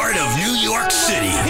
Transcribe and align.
heart 0.00 0.16
of 0.16 0.36
New 0.38 0.54
York 0.54 0.92
City. 0.92 1.47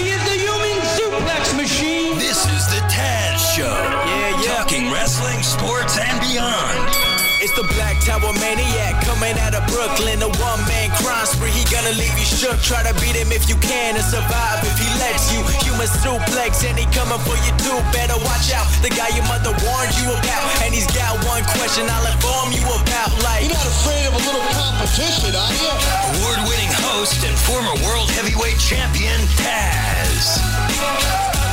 The 7.58 7.66
Black 7.74 7.98
Tower 8.06 8.30
Maniac 8.38 9.02
coming 9.02 9.34
out 9.42 9.50
of 9.50 9.66
Brooklyn. 9.66 10.22
A 10.22 10.30
one 10.38 10.62
man 10.70 10.94
crime 11.02 11.26
spree. 11.26 11.50
He 11.50 11.66
gonna 11.66 11.90
leave 11.98 12.14
you 12.14 12.22
shook. 12.22 12.54
Try 12.62 12.86
to 12.86 12.94
beat 13.02 13.18
him 13.18 13.34
if 13.34 13.50
you 13.50 13.58
can 13.58 13.98
and 13.98 14.06
survive 14.06 14.62
if 14.62 14.78
he 14.78 14.86
lets 15.02 15.34
you. 15.34 15.42
Human 15.66 15.90
suplex 15.90 16.62
and 16.62 16.78
he 16.78 16.86
coming 16.94 17.18
for 17.26 17.34
you 17.42 17.50
too. 17.58 17.74
Better 17.90 18.14
watch 18.22 18.54
out. 18.54 18.62
The 18.78 18.94
guy 18.94 19.10
your 19.10 19.26
mother 19.26 19.50
warned 19.66 19.90
you 19.98 20.06
about. 20.06 20.46
And 20.62 20.70
he's 20.70 20.86
got 20.94 21.18
one 21.26 21.42
question 21.58 21.90
I'll 21.90 22.06
inform 22.06 22.54
you 22.54 22.62
about. 22.62 23.10
Like, 23.26 23.50
You're 23.50 23.58
not 23.58 23.66
afraid 23.66 24.06
of 24.06 24.14
a 24.14 24.22
little 24.22 24.46
competition, 24.54 25.34
are 25.34 25.50
you? 25.58 25.72
Award 26.14 26.38
winning 26.46 26.70
host 26.86 27.26
and 27.26 27.34
former 27.42 27.74
world 27.82 28.06
heavyweight 28.14 28.62
champion, 28.62 29.18
Taz. 29.34 30.38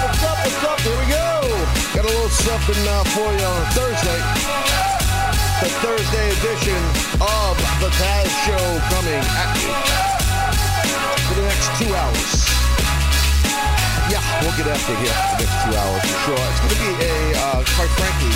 What's 0.06 0.22
up? 0.22 0.38
What's 0.38 0.62
up? 0.70 0.78
Here 0.86 0.98
we 1.02 1.08
go. 1.10 1.34
Got 1.98 2.06
a 2.06 2.14
little 2.14 2.30
something 2.30 2.82
uh, 2.94 3.02
for 3.10 3.26
you 3.34 3.48
on 3.50 3.66
Thursday. 3.74 4.95
The 5.64 5.72
Thursday 5.80 6.28
edition 6.36 6.82
of 7.24 7.56
the 7.80 7.88
Taz 7.96 8.28
Show 8.44 8.66
coming 8.92 9.24
at 9.24 9.50
you 9.56 9.72
for 11.32 11.36
the 11.40 11.48
next 11.48 11.72
two 11.80 11.88
hours. 11.96 12.32
Yeah, 14.12 14.20
we'll 14.44 14.52
get 14.60 14.68
after 14.68 14.92
here 15.00 15.16
for 15.16 15.40
the 15.40 15.48
next 15.48 15.56
two 15.64 15.74
hours 15.80 16.04
for 16.04 16.20
sure. 16.28 16.44
It's 16.44 16.60
going 16.60 16.76
to 16.76 16.82
be 16.84 16.92
a, 17.08 17.40
uh, 17.40 17.64
quite 17.72 17.94
frankly, 17.96 18.36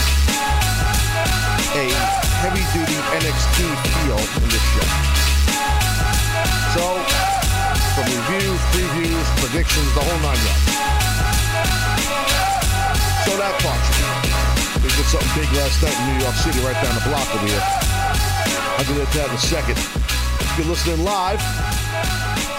a 1.75 1.91
heavy-duty 2.39 2.97
NXT 3.19 3.67
feel 3.67 4.19
in 4.39 4.47
this 4.47 4.65
show. 4.71 4.87
So, 6.71 7.03
from 7.99 8.07
reviews, 8.15 8.61
previews, 8.71 9.27
predictions, 9.43 9.91
the 9.93 10.01
whole 10.07 10.21
nine 10.23 10.39
yards. 10.39 10.69
So 13.27 13.35
that 13.37 13.59
part. 13.59 13.98
Did 14.99 15.05
something 15.05 15.41
big 15.41 15.49
last 15.55 15.81
night 15.81 15.95
in 15.95 16.13
New 16.13 16.23
York 16.25 16.35
City, 16.35 16.59
right 16.59 16.75
down 16.83 16.93
the 16.93 16.99
block 17.07 17.23
over 17.33 17.47
here. 17.47 17.63
I'll 17.63 18.83
get 18.83 18.99
into 18.99 19.17
that 19.17 19.29
in 19.29 19.35
a 19.35 19.37
second. 19.39 19.77
If 19.79 20.57
you're 20.57 20.67
listening 20.67 21.05
live 21.05 21.39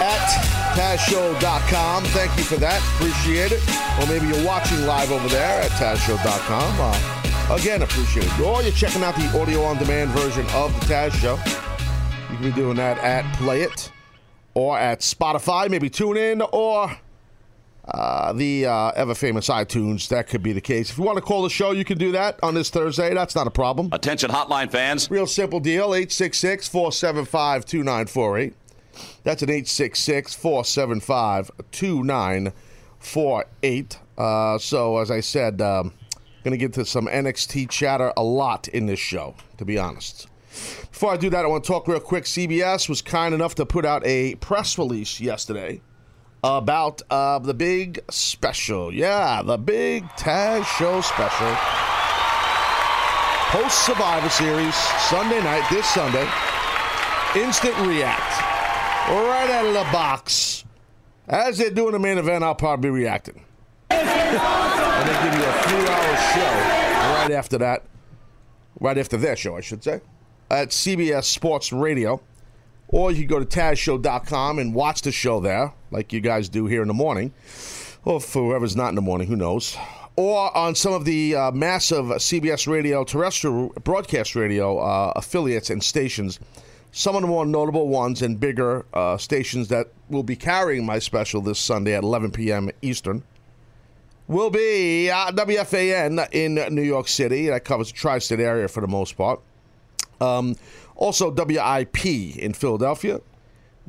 at 0.01 0.25
TazShow.com, 0.73 2.03
thank 2.05 2.35
you 2.35 2.43
for 2.43 2.55
that. 2.55 2.81
Appreciate 2.95 3.51
it. 3.51 3.61
Or 4.01 4.07
maybe 4.07 4.25
you're 4.25 4.43
watching 4.43 4.87
live 4.87 5.11
over 5.11 5.27
there 5.27 5.61
at 5.61 5.69
TazShow.com. 5.77 6.77
Uh, 6.79 7.55
again, 7.55 7.83
appreciate 7.83 8.25
it. 8.25 8.39
Or 8.39 8.63
you're 8.63 8.71
checking 8.71 9.03
out 9.03 9.13
the 9.13 9.39
audio 9.39 9.61
on 9.63 9.77
demand 9.77 10.09
version 10.09 10.47
of 10.55 10.73
the 10.79 10.85
Taz 10.87 11.11
Show. 11.11 11.37
You 12.31 12.37
can 12.37 12.43
be 12.43 12.51
doing 12.53 12.77
that 12.77 12.97
at 13.03 13.31
Play 13.35 13.61
It 13.61 13.91
or 14.55 14.79
at 14.79 15.01
Spotify, 15.01 15.69
maybe 15.69 15.91
tune 15.91 16.17
in 16.17 16.41
or 16.41 16.91
uh, 17.93 18.33
the 18.33 18.65
uh, 18.65 18.91
ever 18.95 19.13
famous 19.13 19.49
iTunes. 19.49 20.07
That 20.07 20.27
could 20.27 20.41
be 20.41 20.53
the 20.53 20.61
case. 20.61 20.89
If 20.89 20.97
you 20.97 21.03
want 21.03 21.17
to 21.17 21.21
call 21.21 21.43
the 21.43 21.49
show, 21.49 21.71
you 21.71 21.83
can 21.83 21.97
do 21.97 22.13
that 22.13 22.39
on 22.41 22.53
this 22.53 22.69
Thursday. 22.69 23.13
That's 23.13 23.35
not 23.35 23.47
a 23.47 23.51
problem. 23.51 23.89
Attention 23.91 24.31
hotline 24.31 24.71
fans. 24.71 25.11
Real 25.11 25.27
simple 25.27 25.59
deal 25.59 25.93
866 25.93 26.69
475 26.69 27.65
2948. 27.65 28.53
That's 29.23 29.41
an 29.41 29.49
866 29.49 30.35
475 30.35 31.51
2948. 31.71 33.99
So, 34.61 34.97
as 34.99 35.11
I 35.11 35.19
said, 35.19 35.61
um, 35.61 35.91
going 36.43 36.51
to 36.51 36.57
get 36.57 36.73
to 36.73 36.85
some 36.85 37.07
NXT 37.07 37.69
chatter 37.69 38.13
a 38.17 38.23
lot 38.23 38.67
in 38.69 38.85
this 38.85 38.99
show, 38.99 39.35
to 39.57 39.65
be 39.65 39.77
honest. 39.77 40.27
Before 40.91 41.13
I 41.13 41.17
do 41.17 41.29
that, 41.29 41.45
I 41.45 41.47
want 41.47 41.63
to 41.63 41.67
talk 41.67 41.87
real 41.87 41.99
quick. 41.99 42.25
CBS 42.25 42.89
was 42.89 43.01
kind 43.01 43.33
enough 43.33 43.55
to 43.55 43.65
put 43.65 43.85
out 43.85 44.05
a 44.05 44.35
press 44.35 44.77
release 44.77 45.21
yesterday 45.21 45.81
about 46.43 47.01
uh, 47.09 47.39
the 47.39 47.53
big 47.53 47.99
special. 48.09 48.93
Yeah, 48.93 49.41
the 49.43 49.57
big 49.57 50.03
Taz 50.17 50.65
Show 50.65 51.01
special. 51.01 51.55
Post 53.51 53.85
Survivor 53.85 54.29
Series, 54.29 54.75
Sunday 54.75 55.41
night, 55.43 55.67
this 55.69 55.85
Sunday. 55.87 56.27
Instant 57.35 57.77
React. 57.79 58.41
Right 59.09 59.49
out 59.49 59.65
of 59.65 59.73
the 59.73 59.91
box. 59.91 60.63
As 61.27 61.57
they're 61.57 61.69
doing 61.69 61.91
the 61.93 61.99
main 61.99 62.17
event, 62.17 62.43
I'll 62.43 62.55
probably 62.55 62.89
be 62.89 62.93
reacting. 62.93 63.43
and 63.89 64.07
they 64.07 65.13
give 65.23 65.39
you 65.39 65.45
a 65.45 65.53
three 65.63 65.87
hour 65.87 66.17
show 66.33 67.21
right 67.21 67.31
after 67.31 67.57
that. 67.59 67.83
Right 68.79 68.97
after 68.97 69.17
their 69.17 69.35
show, 69.35 69.55
I 69.57 69.61
should 69.61 69.83
say. 69.83 70.01
At 70.49 70.69
CBS 70.69 71.25
Sports 71.25 71.71
Radio. 71.71 72.21
Or 72.91 73.11
you 73.11 73.19
can 73.19 73.27
go 73.27 73.39
to 73.39 73.45
TazShow.com 73.45 74.59
and 74.59 74.73
watch 74.73 75.01
the 75.01 75.11
show 75.11 75.39
there, 75.39 75.73
like 75.91 76.11
you 76.11 76.19
guys 76.19 76.49
do 76.49 76.65
here 76.65 76.81
in 76.81 76.89
the 76.89 76.93
morning. 76.93 77.33
Or 78.03 78.19
for 78.19 78.43
whoever's 78.43 78.75
not 78.75 78.89
in 78.89 78.95
the 78.95 79.01
morning, 79.01 79.27
who 79.27 79.35
knows. 79.35 79.77
Or 80.17 80.55
on 80.55 80.75
some 80.75 80.93
of 80.93 81.05
the 81.05 81.35
uh, 81.35 81.51
massive 81.51 82.05
CBS 82.05 82.67
radio, 82.67 83.03
terrestrial 83.03 83.69
broadcast 83.83 84.35
radio 84.35 84.77
uh, 84.79 85.13
affiliates 85.15 85.69
and 85.69 85.81
stations. 85.81 86.39
Some 86.91 87.15
of 87.15 87.21
the 87.21 87.27
more 87.27 87.45
notable 87.45 87.87
ones 87.87 88.21
and 88.21 88.37
bigger 88.37 88.85
uh, 88.93 89.15
stations 89.17 89.69
that 89.69 89.87
will 90.09 90.23
be 90.23 90.35
carrying 90.35 90.85
my 90.85 90.99
special 90.99 91.41
this 91.41 91.59
Sunday 91.59 91.93
at 91.95 92.03
11 92.03 92.31
p.m. 92.31 92.69
Eastern 92.81 93.23
will 94.27 94.49
be 94.49 95.09
uh, 95.09 95.31
WFAN 95.31 96.27
in 96.33 96.55
New 96.75 96.81
York 96.81 97.07
City. 97.07 97.47
That 97.47 97.63
covers 97.63 97.91
the 97.91 97.97
tri 97.97 98.19
state 98.19 98.41
area 98.41 98.67
for 98.67 98.81
the 98.81 98.87
most 98.87 99.15
part. 99.15 99.39
Um, 100.19 100.55
also, 101.01 101.31
WIP 101.31 102.05
in 102.37 102.53
Philadelphia, 102.53 103.21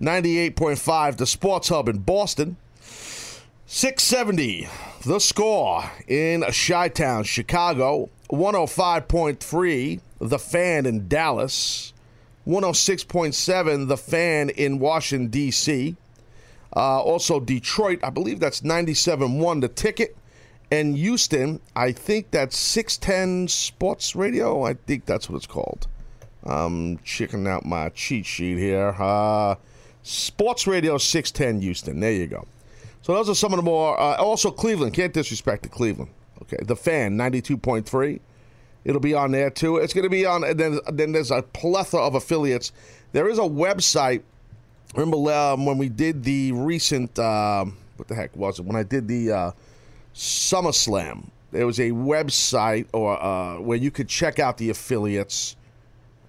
98.5, 0.01 1.19
the 1.19 1.27
Sports 1.27 1.69
Hub 1.69 1.91
in 1.91 1.99
Boston, 1.99 2.57
670, 3.67 4.67
the 5.05 5.19
score 5.19 5.85
in 6.09 6.43
Chi 6.43 6.89
Town, 6.89 7.25
Chicago, 7.25 8.09
105.3, 8.31 10.01
the 10.21 10.39
fan 10.39 10.87
in 10.87 11.07
Dallas, 11.07 11.93
106.7, 12.47 13.89
the 13.89 13.99
fan 13.99 14.49
in 14.49 14.79
Washington, 14.79 15.29
D.C., 15.29 15.95
uh, 16.75 17.03
also 17.03 17.41
Detroit, 17.41 18.01
I 18.03 18.09
believe 18.09 18.41
that's 18.41 18.63
97.1, 18.63 19.61
the 19.61 19.69
ticket. 19.69 20.17
And 20.71 20.97
Houston, 20.97 21.61
I 21.77 21.93
think 21.93 22.31
that's 22.31 22.57
610 22.57 23.49
Sports 23.49 24.17
Radio. 24.17 24.63
I 24.63 24.73
think 24.73 25.05
that's 25.05 25.29
what 25.29 25.37
it's 25.37 25.47
called. 25.47 25.87
I'm 26.45 26.99
checking 26.99 27.47
out 27.47 27.65
my 27.65 27.91
cheat 27.91 28.27
sheet 28.27 28.59
here. 28.59 28.95
Uh, 28.99 29.57
Sports 30.03 30.67
Radio 30.67 30.99
610 30.99 31.63
Houston. 31.63 32.01
There 32.01 32.13
you 32.13 32.27
go. 32.27 32.47
So 33.03 33.15
those 33.15 33.29
are 33.29 33.35
some 33.35 33.53
of 33.53 33.59
the 33.59 33.63
more. 33.63 33.99
Uh, 33.99 34.17
also, 34.17 34.51
Cleveland. 34.51 34.95
Can't 34.95 35.13
disrespect 35.13 35.63
the 35.63 35.69
Cleveland. 35.69 36.11
Okay. 36.43 36.59
The 36.63 36.77
Fan 36.77 37.17
92.3. 37.17 38.21
It'll 38.85 39.01
be 39.01 39.15
on 39.15 39.31
there 39.31 39.51
too. 39.51 39.77
It's 39.77 39.95
going 39.95 40.05
to 40.05 40.11
be 40.11 40.27
on. 40.27 40.43
And 40.43 40.59
then, 40.59 40.81
then 40.93 41.13
there's 41.13 41.31
a 41.31 41.43
plethora 41.43 42.01
of 42.01 42.15
affiliates. 42.15 42.73
There 43.13 43.29
is 43.29 43.39
a 43.39 43.43
website. 43.43 44.23
Remember 44.95 45.33
um, 45.33 45.67
when 45.67 45.79
we 45.79 45.89
did 45.89 46.25
the 46.25 46.53
recent. 46.53 47.19
Um, 47.19 47.77
what 47.97 48.09
the 48.09 48.15
heck 48.15 48.37
was 48.37 48.59
it? 48.59 48.65
When 48.65 48.75
I 48.75 48.83
did 48.83 49.07
the 49.07 49.31
uh, 49.31 49.51
SummerSlam, 50.15 51.29
there 51.53 51.67
was 51.67 51.79
a 51.79 51.91
website 51.91 52.87
or 52.93 53.23
uh, 53.23 53.61
where 53.61 53.79
you 53.79 53.91
could 53.91 54.09
check 54.09 54.39
out 54.39 54.59
the 54.59 54.71
affiliates. 54.71 55.57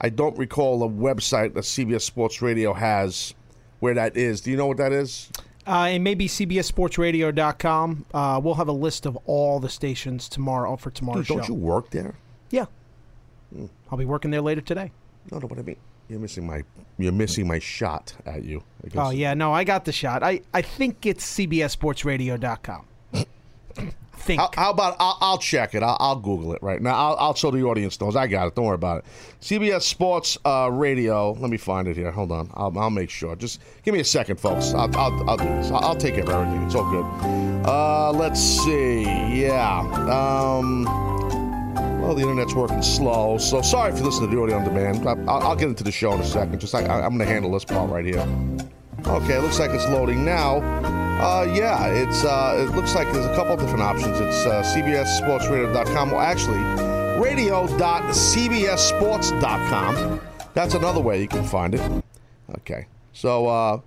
I 0.04 0.10
don't 0.10 0.38
recall 0.38 0.84
a 0.84 0.90
website 0.90 1.54
that 1.54 1.62
CBS 1.62 2.02
Sports 2.02 2.42
Radio 2.42 2.74
has 2.74 3.34
where 3.80 3.94
that 3.94 4.18
is. 4.18 4.42
Do 4.42 4.52
you 4.52 4.58
know 4.58 4.68
what 4.68 4.78
that 4.78 4.92
is? 4.92 5.30
Uh, 5.66 5.88
and 5.92 6.04
maybe 6.04 6.28
CBSSportsRadio.com. 6.28 8.06
Uh, 8.14 8.42
we'll 8.44 8.56
have 8.56 8.68
a 8.68 8.74
list 8.74 9.06
of 9.06 9.18
all 9.26 9.62
the 9.62 9.70
stations 9.70 10.28
tomorrow 10.28 10.76
for 10.76 10.92
tomorrow's 10.92 11.28
Dude, 11.28 11.38
don't 11.38 11.46
show. 11.46 11.54
you 11.54 11.60
work 11.60 11.90
there? 11.92 12.16
Yeah. 12.50 12.66
I'll 13.90 13.98
be 13.98 14.04
working 14.04 14.30
there 14.32 14.42
later 14.42 14.60
today. 14.60 14.92
No, 15.32 15.40
no. 15.40 15.48
What 15.48 15.58
I 15.58 15.62
mean, 15.62 15.78
you're 16.10 16.20
missing 16.20 16.46
my 16.46 16.64
you're 16.98 17.14
missing 17.14 17.48
my 17.48 17.60
shot 17.60 18.14
at 18.26 18.44
you. 18.44 18.62
Oh, 18.96 19.12
yeah. 19.12 19.34
No, 19.34 19.54
I 19.54 19.64
got 19.64 19.86
the 19.86 19.94
shot. 19.94 20.22
I, 20.22 20.42
I 20.54 20.62
think 20.62 21.06
it's 21.06 21.38
CBSSportsRadio.com. 21.38 22.86
think. 24.24 24.40
How, 24.42 24.50
how 24.54 24.72
about 24.72 24.96
I'll, 25.00 25.18
I'll 25.22 25.38
check 25.38 25.76
it. 25.76 25.84
I'll, 25.84 25.98
I'll 26.00 26.16
Google 26.16 26.54
it 26.54 26.64
right 26.64 26.82
now. 26.82 26.96
I'll, 26.96 27.16
I'll 27.18 27.34
show 27.36 27.52
the 27.52 27.64
audience 27.64 28.00
knows. 28.00 28.16
I 28.16 28.28
got 28.28 28.48
it. 28.48 28.56
Don't 28.56 28.66
worry 28.66 28.76
about 28.76 29.00
it. 29.00 29.06
CBS 29.42 29.82
Sports 29.84 30.38
uh, 30.46 30.70
Radio. 30.72 31.34
Let 31.34 31.50
me 31.50 31.58
find 31.58 31.88
it 31.88 31.96
here. 31.96 32.12
Hold 32.12 32.32
on. 32.32 32.50
I'll, 32.54 32.90
make 32.90 33.10
sure. 33.10 33.36
Just 33.36 33.60
give 33.84 33.94
me 33.94 34.00
a 34.00 34.06
second, 34.06 34.40
folks. 34.40 34.74
I'll, 34.74 34.88
do 34.88 35.44
this. 35.44 35.72
I'll, 35.72 35.96
take 35.96 36.16
care 36.16 36.24
of 36.24 36.30
everything. 36.30 36.64
It's 36.64 36.76
all 36.76 36.90
good. 36.90 37.68
Uh, 37.68 38.12
let's 38.12 38.40
see. 38.40 39.04
Yeah. 39.04 39.80
Um, 40.10 40.86
well, 42.02 42.14
the 42.16 42.22
internet's 42.22 42.54
working 42.54 42.82
slow, 42.82 43.38
so 43.38 43.62
sorry 43.62 43.94
if 43.94 43.98
you 43.98 44.04
listen 44.04 44.30
to 44.30 44.36
the 44.36 44.42
audio 44.42 44.58
on 44.58 44.66
demand. 44.66 45.08
I- 45.08 45.14
I'll, 45.32 45.48
I'll 45.48 45.56
get 45.56 45.70
into 45.70 45.84
the 45.84 45.92
show 45.92 46.14
in 46.14 46.20
a 46.20 46.26
second. 46.26 46.60
Just 46.60 46.76
I, 46.76 46.82
I'm 46.82 47.18
going 47.18 47.20
to 47.20 47.26
handle 47.26 47.52
this 47.52 47.64
part 47.66 47.90
right 47.90 48.06
here. 48.06 48.28
Okay, 49.06 49.36
it 49.38 49.42
looks 49.42 49.60
like 49.60 49.72
it's 49.72 49.88
loading 49.90 50.24
now. 50.26 50.58
Uh, 51.22 51.44
yeah, 51.54 51.86
it's 51.88 52.24
uh, 52.26 52.66
it 52.68 52.74
looks 52.76 52.96
like 52.96 53.12
there's 53.14 53.26
a 53.26 53.36
couple 53.36 53.56
different 53.58 53.82
options. 53.84 54.20
It's 54.20 54.46
uh, 54.46 54.62
CBSSportsRadio.com. 54.64 56.12
Well, 56.12 56.20
actually, 56.22 56.60
radio.cbssports.com. 57.22 60.22
That's 60.54 60.74
another 60.76 61.02
way 61.02 61.22
you 61.22 61.28
can 61.28 61.44
find 61.44 61.76
it. 61.76 62.04
Okay, 62.60 62.86
so 63.14 63.48
uh, 63.48 63.80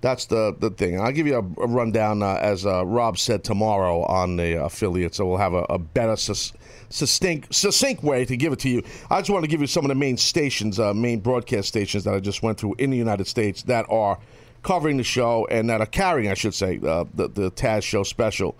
That's 0.00 0.26
the, 0.26 0.54
the 0.58 0.70
thing. 0.70 1.00
I'll 1.00 1.12
give 1.12 1.26
you 1.26 1.36
a, 1.36 1.62
a 1.62 1.66
rundown, 1.66 2.22
uh, 2.22 2.38
as 2.40 2.64
uh, 2.66 2.84
Rob 2.86 3.18
said, 3.18 3.44
tomorrow 3.44 4.02
on 4.04 4.36
the 4.36 4.62
affiliate, 4.64 5.14
so 5.14 5.26
we'll 5.26 5.36
have 5.38 5.54
a, 5.54 5.64
a 5.68 5.78
better 5.78 6.16
sus- 6.16 6.52
succinct, 6.90 7.54
succinct 7.54 8.02
way 8.02 8.24
to 8.24 8.36
give 8.36 8.52
it 8.52 8.58
to 8.60 8.68
you. 8.68 8.82
I 9.10 9.20
just 9.20 9.30
want 9.30 9.44
to 9.44 9.50
give 9.50 9.60
you 9.60 9.66
some 9.66 9.84
of 9.84 9.88
the 9.88 9.94
main 9.94 10.16
stations, 10.16 10.78
uh, 10.78 10.94
main 10.94 11.20
broadcast 11.20 11.68
stations 11.68 12.04
that 12.04 12.14
I 12.14 12.20
just 12.20 12.42
went 12.42 12.58
through 12.58 12.74
in 12.78 12.90
the 12.90 12.96
United 12.96 13.26
States 13.26 13.62
that 13.64 13.86
are 13.88 14.18
covering 14.62 14.96
the 14.96 15.04
show 15.04 15.46
and 15.50 15.68
that 15.70 15.80
are 15.80 15.86
carrying, 15.86 16.30
I 16.30 16.34
should 16.34 16.54
say, 16.54 16.80
uh, 16.84 17.04
the, 17.14 17.28
the 17.28 17.50
Taz 17.50 17.82
Show 17.82 18.02
special. 18.02 18.56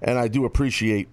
And 0.00 0.18
I 0.18 0.28
do 0.28 0.44
appreciate 0.44 1.08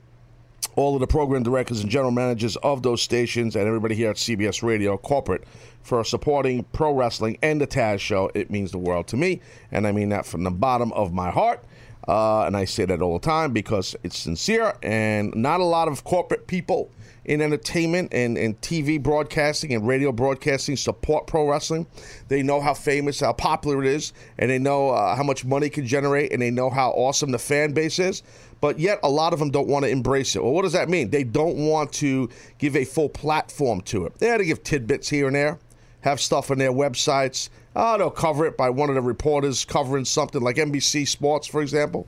all 0.75 0.95
of 0.95 1.01
the 1.01 1.07
program 1.07 1.43
directors 1.43 1.81
and 1.81 1.89
general 1.89 2.11
managers 2.11 2.55
of 2.57 2.83
those 2.83 3.01
stations 3.01 3.55
and 3.55 3.67
everybody 3.67 3.95
here 3.95 4.09
at 4.09 4.15
CBS 4.15 4.63
Radio 4.63 4.97
corporate 4.97 5.43
for 5.81 6.03
supporting 6.03 6.63
pro 6.71 6.93
wrestling 6.93 7.37
and 7.41 7.59
the 7.59 7.67
Taz 7.67 7.99
show. 7.99 8.31
It 8.33 8.49
means 8.49 8.71
the 8.71 8.77
world 8.77 9.07
to 9.07 9.17
me, 9.17 9.41
and 9.71 9.85
I 9.85 9.91
mean 9.91 10.09
that 10.09 10.25
from 10.25 10.43
the 10.43 10.51
bottom 10.51 10.91
of 10.93 11.13
my 11.13 11.31
heart. 11.31 11.63
Uh, 12.09 12.45
and 12.47 12.57
I 12.57 12.65
say 12.65 12.85
that 12.85 13.03
all 13.03 13.19
the 13.19 13.23
time 13.23 13.53
because 13.53 13.95
it's 14.01 14.17
sincere, 14.17 14.73
and 14.81 15.31
not 15.35 15.59
a 15.59 15.63
lot 15.63 15.87
of 15.87 16.03
corporate 16.03 16.47
people 16.47 16.89
in 17.25 17.39
entertainment 17.39 18.11
and, 18.11 18.35
and 18.35 18.59
TV 18.61 19.01
broadcasting 19.01 19.75
and 19.75 19.87
radio 19.87 20.11
broadcasting 20.11 20.75
support 20.75 21.27
pro 21.27 21.47
wrestling. 21.47 21.85
They 22.27 22.41
know 22.41 22.61
how 22.61 22.73
famous, 22.73 23.19
how 23.19 23.33
popular 23.33 23.83
it 23.83 23.87
is, 23.87 24.13
and 24.39 24.49
they 24.49 24.57
know 24.57 24.89
uh, 24.89 25.15
how 25.15 25.21
much 25.21 25.45
money 25.45 25.69
can 25.69 25.85
generate, 25.85 26.33
and 26.33 26.41
they 26.41 26.49
know 26.49 26.71
how 26.71 26.89
awesome 26.93 27.29
the 27.29 27.37
fan 27.37 27.73
base 27.73 27.99
is. 27.99 28.23
But 28.59 28.79
yet, 28.79 28.99
a 29.03 29.09
lot 29.09 29.31
of 29.31 29.37
them 29.37 29.51
don't 29.51 29.67
want 29.67 29.85
to 29.85 29.91
embrace 29.91 30.35
it. 30.35 30.43
Well, 30.43 30.53
what 30.53 30.63
does 30.63 30.73
that 30.73 30.89
mean? 30.89 31.11
They 31.11 31.23
don't 31.23 31.57
want 31.57 31.93
to 31.93 32.27
give 32.57 32.75
a 32.75 32.85
full 32.85 33.09
platform 33.09 33.81
to 33.81 34.07
it. 34.07 34.17
They 34.17 34.29
had 34.29 34.39
to 34.39 34.45
give 34.45 34.63
tidbits 34.63 35.09
here 35.09 35.27
and 35.27 35.35
there, 35.35 35.59
have 36.01 36.19
stuff 36.19 36.51
on 36.51 36.57
their 36.57 36.71
websites. 36.71 37.49
Oh, 37.75 37.97
they'll 37.97 38.09
cover 38.09 38.45
it 38.45 38.57
by 38.57 38.69
one 38.69 38.89
of 38.89 38.95
the 38.95 39.01
reporters 39.01 39.65
covering 39.65 40.05
something 40.05 40.41
like 40.41 40.55
NBC 40.55 41.07
Sports, 41.07 41.47
for 41.47 41.61
example, 41.61 42.07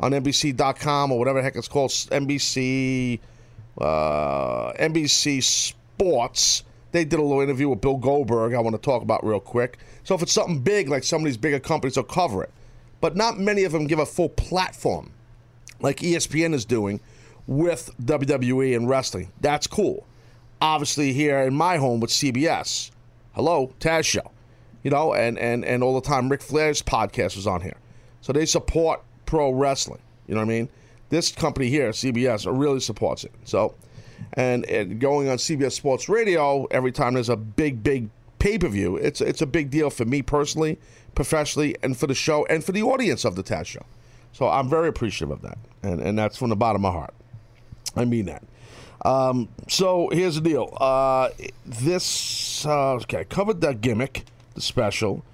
on 0.00 0.12
NBC.com 0.12 1.12
or 1.12 1.18
whatever 1.18 1.38
the 1.38 1.42
heck 1.42 1.56
it's 1.56 1.68
called, 1.68 1.90
NBC 1.90 3.20
uh, 3.80 4.72
NBC 4.72 5.42
Sports. 5.42 6.64
They 6.92 7.04
did 7.04 7.18
a 7.18 7.22
little 7.22 7.42
interview 7.42 7.68
with 7.68 7.80
Bill 7.80 7.96
Goldberg. 7.96 8.54
I 8.54 8.60
want 8.60 8.74
to 8.74 8.80
talk 8.80 9.02
about 9.02 9.24
real 9.24 9.40
quick. 9.40 9.78
So 10.04 10.14
if 10.14 10.22
it's 10.22 10.32
something 10.32 10.60
big, 10.60 10.88
like 10.88 11.04
some 11.04 11.20
of 11.20 11.26
these 11.26 11.36
bigger 11.36 11.60
companies, 11.60 11.96
will 11.96 12.04
cover 12.04 12.42
it. 12.42 12.50
But 13.00 13.16
not 13.16 13.38
many 13.38 13.64
of 13.64 13.72
them 13.72 13.86
give 13.86 13.98
a 13.98 14.06
full 14.06 14.30
platform, 14.30 15.12
like 15.80 15.98
ESPN 15.98 16.54
is 16.54 16.64
doing 16.64 17.00
with 17.46 17.90
WWE 18.02 18.74
and 18.74 18.88
wrestling. 18.88 19.30
That's 19.40 19.66
cool. 19.66 20.06
Obviously, 20.60 21.12
here 21.12 21.40
in 21.40 21.54
my 21.54 21.76
home 21.76 22.00
with 22.00 22.10
CBS, 22.10 22.90
hello, 23.36 23.70
Taz 23.78 24.04
Show, 24.04 24.32
you 24.82 24.90
know, 24.90 25.14
and 25.14 25.38
and 25.38 25.64
and 25.64 25.84
all 25.84 25.94
the 25.94 26.06
time 26.06 26.28
Ric 26.28 26.42
Flair's 26.42 26.82
podcast 26.82 27.36
was 27.36 27.46
on 27.46 27.60
here, 27.60 27.76
so 28.22 28.32
they 28.32 28.46
support 28.46 29.02
pro 29.26 29.52
wrestling. 29.52 30.00
You 30.26 30.34
know 30.34 30.40
what 30.40 30.46
I 30.46 30.58
mean? 30.58 30.68
This 31.10 31.30
company 31.30 31.68
here, 31.68 31.90
CBS, 31.90 32.46
really 32.50 32.80
supports 32.80 33.22
it. 33.22 33.32
So, 33.44 33.76
and, 34.32 34.64
and 34.64 34.98
going 34.98 35.28
on 35.28 35.36
CBS 35.36 35.72
Sports 35.72 36.08
Radio 36.08 36.64
every 36.72 36.90
time 36.90 37.14
there's 37.14 37.28
a 37.28 37.36
big, 37.36 37.84
big 37.84 38.08
pay 38.40 38.58
per 38.58 38.66
view, 38.68 38.96
it's 38.96 39.20
it's 39.20 39.42
a 39.42 39.46
big 39.46 39.70
deal 39.70 39.90
for 39.90 40.04
me 40.04 40.22
personally, 40.22 40.80
professionally, 41.14 41.76
and 41.82 41.96
for 41.96 42.08
the 42.08 42.14
show 42.14 42.44
and 42.46 42.64
for 42.64 42.72
the 42.72 42.82
audience 42.82 43.24
of 43.24 43.36
the 43.36 43.44
Taz 43.44 43.66
Show. 43.66 43.84
So 44.32 44.48
I'm 44.48 44.68
very 44.68 44.88
appreciative 44.88 45.30
of 45.30 45.42
that, 45.42 45.58
and 45.82 46.00
and 46.00 46.18
that's 46.18 46.36
from 46.36 46.48
the 46.48 46.56
bottom 46.56 46.84
of 46.84 46.92
my 46.92 46.98
heart. 46.98 47.14
I 47.94 48.04
mean 48.04 48.26
that. 48.26 48.42
Um, 49.04 49.48
so 49.68 50.08
here's 50.10 50.36
the 50.36 50.40
deal. 50.40 50.76
Uh, 50.80 51.30
this 51.64 52.64
uh, 52.66 52.94
okay, 52.94 53.20
I 53.20 53.24
covered 53.24 53.60
that 53.60 53.80
gimmick, 53.80 54.24
the 54.54 54.60
special. 54.60 55.24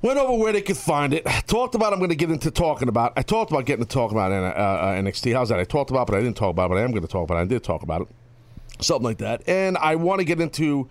Went 0.00 0.16
over 0.16 0.34
where 0.34 0.52
they 0.52 0.62
could 0.62 0.76
find 0.76 1.12
it. 1.12 1.26
Talked 1.48 1.74
about. 1.74 1.92
I'm 1.92 1.98
going 1.98 2.10
to 2.10 2.16
get 2.16 2.30
into 2.30 2.52
talking 2.52 2.88
about. 2.88 3.14
I 3.16 3.22
talked 3.22 3.50
about 3.50 3.66
getting 3.66 3.84
to 3.84 3.90
talk 3.90 4.12
about 4.12 4.30
uh, 4.30 4.34
uh, 4.34 4.94
NXT. 4.94 5.34
How's 5.34 5.48
that? 5.48 5.58
I 5.58 5.64
talked 5.64 5.90
about, 5.90 6.06
but 6.06 6.14
I 6.16 6.20
didn't 6.20 6.36
talk 6.36 6.50
about. 6.50 6.68
But 6.68 6.78
I 6.78 6.82
am 6.82 6.92
going 6.92 7.02
to 7.02 7.08
talk 7.08 7.24
about. 7.24 7.38
it. 7.38 7.40
I 7.40 7.44
did 7.46 7.64
talk 7.64 7.82
about 7.82 8.02
it. 8.02 8.08
Something 8.80 9.02
like 9.04 9.18
that. 9.18 9.42
And 9.48 9.76
I 9.76 9.96
want 9.96 10.20
to 10.20 10.24
get 10.24 10.40
into. 10.40 10.88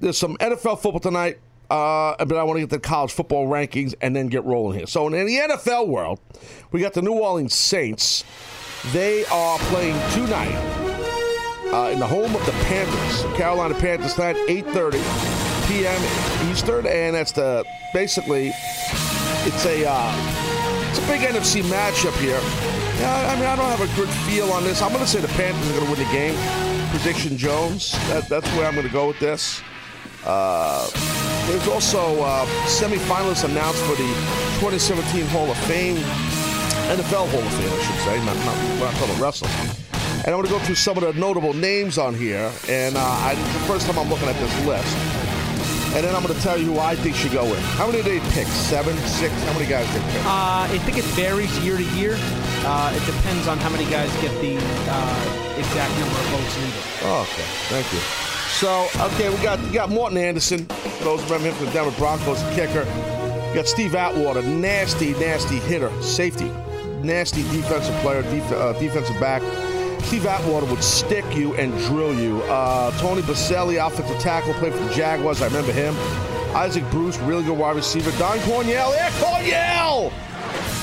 There's 0.00 0.18
some 0.18 0.36
NFL 0.38 0.80
football 0.80 0.98
tonight. 0.98 1.38
Uh, 1.70 2.22
but 2.24 2.36
I 2.36 2.42
want 2.42 2.56
to 2.56 2.60
get 2.60 2.70
the 2.70 2.78
college 2.78 3.12
football 3.12 3.46
rankings 3.46 3.94
and 4.00 4.14
then 4.14 4.26
get 4.26 4.44
rolling 4.44 4.76
here. 4.76 4.86
So 4.86 5.06
in 5.06 5.12
the 5.26 5.36
NFL 5.36 5.88
world, 5.88 6.20
we 6.72 6.80
got 6.80 6.92
the 6.92 7.02
New 7.02 7.14
Orleans 7.14 7.54
Saints. 7.54 8.22
They 8.92 9.24
are 9.26 9.58
playing 9.58 9.98
tonight 10.10 10.93
uh, 11.74 11.90
in 11.90 11.98
the 11.98 12.06
home 12.06 12.34
of 12.36 12.46
the 12.46 12.52
Panthers, 12.70 13.22
Carolina 13.36 13.74
Panthers 13.74 14.14
tonight, 14.14 14.36
8:30 14.46 15.02
p.m. 15.66 16.00
Eastern, 16.50 16.86
and 16.86 17.16
that's 17.16 17.32
the 17.32 17.64
basically 17.92 18.52
it's 19.44 19.66
a 19.66 19.84
uh, 19.84 20.88
it's 20.88 20.98
a 20.98 21.06
big 21.08 21.22
NFC 21.22 21.62
matchup 21.62 22.16
here. 22.20 22.40
Yeah, 23.00 23.32
I 23.32 23.34
mean 23.34 23.46
I 23.46 23.56
don't 23.56 23.70
have 23.76 23.80
a 23.80 23.96
good 23.96 24.08
feel 24.22 24.52
on 24.52 24.62
this. 24.62 24.82
I'm 24.82 24.92
going 24.92 25.02
to 25.04 25.10
say 25.10 25.20
the 25.20 25.34
Panthers 25.34 25.68
are 25.70 25.80
going 25.80 25.86
to 25.86 25.90
win 25.90 26.06
the 26.06 26.12
game. 26.12 26.36
Prediction 26.90 27.36
Jones. 27.36 27.90
That, 28.08 28.28
that's 28.28 28.48
where 28.54 28.66
I'm 28.68 28.74
going 28.74 28.86
to 28.86 28.92
go 28.92 29.08
with 29.08 29.18
this. 29.18 29.60
Uh, 30.24 30.88
there's 31.48 31.66
also 31.66 32.22
uh, 32.22 32.46
semifinalists 32.66 33.44
announced 33.44 33.82
for 33.82 33.96
the 33.96 34.06
2017 34.62 35.26
Hall 35.26 35.50
of 35.50 35.56
Fame, 35.66 35.96
NFL 36.86 37.28
Hall 37.34 37.42
of 37.42 37.54
Fame, 37.58 37.72
I 37.72 37.82
should 37.82 38.00
say. 38.06 38.24
Not, 38.24 38.36
not, 38.46 38.78
not 38.78 38.92
talking 38.94 39.16
about 39.16 39.20
wrestling. 39.20 39.83
And 40.24 40.34
I'm 40.34 40.40
going 40.40 40.46
to 40.46 40.52
go 40.52 40.58
through 40.60 40.76
some 40.76 40.96
of 40.96 41.04
the 41.04 41.12
notable 41.20 41.52
names 41.52 41.98
on 41.98 42.14
here. 42.14 42.50
And 42.66 42.96
uh, 42.96 43.00
I, 43.00 43.32
it's 43.38 43.52
the 43.52 43.66
first 43.68 43.86
time 43.86 43.98
I'm 43.98 44.08
looking 44.08 44.26
at 44.26 44.36
this 44.36 44.66
list. 44.66 44.96
And 45.94 46.02
then 46.02 46.16
I'm 46.16 46.22
going 46.22 46.34
to 46.34 46.40
tell 46.40 46.56
you 46.58 46.64
who 46.64 46.78
I 46.78 46.96
think 46.96 47.14
should 47.14 47.32
go 47.32 47.44
in. 47.44 47.60
How 47.76 47.86
many 47.86 48.02
did 48.02 48.22
they 48.22 48.30
pick? 48.30 48.46
Seven, 48.48 48.96
six? 49.06 49.34
How 49.44 49.52
many 49.52 49.66
guys 49.66 49.86
did 49.92 50.02
they 50.02 50.12
pick? 50.12 50.24
Uh, 50.24 50.66
I 50.70 50.78
think 50.84 50.96
it 50.96 51.04
varies 51.12 51.56
year 51.60 51.76
to 51.76 51.84
year. 51.94 52.16
Uh, 52.64 52.96
it 52.96 53.04
depends 53.04 53.46
on 53.46 53.58
how 53.58 53.68
many 53.68 53.84
guys 53.90 54.10
get 54.22 54.32
the 54.40 54.56
uh, 54.56 55.56
exact 55.58 55.92
number 56.00 56.16
of 56.16 56.26
votes 56.32 56.56
needed. 56.56 56.82
Oh, 57.02 57.28
okay. 57.28 57.44
Thank 57.68 57.92
you. 57.92 58.00
So, 58.48 58.88
okay, 59.12 59.28
we 59.28 59.42
got 59.42 59.60
we 59.60 59.70
got 59.72 59.90
Morten 59.90 60.16
Andersen. 60.16 60.64
For 60.64 61.04
those 61.04 61.22
remember 61.24 61.48
him 61.48 61.54
from 61.54 61.66
the 61.66 61.72
Denver 61.72 61.96
Broncos, 61.98 62.42
kicker. 62.54 62.84
We 63.48 63.54
got 63.54 63.68
Steve 63.68 63.94
Atwater, 63.94 64.42
nasty, 64.42 65.12
nasty 65.14 65.56
hitter, 65.56 65.90
safety, 66.02 66.50
nasty 67.02 67.42
defensive 67.42 67.94
player, 67.96 68.22
def- 68.22 68.52
uh, 68.52 68.72
defensive 68.78 69.20
back. 69.20 69.42
Steve 70.06 70.26
Atwater 70.26 70.66
would 70.66 70.84
stick 70.84 71.24
you 71.34 71.54
and 71.54 71.72
drill 71.86 72.14
you. 72.14 72.42
Uh, 72.42 72.90
Tony 72.98 73.22
Boselli, 73.22 73.84
offensive 73.84 74.18
tackle, 74.20 74.54
played 74.54 74.72
for 74.72 74.84
the 74.84 74.94
Jaguars. 74.94 75.42
I 75.42 75.46
remember 75.46 75.72
him. 75.72 75.94
Isaac 76.54 76.88
Bruce, 76.90 77.18
really 77.18 77.42
good 77.42 77.58
wide 77.58 77.74
receiver. 77.74 78.10
Don 78.18 78.38
Coryell, 78.40 78.94
yeah, 78.94 79.10
Coryell! 79.18 80.12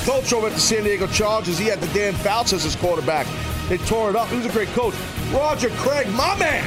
Coach 0.03 0.33
over 0.33 0.47
at 0.47 0.53
the 0.53 0.60
San 0.60 0.84
Diego 0.84 1.07
Chargers. 1.07 1.57
He 1.57 1.65
had 1.65 1.79
the 1.79 1.88
Dan 1.93 2.13
Fouts 2.13 2.51
as 2.51 2.63
his 2.63 2.75
quarterback. 2.75 3.27
They 3.69 3.77
tore 3.77 4.10
it 4.10 4.15
up. 4.15 4.27
He 4.27 4.36
was 4.36 4.48
a 4.48 4.51
great 4.51 4.67
coach. 4.69 4.96
Roger 5.31 5.69
Craig, 5.69 6.10
my 6.10 6.38
man. 6.38 6.65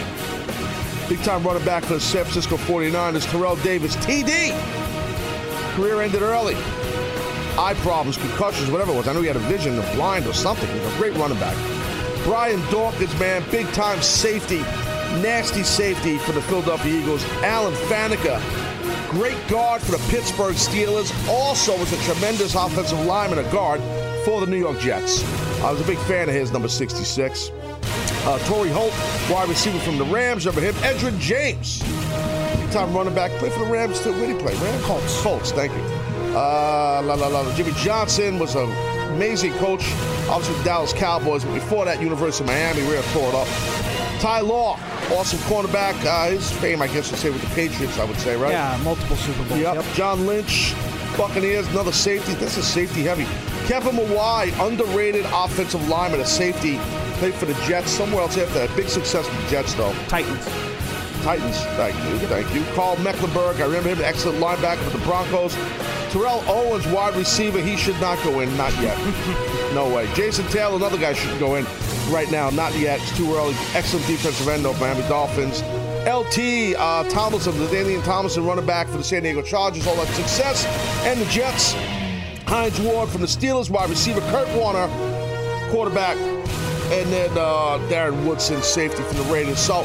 Big 1.09 1.23
time 1.23 1.43
running 1.43 1.65
back 1.67 1.83
for 1.83 1.95
the 1.95 2.01
San 2.01 2.25
Francisco 2.25 2.57
49ers. 2.57 3.31
Terrell 3.31 3.57
Davis, 3.57 3.97
TD. 3.97 4.53
Career 5.75 6.01
ended 6.01 6.23
early. 6.23 6.55
Eye 7.59 7.75
problems, 7.79 8.17
concussions, 8.17 8.71
whatever 8.71 8.93
it 8.93 8.97
was. 8.97 9.07
I 9.07 9.13
know 9.13 9.21
he 9.21 9.27
had 9.27 9.37
a 9.37 9.41
vision 9.41 9.79
of 9.79 9.93
blind 9.93 10.27
or 10.27 10.33
something. 10.33 10.69
He 10.69 10.81
was 10.81 10.95
a 10.95 10.97
great 10.97 11.15
running 11.17 11.39
back. 11.39 11.84
Brian 12.25 12.61
Dawkins, 12.71 13.17
man, 13.21 13.45
big 13.51 13.67
time 13.75 14.01
safety, 14.01 14.61
nasty 15.21 15.63
safety 15.63 16.17
for 16.17 16.33
the 16.33 16.41
Philadelphia 16.41 17.01
Eagles. 17.01 17.23
Alan 17.43 17.75
Faneca, 17.75 18.41
great 19.11 19.37
guard 19.47 19.83
for 19.83 19.93
the 19.93 20.09
Pittsburgh 20.11 20.55
Steelers. 20.57 21.13
Also 21.29 21.79
was 21.79 21.93
a 21.93 22.03
tremendous 22.13 22.55
offensive 22.55 22.99
lineman, 23.05 23.39
a 23.41 23.53
guard 23.53 23.81
for 24.25 24.41
the 24.41 24.47
New 24.47 24.57
York 24.57 24.79
Jets. 24.81 25.23
I 25.63 25.71
was 25.71 25.83
a 25.83 25.85
big 25.85 25.99
fan 25.99 26.31
of 26.31 26.35
his, 26.35 26.51
number 26.51 26.67
66. 26.69 27.51
Uh, 28.27 28.39
Torry 28.49 28.71
Holt, 28.71 28.95
wide 29.31 29.51
receiver 29.51 29.79
from 29.81 29.99
the 29.99 30.05
Rams. 30.07 30.47
Remember 30.47 30.67
him? 30.67 30.75
Edgerrin 30.77 31.19
James, 31.19 31.81
big 32.59 32.71
time 32.71 32.95
running 32.97 33.15
back. 33.15 33.31
Played 33.33 33.53
for 33.53 33.67
the 33.67 33.71
Rams 33.71 34.03
too. 34.03 34.13
Where 34.13 34.27
did 34.27 34.37
he 34.37 34.43
play? 34.43 34.55
Rams? 34.55 34.85
Colts. 34.85 35.21
Colts, 35.21 35.53
thank 35.53 35.73
you. 35.75 35.83
Uh, 36.35 37.03
la, 37.05 37.15
la, 37.15 37.27
la. 37.27 37.55
Jimmy 37.55 37.73
Johnson 37.77 38.39
was 38.39 38.55
an 38.55 38.71
amazing 39.13 39.53
coach, 39.55 39.85
obviously 40.29 40.57
the 40.59 40.65
Dallas 40.65 40.93
Cowboys. 40.93 41.45
But 41.45 41.55
before 41.55 41.85
that, 41.85 42.01
University 42.01 42.45
of 42.45 42.49
Miami, 42.49 42.83
we 42.83 42.95
have 42.95 43.13
tore 43.13 43.29
it 43.29 43.35
up. 43.35 43.49
Ty 44.21 44.41
Law, 44.41 44.79
awesome 45.13 45.39
cornerback. 45.41 45.95
Uh, 46.05 46.31
his 46.31 46.51
fame, 46.51 46.81
I 46.81 46.87
guess, 46.87 47.11
would 47.11 47.21
say 47.21 47.31
with 47.31 47.43
the 47.43 47.55
Patriots, 47.55 47.99
I 47.99 48.05
would 48.05 48.19
say, 48.19 48.37
right? 48.37 48.53
Yeah, 48.53 48.81
multiple 48.83 49.17
Super 49.17 49.45
Bowls. 49.49 49.61
Yep. 49.61 49.85
John 49.95 50.27
Lynch, 50.27 50.75
Buccaneers, 51.17 51.67
another 51.69 51.93
safety. 51.93 52.35
This 52.35 52.57
is 52.57 52.67
safety 52.67 53.03
heavy. 53.03 53.27
Kevin 53.67 53.97
Mawae, 53.97 54.53
underrated 54.67 55.27
offensive 55.33 55.87
lineman, 55.89 56.21
a 56.21 56.27
safety. 56.27 56.79
Played 57.19 57.35
for 57.35 57.47
the 57.47 57.55
Jets 57.67 57.91
somewhere 57.91 58.23
else 58.23 58.37
after 58.37 58.67
that. 58.67 58.77
Big 58.77 58.89
success 58.89 59.29
with 59.29 59.45
the 59.45 59.51
Jets, 59.51 59.75
though. 59.75 59.93
Titans. 60.09 60.74
Titans, 61.25 61.59
thank 61.79 61.97
you, 62.05 62.19
thank 62.29 62.55
you. 62.55 62.63
Karl 62.75 62.99
Mecklenburg, 62.99 63.59
I 63.59 63.65
remember 63.65 63.89
him, 63.89 64.01
excellent 64.05 64.39
linebacker 64.41 64.85
for 64.91 64.99
the 64.99 65.05
Broncos. 65.07 65.55
Terrell 66.13 66.45
Owens, 66.47 66.87
wide 66.89 67.17
receiver, 67.17 67.63
he 67.63 67.79
should 67.79 67.99
not 67.99 68.23
go 68.23 68.41
in, 68.41 68.57
not 68.59 68.75
yet. 68.83 68.95
no 69.75 69.89
way. 69.89 70.07
Jason 70.13 70.47
Taylor, 70.49 70.77
another 70.77 70.99
guy 70.99 71.15
shouldn't 71.15 71.41
go 71.41 71.55
in 71.55 71.65
right 72.11 72.31
now, 72.31 72.51
not 72.51 72.77
yet. 72.77 73.01
It's 73.01 73.17
too 73.17 73.35
early. 73.35 73.55
Excellent 73.73 74.07
defensive 74.07 74.47
end 74.49 74.67
of 74.67 74.79
Miami 74.79 75.01
Dolphins. 75.09 75.63
LT 76.07 76.77
uh, 76.79 77.09
Tomlinson, 77.09 77.55
LaDainian 77.55 78.05
Tomlinson 78.05 78.45
running 78.45 78.67
back 78.67 78.87
for 78.89 78.99
the 78.99 79.03
San 79.03 79.23
Diego 79.23 79.41
Chargers, 79.41 79.87
all 79.87 79.97
that 79.97 80.09
success. 80.09 80.67
And 81.07 81.19
the 81.19 81.27
Jets, 81.31 81.73
Hines 82.47 82.79
Ward 82.83 83.09
from 83.09 83.23
the 83.23 83.27
Steelers, 83.27 83.71
wide 83.71 83.89
receiver 83.89 84.21
Kurt 84.31 84.49
Warner, 84.55 84.89
quarterback. 85.71 86.19
And 86.19 87.11
then 87.11 87.31
uh, 87.31 87.79
Darren 87.89 88.27
Woodson, 88.27 88.63
safety 88.63 89.03
from 89.05 89.17
the 89.17 89.33
Raiders. 89.33 89.59
So, 89.59 89.85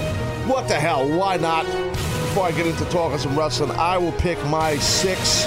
what 0.50 0.68
the 0.68 0.74
hell? 0.74 1.08
Why 1.08 1.38
not? 1.38 1.66
Before 1.66 2.46
I 2.46 2.52
get 2.52 2.66
into 2.66 2.84
talking 2.86 3.20
some 3.20 3.38
wrestling, 3.38 3.70
I 3.72 4.00
will 4.00 4.12
pick 4.14 4.44
my 4.46 4.78
six 4.78 5.46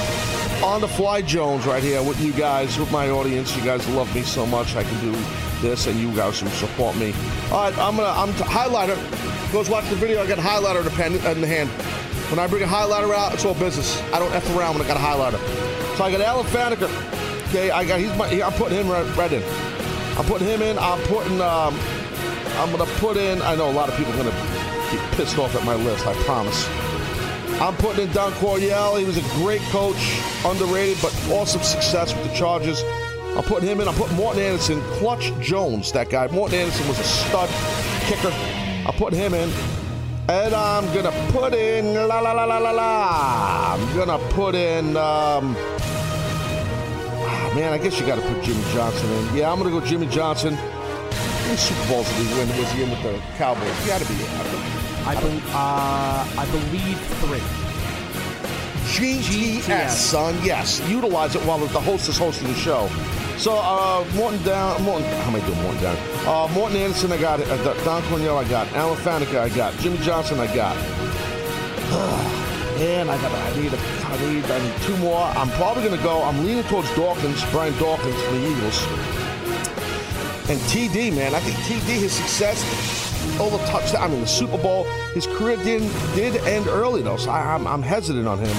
on 0.63 0.81
the 0.81 0.87
fly 0.87 1.23
Jones 1.23 1.67
right 1.67 1.83
here 1.83 2.01
with 2.03 2.21
you 2.21 2.33
guys, 2.33 2.79
with 2.79 2.91
my 2.93 3.11
audience. 3.11 3.55
You 3.57 3.65
guys 3.65 3.87
love 3.89 4.15
me 4.15 4.23
so 4.23 4.47
much. 4.47 4.77
I 4.77 4.85
can 4.85 5.01
do 5.01 5.11
this, 5.61 5.89
and 5.89 5.99
you 5.99 6.15
guys 6.15 6.41
will 6.41 6.51
support 6.53 6.97
me. 6.97 7.13
All 7.51 7.65
right, 7.65 7.77
I'm 7.79 7.97
gonna 7.97 8.09
I'm 8.09 8.33
t- 8.35 8.45
highlighter. 8.45 8.97
Goes 9.53 9.69
watch 9.69 9.89
the 9.91 9.97
video. 9.97 10.23
I 10.23 10.27
got 10.27 10.39
a 10.39 10.43
highlighter 10.43 10.79
in 10.79 10.85
the 10.85 10.91
pen 10.91 11.15
in 11.15 11.41
the 11.41 11.49
hand. 11.49 11.69
When 12.31 12.39
I 12.39 12.47
bring 12.47 12.63
a 12.63 12.67
highlighter 12.67 13.13
out, 13.13 13.35
it's 13.35 13.45
all 13.45 13.55
business. 13.55 14.01
I 14.13 14.21
don't 14.21 14.33
f 14.33 14.49
around 14.57 14.79
when 14.79 14.85
I 14.85 14.89
got 14.89 14.97
a 14.97 15.01
highlighter. 15.01 15.97
So 15.97 16.05
I 16.05 16.13
got 16.13 16.21
Alan 16.21 16.47
Faneca. 16.47 17.49
Okay, 17.49 17.73
I 17.73 17.85
got 17.85 17.99
he's 17.99 18.17
my. 18.17 18.29
I'm 18.41 18.53
putting 18.53 18.79
him 18.79 18.89
right, 18.89 19.17
right 19.17 19.33
in. 19.33 19.43
I'm 20.17 20.25
putting 20.27 20.47
him 20.47 20.63
in. 20.63 20.79
I'm 20.79 21.01
putting. 21.09 21.41
Um, 21.41 21.77
I'm 22.55 22.71
gonna 22.71 22.91
put 23.01 23.17
in. 23.17 23.43
I 23.43 23.57
know 23.57 23.69
a 23.69 23.73
lot 23.73 23.89
of 23.89 23.97
people 23.97 24.13
are 24.13 24.17
gonna 24.17 24.52
get 24.93 25.13
pissed 25.13 25.39
off 25.39 25.55
at 25.55 25.65
my 25.65 25.75
list. 25.75 26.07
I 26.07 26.15
promise. 26.25 26.69
I'm 27.61 27.77
putting 27.77 28.07
in 28.07 28.13
Don 28.13 28.33
Coryell. 28.35 28.97
He 28.97 29.05
was 29.05 29.17
a 29.17 29.23
great 29.37 29.61
coach, 29.71 30.21
underrated, 30.45 30.99
but 31.01 31.13
awesome 31.31 31.63
success 31.63 32.15
with 32.15 32.29
the 32.29 32.35
Chargers. 32.35 32.83
I'm 33.37 33.45
putting 33.45 33.69
him 33.69 33.81
in. 33.81 33.89
I'm 33.89 33.95
putting 33.95 34.17
Morten 34.17 34.43
Andersen, 34.43 34.81
Clutch 34.99 35.33
Jones, 35.41 35.93
that 35.93 36.11
guy. 36.11 36.27
Morten 36.29 36.59
Andersen 36.59 36.87
was 36.89 36.99
a 36.99 37.05
stud 37.05 37.49
kicker. 38.07 38.33
I'm 38.87 38.95
putting 38.95 39.19
him 39.19 39.33
in. 39.33 39.51
And 40.29 40.55
I'm 40.55 40.85
going 40.93 41.05
to 41.05 41.33
put 41.33 41.55
in, 41.55 41.95
la 41.95 42.21
la 42.21 42.33
la 42.33 42.45
la 42.45 42.59
la 42.59 42.71
la. 42.71 43.75
I'm 43.75 43.95
going 43.95 44.09
to 44.09 44.19
put 44.35 44.55
in, 44.55 44.97
um, 44.97 45.57
ah, 47.19 47.53
man, 47.55 47.73
I 47.73 47.79
guess 47.79 47.99
you 47.99 48.07
got 48.07 48.17
to 48.17 48.23
put 48.23 48.43
Jimmy 48.43 48.63
Johnson 48.73 49.11
in. 49.11 49.37
Yeah, 49.37 49.51
I'm 49.51 49.59
going 49.59 49.73
to 49.73 49.81
go 49.81 49.85
Jimmy 49.85 50.07
Johnson. 50.07 50.55
How 50.55 51.45
many 51.45 51.57
Super 51.57 51.89
Bowls 51.89 52.09
did 52.09 52.27
he 52.27 52.35
win? 52.35 52.49
Was 52.49 52.73
he 52.73 52.83
in 52.83 52.91
with 52.91 53.03
the 53.03 53.21
Cowboys? 53.37 53.79
He 53.81 53.89
got 53.89 54.01
to 54.01 54.09
be 54.09 54.15
in. 54.15 54.82
I, 55.05 55.15
bel 55.15 55.41
uh, 55.49 56.27
I 56.39 56.47
believe 56.51 56.99
three. 57.21 57.43
GTS, 58.93 59.91
son. 59.91 60.39
Yes, 60.45 60.81
utilize 60.89 61.35
it 61.35 61.43
while 61.43 61.59
the 61.59 61.81
host 61.81 62.09
is 62.09 62.19
hosting 62.19 62.47
the 62.49 62.55
show. 62.55 62.89
So 63.37 63.57
uh, 63.57 64.05
Morton 64.15 64.41
down, 64.45 64.81
Morton. 64.83 65.09
How 65.23 65.31
am 65.31 65.37
I 65.37 65.41
doing 65.41 65.61
Morton 65.63 65.83
down? 65.83 65.97
Uh, 66.27 66.47
Morten 66.53 66.77
Andersen, 66.77 67.11
I 67.11 67.17
got 67.17 67.41
it. 67.41 67.49
Uh, 67.49 67.57
Don 67.85 68.03
Coryell, 68.05 68.39
I 68.39 68.45
got. 68.49 68.71
Alan 68.75 68.97
Faneca, 68.99 69.41
I 69.41 69.49
got. 69.49 69.77
Jimmy 69.79 69.99
Johnson, 69.99 70.39
I 70.39 70.47
got. 70.55 70.77
Man, 72.79 73.09
I 73.09 73.17
got. 73.21 73.33
I 73.33 73.57
need. 73.61 73.73
A, 73.73 73.79
I 73.79 74.33
need. 74.33 74.45
I 74.45 74.63
need 74.63 74.77
two 74.83 74.97
more. 74.99 75.25
I'm 75.25 75.51
probably 75.53 75.83
gonna 75.83 76.01
go. 76.03 76.23
I'm 76.23 76.45
leaning 76.47 76.65
towards 76.65 76.95
Dawkins, 76.95 77.43
Brian 77.51 77.77
Dawkins 77.79 78.23
for 78.23 78.33
the 78.33 78.47
Eagles. 78.47 78.83
And 80.49 80.61
TD, 80.71 81.11
man, 81.17 81.35
I 81.35 81.41
think 81.41 81.57
TD, 81.59 81.99
his 81.99 82.13
success 82.13 83.02
over 83.41 83.59
touchdown. 83.67 84.03
I 84.03 84.09
mean, 84.09 84.21
the 84.21 84.27
Super 84.27 84.59
Bowl, 84.59 84.85
his 85.15 85.27
career 85.27 85.57
did 85.57 85.83
did 86.15 86.37
end 86.47 86.67
early 86.67 87.03
though, 87.03 87.17
so 87.17 87.31
I, 87.31 87.55
I'm, 87.55 87.67
I'm 87.67 87.83
hesitant 87.83 88.27
on 88.27 88.39
him. 88.39 88.57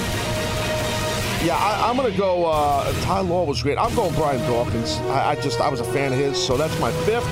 Yeah, 1.45 1.57
I, 1.57 1.89
I'm 1.89 1.97
gonna 1.97 2.15
go. 2.15 2.45
Uh, 2.45 2.91
Ty 3.01 3.19
Law 3.21 3.43
was 3.43 3.61
great. 3.61 3.77
I'm 3.77 3.93
going 3.95 4.13
Brian 4.15 4.39
Dawkins. 4.49 4.97
I, 5.09 5.31
I 5.31 5.35
just 5.35 5.59
I 5.59 5.69
was 5.69 5.79
a 5.81 5.85
fan 5.85 6.13
of 6.13 6.19
his, 6.19 6.41
so 6.41 6.55
that's 6.55 6.77
my 6.79 6.91
fifth. 7.03 7.27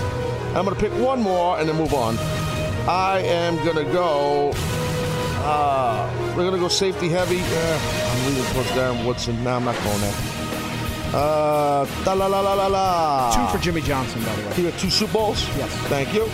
I'm 0.55 0.65
gonna 0.65 0.75
pick 0.75 0.91
one 0.93 1.21
more 1.21 1.57
and 1.59 1.69
then 1.69 1.77
move 1.77 1.93
on. 1.93 2.17
I 2.87 3.19
am 3.19 3.55
gonna 3.65 3.85
go. 3.85 4.51
Uh, 5.43 6.33
we're 6.35 6.43
gonna 6.43 6.59
go 6.59 6.67
safety 6.67 7.07
heavy. 7.07 7.39
Uh, 7.39 8.11
I'm 8.11 8.25
leaning 8.27 8.51
towards 8.51 8.69
Darren 8.69 9.05
Woodson. 9.05 9.41
No, 9.43 9.55
I'm 9.55 9.63
not 9.65 9.81
going 9.83 10.01
there. 10.01 10.15
Uh, 11.13 11.85
la 12.05 12.13
la 12.13 12.27
la 12.27 12.53
la 12.53 12.67
la. 12.67 13.31
Two 13.35 13.57
for 13.57 13.63
Jimmy 13.63 13.81
Johnson, 13.81 14.23
by 14.23 14.35
the 14.35 14.47
way. 14.47 14.53
He 14.55 14.63
got 14.63 14.79
two 14.79 14.89
Super 14.89 15.13
Bowls? 15.13 15.45
Yes. 15.57 15.69
Thank 15.87 16.13
you. 16.13 16.29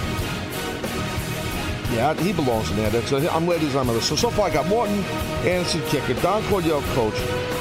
Yeah, 1.91 2.13
he 2.15 2.33
belongs 2.33 2.69
in 2.69 2.77
there. 2.77 2.89
That's, 2.89 3.11
uh, 3.13 3.29
I'm 3.31 3.45
glad 3.45 3.61
he's 3.61 3.75
on 3.75 3.87
the 3.87 3.93
list. 3.93 4.09
So, 4.09 4.15
so 4.15 4.29
far 4.29 4.49
I 4.49 4.53
got 4.53 4.67
Morton, 4.67 4.99
Anderson, 5.45 5.81
kicker, 5.83 6.13
Don 6.21 6.43
Coryell, 6.43 6.81
coach, 6.93 7.13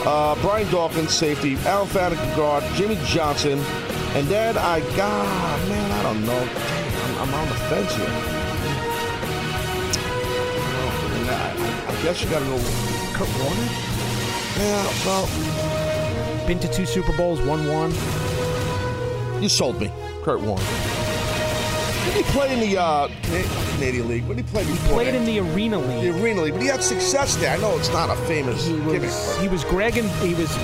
uh, 0.04 0.34
Brian 0.42 0.68
Dawkins, 0.70 1.12
safety, 1.12 1.56
Alan 1.58 1.86
Faneca, 1.88 2.36
guard, 2.36 2.64
Jimmy 2.74 2.98
Johnson, 3.04 3.58
and 4.14 4.26
then 4.26 4.58
I 4.58 4.80
got, 4.96 5.68
man, 5.68 5.90
I 5.92 6.02
don't 6.02 6.24
know. 6.26 6.40
I'm, 6.40 7.28
I'm 7.28 7.34
on 7.34 7.48
the 7.48 7.54
fence 7.54 7.94
here. 7.94 8.06
I, 11.28 11.86
I 11.88 12.02
guess 12.02 12.22
you 12.22 12.28
got 12.30 12.40
to 12.40 12.44
go 12.46 12.58
Kurt 13.14 13.28
Warner? 13.40 13.68
Yeah, 14.58 14.92
well, 15.04 16.46
Been 16.46 16.58
to 16.60 16.68
two 16.68 16.86
Super 16.86 17.16
Bowls, 17.16 17.40
won 17.42 17.66
one. 17.68 17.92
you 19.42 19.48
sold 19.48 19.80
me. 19.80 19.90
Kurt 20.22 20.40
Warner. 20.40 20.64
Did 22.06 22.14
he 22.14 22.22
play 22.32 22.52
in 22.52 22.60
the 22.60 22.78
uh, 22.80 23.08
Canadian 23.74 24.08
League? 24.08 24.24
When 24.26 24.36
did 24.36 24.46
he 24.46 24.50
play 24.52 24.64
before 24.64 24.94
Played 24.94 25.08
that? 25.08 25.14
in 25.16 25.24
the 25.26 25.40
Arena 25.40 25.78
League. 25.78 25.88
the 26.04 26.12
League. 26.12 26.22
Arena 26.22 26.40
League, 26.42 26.52
but 26.54 26.62
he 26.62 26.68
had 26.68 26.82
success 26.82 27.36
there. 27.36 27.50
I 27.54 27.58
know 27.58 27.76
it's 27.76 27.90
not 27.92 28.10
a 28.10 28.16
famous 28.26 28.66
He 28.66 28.74
gimmick. 28.76 29.02
was 29.02 29.38
he 29.40 29.48
was 29.48 29.64
Gregging 29.64 30.08
he 30.24 30.34
was 30.34 30.54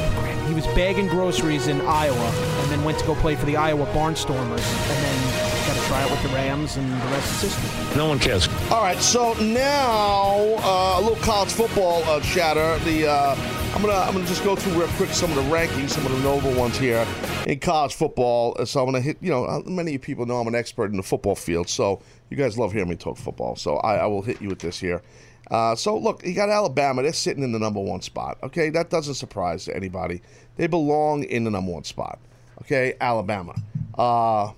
he 0.49 0.55
was 0.55 0.67
bagging 0.69 1.09
groceries 1.09 1.67
in 1.69 1.81
Iowa, 1.83 2.31
and 2.61 2.71
then 2.71 2.85
went 2.85 2.99
to 2.99 3.07
go 3.07 3.15
play 3.17 3.35
for 3.37 3.47
the 3.47 3.57
Iowa 3.57 3.87
Barnstormers, 3.87 4.67
and 4.91 5.05
then 5.05 5.67
got 5.67 5.77
to 5.81 5.89
try 5.89 6.03
out 6.03 6.11
with 6.11 6.23
the 6.23 6.29
Rams, 6.31 6.77
and 6.77 6.91
the 6.93 7.07
rest 7.07 7.45
is 7.45 7.55
history. 7.55 7.97
No 7.97 8.07
one 8.07 8.19
cares. 8.19 8.49
All 8.71 8.83
right, 8.83 8.99
so 8.99 9.33
now 9.35 10.57
uh, 10.59 10.97
a 10.99 11.01
little 11.01 11.23
college 11.25 11.51
football 11.53 12.03
uh, 12.05 12.21
chatter. 12.21 12.79
The 12.85 13.09
uh, 13.11 13.35
I'm 13.75 13.81
gonna 13.81 13.95
I'm 13.95 14.13
gonna 14.13 14.27
just 14.27 14.45
go 14.45 14.55
through 14.55 14.79
real 14.79 14.89
quick 14.97 15.09
some 15.11 15.31
of 15.31 15.37
the 15.37 15.43
rankings, 15.51 15.91
some 15.91 16.05
of 16.05 16.13
the 16.13 16.19
notable 16.19 16.53
ones 16.53 16.77
here 16.77 17.07
in 17.47 17.59
college 17.59 17.95
football. 17.95 18.55
Uh, 18.59 18.67
So 18.67 18.81
I'm 18.81 18.87
gonna 18.87 19.01
hit. 19.01 19.17
You 19.23 19.31
know, 19.31 19.47
uh, 19.47 19.63
many 19.65 19.95
of 19.95 20.03
people 20.03 20.27
know 20.27 20.39
I'm 20.39 20.47
an 20.47 20.55
expert 20.55 20.91
in 20.91 20.99
the 20.99 21.03
football 21.03 21.35
field, 21.35 21.69
so 21.71 22.03
you 22.29 22.37
guys 22.37 22.59
love 22.59 22.73
hearing 22.73 22.91
me 22.91 22.97
talk 22.97 23.17
football. 23.17 23.57
So 23.57 23.79
I, 23.79 23.97
I 23.97 24.07
will 24.07 24.23
hit 24.23 24.43
you 24.43 24.49
with 24.51 24.59
this 24.59 24.79
here. 24.79 25.03
Uh, 25.51 25.75
so 25.75 25.97
look, 25.97 26.25
you 26.25 26.35
got 26.35 26.51
Alabama. 26.51 27.03
They're 27.03 27.13
sitting 27.13 27.43
in 27.43 27.53
the 27.53 27.59
number 27.59 27.81
one 27.81 28.03
spot. 28.03 28.39
Okay, 28.43 28.69
that 28.71 28.91
doesn't 28.91 29.15
surprise 29.15 29.69
anybody. 29.69 30.21
They 30.57 30.67
belong 30.67 31.25
in 31.25 31.45
the 31.45 31.51
number 31.51 31.73
one 31.73 31.85
spot. 31.85 32.19
Okay, 32.63 32.95
Alabama. 33.01 33.55
Uh, 33.97 34.53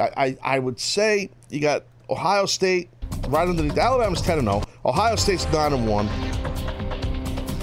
I, 0.00 0.36
I, 0.42 0.58
would 0.58 0.80
say 0.80 1.30
you 1.50 1.60
got 1.60 1.84
Ohio 2.08 2.46
State 2.46 2.88
right 3.28 3.48
underneath. 3.48 3.78
Alabama's 3.78 4.22
10 4.22 4.38
and 4.38 4.48
0. 4.48 4.62
Ohio 4.84 5.16
State's 5.16 5.44
9 5.52 5.72
and 5.72 5.88
1. 5.88 6.83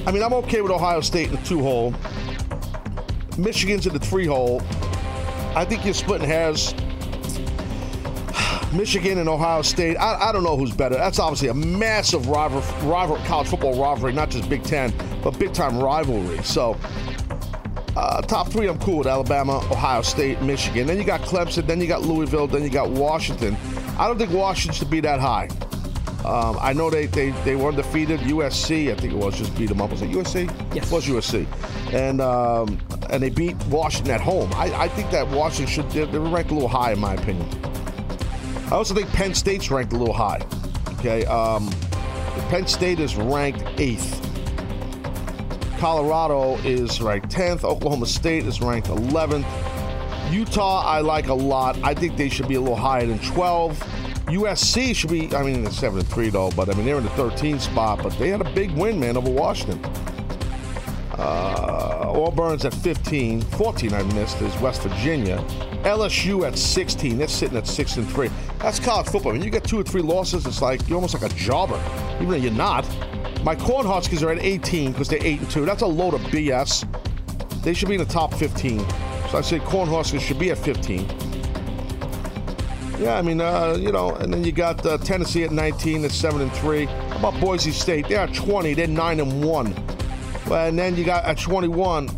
I 0.05 0.11
mean, 0.11 0.23
I'm 0.23 0.33
okay 0.33 0.61
with 0.61 0.71
Ohio 0.71 1.01
State 1.01 1.29
in 1.29 1.35
the 1.35 1.41
two 1.43 1.61
hole. 1.61 1.93
Michigan's 3.37 3.85
in 3.85 3.93
the 3.93 3.99
three 3.99 4.25
hole. 4.25 4.61
I 5.55 5.63
think 5.63 5.85
you're 5.85 5.93
splitting 5.93 6.27
hairs. 6.27 6.73
Michigan 8.73 9.19
and 9.19 9.29
Ohio 9.29 9.61
State. 9.61 9.97
I, 9.97 10.29
I 10.29 10.31
don't 10.31 10.43
know 10.43 10.57
who's 10.57 10.71
better. 10.71 10.95
That's 10.95 11.19
obviously 11.19 11.49
a 11.49 11.53
massive 11.53 12.27
rival, 12.29 12.61
rival, 12.89 13.17
college 13.25 13.47
football 13.47 13.79
rivalry, 13.79 14.13
not 14.13 14.31
just 14.31 14.49
Big 14.49 14.63
Ten, 14.63 14.91
but 15.23 15.37
big 15.37 15.53
time 15.53 15.79
rivalry. 15.79 16.41
So, 16.43 16.77
uh, 17.95 18.21
top 18.23 18.49
three, 18.49 18.67
I'm 18.67 18.79
cool 18.79 18.99
with 18.99 19.07
Alabama, 19.07 19.57
Ohio 19.71 20.01
State, 20.01 20.41
Michigan. 20.41 20.87
Then 20.87 20.97
you 20.97 21.03
got 21.03 21.21
Clemson, 21.21 21.67
then 21.67 21.79
you 21.79 21.87
got 21.87 22.01
Louisville, 22.01 22.47
then 22.47 22.63
you 22.63 22.69
got 22.69 22.89
Washington. 22.89 23.55
I 23.99 24.07
don't 24.07 24.17
think 24.17 24.31
Washington 24.31 24.73
should 24.73 24.89
be 24.89 25.01
that 25.01 25.19
high. 25.19 25.47
Um, 26.25 26.57
I 26.61 26.73
know 26.73 26.89
they, 26.89 27.07
they, 27.07 27.31
they 27.43 27.55
were 27.55 27.69
undefeated. 27.69 28.19
USC, 28.21 28.91
I 28.91 28.95
think 28.95 29.13
it 29.13 29.17
was, 29.17 29.37
just 29.37 29.55
beat 29.57 29.69
them 29.69 29.81
up. 29.81 29.89
Was 29.91 30.01
it 30.01 30.11
USC? 30.11 30.47
Yes. 30.75 30.87
It 30.87 30.93
was 30.93 31.05
USC. 31.07 31.47
And 31.93 32.21
um, 32.21 32.79
and 33.09 33.21
they 33.21 33.29
beat 33.29 33.57
Washington 33.65 34.13
at 34.13 34.21
home. 34.21 34.51
I, 34.53 34.71
I 34.73 34.87
think 34.87 35.11
that 35.11 35.27
Washington 35.29 35.67
should, 35.67 35.89
they're, 35.91 36.05
they're 36.05 36.21
ranked 36.21 36.51
a 36.51 36.53
little 36.53 36.69
high, 36.69 36.93
in 36.93 36.99
my 36.99 37.15
opinion. 37.15 37.47
I 38.67 38.75
also 38.75 38.93
think 38.93 39.09
Penn 39.09 39.33
State's 39.33 39.69
ranked 39.69 39.91
a 39.93 39.97
little 39.97 40.13
high. 40.13 40.41
Okay. 40.99 41.25
Um, 41.25 41.69
Penn 42.49 42.67
State 42.67 42.99
is 42.99 43.15
ranked 43.15 43.63
eighth. 43.77 44.19
Colorado 45.77 46.57
is 46.59 47.01
ranked 47.01 47.29
10th. 47.29 47.63
Oklahoma 47.63 48.05
State 48.05 48.45
is 48.45 48.61
ranked 48.61 48.87
11th. 48.87 49.45
Utah, 50.31 50.83
I 50.85 51.01
like 51.01 51.27
a 51.27 51.33
lot. 51.33 51.77
I 51.83 51.93
think 51.93 52.15
they 52.15 52.29
should 52.29 52.47
be 52.47 52.55
a 52.55 52.61
little 52.61 52.75
higher 52.75 53.05
than 53.05 53.19
12. 53.19 53.83
USC 54.31 54.95
should 54.95 55.09
be, 55.09 55.33
I 55.35 55.43
mean, 55.43 55.65
it's 55.65 55.77
7 55.77 55.99
and 55.99 56.07
3 56.07 56.29
though, 56.29 56.51
but 56.51 56.69
I 56.69 56.73
mean, 56.73 56.85
they're 56.85 56.97
in 56.97 57.03
the 57.03 57.09
13th 57.11 57.61
spot, 57.61 58.01
but 58.01 58.17
they 58.17 58.29
had 58.29 58.41
a 58.41 58.49
big 58.53 58.71
win, 58.71 58.99
man, 58.99 59.17
over 59.17 59.29
Washington. 59.29 59.83
Uh, 61.17 62.11
Auburn's 62.15 62.65
at 62.65 62.73
15. 62.73 63.41
14 63.41 63.93
I 63.93 64.03
missed 64.13 64.41
is 64.41 64.55
West 64.57 64.83
Virginia. 64.83 65.37
LSU 65.83 66.47
at 66.47 66.57
16. 66.57 67.17
They're 67.17 67.27
sitting 67.27 67.57
at 67.57 67.67
6 67.67 67.97
and 67.97 68.09
3. 68.09 68.29
That's 68.59 68.79
college 68.79 69.07
football. 69.07 69.33
When 69.33 69.43
you 69.43 69.49
get 69.49 69.63
two 69.63 69.79
or 69.79 69.83
three 69.83 70.01
losses, 70.01 70.45
it's 70.45 70.61
like 70.61 70.87
you're 70.87 70.95
almost 70.95 71.13
like 71.19 71.29
a 71.29 71.35
jobber, 71.35 71.79
even 72.15 72.29
though 72.29 72.35
you're 72.37 72.51
not. 72.51 72.87
My 73.43 73.55
Cornhuskers 73.55 74.23
are 74.23 74.31
at 74.31 74.39
18 74.39 74.93
because 74.93 75.09
they're 75.09 75.23
8 75.23 75.39
and 75.39 75.51
2. 75.51 75.65
That's 75.65 75.81
a 75.81 75.87
load 75.87 76.13
of 76.13 76.21
BS. 76.21 76.85
They 77.63 77.73
should 77.73 77.89
be 77.89 77.95
in 77.95 78.01
the 78.01 78.05
top 78.05 78.33
15. 78.33 78.79
So 79.29 79.37
I 79.37 79.41
say 79.41 79.59
Cornhuskers 79.59 80.21
should 80.21 80.39
be 80.39 80.51
at 80.51 80.57
15. 80.57 81.07
Yeah, 83.01 83.17
I 83.17 83.23
mean, 83.23 83.41
uh, 83.41 83.77
you 83.79 83.91
know, 83.91 84.13
and 84.13 84.31
then 84.31 84.43
you 84.43 84.51
got 84.51 84.85
uh, 84.85 84.99
Tennessee 84.99 85.43
at 85.43 85.51
19, 85.51 86.05
at 86.05 86.11
7 86.11 86.39
and 86.39 86.51
3. 86.53 86.85
How 86.85 87.17
about 87.17 87.41
Boise 87.41 87.71
State? 87.71 88.07
They're 88.07 88.19
at 88.19 88.33
20. 88.35 88.75
They're 88.75 88.85
9 88.85 89.19
and 89.19 89.43
1. 89.43 89.75
And 90.51 90.77
then 90.77 90.95
you 90.95 91.03
got 91.03 91.25
at 91.25 91.39
21. 91.39 92.09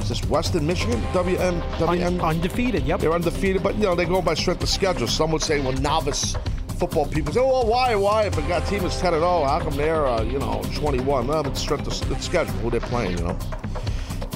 Is 0.00 0.08
this 0.08 0.24
Western 0.24 0.66
Michigan? 0.66 0.98
WM, 1.12 1.60
WM? 1.78 2.20
Un- 2.20 2.20
undefeated. 2.22 2.84
Yep. 2.84 3.00
They're 3.00 3.12
undefeated, 3.12 3.62
but 3.62 3.74
you 3.74 3.82
know 3.82 3.94
they 3.94 4.06
go 4.06 4.22
by 4.22 4.32
strength 4.32 4.62
of 4.62 4.70
schedule. 4.70 5.06
Some 5.08 5.30
would 5.32 5.42
say, 5.42 5.60
well, 5.60 5.72
novice 5.74 6.34
football 6.78 7.06
people 7.06 7.32
say, 7.32 7.40
well, 7.40 7.66
why, 7.66 7.94
why? 7.94 8.24
If 8.24 8.38
a 8.38 8.60
team 8.62 8.84
is 8.86 8.98
10 8.98 9.12
and 9.12 9.22
0, 9.22 9.44
how 9.44 9.60
come 9.60 9.76
they're 9.76 10.06
uh, 10.06 10.22
you 10.22 10.38
know 10.38 10.62
21? 10.74 11.26
Well, 11.26 11.46
it's 11.46 11.60
strength 11.60 11.86
of 11.86 12.22
schedule, 12.22 12.54
who 12.54 12.70
they're 12.70 12.80
playing. 12.80 13.18
You 13.18 13.24
know, 13.24 13.38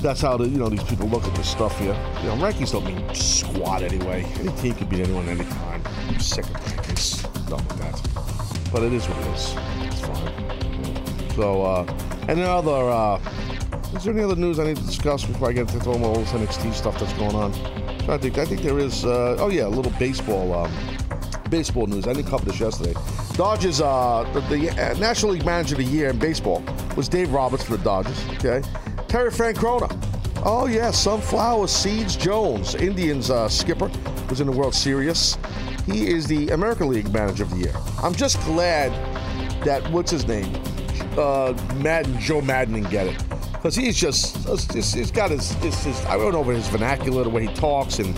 that's 0.00 0.20
how 0.20 0.36
the, 0.36 0.48
you 0.48 0.58
know 0.58 0.68
these 0.68 0.82
people 0.84 1.08
look 1.08 1.24
at 1.24 1.34
this 1.34 1.48
stuff 1.48 1.78
here. 1.78 1.94
You 2.22 2.28
know, 2.28 2.36
rankings 2.36 2.72
don't 2.72 2.84
mean 2.84 3.14
squat 3.14 3.82
anyway. 3.82 4.24
Any 4.38 4.52
team 4.52 4.74
can 4.74 4.88
beat 4.88 5.00
anyone 5.00 5.28
anytime. 5.28 5.82
I'm 6.08 6.20
sick 6.20 6.44
of 6.44 6.52
rankings. 6.52 7.22
Done 7.48 7.64
with 7.66 7.78
that. 7.78 8.70
But 8.72 8.82
it 8.82 8.92
is 8.92 9.06
what 9.08 9.18
it 9.18 9.26
is. 9.34 9.54
It's 9.86 10.00
fine. 10.00 11.30
So, 11.34 11.62
uh, 11.62 11.84
then 12.26 12.40
other. 12.40 12.70
Uh, 12.70 13.20
is 13.94 14.04
there 14.04 14.12
any 14.12 14.22
other 14.22 14.36
news 14.36 14.58
I 14.58 14.64
need 14.64 14.76
to 14.76 14.82
discuss 14.82 15.24
before 15.24 15.48
I 15.48 15.52
get 15.52 15.72
into 15.72 15.88
all 15.88 16.14
this 16.14 16.30
NXT 16.30 16.74
stuff 16.74 17.00
that's 17.00 17.12
going 17.14 17.34
on? 17.34 17.54
So 18.04 18.12
I 18.12 18.18
think 18.18 18.38
I 18.38 18.44
think 18.44 18.62
there 18.62 18.78
is. 18.78 19.04
Uh, 19.04 19.36
oh 19.38 19.48
yeah, 19.48 19.66
a 19.66 19.68
little 19.68 19.92
baseball. 19.98 20.54
Um, 20.54 20.72
baseball 21.50 21.86
news. 21.86 22.06
I 22.06 22.12
didn't 22.12 22.28
cover 22.28 22.44
this 22.44 22.60
yesterday. 22.60 22.94
Dodgers. 23.34 23.80
Uh, 23.80 24.28
the, 24.34 24.40
the 24.56 24.70
uh, 24.70 24.94
National 24.98 25.32
League 25.32 25.46
Manager 25.46 25.74
of 25.74 25.78
the 25.78 25.84
Year 25.84 26.10
in 26.10 26.18
baseball 26.18 26.62
was 26.96 27.08
Dave 27.08 27.32
Roberts 27.32 27.64
for 27.64 27.76
the 27.76 27.84
Dodgers. 27.84 28.22
Okay, 28.34 28.62
Terry 29.08 29.30
Francona. 29.30 29.90
Oh 30.44 30.66
yeah, 30.66 30.90
Sunflower 30.90 31.66
Seeds 31.66 32.14
Jones, 32.14 32.74
Indians 32.74 33.30
uh, 33.30 33.48
skipper, 33.48 33.90
was 34.28 34.40
in 34.40 34.46
the 34.46 34.52
World 34.52 34.74
Series. 34.74 35.38
He 35.86 36.06
is 36.08 36.26
the 36.26 36.50
American 36.50 36.88
League 36.88 37.10
Manager 37.10 37.44
of 37.44 37.50
the 37.50 37.56
Year. 37.56 37.74
I'm 38.02 38.14
just 38.14 38.38
glad 38.42 38.92
that 39.64 39.90
what's 39.90 40.10
his 40.10 40.28
name, 40.28 40.54
uh, 41.16 41.54
Maddon, 41.76 42.20
Joe 42.20 42.42
Maddon, 42.42 42.74
didn't 42.74 42.90
get 42.90 43.06
it 43.06 43.16
because 43.54 43.74
he's 43.74 43.96
just, 43.96 44.44
just 44.70 44.94
he's 44.94 45.10
got 45.10 45.30
his, 45.30 45.52
his, 45.54 46.04
I 46.04 46.16
don't 46.16 46.32
know 46.32 46.40
over 46.40 46.52
his 46.52 46.68
vernacular, 46.68 47.24
the 47.24 47.30
way 47.30 47.46
he 47.46 47.54
talks, 47.54 47.98
and 47.98 48.16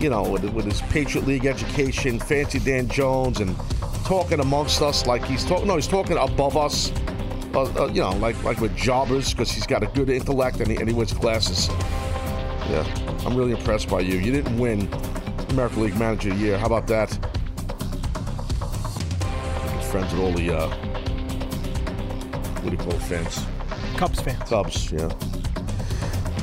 you 0.00 0.10
know, 0.10 0.28
with, 0.28 0.44
with 0.50 0.66
his 0.66 0.82
Patriot 0.82 1.26
League 1.26 1.46
education, 1.46 2.20
fancy 2.20 2.58
Dan 2.58 2.88
Jones, 2.88 3.40
and 3.40 3.56
talking 4.04 4.40
amongst 4.40 4.82
us 4.82 5.06
like 5.06 5.24
he's 5.24 5.44
talking. 5.44 5.66
No, 5.66 5.76
he's 5.76 5.88
talking 5.88 6.18
above 6.18 6.56
us. 6.56 6.92
Uh, 7.56 7.62
uh, 7.78 7.86
you 7.86 8.02
know, 8.02 8.10
like 8.16 8.40
like 8.44 8.60
with 8.60 8.76
jobbers, 8.76 9.32
because 9.32 9.50
he's 9.50 9.66
got 9.66 9.82
a 9.82 9.86
good 9.86 10.10
intellect 10.10 10.60
and 10.60 10.68
he, 10.68 10.76
and 10.76 10.86
he 10.86 10.94
wins 10.94 11.14
classes. 11.14 11.68
Yeah, 12.68 12.84
I'm 13.24 13.34
really 13.34 13.52
impressed 13.52 13.88
by 13.88 14.00
you. 14.00 14.18
You 14.18 14.30
didn't 14.30 14.58
win 14.58 14.92
American 15.48 15.84
League 15.84 15.96
Manager 15.98 16.32
of 16.32 16.38
the 16.38 16.44
Year. 16.44 16.58
How 16.58 16.66
about 16.66 16.86
that? 16.88 17.08
Friends 19.90 20.12
with 20.12 20.20
all 20.20 20.32
the 20.32 20.54
uh, 20.54 20.68
what 22.60 22.64
do 22.64 22.70
you 22.72 22.76
call 22.76 22.92
it, 22.92 23.02
fans? 23.04 23.46
Cubs 23.96 24.20
fans. 24.20 24.50
Cubs, 24.50 24.92
yeah. 24.92 25.08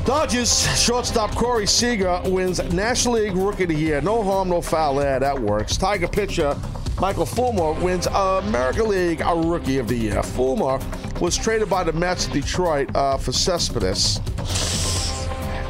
Dodgers 0.06 0.68
shortstop 0.84 1.30
Corey 1.36 1.68
Seager 1.68 2.22
wins 2.26 2.58
National 2.74 3.16
League 3.16 3.36
Rookie 3.36 3.64
of 3.64 3.70
the 3.70 3.76
Year. 3.76 4.02
No 4.02 4.24
harm, 4.24 4.50
no 4.50 4.62
foul 4.62 4.96
there. 4.96 5.20
That 5.20 5.40
works. 5.40 5.78
Tiger 5.78 6.08
pitcher 6.08 6.60
Michael 7.00 7.26
Fulmer 7.26 7.74
wins 7.84 8.08
American 8.08 8.88
League 8.88 9.20
Rookie 9.20 9.78
of 9.78 9.88
the 9.88 9.96
Year. 9.96 10.24
Fulmer 10.24 10.80
was 11.24 11.38
traded 11.38 11.70
by 11.70 11.86
the 11.86 11.94
Mets 11.94 12.28
of 12.28 12.34
Detroit 12.34 12.94
uh, 12.98 13.16
for 13.16 13.32
Cespedes. 13.32 14.20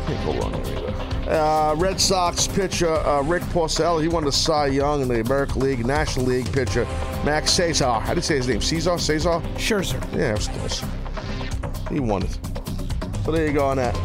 Can't 0.08 0.26
go 0.26 0.40
wrong 0.40 0.66
here 0.66 0.80
either. 0.80 1.32
Uh, 1.32 1.76
Red 1.76 2.02
Sox 2.02 2.48
pitcher 2.48 2.90
uh, 2.90 3.22
Rick 3.22 3.44
Porcello, 3.44 4.02
he 4.02 4.08
won 4.08 4.26
the 4.26 4.32
Cy 4.32 4.66
Young 4.66 5.04
in 5.04 5.08
the 5.08 5.22
American 5.22 5.62
League. 5.62 5.86
National 5.86 6.26
League 6.26 6.52
pitcher 6.52 6.86
Max 7.24 7.52
Cesar. 7.52 7.86
How 7.86 8.14
do 8.14 8.16
you 8.16 8.24
say 8.24 8.38
his 8.38 8.48
name? 8.48 8.62
Caesar? 8.62 8.98
Cesar? 8.98 9.42
Scherzer. 9.56 10.02
Yeah, 10.18 10.34
of 10.34 10.50
course. 10.60 10.84
He 11.92 12.00
won 12.00 12.24
it. 12.24 12.36
So 13.24 13.32
there 13.32 13.46
you 13.46 13.54
go 13.54 13.68
on 13.68 13.78
that. 13.78 13.96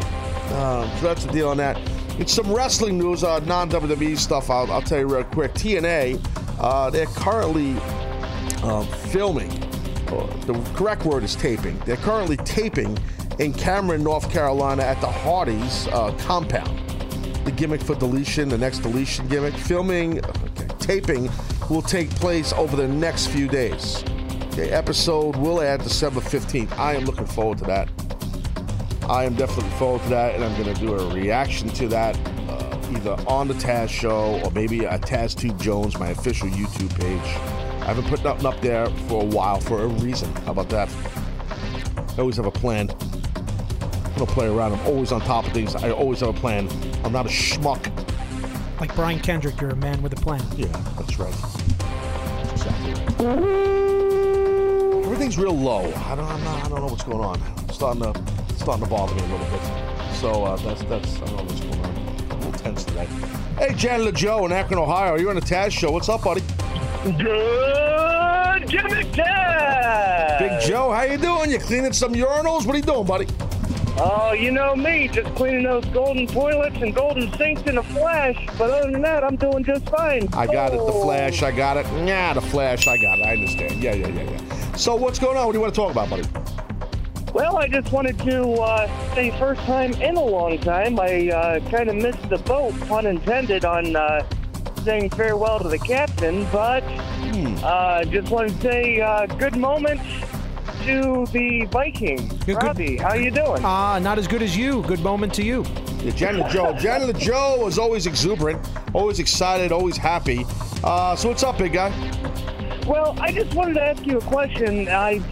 Um, 0.53 0.87
so 0.99 1.07
that's 1.07 1.25
the 1.25 1.31
deal 1.31 1.49
on 1.49 1.57
that. 1.57 1.79
It's 2.19 2.31
some 2.31 2.53
wrestling 2.53 2.99
news, 2.99 3.23
uh, 3.23 3.39
non 3.39 3.71
WWE 3.71 4.19
stuff. 4.19 4.51
I'll, 4.51 4.71
I'll, 4.71 4.83
tell 4.83 4.99
you 4.99 5.07
real 5.07 5.23
quick. 5.23 5.55
TNA, 5.55 6.23
uh, 6.59 6.91
they're 6.91 7.07
currently 7.07 7.75
uh, 8.61 8.83
filming. 8.83 9.68
The 10.09 10.53
correct 10.75 11.05
word 11.05 11.23
is 11.23 11.35
taping. 11.35 11.77
They're 11.79 11.97
currently 11.97 12.37
taping 12.37 12.97
in 13.39 13.53
Cameron, 13.53 14.03
North 14.03 14.29
Carolina, 14.31 14.83
at 14.83 14.99
the 15.01 15.07
Hardys 15.07 15.87
uh, 15.87 16.11
compound. 16.19 16.77
The 17.45 17.51
gimmick 17.51 17.81
for 17.81 17.95
deletion, 17.95 18.49
the 18.49 18.57
next 18.57 18.79
deletion 18.79 19.27
gimmick, 19.27 19.53
filming, 19.53 20.23
okay, 20.25 20.67
taping 20.79 21.29
will 21.69 21.81
take 21.81 22.09
place 22.11 22.51
over 22.53 22.75
the 22.75 22.87
next 22.87 23.27
few 23.27 23.47
days. 23.47 24.03
Okay, 24.47 24.69
episode 24.71 25.35
will 25.37 25.61
add 25.61 25.81
December 25.81 26.19
15th. 26.19 26.77
I 26.77 26.95
am 26.95 27.05
looking 27.05 27.25
forward 27.25 27.59
to 27.59 27.63
that. 27.65 27.89
I 29.09 29.23
am 29.23 29.35
definitely 29.35 29.63
looking 29.63 29.79
forward 29.79 30.01
to 30.03 30.09
that, 30.09 30.35
and 30.35 30.43
I'm 30.43 30.61
going 30.61 30.75
to 30.75 30.81
do 30.81 30.93
a 30.93 31.13
reaction 31.13 31.69
to 31.69 31.87
that 31.87 32.17
uh, 32.49 32.77
either 32.91 33.15
on 33.27 33.47
the 33.47 33.53
Taz 33.55 33.89
show 33.89 34.41
or 34.43 34.51
maybe 34.51 34.85
a 34.85 34.99
Taz 34.99 35.35
Tube 35.35 35.59
Jones, 35.61 35.97
my 35.97 36.09
official 36.09 36.49
YouTube 36.49 36.93
page. 36.99 37.68
I 37.89 37.93
haven't 37.93 38.07
put 38.07 38.23
nothing 38.23 38.45
up 38.45 38.61
there 38.61 38.85
for 39.07 39.23
a 39.23 39.25
while 39.25 39.59
for 39.59 39.81
a 39.81 39.87
reason. 39.87 40.31
How 40.45 40.51
about 40.51 40.69
that? 40.69 40.87
I 42.15 42.19
always 42.21 42.37
have 42.37 42.45
a 42.45 42.51
plan. 42.51 42.91
I 42.91 44.15
don't 44.15 44.29
play 44.29 44.45
around. 44.45 44.73
I'm 44.73 44.85
always 44.85 45.11
on 45.11 45.21
top 45.21 45.47
of 45.47 45.53
things. 45.53 45.73
I 45.73 45.89
always 45.89 46.19
have 46.19 46.29
a 46.29 46.39
plan. 46.39 46.69
I'm 47.03 47.11
not 47.11 47.25
a 47.25 47.29
schmuck. 47.29 47.83
Like 48.79 48.93
Brian 48.95 49.19
Kendrick, 49.19 49.59
you're 49.59 49.71
a 49.71 49.75
man 49.75 50.03
with 50.03 50.13
a 50.13 50.17
plan. 50.17 50.43
Yeah, 50.55 50.67
that's 50.97 51.17
right. 51.17 51.33
Exactly. 52.51 52.91
Everything's 55.03 55.39
real 55.39 55.57
low. 55.57 55.91
I 55.91 56.15
don't, 56.15 56.27
not, 56.43 56.65
I 56.65 56.69
don't 56.69 56.81
know 56.81 56.87
what's 56.89 57.03
going 57.03 57.21
on. 57.21 57.41
It's 57.63 57.73
starting 57.73 58.03
to 58.03 58.13
starting 58.57 58.83
to 58.83 58.89
bother 58.91 59.15
me 59.15 59.21
a 59.21 59.35
little 59.35 59.47
bit. 59.47 59.61
So 60.13 60.43
uh, 60.43 60.57
that's 60.57 60.83
that's 60.83 61.15
I 61.23 61.25
don't 61.25 61.37
know 61.37 61.43
what's 61.43 61.59
going 61.61 61.79
on. 61.83 61.95
a 61.95 62.35
little 62.35 62.51
tense 62.51 62.83
today. 62.83 63.07
Hey, 63.57 63.73
Janitor 63.73 64.11
Joe 64.11 64.45
in 64.45 64.51
Akron, 64.51 64.77
Ohio. 64.77 65.17
You're 65.17 65.31
on 65.31 65.35
the 65.37 65.41
Taz 65.41 65.71
show. 65.71 65.89
What's 65.89 66.07
up, 66.07 66.23
buddy? 66.23 66.43
Good 67.03 68.69
Jimmy 68.69 69.05
Taz. 69.13 70.39
Big 70.39 70.69
Joe, 70.69 70.91
how 70.91 71.03
you 71.03 71.17
doing? 71.17 71.49
You 71.49 71.57
cleaning 71.57 71.93
some 71.93 72.13
urinals? 72.13 72.65
What 72.65 72.75
are 72.75 72.77
you 72.77 72.83
doing, 72.83 73.05
buddy? 73.05 73.25
Oh, 73.97 74.33
you 74.33 74.51
know 74.51 74.75
me, 74.75 75.07
just 75.07 75.33
cleaning 75.35 75.63
those 75.63 75.85
golden 75.85 76.27
toilets 76.27 76.75
and 76.81 76.93
golden 76.93 77.31
sinks 77.37 77.61
in 77.63 77.77
a 77.77 77.83
flash. 77.83 78.35
But 78.57 78.71
other 78.71 78.91
than 78.91 79.01
that, 79.01 79.23
I'm 79.23 79.37
doing 79.37 79.63
just 79.63 79.89
fine. 79.89 80.27
I 80.33 80.45
got 80.45 80.73
oh. 80.73 80.83
it, 80.83 80.85
the 80.87 80.99
flash. 80.99 81.41
I 81.41 81.51
got 81.51 81.77
it. 81.77 81.85
Yeah, 82.05 82.33
the 82.33 82.41
flash. 82.41 82.85
I 82.85 82.97
got 82.97 83.19
it. 83.19 83.25
I 83.25 83.31
understand. 83.31 83.81
Yeah, 83.81 83.93
yeah, 83.95 84.07
yeah, 84.07 84.31
yeah. 84.31 84.75
So 84.75 84.95
what's 84.97 85.19
going 85.19 85.37
on? 85.37 85.45
What 85.45 85.53
do 85.53 85.57
you 85.57 85.61
want 85.61 85.73
to 85.73 85.79
talk 85.79 85.91
about, 85.91 86.09
buddy? 86.09 86.27
Well, 87.33 87.57
I 87.57 87.69
just 87.69 87.93
wanted 87.93 88.19
to 88.19 88.51
uh, 88.55 89.15
say 89.15 89.31
first 89.39 89.61
time 89.61 89.93
in 89.93 90.17
a 90.17 90.23
long 90.23 90.57
time. 90.59 90.99
I 90.99 91.29
uh, 91.29 91.69
kind 91.69 91.89
of 91.89 91.95
missed 91.95 92.27
the 92.27 92.39
boat, 92.39 92.77
pun 92.87 93.05
intended, 93.05 93.63
on 93.63 93.95
uh, 93.95 94.27
saying 94.83 95.09
farewell 95.11 95.59
to 95.59 95.67
the 95.69 95.79
captain. 95.79 96.47
But 96.51 96.81
Hmm. 96.83 97.55
uh, 97.63 98.03
just 98.05 98.31
want 98.31 98.49
to 98.49 98.61
say 98.61 99.01
uh, 99.01 99.25
good 99.25 99.55
moment 99.57 100.01
to 100.85 101.25
the 101.31 101.65
Vikings. 101.71 102.21
Good- 102.21 102.45
good- 102.45 102.63
Robbie, 102.63 102.97
how 102.97 103.13
you 103.13 103.31
doing? 103.31 103.63
Ah, 103.63 103.99
not 103.99 104.17
as 104.17 104.27
good 104.27 104.41
as 104.41 104.55
you. 104.57 104.81
Good 104.83 105.01
moment 105.01 105.33
to 105.35 105.43
you. 105.43 105.65
Yeah, 106.03 106.11
Janitor 106.11 106.49
Joe. 106.49 106.73
Janitor 106.79 107.17
Joe 107.19 107.57
was 107.61 107.77
always 107.77 108.07
exuberant, 108.07 108.59
always 108.93 109.19
excited, 109.19 109.71
always 109.73 109.97
happy. 109.97 110.45
Uh, 110.83 111.15
so 111.15 111.27
what's 111.27 111.43
up, 111.43 111.57
big 111.57 111.73
guy? 111.73 111.91
Well, 112.87 113.15
I 113.19 113.31
just 113.31 113.53
wanted 113.53 113.73
to 113.75 113.83
ask 113.83 114.05
you 114.07 114.17
a 114.17 114.21
question. 114.21 114.87
I've 114.87 115.23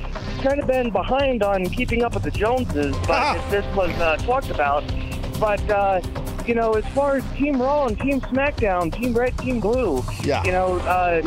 kind 0.43 0.59
of 0.59 0.67
been 0.67 0.91
behind 0.91 1.41
on 1.41 1.65
keeping 1.67 2.03
up 2.03 2.13
with 2.13 2.23
the 2.23 2.31
Joneses, 2.31 2.95
but 3.07 3.11
Ah. 3.11 3.35
if 3.37 3.49
this 3.49 3.75
was 3.75 3.89
uh, 3.91 4.17
talked 4.17 4.49
about. 4.51 4.83
But 5.39 5.61
uh, 5.69 6.01
you 6.47 6.55
know, 6.55 6.73
as 6.73 6.85
far 6.93 7.17
as 7.17 7.23
Team 7.35 7.61
Raw 7.61 7.87
and 7.87 7.99
Team 7.99 8.21
SmackDown, 8.21 8.93
Team 8.93 9.13
Red, 9.13 9.37
Team 9.37 9.59
Blue, 9.59 10.03
Yeah. 10.23 10.43
you 10.45 10.51
know, 10.51 10.77
uh, 10.79 11.21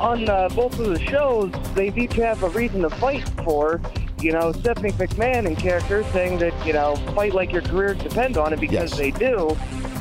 on 0.00 0.28
uh, 0.28 0.48
both 0.54 0.78
of 0.78 0.86
the 0.88 1.00
shows, 1.00 1.50
they 1.74 1.92
each 1.96 2.14
have 2.14 2.42
a 2.42 2.48
reason 2.50 2.82
to 2.82 2.90
fight 2.90 3.26
for. 3.44 3.80
You 4.20 4.32
know, 4.32 4.52
Stephanie 4.52 4.92
McMahon 4.92 5.46
in 5.46 5.54
character 5.56 6.02
saying 6.12 6.38
that 6.38 6.54
you 6.66 6.72
know, 6.72 6.96
fight 7.14 7.34
like 7.34 7.52
your 7.52 7.62
careers 7.62 7.98
depend 7.98 8.36
on 8.36 8.52
it 8.52 8.60
because 8.60 8.90
Yes. 8.90 8.98
they 8.98 9.10
do. 9.10 9.56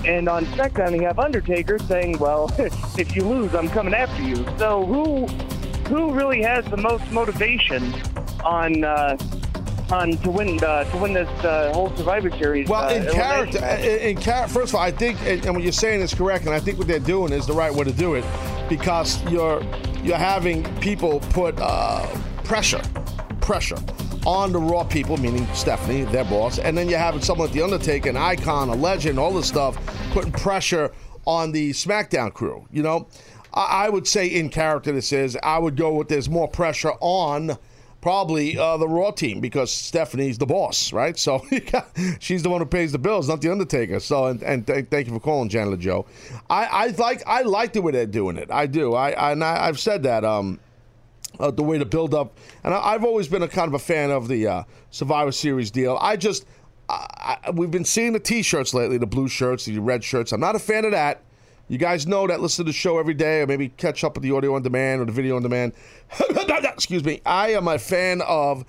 And 0.05 0.27
on 0.27 0.45
SmackDown, 0.47 0.93
you 0.95 1.03
have 1.03 1.19
Undertaker 1.19 1.77
saying, 1.79 2.19
"Well, 2.19 2.49
if 2.97 3.15
you 3.15 3.23
lose, 3.23 3.53
I'm 3.55 3.69
coming 3.69 3.93
after 3.93 4.21
you." 4.23 4.45
So 4.57 4.85
who 4.85 5.27
who 5.93 6.11
really 6.13 6.41
has 6.41 6.63
the 6.65 6.77
most 6.77 7.09
motivation 7.11 7.93
on 8.43 8.83
uh, 8.85 9.17
on 9.91 10.17
to 10.17 10.31
win 10.31 10.63
uh, 10.63 10.83
to 10.85 10.97
win 10.97 11.13
this 11.13 11.29
uh, 11.43 11.71
whole 11.73 11.95
Survivor 11.95 12.29
Series? 12.31 12.69
Well, 12.69 12.83
uh, 12.83 12.93
in 12.93 13.11
character, 13.11 13.65
in, 13.65 13.99
in 13.99 14.17
char- 14.17 14.47
first 14.47 14.71
of 14.71 14.75
all, 14.75 14.81
I 14.81 14.91
think, 14.91 15.19
and, 15.21 15.45
and 15.45 15.55
what 15.55 15.63
you're 15.63 15.71
saying 15.71 16.01
is 16.01 16.13
correct, 16.13 16.45
and 16.45 16.53
I 16.53 16.59
think 16.59 16.77
what 16.77 16.87
they're 16.87 16.99
doing 16.99 17.33
is 17.33 17.45
the 17.45 17.53
right 17.53 17.73
way 17.73 17.83
to 17.83 17.91
do 17.91 18.15
it, 18.15 18.25
because 18.69 19.23
you're 19.29 19.63
you're 20.03 20.17
having 20.17 20.63
people 20.79 21.19
put 21.31 21.55
uh, 21.59 22.05
pressure, 22.43 22.81
pressure 23.41 23.77
on 24.25 24.51
the 24.51 24.59
Raw 24.59 24.83
people, 24.83 25.17
meaning 25.17 25.45
Stephanie, 25.53 26.03
their 26.03 26.25
boss, 26.25 26.57
and 26.59 26.77
then 26.77 26.87
you're 26.87 26.99
having 26.99 27.21
someone 27.21 27.47
like 27.47 27.55
the 27.55 27.61
Undertaker, 27.61 28.09
an 28.09 28.17
icon, 28.17 28.69
a 28.69 28.75
legend, 28.75 29.19
all 29.19 29.33
this 29.33 29.47
stuff, 29.47 29.77
putting 30.11 30.31
pressure 30.31 30.91
on 31.25 31.51
the 31.51 31.71
SmackDown 31.71 32.33
crew. 32.33 32.65
You 32.71 32.83
know, 32.83 33.07
I, 33.53 33.85
I 33.85 33.89
would 33.89 34.07
say 34.07 34.27
in 34.27 34.49
character, 34.49 34.91
this 34.91 35.11
is 35.11 35.37
I 35.43 35.57
would 35.59 35.75
go 35.75 35.93
with 35.93 36.07
there's 36.07 36.29
more 36.29 36.47
pressure 36.47 36.93
on 37.01 37.57
probably 38.03 38.57
uh, 38.57 38.75
the 38.75 38.87
Raw 38.87 39.11
team 39.11 39.39
because 39.39 39.71
Stephanie's 39.71 40.37
the 40.37 40.45
boss, 40.45 40.91
right? 40.91 41.17
So 41.17 41.41
she's 42.19 42.43
the 42.43 42.49
one 42.49 42.59
who 42.59 42.65
pays 42.67 42.91
the 42.91 42.99
bills, 42.99 43.29
not 43.29 43.39
the 43.39 43.49
Undertaker. 43.49 44.01
So 44.01 44.25
and, 44.25 44.43
and 44.43 44.67
th- 44.67 44.87
thank 44.91 45.07
you 45.07 45.13
for 45.13 45.21
calling, 45.21 45.47
Janitor 45.47 45.77
Joe. 45.77 46.05
I, 46.49 46.65
I 46.65 46.87
like 46.87 47.23
I 47.25 47.43
like 47.43 47.71
the 47.71 47.81
way 47.81 47.93
they're 47.93 48.05
doing 48.05 48.35
it. 48.35 48.51
I 48.51 48.65
do. 48.65 48.93
I, 48.93 49.11
I 49.11 49.31
and 49.31 49.41
I, 49.41 49.67
I've 49.67 49.79
said 49.79 50.03
that. 50.03 50.25
Um, 50.25 50.59
uh, 51.39 51.49
the 51.49 51.63
way 51.63 51.79
to 51.79 51.85
build 51.85 52.13
up. 52.13 52.37
And 52.63 52.75
I, 52.75 52.93
I've 52.93 53.03
always 53.03 53.27
been 53.27 53.41
a 53.41 53.47
kind 53.47 53.67
of 53.67 53.73
a 53.73 53.79
fan 53.79 54.11
of 54.11 54.27
the 54.27 54.45
uh, 54.45 54.63
Survivor 54.91 55.31
Series 55.31 55.71
deal. 55.71 55.97
I 55.99 56.15
just, 56.15 56.45
I, 56.87 57.37
I, 57.43 57.49
we've 57.49 57.71
been 57.71 57.85
seeing 57.85 58.13
the 58.13 58.19
T-shirts 58.19 58.71
lately, 58.75 58.99
the 58.99 59.07
blue 59.07 59.27
shirts, 59.27 59.65
the 59.65 59.79
red 59.79 60.03
shirts. 60.03 60.31
I'm 60.31 60.39
not 60.39 60.55
a 60.55 60.59
fan 60.59 60.85
of 60.85 60.91
that. 60.91 61.23
You 61.69 61.77
guys 61.77 62.05
know 62.05 62.27
that. 62.27 62.41
Listen 62.41 62.65
to 62.65 62.71
the 62.71 62.77
show 62.77 62.99
every 62.99 63.13
day, 63.13 63.41
or 63.41 63.47
maybe 63.47 63.69
catch 63.69 64.03
up 64.03 64.15
with 64.15 64.23
the 64.23 64.31
audio 64.31 64.55
on 64.55 64.61
demand 64.63 65.01
or 65.01 65.05
the 65.05 65.11
video 65.11 65.35
on 65.37 65.43
demand. 65.43 65.73
Excuse 66.19 67.03
me. 67.03 67.21
I 67.25 67.53
am 67.53 67.67
a 67.67 67.79
fan 67.79 68.21
of 68.21 68.65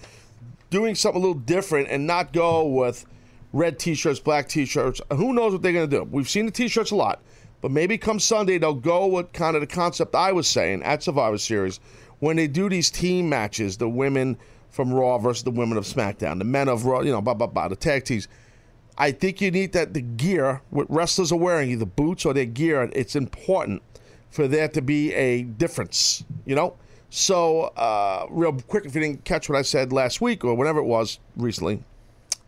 doing 0.70 0.94
something 0.94 1.20
a 1.20 1.26
little 1.26 1.40
different 1.40 1.88
and 1.88 2.06
not 2.06 2.32
go 2.32 2.66
with 2.66 3.06
red 3.52 3.78
T-shirts, 3.78 4.20
black 4.20 4.48
T-shirts. 4.48 5.00
Who 5.12 5.32
knows 5.32 5.52
what 5.52 5.62
they're 5.62 5.72
going 5.72 5.88
to 5.88 5.96
do? 5.96 6.04
We've 6.04 6.28
seen 6.28 6.46
the 6.46 6.52
T-shirts 6.52 6.90
a 6.90 6.96
lot, 6.96 7.20
but 7.60 7.70
maybe 7.70 7.98
come 7.98 8.20
Sunday 8.20 8.58
they'll 8.58 8.74
go 8.74 9.06
with 9.06 9.32
kind 9.32 9.56
of 9.56 9.60
the 9.60 9.66
concept 9.66 10.14
I 10.14 10.32
was 10.32 10.46
saying 10.46 10.82
at 10.82 11.02
Survivor 11.02 11.38
Series 11.38 11.80
when 12.20 12.36
they 12.36 12.46
do 12.46 12.68
these 12.68 12.90
team 12.90 13.28
matches, 13.28 13.76
the 13.76 13.88
women 13.88 14.36
from 14.70 14.92
Raw 14.92 15.18
versus 15.18 15.44
the 15.44 15.50
women 15.50 15.78
of 15.78 15.84
SmackDown, 15.84 16.38
the 16.38 16.44
men 16.44 16.68
of 16.68 16.84
Raw, 16.84 17.00
you 17.00 17.12
know, 17.12 17.20
blah 17.20 17.34
blah 17.34 17.46
blah, 17.46 17.68
the 17.68 17.76
tag 17.76 18.04
teams. 18.04 18.28
I 18.96 19.10
think 19.10 19.40
you 19.40 19.50
need 19.50 19.72
that 19.72 19.94
the 19.94 20.00
gear 20.00 20.62
what 20.70 20.90
wrestlers 20.90 21.32
are 21.32 21.38
wearing, 21.38 21.70
either 21.70 21.84
boots 21.84 22.24
or 22.24 22.32
their 22.32 22.44
gear. 22.44 22.88
It's 22.92 23.16
important 23.16 23.82
for 24.30 24.46
there 24.48 24.68
to 24.68 24.82
be 24.82 25.12
a 25.14 25.42
difference, 25.42 26.24
you 26.44 26.54
know. 26.54 26.76
So, 27.10 27.62
uh, 27.76 28.26
real 28.30 28.52
quick, 28.52 28.84
if 28.86 28.94
you 28.94 29.00
didn't 29.00 29.24
catch 29.24 29.48
what 29.48 29.56
I 29.56 29.62
said 29.62 29.92
last 29.92 30.20
week 30.20 30.44
or 30.44 30.54
whenever 30.54 30.80
it 30.80 30.84
was 30.84 31.20
recently, 31.36 31.82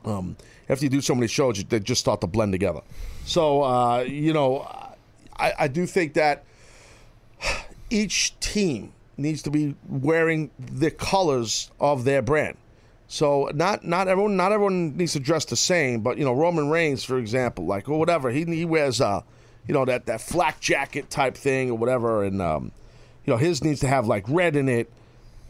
um, 0.04 0.36
after 0.68 0.84
you 0.84 0.90
do 0.90 1.00
so 1.00 1.14
many 1.14 1.28
shows, 1.28 1.62
they 1.64 1.78
just 1.78 2.00
start 2.00 2.20
to 2.22 2.26
blend 2.26 2.52
together. 2.52 2.80
So, 3.24 3.62
uh, 3.62 4.00
you 4.00 4.32
know, 4.32 4.66
I, 5.38 5.52
I 5.60 5.68
do 5.68 5.86
think 5.86 6.14
that 6.14 6.44
each 7.90 8.38
team 8.40 8.92
needs 9.16 9.42
to 9.42 9.50
be 9.50 9.74
wearing 9.88 10.50
the 10.58 10.90
colors 10.90 11.70
of 11.80 12.04
their 12.04 12.22
brand. 12.22 12.56
So 13.08 13.50
not 13.54 13.84
not 13.84 14.08
everyone 14.08 14.36
not 14.36 14.52
everyone 14.52 14.96
needs 14.96 15.12
to 15.12 15.20
dress 15.20 15.44
the 15.44 15.56
same, 15.56 16.00
but 16.00 16.18
you 16.18 16.24
know 16.24 16.32
Roman 16.32 16.68
Reigns, 16.70 17.04
for 17.04 17.18
example, 17.18 17.64
like 17.66 17.88
or 17.88 17.98
whatever 17.98 18.30
he 18.30 18.44
he 18.44 18.64
wears 18.64 19.00
uh 19.00 19.22
you 19.68 19.74
know 19.74 19.84
that 19.84 20.06
that 20.06 20.20
flak 20.20 20.60
jacket 20.60 21.08
type 21.10 21.36
thing 21.36 21.70
or 21.70 21.78
whatever, 21.78 22.24
and 22.24 22.40
um, 22.42 22.72
you 23.24 23.32
know 23.32 23.36
his 23.36 23.62
needs 23.64 23.80
to 23.80 23.88
have 23.88 24.06
like 24.06 24.24
red 24.28 24.56
in 24.56 24.68
it. 24.68 24.90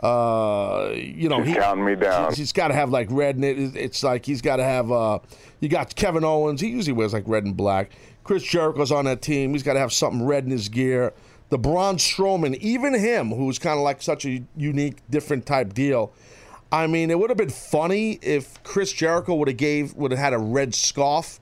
Uh, 0.03 0.91
you 0.95 1.29
know, 1.29 1.43
He's 1.43 1.57
counting 1.57 1.85
me 1.85 1.95
down. 1.95 2.29
He's, 2.29 2.39
he's 2.39 2.53
got 2.53 2.69
to 2.69 2.75
have 2.75 2.91
like 2.91 3.09
red 3.11 3.37
in 3.37 3.45
it. 3.45 3.59
It's- 3.59 3.75
It's 3.75 4.03
like 4.03 4.27
he's 4.27 4.43
got 4.43 4.57
to 4.57 4.65
have. 4.65 4.93
Uh, 4.93 5.19
you 5.61 5.69
got 5.71 5.95
Kevin 5.97 6.25
Owens. 6.25 6.61
He 6.61 6.69
usually 6.69 6.93
wears 6.93 7.13
like 7.15 7.25
red 7.27 7.45
and 7.45 7.57
black. 7.57 7.91
Chris 8.25 8.43
Jericho's 8.43 8.93
on 8.93 9.07
that 9.07 9.23
team. 9.23 9.53
He's 9.53 9.63
got 9.63 9.73
to 9.75 9.79
have 9.79 9.93
something 9.93 10.25
red 10.27 10.45
in 10.45 10.51
his 10.51 10.69
gear. 10.69 11.13
The 11.49 11.59
Braun 11.59 11.97
Strowman, 11.97 12.57
even 12.57 12.93
him, 12.93 13.31
who's 13.31 13.59
kind 13.59 13.79
of 13.79 13.85
like 13.85 14.03
such 14.03 14.27
a 14.27 14.43
unique, 14.57 14.99
different 15.09 15.47
type 15.47 15.73
deal. 15.73 16.13
I 16.77 16.87
mean, 16.87 17.11
it 17.11 17.19
would 17.19 17.31
have 17.31 17.39
been 17.39 17.49
funny 17.49 18.19
if 18.21 18.63
Chris 18.63 18.93
Jericho 18.93 19.35
would 19.37 19.49
have 19.49 19.57
gave 19.57 19.95
would 19.95 20.11
have 20.11 20.21
had 20.21 20.35
a 20.35 20.39
red 20.39 20.75
scarf, 20.75 21.41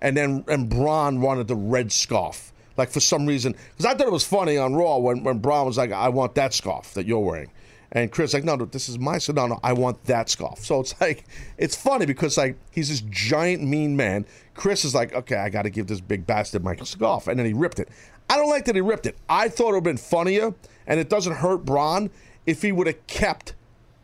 and 0.00 0.16
then 0.16 0.44
and 0.46 0.68
Braun 0.68 1.20
wanted 1.20 1.48
the 1.48 1.56
red 1.56 1.90
scarf. 1.90 2.52
Like 2.76 2.90
for 2.90 3.00
some 3.00 3.26
reason, 3.26 3.56
because 3.72 3.84
I 3.84 3.94
thought 3.94 4.06
it 4.06 4.12
was 4.12 4.24
funny 4.24 4.56
on 4.56 4.76
Raw 4.76 4.98
when 4.98 5.24
when 5.24 5.38
Braun 5.38 5.66
was 5.66 5.76
like, 5.76 5.90
"I 5.90 6.08
want 6.10 6.36
that 6.36 6.54
scarf 6.54 6.94
that 6.94 7.04
you're 7.04 7.18
wearing," 7.18 7.50
and 7.90 8.12
Chris 8.12 8.32
like, 8.32 8.44
"No, 8.44 8.54
no, 8.54 8.66
this 8.66 8.88
is 8.88 8.96
my." 8.96 9.18
So 9.18 9.32
no, 9.32 9.48
no, 9.48 9.58
I 9.64 9.72
want 9.72 10.04
that 10.04 10.30
scarf. 10.30 10.64
So 10.64 10.78
it's 10.78 10.94
like 11.00 11.24
it's 11.58 11.74
funny 11.74 12.06
because 12.06 12.36
like 12.36 12.56
he's 12.70 12.88
this 12.88 13.00
giant 13.10 13.64
mean 13.64 13.96
man. 13.96 14.24
Chris 14.54 14.84
is 14.84 14.94
like, 14.94 15.12
"Okay, 15.12 15.36
I 15.36 15.48
got 15.48 15.62
to 15.62 15.70
give 15.70 15.88
this 15.88 16.00
big 16.00 16.28
bastard 16.28 16.62
my 16.62 16.76
scarf," 16.76 17.26
and 17.26 17.36
then 17.36 17.46
he 17.46 17.54
ripped 17.54 17.80
it. 17.80 17.88
I 18.30 18.36
don't 18.36 18.50
like 18.50 18.66
that 18.66 18.76
he 18.76 18.82
ripped 18.82 19.06
it. 19.06 19.16
I 19.28 19.48
thought 19.48 19.70
it 19.70 19.72
would 19.72 19.74
have 19.78 19.82
been 19.82 19.96
funnier, 19.96 20.54
and 20.86 21.00
it 21.00 21.08
doesn't 21.08 21.34
hurt 21.34 21.64
Braun 21.64 22.08
if 22.46 22.62
he 22.62 22.70
would 22.70 22.86
have 22.86 23.04
kept 23.08 23.54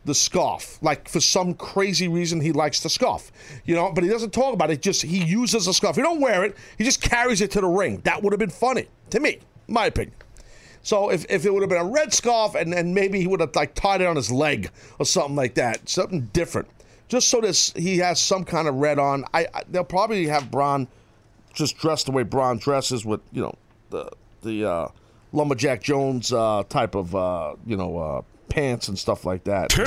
the 0.05 0.15
scarf. 0.15 0.79
Like 0.83 1.09
for 1.09 1.21
some 1.21 1.55
crazy 1.55 2.09
reason, 2.09 2.41
he 2.41 2.53
likes 2.53 2.81
the 2.81 2.91
scarf, 2.91 3.31
you 3.65 3.75
know. 3.75 3.93
But 3.93 4.05
he 4.05 4.11
doesn't 4.11 4.33
talk 4.33 4.55
about 4.55 4.71
it. 4.71 4.83
Just 4.83 5.03
he 5.03 5.25
uses 5.25 5.67
the 5.67 5.73
scarf. 5.73 5.97
He 5.97 6.03
don't 6.03 6.21
wear 6.21 6.45
it. 6.45 6.57
He 6.79 6.85
just 6.85 7.01
carries 7.01 7.41
it 7.41 7.51
to 7.53 7.61
the 7.61 7.69
ring. 7.69 8.01
That 8.05 8.23
would 8.23 8.33
have 8.33 8.41
been 8.41 8.51
funny 8.51 8.89
to 9.11 9.21
me, 9.21 9.39
my 9.69 9.87
opinion. 9.87 10.15
So 10.83 11.11
if, 11.11 11.25
if 11.31 11.47
it 11.47 11.55
would 11.55 11.63
have 11.63 11.71
been 11.71 11.81
a 11.81 11.85
red 11.85 12.13
scarf 12.13 12.57
and 12.57 12.73
then 12.73 12.93
maybe 12.93 13.21
he 13.21 13.29
would 13.29 13.41
have 13.41 13.55
like 13.55 13.75
tied 13.75 14.01
it 14.01 14.07
on 14.07 14.17
his 14.17 14.33
leg 14.33 14.71
or 14.99 15.07
something 15.07 15.37
like 15.37 15.55
that, 15.55 15.89
something 15.89 16.23
different, 16.33 16.69
just 17.09 17.29
so 17.29 17.41
this 17.41 17.73
he 17.75 17.99
has 17.99 18.21
some 18.21 18.45
kind 18.45 18.67
of 18.67 18.75
red 18.77 18.99
on. 18.99 19.25
I, 19.33 19.47
I 19.55 19.63
they'll 19.69 19.85
probably 19.85 20.27
have 20.27 20.51
Braun 20.51 20.89
just 21.55 21.77
dressed 21.77 22.07
the 22.07 22.13
way 22.13 22.23
Braun 22.25 22.59
dresses 22.59 23.05
with 23.05 23.21
you 23.33 23.43
know 23.43 23.55
the 23.91 24.11
the 24.43 24.69
uh, 24.69 24.89
lumberjack 25.33 25.83
Jones 25.83 26.33
uh, 26.33 26.65
type 26.69 26.95
of 26.97 27.15
uh, 27.15 27.55
you 27.65 27.77
know 27.77 27.99
uh, 27.99 28.23
pants 28.49 28.89
and 28.89 28.99
stuff 28.99 29.25
like 29.25 29.45
that. 29.45 29.77
You 29.77 29.85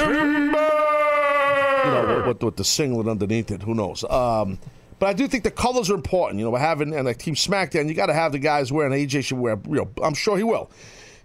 know, 1.91 2.15
with, 2.18 2.28
with, 2.28 2.44
with 2.44 2.56
the 2.56 2.63
singlet 2.63 3.08
underneath 3.08 3.52
it. 3.52 3.62
Who 3.62 3.76
knows? 3.76 4.04
Um, 4.06 4.58
but 4.98 5.08
I 5.08 5.13
do 5.13 5.28
think 5.28 5.44
the 5.44 5.52
colors 5.52 5.89
are 5.89 5.96
important. 5.96 6.39
You 6.39 6.46
know, 6.46 6.52
we're 6.52 6.60
having 6.60 6.94
and 6.94 7.06
like 7.06 7.18
Team 7.18 7.36
SmackDown, 7.36 7.88
you 7.88 7.94
got 7.94 8.08
to 8.08 8.13
have 8.13 8.32
the 8.32 8.39
guys 8.39 8.72
wearing. 8.72 8.94
AJ 8.94 9.26
should 9.26 9.38
wear. 9.38 9.60
You 9.68 9.76
know, 9.76 9.89
I'm 10.02 10.13
sure 10.13 10.38
he 10.38 10.44
will. 10.44 10.72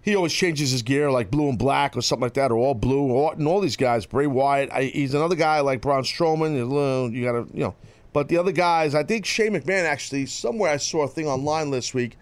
He 0.03 0.15
always 0.15 0.33
changes 0.33 0.71
his 0.71 0.81
gear 0.81 1.11
like 1.11 1.29
blue 1.29 1.49
and 1.49 1.59
black 1.59 1.95
or 1.95 2.01
something 2.01 2.23
like 2.23 2.33
that, 2.33 2.51
or 2.51 2.57
all 2.57 2.73
blue. 2.73 3.11
Orton, 3.11 3.45
all 3.47 3.61
these 3.61 3.77
guys. 3.77 4.05
Bray 4.05 4.27
Wyatt. 4.27 4.71
I, 4.71 4.83
he's 4.83 5.13
another 5.13 5.35
guy 5.35 5.59
like 5.61 5.81
Braun 5.81 6.03
Strowman. 6.03 6.55
You 6.55 7.17
you 7.17 7.25
got 7.25 7.33
to 7.33 7.47
you 7.53 7.63
know. 7.63 7.75
But 8.13 8.27
the 8.27 8.37
other 8.37 8.51
guys, 8.51 8.93
I 8.93 9.03
think 9.03 9.25
Shane 9.25 9.53
McMahon 9.53 9.85
actually 9.85 10.25
somewhere 10.25 10.71
I 10.71 10.77
saw 10.77 11.03
a 11.03 11.07
thing 11.07 11.27
online 11.27 11.71
this 11.71 11.93
week 11.93 12.17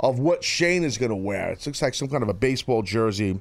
of 0.00 0.18
what 0.18 0.42
Shane 0.42 0.84
is 0.84 0.96
going 0.96 1.10
to 1.10 1.16
wear. 1.16 1.52
It 1.52 1.66
looks 1.66 1.82
like 1.82 1.94
some 1.94 2.08
kind 2.08 2.22
of 2.22 2.28
a 2.28 2.34
baseball 2.34 2.82
jersey 2.82 3.40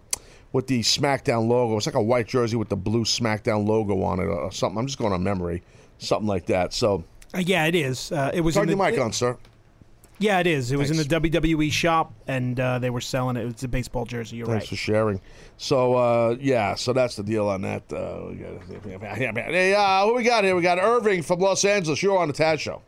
with 0.54 0.68
the 0.68 0.80
SmackDown 0.80 1.48
logo. 1.50 1.76
It's 1.76 1.86
like 1.86 1.96
a 1.96 2.02
white 2.02 2.28
jersey 2.28 2.56
with 2.56 2.70
the 2.70 2.78
blue 2.78 3.04
SmackDown 3.04 3.68
logo 3.68 4.02
on 4.04 4.20
it 4.20 4.26
or 4.26 4.52
something. 4.52 4.80
I'm 4.80 4.88
just 4.88 4.98
going 5.00 5.12
on 5.12 5.22
memory, 5.22 5.62
something 5.98 6.28
like 6.28 6.46
that. 6.46 6.74
So, 6.74 7.04
Uh, 7.34 7.40
yeah, 7.40 7.66
it 7.66 7.76
is. 7.76 8.12
Uh, 8.12 8.32
it 8.34 8.42
was 8.42 8.54
turn 8.56 8.70
in 8.70 8.78
your 8.78 8.86
the, 8.86 8.92
mic 8.92 9.02
on, 9.02 9.12
sir. 9.12 9.38
Yeah, 10.20 10.40
it 10.40 10.48
is. 10.48 10.72
It 10.72 10.78
was 10.78 10.92
in 10.92 10.96
the 10.98 11.04
WWE 11.04 11.72
shop, 11.72 12.14
and 12.28 12.58
uh, 12.58 12.78
they 12.80 12.92
were 12.92 13.02
selling 13.02 13.36
it. 13.36 13.46
It's 13.48 13.64
a 13.64 13.68
baseball 13.68 14.06
jersey. 14.06 14.38
You're 14.38 14.46
Thanks 14.46 14.54
right. 14.66 14.70
Thanks 14.70 14.70
for 14.70 14.76
sharing. 14.76 15.20
So, 15.58 15.96
uh, 15.96 16.38
yeah, 16.40 16.76
so 16.76 16.94
that's 16.94 17.16
the 17.16 17.24
deal 17.24 17.50
on 17.50 17.64
that. 17.64 17.92
Uh, 17.92 18.28
we 18.30 18.36
got- 18.36 19.18
hey, 19.18 19.74
uh, 19.74 20.06
who 20.06 20.14
we 20.14 20.24
got 20.24 20.44
here? 20.44 20.56
We 20.56 20.62
got 20.62 20.78
Irving 20.78 21.24
from 21.24 21.40
Los 21.40 21.66
Angeles. 21.66 22.02
You're 22.02 22.20
on 22.20 22.28
the 22.28 22.34
Taz 22.34 22.60
Show. 22.60 22.82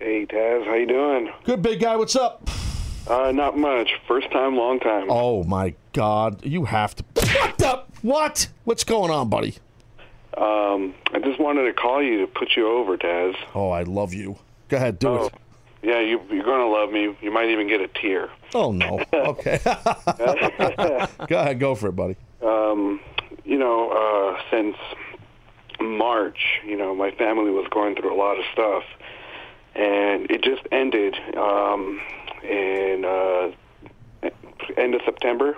Hey 0.00 0.26
Taz, 0.26 0.66
how 0.66 0.74
you 0.74 0.86
doing? 0.86 1.32
Good, 1.44 1.62
big 1.62 1.80
guy. 1.80 1.96
What's 1.96 2.16
up? 2.16 2.50
Uh, 3.06 3.32
not 3.32 3.56
much. 3.58 3.90
First 4.08 4.30
time, 4.30 4.56
long 4.56 4.80
time. 4.80 5.06
Oh, 5.10 5.44
my 5.44 5.74
God. 5.92 6.44
You 6.44 6.64
have 6.64 6.94
to. 6.96 7.04
What 7.14 7.58
the? 7.58 7.82
What? 8.02 8.48
What's 8.64 8.84
going 8.84 9.10
on, 9.10 9.28
buddy? 9.28 9.56
Um, 10.36 10.94
I 11.12 11.18
just 11.22 11.38
wanted 11.38 11.64
to 11.66 11.72
call 11.74 12.02
you 12.02 12.20
to 12.20 12.26
put 12.26 12.56
you 12.56 12.68
over, 12.68 12.96
Taz. 12.96 13.34
Oh, 13.54 13.70
I 13.70 13.82
love 13.82 14.12
you. 14.14 14.36
Go 14.68 14.76
ahead, 14.78 14.98
do 14.98 15.08
Oh, 15.08 15.26
it. 15.26 15.34
yeah, 15.82 16.00
you, 16.00 16.20
you're 16.30 16.44
gonna 16.44 16.66
love 16.68 16.90
me. 16.90 17.14
You 17.20 17.30
might 17.30 17.50
even 17.50 17.68
get 17.68 17.80
a 17.80 17.88
tear. 17.88 18.30
Oh, 18.54 18.72
no. 18.72 19.00
Okay. 19.12 19.60
go 19.64 21.38
ahead. 21.38 21.60
Go 21.60 21.74
for 21.74 21.88
it, 21.88 21.92
buddy. 21.96 22.16
Um, 22.42 23.00
you 23.44 23.58
know, 23.58 23.90
uh, 23.90 24.40
since 24.50 24.76
March, 25.80 26.38
you 26.66 26.76
know, 26.76 26.94
my 26.94 27.10
family 27.12 27.50
was 27.50 27.66
going 27.70 27.94
through 27.94 28.14
a 28.14 28.18
lot 28.18 28.38
of 28.38 28.44
stuff, 28.52 28.82
and 29.74 30.30
it 30.30 30.42
just 30.42 30.62
ended 30.72 31.14
um, 31.36 32.00
in 32.44 33.04
uh, 33.04 34.30
end 34.76 34.94
of 34.94 35.00
September. 35.04 35.56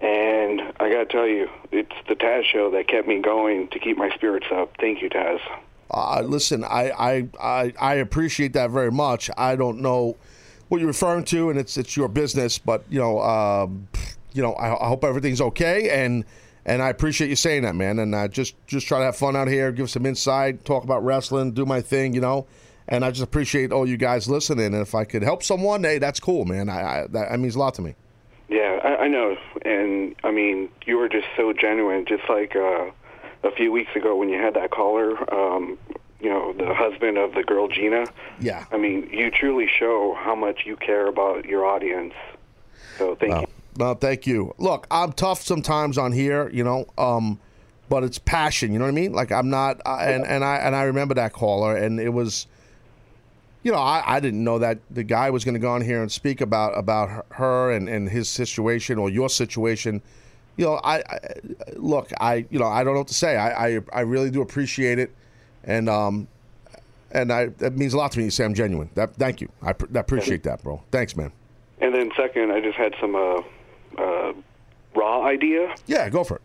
And 0.00 0.60
I 0.80 0.90
got 0.90 0.98
to 0.98 1.04
tell 1.06 1.28
you, 1.28 1.48
it's 1.70 1.94
the 2.08 2.16
Taz 2.16 2.44
show 2.44 2.70
that 2.72 2.88
kept 2.88 3.06
me 3.06 3.20
going 3.20 3.68
to 3.68 3.78
keep 3.78 3.96
my 3.96 4.10
spirits 4.14 4.46
up. 4.52 4.72
Thank 4.80 5.00
you, 5.00 5.08
Taz. 5.08 5.38
Uh, 5.92 6.22
listen, 6.22 6.64
I, 6.64 6.90
I, 6.90 7.28
I, 7.40 7.72
I 7.78 7.94
appreciate 7.94 8.54
that 8.54 8.70
very 8.70 8.90
much. 8.90 9.30
I 9.36 9.54
don't 9.54 9.80
know 9.80 10.16
what 10.68 10.78
you're 10.78 10.88
referring 10.88 11.24
to, 11.26 11.50
and 11.50 11.58
it's 11.58 11.76
it's 11.76 11.96
your 11.96 12.08
business, 12.08 12.56
but 12.56 12.82
you 12.88 12.98
know, 12.98 13.20
um, 13.20 13.86
you 14.32 14.42
know, 14.42 14.54
I, 14.54 14.84
I 14.84 14.88
hope 14.88 15.04
everything's 15.04 15.42
okay, 15.42 15.90
and 15.90 16.24
and 16.64 16.80
I 16.80 16.88
appreciate 16.88 17.28
you 17.28 17.36
saying 17.36 17.62
that, 17.62 17.74
man. 17.74 17.98
And 17.98 18.14
uh, 18.14 18.26
just 18.28 18.54
just 18.66 18.86
try 18.86 19.00
to 19.00 19.04
have 19.04 19.16
fun 19.16 19.36
out 19.36 19.48
here, 19.48 19.70
give 19.70 19.90
some 19.90 20.06
insight, 20.06 20.64
talk 20.64 20.82
about 20.82 21.04
wrestling, 21.04 21.52
do 21.52 21.66
my 21.66 21.82
thing, 21.82 22.14
you 22.14 22.22
know. 22.22 22.46
And 22.88 23.04
I 23.04 23.10
just 23.10 23.22
appreciate 23.22 23.72
all 23.72 23.88
you 23.88 23.96
guys 23.96 24.28
listening. 24.28 24.66
And 24.66 24.82
if 24.82 24.94
I 24.94 25.04
could 25.04 25.22
help 25.22 25.42
someone, 25.42 25.84
hey, 25.84 25.98
that's 25.98 26.20
cool, 26.20 26.44
man. 26.44 26.68
I, 26.68 26.80
I 26.80 27.00
that, 27.08 27.30
that 27.30 27.40
means 27.40 27.54
a 27.54 27.58
lot 27.58 27.74
to 27.74 27.82
me. 27.82 27.94
Yeah, 28.48 28.80
I, 28.84 29.04
I 29.04 29.08
know, 29.08 29.36
and 29.64 30.14
I 30.24 30.30
mean, 30.30 30.68
you 30.84 30.98
were 30.98 31.08
just 31.08 31.26
so 31.36 31.52
genuine. 31.52 32.04
Just 32.06 32.24
like 32.28 32.54
uh, 32.54 32.90
a 33.44 33.50
few 33.56 33.72
weeks 33.72 33.96
ago 33.96 34.16
when 34.16 34.28
you 34.28 34.38
had 34.40 34.54
that 34.54 34.70
caller, 34.70 35.32
um, 35.32 35.78
you 36.20 36.28
know, 36.28 36.52
the 36.52 36.74
husband 36.74 37.18
of 37.18 37.34
the 37.34 37.42
girl 37.42 37.68
Gina. 37.68 38.06
Yeah. 38.40 38.66
I 38.70 38.76
mean, 38.76 39.08
you 39.10 39.30
truly 39.30 39.68
show 39.68 40.14
how 40.18 40.34
much 40.34 40.66
you 40.66 40.76
care 40.76 41.06
about 41.06 41.46
your 41.46 41.64
audience. 41.64 42.14
So 42.98 43.16
thank 43.16 43.32
you. 43.32 43.46
No, 43.78 43.94
thank 43.94 44.26
you. 44.26 44.54
Look, 44.58 44.86
I'm 44.90 45.12
tough 45.12 45.40
sometimes 45.40 45.96
on 45.96 46.12
here, 46.12 46.50
you 46.50 46.62
know, 46.62 46.86
um, 46.98 47.40
but 47.88 48.04
it's 48.04 48.18
passion. 48.18 48.72
You 48.72 48.78
know 48.78 48.84
what 48.84 48.90
I 48.90 48.94
mean? 48.94 49.12
Like 49.12 49.32
I'm 49.32 49.48
not, 49.48 49.80
uh, 49.86 49.96
and 50.00 50.26
and 50.26 50.44
I 50.44 50.56
and 50.56 50.76
I 50.76 50.82
remember 50.82 51.14
that 51.14 51.32
caller, 51.32 51.74
and 51.74 51.98
it 51.98 52.10
was, 52.10 52.46
you 53.62 53.70
know, 53.72 53.78
I, 53.78 54.02
I 54.16 54.20
didn't 54.20 54.42
know 54.42 54.58
that 54.58 54.78
the 54.90 55.04
guy 55.04 55.30
was 55.30 55.44
going 55.44 55.54
to 55.54 55.60
go 55.60 55.70
on 55.70 55.80
here 55.82 56.02
and 56.02 56.10
speak 56.10 56.40
about 56.40 56.76
about 56.76 57.26
her- 57.32 57.70
and 57.72 57.88
and 57.88 58.08
his 58.08 58.28
situation 58.28 58.98
or 58.98 59.08
your 59.10 59.28
situation. 59.28 60.02
You 60.56 60.66
know, 60.66 60.80
I, 60.84 60.96
I 60.98 61.18
look, 61.76 62.10
I 62.20 62.46
you 62.50 62.58
know, 62.58 62.66
I 62.66 62.84
don't 62.84 62.94
know 62.94 63.00
what 63.00 63.08
to 63.08 63.14
say. 63.14 63.36
I 63.36 63.68
I, 63.68 63.80
I 63.92 64.00
really 64.00 64.30
do 64.30 64.42
appreciate 64.42 64.98
it, 64.98 65.14
and 65.64 65.88
um, 65.88 66.28
and 67.10 67.32
I 67.32 67.46
that 67.58 67.76
means 67.76 67.94
a 67.94 67.96
lot 67.96 68.12
to 68.12 68.18
me. 68.18 68.24
You 68.24 68.30
say 68.30 68.44
I'm 68.44 68.54
genuine. 68.54 68.90
That 68.94 69.14
thank 69.16 69.40
you. 69.40 69.48
I, 69.62 69.70
I 69.70 69.98
appreciate 69.98 70.42
that, 70.44 70.62
bro. 70.62 70.82
Thanks, 70.90 71.16
man. 71.16 71.32
And 71.80 71.94
then 71.94 72.10
second, 72.16 72.52
I 72.52 72.60
just 72.60 72.76
had 72.76 72.94
some 73.00 73.14
uh, 73.16 73.42
uh, 73.98 74.32
raw 74.94 75.24
idea. 75.24 75.74
Yeah, 75.86 76.08
go 76.10 76.22
for 76.24 76.36
it. 76.36 76.42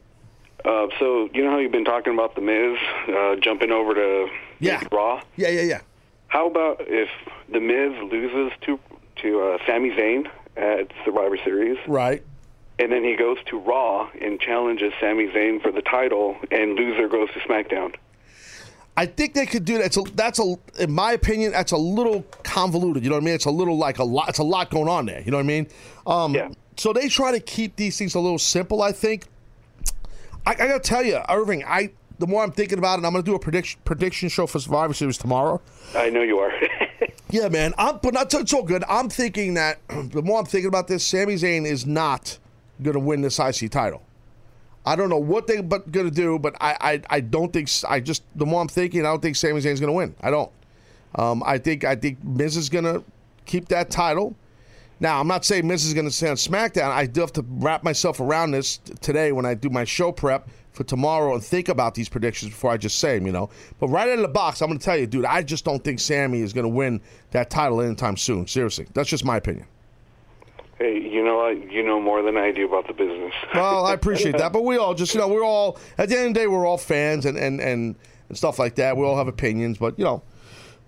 Uh, 0.66 0.88
so 1.00 1.30
you 1.34 1.44
know 1.44 1.52
how 1.52 1.58
you've 1.60 1.72
been 1.72 1.86
talking 1.86 2.14
about 2.14 2.34
the 2.36 2.42
Miz 2.42 2.78
uh, 3.10 3.36
jumping 3.36 3.72
over 3.72 3.94
to 3.94 4.28
Yeah. 4.60 4.82
Raw. 4.92 5.22
Yeah, 5.36 5.50
yeah, 5.50 5.62
yeah. 5.62 5.82
How 6.28 6.48
about 6.48 6.82
if 6.82 7.10
the 7.52 7.60
Miz 7.60 7.94
loses 8.12 8.52
to 8.62 8.80
to 9.24 9.42
uh, 9.42 9.58
Sami 9.66 9.92
Zayn 9.92 10.30
at 10.56 10.92
Survivor 11.04 11.38
Series, 11.44 11.78
Right. 11.88 12.22
and 12.80 12.92
then 12.92 13.04
he 13.04 13.16
goes 13.16 13.38
to 13.48 13.58
Raw 13.60 14.10
and 14.22 14.40
challenges 14.40 14.94
Sami 15.00 15.28
Zayn 15.28 15.62
for 15.62 15.72
the 15.72 15.82
title, 15.82 16.36
and 16.52 16.76
loser 16.76 17.08
goes 17.08 17.30
to 17.34 17.40
SmackDown. 17.40 17.96
I 18.96 19.06
think 19.06 19.34
they 19.36 19.46
could 19.46 19.64
do 19.66 19.78
that. 19.78 19.86
It's 19.86 19.98
a, 19.98 20.02
that's 20.16 20.40
a, 20.40 20.56
in 20.80 20.92
my 20.92 21.12
opinion, 21.14 21.52
that's 21.52 21.72
a 21.72 21.78
little 21.78 22.24
convoluted. 22.44 23.04
You 23.04 23.10
know 23.12 23.16
what 23.16 23.22
I 23.24 23.26
mean? 23.26 23.36
It's 23.36 23.46
a 23.46 23.52
little 23.52 23.78
like 23.78 24.00
a 24.00 24.04
lot. 24.04 24.30
It's 24.30 24.40
a 24.40 24.44
lot 24.44 24.70
going 24.72 24.88
on 24.88 25.06
there. 25.06 25.22
You 25.22 25.30
know 25.32 25.38
what 25.38 25.44
I 25.44 25.48
mean? 25.48 25.68
Um, 26.08 26.34
Yeah. 26.36 26.50
So 26.78 26.94
they 26.94 27.08
try 27.10 27.32
to 27.32 27.40
keep 27.40 27.76
these 27.76 27.98
things 27.98 28.14
a 28.16 28.20
little 28.20 28.38
simple. 28.40 28.82
I 28.84 28.92
think. 28.92 29.26
I, 30.46 30.52
I 30.52 30.56
gotta 30.56 30.80
tell 30.80 31.04
you, 31.04 31.20
Irving. 31.30 31.64
I 31.66 31.92
the 32.20 32.28
more 32.28 32.44
I'm 32.44 32.52
thinking 32.52 32.80
about 32.80 33.00
it, 33.00 33.06
I'm 33.06 33.12
gonna 33.12 33.24
do 33.24 33.36
a 33.36 33.40
prediction 33.40 33.80
prediction 33.86 34.30
show 34.30 34.48
for 34.48 34.60
Survivor 34.60 34.94
Series 34.94 35.18
tomorrow. 35.18 35.62
I 35.96 36.10
know 36.10 36.22
you 36.22 36.40
are. 36.40 36.52
Yeah, 37.30 37.50
man. 37.50 37.74
I'm, 37.78 37.98
but 37.98 38.14
not 38.14 38.34
it's 38.34 38.54
all 38.54 38.64
good. 38.64 38.84
I'm 38.88 39.10
thinking 39.10 39.56
that 39.56 39.80
the 39.90 40.22
more 40.22 40.40
I'm 40.40 40.46
thinking 40.46 40.70
about 40.70 40.88
this, 40.88 41.06
Sami 41.06 41.36
Zayn 41.36 41.66
is 41.66 41.86
not 41.86 42.38
gonna 42.82 43.00
win 43.00 43.22
this 43.22 43.40
IC 43.40 43.72
title. 43.72 44.02
I 44.86 44.96
don't 44.96 45.10
know 45.10 45.18
what 45.18 45.48
they're 45.48 45.62
gonna 45.62 46.10
do, 46.10 46.40
but 46.40 46.56
I, 46.62 46.78
I 46.80 47.18
I 47.18 47.20
don't 47.20 47.52
think 47.52 47.70
I 47.88 48.00
just 48.00 48.24
the 48.36 48.46
more 48.46 48.62
I'm 48.62 48.70
thinking, 48.70 49.02
I 49.02 49.10
don't 49.10 49.22
think 49.22 49.36
Sami 49.36 49.60
Zayn's 49.60 49.82
gonna 49.82 49.92
win. 49.92 50.16
I 50.22 50.32
don't. 50.32 50.52
Um, 51.16 51.44
I 51.46 51.58
think 51.58 51.84
I 51.84 51.96
think 51.96 52.24
Miz 52.24 52.56
is 52.56 52.70
gonna 52.70 53.04
keep 53.46 53.68
that 53.68 53.90
title. 53.90 54.36
Now 55.02 55.20
I'm 55.20 55.28
not 55.28 55.44
saying 55.44 55.68
Miz 55.68 55.84
is 55.84 55.94
gonna 55.94 56.12
stay 56.12 56.30
on 56.30 56.38
SmackDown. 56.38 56.92
I 56.92 57.06
do 57.08 57.20
have 57.20 57.34
to 57.34 57.46
wrap 57.50 57.84
myself 57.84 58.22
around 58.22 58.52
this 58.52 58.78
today 59.02 59.34
when 59.34 59.46
I 59.46 59.54
do 59.54 59.70
my 59.70 59.84
show 59.84 60.14
prep 60.14 60.48
for 60.78 60.86
tomorrow 60.86 61.34
and 61.34 61.44
think 61.44 61.68
about 61.68 61.96
these 61.96 62.08
predictions 62.08 62.52
before 62.52 62.72
I 62.72 62.78
just 62.78 63.00
say 63.00 63.18
them. 63.18 63.26
You 63.28 63.34
know, 63.34 63.50
but 63.80 63.88
right 63.90 64.08
out 64.08 64.16
of 64.16 64.22
the 64.22 64.28
box, 64.30 64.62
I'm 64.62 64.70
gonna 64.70 64.80
tell 64.80 64.96
you, 64.96 65.08
dude. 65.08 65.26
I 65.26 65.42
just 65.42 65.66
don't 65.66 65.84
think 65.84 66.00
Sami 66.00 66.40
is 66.42 66.54
gonna 66.54 66.70
win 66.70 67.02
that 67.32 67.50
title 67.50 67.82
anytime 67.82 68.16
soon. 68.16 68.48
Seriously, 68.48 68.88
that's 68.94 69.10
just 69.10 69.26
my 69.26 69.38
opinion. 69.38 69.66
hey, 70.78 71.00
you 71.00 71.24
know? 71.24 71.48
You 71.50 71.84
know 71.84 72.00
more 72.00 72.22
than 72.22 72.38
I 72.38 72.52
do 72.52 72.66
about 72.68 72.88
the 72.88 72.94
business. 72.94 73.34
Well, 73.54 73.86
I 73.86 73.94
appreciate 73.94 74.38
that, 74.38 74.54
but 74.54 74.64
we 74.64 74.78
all 74.78 74.94
just 74.94 75.14
you 75.14 75.20
know 75.20 75.28
we're 75.28 75.44
all 75.44 75.80
at 75.98 76.10
the 76.10 76.18
end 76.18 76.28
of 76.30 76.34
the 76.34 76.40
day 76.42 76.48
we're 76.48 76.66
all 76.66 76.78
fans 76.78 77.26
and 77.26 77.38
and 77.38 77.60
and, 77.60 77.96
and 78.30 78.38
stuff 78.38 78.60
like 78.60 78.76
that. 78.76 78.96
We 78.98 79.04
all 79.06 79.18
have 79.18 79.28
opinions, 79.28 79.78
but 79.78 79.98
you 79.98 80.06
know. 80.06 80.22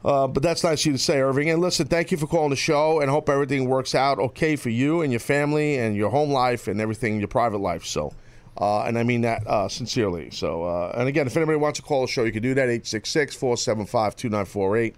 Uh, 0.04 0.28
but 0.28 0.42
that's 0.42 0.64
nice 0.64 0.82
of 0.84 0.86
you 0.86 0.92
to 0.94 0.98
say, 0.98 1.20
Irving. 1.20 1.50
And 1.50 1.62
listen, 1.62 1.86
thank 1.86 2.10
you 2.10 2.18
for 2.18 2.26
calling 2.26 2.52
the 2.52 2.56
show, 2.56 3.02
and 3.02 3.10
hope 3.12 3.28
everything 3.28 3.68
works 3.68 3.94
out 3.94 4.18
okay 4.18 4.56
for 4.56 4.70
you 4.70 5.02
and 5.02 5.12
your 5.12 5.20
family 5.20 5.78
and 5.78 5.94
your 5.94 6.10
home 6.10 6.32
life 6.32 6.70
and 6.70 6.80
everything 6.80 7.16
in 7.16 7.20
your 7.20 7.28
private 7.28 7.58
life. 7.58 7.84
So, 7.86 8.14
uh, 8.60 8.84
and 8.84 8.98
I 8.98 9.04
mean 9.04 9.22
that 9.22 9.46
uh, 9.48 9.68
sincerely. 9.70 10.32
So, 10.32 10.64
uh, 10.64 10.94
and 10.96 11.08
again, 11.08 11.28
if 11.28 11.38
anybody 11.38 11.58
wants 11.58 11.80
to 11.80 11.84
call 11.84 12.02
the 12.02 12.08
show, 12.08 12.24
you 12.24 12.32
can 12.32 12.44
do 12.44 12.54
that 12.56 12.64
866 12.64 13.36
475 13.36 14.16
2948. 14.16 14.96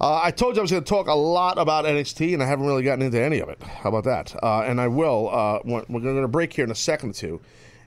Uh, 0.00 0.20
I 0.22 0.30
told 0.30 0.56
you 0.56 0.60
I 0.60 0.62
was 0.62 0.70
going 0.70 0.82
to 0.82 0.88
talk 0.88 1.08
a 1.08 1.14
lot 1.14 1.58
about 1.58 1.84
NXT, 1.84 2.32
and 2.32 2.42
I 2.42 2.46
haven't 2.46 2.64
really 2.64 2.82
gotten 2.82 3.02
into 3.02 3.20
any 3.22 3.40
of 3.40 3.50
it. 3.50 3.62
How 3.62 3.90
about 3.90 4.04
that? 4.04 4.34
Uh, 4.42 4.62
and 4.62 4.80
I 4.80 4.88
will. 4.88 5.28
Uh, 5.30 5.58
when- 5.62 5.84
we're 5.90 6.00
going 6.00 6.22
to 6.22 6.28
break 6.28 6.54
here 6.54 6.64
in 6.64 6.70
a 6.70 6.74
second 6.74 7.10
or 7.10 7.12
two. 7.12 7.40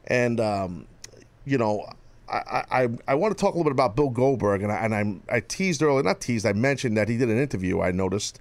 And, 0.06 0.39
um, 0.39 0.86
you 1.45 1.58
know, 1.58 1.89
I, 2.30 2.63
I, 2.71 2.89
I 3.08 3.15
want 3.15 3.36
to 3.36 3.41
talk 3.41 3.56
a 3.56 3.58
little 3.58 3.71
bit 3.71 3.76
about 3.76 3.95
Bill 3.95 4.10
Goldberg, 4.10 4.62
and 4.62 4.71
I, 4.71 4.78
and 4.78 4.93
I'm, 4.93 5.23
I 5.30 5.39
teased 5.39 5.82
earlier, 5.82 6.04
not 6.04 6.21
teased, 6.21 6.45
I 6.45 6.54
mentioned 6.54 6.97
that 6.97 7.10
he 7.10 7.17
did 7.17 7.30
an 7.30 7.39
interview, 7.39 7.82
I 7.82 7.91
noticed. 7.91 8.39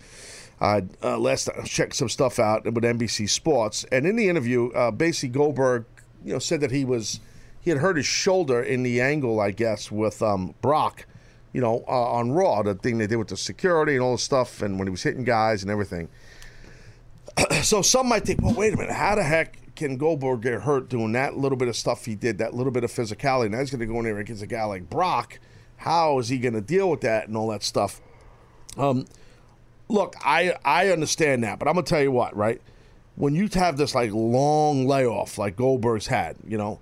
Uh, 0.60 0.82
uh, 1.02 1.18
last 1.18 1.48
I 1.48 1.62
checked 1.64 1.94
some 1.96 2.08
stuff 2.08 2.38
out 2.38 2.64
with 2.64 2.84
NBC 2.84 3.28
Sports, 3.28 3.84
and 3.90 4.06
in 4.06 4.16
the 4.16 4.28
interview, 4.28 4.70
uh, 4.72 4.90
basically 4.90 5.30
Goldberg, 5.30 5.84
you 6.24 6.32
know, 6.32 6.38
said 6.38 6.60
that 6.60 6.70
he 6.70 6.84
was 6.84 7.20
he 7.60 7.70
had 7.70 7.78
hurt 7.78 7.96
his 7.96 8.06
shoulder 8.06 8.62
in 8.62 8.82
the 8.82 9.00
angle, 9.00 9.40
I 9.40 9.50
guess, 9.52 9.90
with 9.90 10.20
um, 10.22 10.54
Brock, 10.60 11.06
you 11.52 11.60
know, 11.60 11.84
uh, 11.86 12.12
on 12.12 12.32
Raw, 12.32 12.62
the 12.62 12.74
thing 12.74 12.98
they 12.98 13.06
did 13.06 13.16
with 13.16 13.28
the 13.28 13.36
security 13.36 13.94
and 13.94 14.02
all 14.02 14.12
the 14.12 14.18
stuff, 14.18 14.62
and 14.62 14.78
when 14.78 14.88
he 14.88 14.90
was 14.90 15.02
hitting 15.02 15.24
guys 15.24 15.62
and 15.62 15.70
everything. 15.70 16.08
so 17.62 17.82
some 17.82 18.08
might 18.08 18.24
think, 18.24 18.42
well, 18.42 18.54
wait 18.54 18.74
a 18.74 18.76
minute, 18.76 18.92
how 18.92 19.14
the 19.14 19.22
heck 19.22 19.74
can 19.76 19.96
Goldberg 19.96 20.42
get 20.42 20.62
hurt 20.62 20.88
doing 20.88 21.12
that 21.12 21.36
little 21.36 21.56
bit 21.56 21.68
of 21.68 21.76
stuff 21.76 22.04
he 22.04 22.14
did, 22.14 22.38
that 22.38 22.52
little 22.52 22.72
bit 22.72 22.84
of 22.84 22.90
physicality? 22.90 23.50
Now 23.50 23.60
he's 23.60 23.70
going 23.70 23.80
to 23.80 23.86
go 23.86 23.98
in 23.98 24.04
there 24.04 24.18
against 24.18 24.42
a 24.42 24.46
guy 24.46 24.64
like 24.64 24.90
Brock. 24.90 25.38
How 25.76 26.18
is 26.18 26.28
he 26.28 26.38
going 26.38 26.54
to 26.54 26.60
deal 26.60 26.90
with 26.90 27.00
that 27.02 27.28
and 27.28 27.36
all 27.36 27.48
that 27.48 27.62
stuff? 27.62 28.00
Um, 28.76 29.06
look, 29.88 30.14
I 30.24 30.56
I 30.64 30.88
understand 30.90 31.44
that, 31.44 31.58
but 31.58 31.68
I'm 31.68 31.74
gonna 31.74 31.86
tell 31.86 32.02
you 32.02 32.10
what, 32.10 32.34
right? 32.36 32.60
When 33.16 33.34
you 33.34 33.48
have 33.54 33.76
this 33.76 33.94
like 33.94 34.10
long 34.12 34.86
layoff 34.86 35.38
like 35.38 35.56
Goldberg's 35.56 36.06
had, 36.06 36.36
you 36.46 36.56
know, 36.56 36.80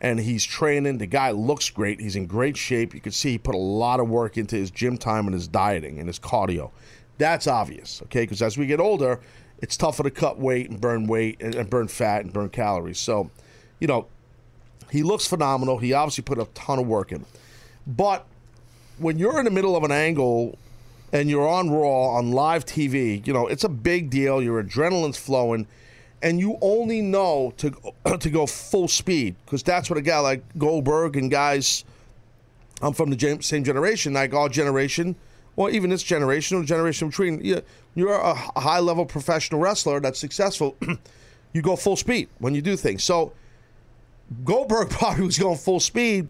and 0.00 0.18
he's 0.18 0.44
training, 0.44 0.98
the 0.98 1.06
guy 1.06 1.30
looks 1.30 1.70
great. 1.70 2.00
He's 2.00 2.16
in 2.16 2.26
great 2.26 2.56
shape. 2.56 2.94
You 2.94 3.00
can 3.00 3.12
see 3.12 3.32
he 3.32 3.38
put 3.38 3.54
a 3.54 3.58
lot 3.58 4.00
of 4.00 4.08
work 4.08 4.36
into 4.36 4.56
his 4.56 4.70
gym 4.70 4.98
time 4.98 5.26
and 5.26 5.34
his 5.34 5.46
dieting 5.46 5.98
and 5.98 6.08
his 6.08 6.18
cardio. 6.18 6.70
That's 7.18 7.46
obvious, 7.46 8.02
okay? 8.04 8.22
Because 8.22 8.42
as 8.42 8.58
we 8.58 8.66
get 8.66 8.80
older, 8.80 9.20
it's 9.60 9.76
tougher 9.76 10.02
to 10.02 10.10
cut 10.10 10.38
weight 10.38 10.68
and 10.68 10.80
burn 10.80 11.06
weight 11.06 11.40
and, 11.40 11.54
and 11.54 11.70
burn 11.70 11.86
fat 11.86 12.24
and 12.24 12.32
burn 12.32 12.48
calories. 12.48 12.98
So, 12.98 13.30
you 13.78 13.86
know, 13.86 14.06
he 14.90 15.04
looks 15.04 15.26
phenomenal. 15.26 15.78
He 15.78 15.92
obviously 15.92 16.22
put 16.22 16.38
a 16.38 16.46
ton 16.54 16.80
of 16.80 16.86
work 16.86 17.12
in. 17.12 17.24
But 17.86 18.26
when 18.98 19.18
you're 19.18 19.38
in 19.38 19.44
the 19.44 19.50
middle 19.50 19.76
of 19.76 19.84
an 19.84 19.92
angle 19.92 20.58
and 21.12 21.28
you're 21.28 21.46
on 21.46 21.70
Raw 21.70 22.16
on 22.16 22.32
live 22.32 22.64
TV, 22.64 23.24
you 23.26 23.32
know, 23.32 23.46
it's 23.46 23.64
a 23.64 23.68
big 23.68 24.10
deal. 24.10 24.42
Your 24.42 24.62
adrenaline's 24.62 25.18
flowing, 25.18 25.66
and 26.22 26.40
you 26.40 26.58
only 26.60 27.02
know 27.02 27.52
to 27.58 27.70
to 28.18 28.30
go 28.30 28.46
full 28.46 28.88
speed 28.88 29.36
because 29.44 29.62
that's 29.62 29.90
what 29.90 29.98
a 29.98 30.02
guy 30.02 30.18
like 30.18 30.42
Goldberg 30.58 31.16
and 31.16 31.30
guys. 31.30 31.84
I'm 32.80 32.92
from 32.92 33.10
the 33.10 33.38
same 33.42 33.62
generation, 33.62 34.12
like 34.12 34.34
our 34.34 34.48
generation, 34.48 35.14
or 35.54 35.70
even 35.70 35.90
this 35.90 36.02
generation 36.02 36.56
or 36.56 36.64
generation 36.64 37.08
between. 37.08 37.44
You, 37.44 37.62
you're 37.94 38.14
a 38.14 38.34
high 38.34 38.80
level 38.80 39.04
professional 39.04 39.60
wrestler 39.60 40.00
that's 40.00 40.18
successful. 40.18 40.76
you 41.52 41.62
go 41.62 41.76
full 41.76 41.96
speed 41.96 42.28
when 42.38 42.54
you 42.54 42.62
do 42.62 42.76
things. 42.76 43.04
So 43.04 43.32
Goldberg 44.44 44.90
probably 44.90 45.26
was 45.26 45.38
going 45.38 45.58
full 45.58 45.80
speed, 45.80 46.28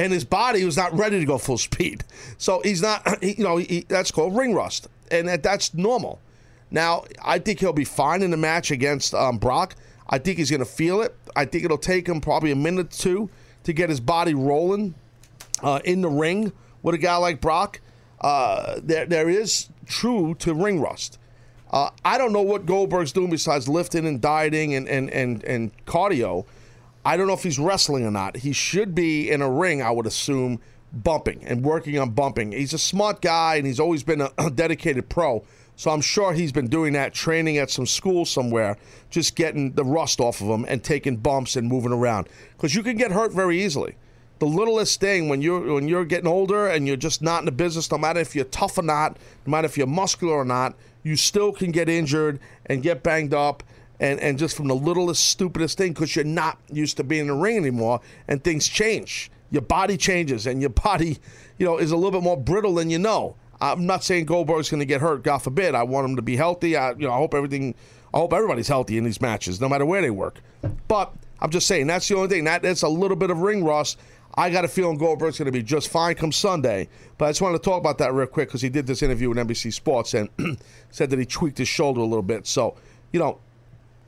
and 0.00 0.14
his 0.14 0.24
body 0.24 0.64
was 0.64 0.78
not 0.78 0.96
ready 0.96 1.18
to 1.20 1.26
go 1.26 1.36
full 1.36 1.58
speed. 1.68 2.04
So 2.38 2.60
he's 2.64 2.82
not, 2.82 3.06
he, 3.22 3.34
you 3.34 3.44
know, 3.44 3.58
he, 3.58 3.84
that's 3.88 4.10
called 4.10 4.36
ring 4.36 4.54
rust, 4.54 4.88
and 5.10 5.28
that, 5.28 5.42
that's 5.42 5.74
normal. 5.74 6.20
Now, 6.70 7.04
I 7.22 7.38
think 7.38 7.60
he'll 7.60 7.72
be 7.72 7.84
fine 7.84 8.22
in 8.22 8.30
the 8.30 8.36
match 8.36 8.70
against 8.70 9.12
um, 9.14 9.38
Brock. 9.38 9.74
I 10.08 10.18
think 10.18 10.38
he's 10.38 10.50
going 10.50 10.60
to 10.60 10.66
feel 10.66 11.02
it. 11.02 11.14
I 11.36 11.44
think 11.44 11.64
it'll 11.64 11.78
take 11.78 12.08
him 12.08 12.20
probably 12.20 12.50
a 12.50 12.56
minute 12.56 12.86
or 12.86 12.96
two 12.96 13.30
to 13.64 13.72
get 13.72 13.90
his 13.90 14.00
body 14.00 14.34
rolling 14.34 14.94
uh, 15.62 15.80
in 15.84 16.00
the 16.00 16.08
ring 16.08 16.52
with 16.82 16.94
a 16.94 16.98
guy 16.98 17.16
like 17.16 17.40
Brock. 17.40 17.80
Uh, 18.20 18.80
there, 18.82 19.06
there 19.06 19.28
is 19.28 19.68
true 19.86 20.34
to 20.36 20.54
ring 20.54 20.80
rust. 20.80 21.18
Uh, 21.72 21.90
I 22.04 22.18
don't 22.18 22.32
know 22.32 22.42
what 22.42 22.66
Goldberg's 22.66 23.12
doing 23.12 23.30
besides 23.30 23.68
lifting 23.68 24.06
and 24.06 24.20
dieting 24.20 24.74
and, 24.74 24.88
and, 24.88 25.10
and, 25.10 25.44
and 25.44 25.86
cardio. 25.86 26.46
I 27.04 27.16
don't 27.16 27.26
know 27.26 27.32
if 27.32 27.42
he's 27.42 27.58
wrestling 27.58 28.04
or 28.04 28.10
not. 28.10 28.36
He 28.38 28.52
should 28.52 28.94
be 28.94 29.30
in 29.30 29.40
a 29.40 29.50
ring, 29.50 29.82
I 29.82 29.90
would 29.90 30.06
assume, 30.06 30.60
bumping 30.92 31.44
and 31.44 31.64
working 31.64 31.98
on 31.98 32.10
bumping. 32.10 32.52
He's 32.52 32.74
a 32.74 32.78
smart 32.78 33.22
guy 33.22 33.56
and 33.56 33.66
he's 33.66 33.80
always 33.80 34.02
been 34.02 34.20
a, 34.20 34.50
dedicated 34.50 35.08
pro. 35.08 35.44
So 35.76 35.90
I'm 35.90 36.02
sure 36.02 36.34
he's 36.34 36.52
been 36.52 36.68
doing 36.68 36.92
that, 36.92 37.14
training 37.14 37.56
at 37.56 37.70
some 37.70 37.86
school 37.86 38.26
somewhere, 38.26 38.76
just 39.08 39.34
getting 39.34 39.72
the 39.72 39.84
rust 39.84 40.20
off 40.20 40.42
of 40.42 40.48
him 40.48 40.66
and 40.68 40.84
taking 40.84 41.16
bumps 41.16 41.56
and 41.56 41.68
moving 41.68 41.92
around. 41.92 42.28
Because 42.56 42.74
you 42.74 42.82
can 42.82 42.98
get 42.98 43.12
hurt 43.12 43.32
very 43.32 43.62
easily. 43.62 43.96
The 44.40 44.46
littlest 44.46 45.00
thing 45.00 45.28
when 45.28 45.40
you're 45.42 45.74
when 45.74 45.86
you're 45.88 46.04
getting 46.04 46.26
older 46.26 46.66
and 46.66 46.86
you're 46.86 46.96
just 46.96 47.22
not 47.22 47.40
in 47.40 47.44
the 47.46 47.52
business, 47.52 47.90
no 47.90 47.98
matter 47.98 48.20
if 48.20 48.34
you're 48.34 48.46
tough 48.46 48.76
or 48.78 48.82
not, 48.82 49.16
no 49.46 49.50
matter 49.50 49.66
if 49.66 49.76
you're 49.76 49.86
muscular 49.86 50.34
or 50.34 50.44
not, 50.44 50.74
you 51.02 51.16
still 51.16 51.52
can 51.52 51.70
get 51.70 51.88
injured 51.88 52.40
and 52.66 52.82
get 52.82 53.02
banged 53.02 53.32
up 53.32 53.62
and, 54.00 54.18
and 54.18 54.38
just 54.38 54.56
from 54.56 54.66
the 54.66 54.74
littlest, 54.74 55.26
stupidest 55.26 55.78
thing 55.78 55.92
because 55.92 56.16
you're 56.16 56.24
not 56.24 56.58
used 56.72 56.96
to 56.96 57.04
being 57.04 57.22
in 57.22 57.26
the 57.28 57.34
ring 57.34 57.58
anymore 57.58 58.00
and 58.26 58.42
things 58.42 58.66
change. 58.66 59.30
Your 59.50 59.62
body 59.62 59.96
changes 59.96 60.46
and 60.46 60.60
your 60.60 60.70
body, 60.70 61.18
you 61.58 61.66
know, 61.66 61.78
is 61.78 61.92
a 61.92 61.96
little 61.96 62.10
bit 62.10 62.22
more 62.22 62.36
brittle 62.36 62.74
than 62.74 62.90
you 62.90 62.98
know. 62.98 63.36
I'm 63.60 63.84
not 63.84 64.02
saying 64.02 64.24
Goldberg's 64.24 64.70
going 64.70 64.80
to 64.80 64.86
get 64.86 65.02
hurt. 65.02 65.22
God 65.22 65.38
forbid. 65.38 65.74
I 65.74 65.82
want 65.82 66.08
him 66.08 66.16
to 66.16 66.22
be 66.22 66.34
healthy. 66.34 66.76
I, 66.76 66.92
you 66.92 67.06
know, 67.06 67.12
I 67.12 67.18
hope 67.18 67.34
everything. 67.34 67.74
I 68.14 68.18
hope 68.18 68.32
everybody's 68.32 68.68
healthy 68.68 68.96
in 68.96 69.04
these 69.04 69.20
matches, 69.20 69.60
no 69.60 69.68
matter 69.68 69.84
where 69.84 70.00
they 70.00 70.10
work. 70.10 70.40
But 70.88 71.12
I'm 71.40 71.50
just 71.50 71.66
saying 71.66 71.86
that's 71.86 72.08
the 72.08 72.16
only 72.16 72.28
thing. 72.28 72.44
That 72.44 72.62
that's 72.62 72.82
a 72.82 72.88
little 72.88 73.18
bit 73.18 73.30
of 73.30 73.40
ring 73.40 73.62
rust. 73.62 73.98
I 74.34 74.48
got 74.48 74.64
a 74.64 74.68
feeling 74.68 74.96
Goldberg's 74.96 75.38
going 75.38 75.46
to 75.46 75.52
be 75.52 75.62
just 75.62 75.88
fine 75.88 76.14
come 76.14 76.32
Sunday. 76.32 76.88
But 77.18 77.26
I 77.26 77.30
just 77.30 77.42
wanted 77.42 77.58
to 77.58 77.64
talk 77.64 77.80
about 77.80 77.98
that 77.98 78.14
real 78.14 78.26
quick 78.26 78.48
because 78.48 78.62
he 78.62 78.70
did 78.70 78.86
this 78.86 79.02
interview 79.02 79.28
with 79.28 79.38
NBC 79.38 79.74
Sports 79.74 80.14
and 80.14 80.30
said 80.90 81.10
that 81.10 81.18
he 81.18 81.26
tweaked 81.26 81.58
his 81.58 81.68
shoulder 81.68 82.00
a 82.00 82.04
little 82.04 82.22
bit. 82.22 82.46
So, 82.46 82.76
you 83.12 83.18
know, 83.18 83.40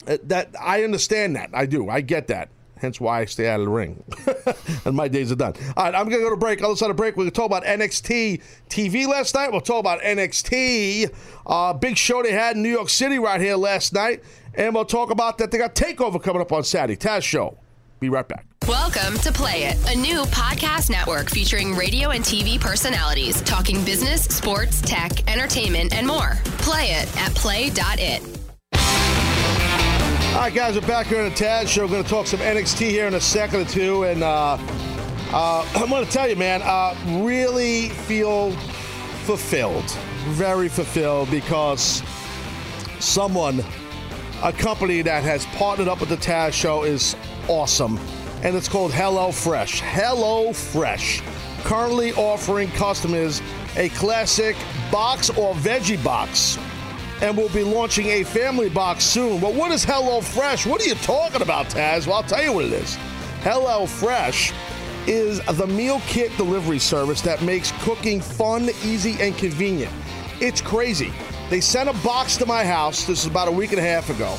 that 0.05 0.55
I 0.61 0.85
understand 0.85 1.37
that. 1.37 1.51
I 1.53 1.67
do. 1.67 1.89
I 1.89 2.01
get 2.01 2.29
that. 2.29 2.49
Hence 2.83 3.01
why 3.01 3.21
I 3.21 3.25
stay 3.27 3.49
out 3.49 3.61
of 3.61 3.67
the 3.67 3.73
ring. 3.73 4.03
and 4.85 4.97
my 4.97 5.07
days 5.07 5.31
are 5.31 5.37
done. 5.37 5.55
All 5.77 5.85
right, 5.85 5.95
I'm 5.95 6.09
going 6.09 6.21
to 6.21 6.25
go 6.25 6.31
to 6.31 6.37
break. 6.37 6.61
Other 6.65 6.75
side 6.75 6.91
of 6.91 6.97
break, 6.97 7.17
we're 7.17 7.31
talk 7.31 7.47
about 7.47 7.63
NXT 7.63 8.43
TV 8.69 9.07
last 9.07 9.37
night. 9.37 9.53
We'll 9.53 9.61
talk 9.61 9.79
about 9.79 10.01
NXT. 10.01 11.15
Uh, 11.47 11.75
big 11.75 11.97
show 11.97 12.25
they 12.25 12.33
had 12.33 12.57
in 12.57 12.63
New 12.63 12.71
York 12.71 12.89
City 12.89 13.21
right 13.21 13.41
here 13.41 13.55
last 13.55 13.93
night. 13.93 14.25
And 14.55 14.75
we'll 14.75 14.85
talk 14.85 15.11
about 15.11 15.39
that 15.39 15.53
they 15.53 15.59
got 15.59 15.77
TakeOver 15.77 16.21
coming 16.21 16.43
up 16.43 16.51
on 16.51 16.65
Saturday. 16.65 16.97
Taz 16.97 17.23
Show. 17.23 17.57
Be 18.01 18.09
right 18.09 18.27
back. 18.27 18.47
Welcome 18.67 19.17
to 19.21 19.31
Play 19.31 19.65
It, 19.65 19.95
a 19.95 19.97
new 19.97 20.23
podcast 20.25 20.91
network 20.91 21.31
featuring 21.31 21.77
radio 21.77 22.11
and 22.11 22.25
TV 22.25 22.61
personalities 22.61 23.41
talking 23.43 23.85
business, 23.85 24.25
sports, 24.25 24.81
tech, 24.83 25.31
entertainment, 25.31 25.95
and 25.95 26.05
more. 26.05 26.33
Play 26.59 26.87
it 26.91 27.17
at 27.17 27.33
play.it. 27.37 28.42
All 30.33 30.39
right, 30.39 30.55
guys, 30.55 30.75
we're 30.81 30.87
back 30.87 31.09
here 31.09 31.19
on 31.19 31.29
the 31.29 31.37
Taz 31.37 31.69
Show. 31.69 31.83
We're 31.83 31.91
going 31.91 32.05
to 32.05 32.09
talk 32.09 32.27
some 32.27 32.41
NXT 32.41 32.89
here 32.89 33.07
in 33.07 33.13
a 33.13 33.21
second 33.21 33.61
or 33.61 33.65
two. 33.67 34.05
And 34.05 34.23
uh, 34.23 34.57
uh, 35.31 35.69
I'm 35.75 35.91
going 35.91 36.07
to 36.07 36.11
tell 36.11 36.27
you, 36.27 36.37
man, 36.37 36.63
uh, 36.65 36.97
really 37.23 37.91
feel 37.91 38.53
fulfilled. 39.27 39.89
Very 40.31 40.71
fulfilled 40.71 41.31
because 41.31 42.03
someone, 42.99 43.63
a 44.43 44.55
company 44.55 45.03
that 45.03 45.23
has 45.23 45.45
partnered 45.47 45.87
up 45.87 46.01
with 46.01 46.09
the 46.09 46.17
Taz 46.17 46.55
Show 46.55 46.85
is 46.85 47.15
awesome. 47.47 48.01
And 48.43 48.57
it's 48.57 48.71
called 48.71 48.95
Hello 48.95 49.33
Fresh. 49.33 49.83
Hello 49.85 50.55
Fresh. 50.55 51.23
Currently 51.65 52.15
offering 52.15 52.71
customers 52.71 53.43
a 53.77 53.91
classic 53.91 54.57
box 54.91 55.29
or 55.29 55.55
veggie 55.57 56.03
box 56.03 56.57
and 57.23 57.37
we'll 57.37 57.49
be 57.51 57.63
launching 57.63 58.09
a 58.09 58.25
family 58.25 58.69
box 58.69 59.05
soon. 59.05 59.41
But 59.41 59.55
what 59.55 59.71
is 59.71 59.85
Hello 59.85 60.21
Fresh? 60.21 60.67
What 60.67 60.83
are 60.83 60.85
you 60.85 60.97
talking 60.97 61.41
about, 61.41 61.67
Taz? 61.67 62.07
Well, 62.07 62.17
I'll 62.17 62.23
tell 62.25 62.43
you 62.43 62.53
what 62.53 62.65
it 62.65 62.73
is. 62.73 62.97
Hello 63.43 63.87
Fresh 63.87 64.53
is 65.07 65.41
the 65.57 65.67
meal 65.67 66.03
kit 66.07 66.37
delivery 66.37 66.81
service 66.81 67.21
that 67.23 67.41
makes 67.43 67.73
cooking 67.85 68.21
fun, 68.21 68.69
easy, 68.85 69.17
and 69.21 69.37
convenient. 69.39 69.93
It's 70.41 70.61
crazy. 70.61 71.13
They 71.49 71.61
sent 71.61 71.89
a 71.89 71.93
box 72.05 72.37
to 72.39 72.47
my 72.47 72.65
house. 72.65 73.05
This 73.05 73.21
is 73.21 73.27
about 73.27 73.47
a 73.47 73.53
week 73.53 73.71
and 73.71 73.79
a 73.79 73.85
half 73.85 74.11
ago. 74.11 74.37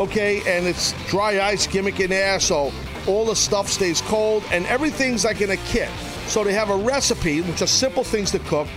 Okay, 0.00 0.38
and 0.46 0.66
it's 0.66 0.92
dry 1.08 1.38
ice 1.40 1.66
gimmick 1.66 2.00
in 2.00 2.10
there, 2.10 2.40
so 2.40 2.72
all 3.06 3.26
the 3.26 3.36
stuff 3.36 3.68
stays 3.68 4.00
cold, 4.02 4.42
and 4.50 4.64
everything's 4.66 5.24
like 5.26 5.42
in 5.42 5.50
a 5.50 5.56
kit. 5.58 5.90
So 6.28 6.44
they 6.44 6.54
have 6.54 6.70
a 6.70 6.76
recipe, 6.76 7.42
which 7.42 7.60
are 7.60 7.66
simple 7.66 8.04
things 8.04 8.30
to 8.30 8.38
cook, 8.38 8.68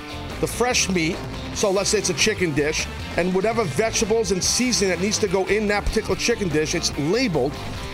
the 0.42 0.48
fresh 0.48 0.90
meat. 0.90 1.16
So 1.56 1.72
let's 1.72 1.90
say 1.90 2.00
it's 2.00 2.10
a 2.10 2.14
chicken 2.14 2.54
dish, 2.54 2.86
and 3.18 3.34
whatever 3.34 3.64
vegetables 3.64 4.32
and 4.32 4.44
seasoning 4.44 4.90
that 4.90 5.02
needs 5.02 5.18
to 5.20 5.28
go 5.28 5.46
in 5.46 5.68
that 5.68 5.86
particular 5.86 6.16
chicken 6.16 6.50
dish, 6.50 6.76
it's 6.76 6.96
labeled. 7.00 7.54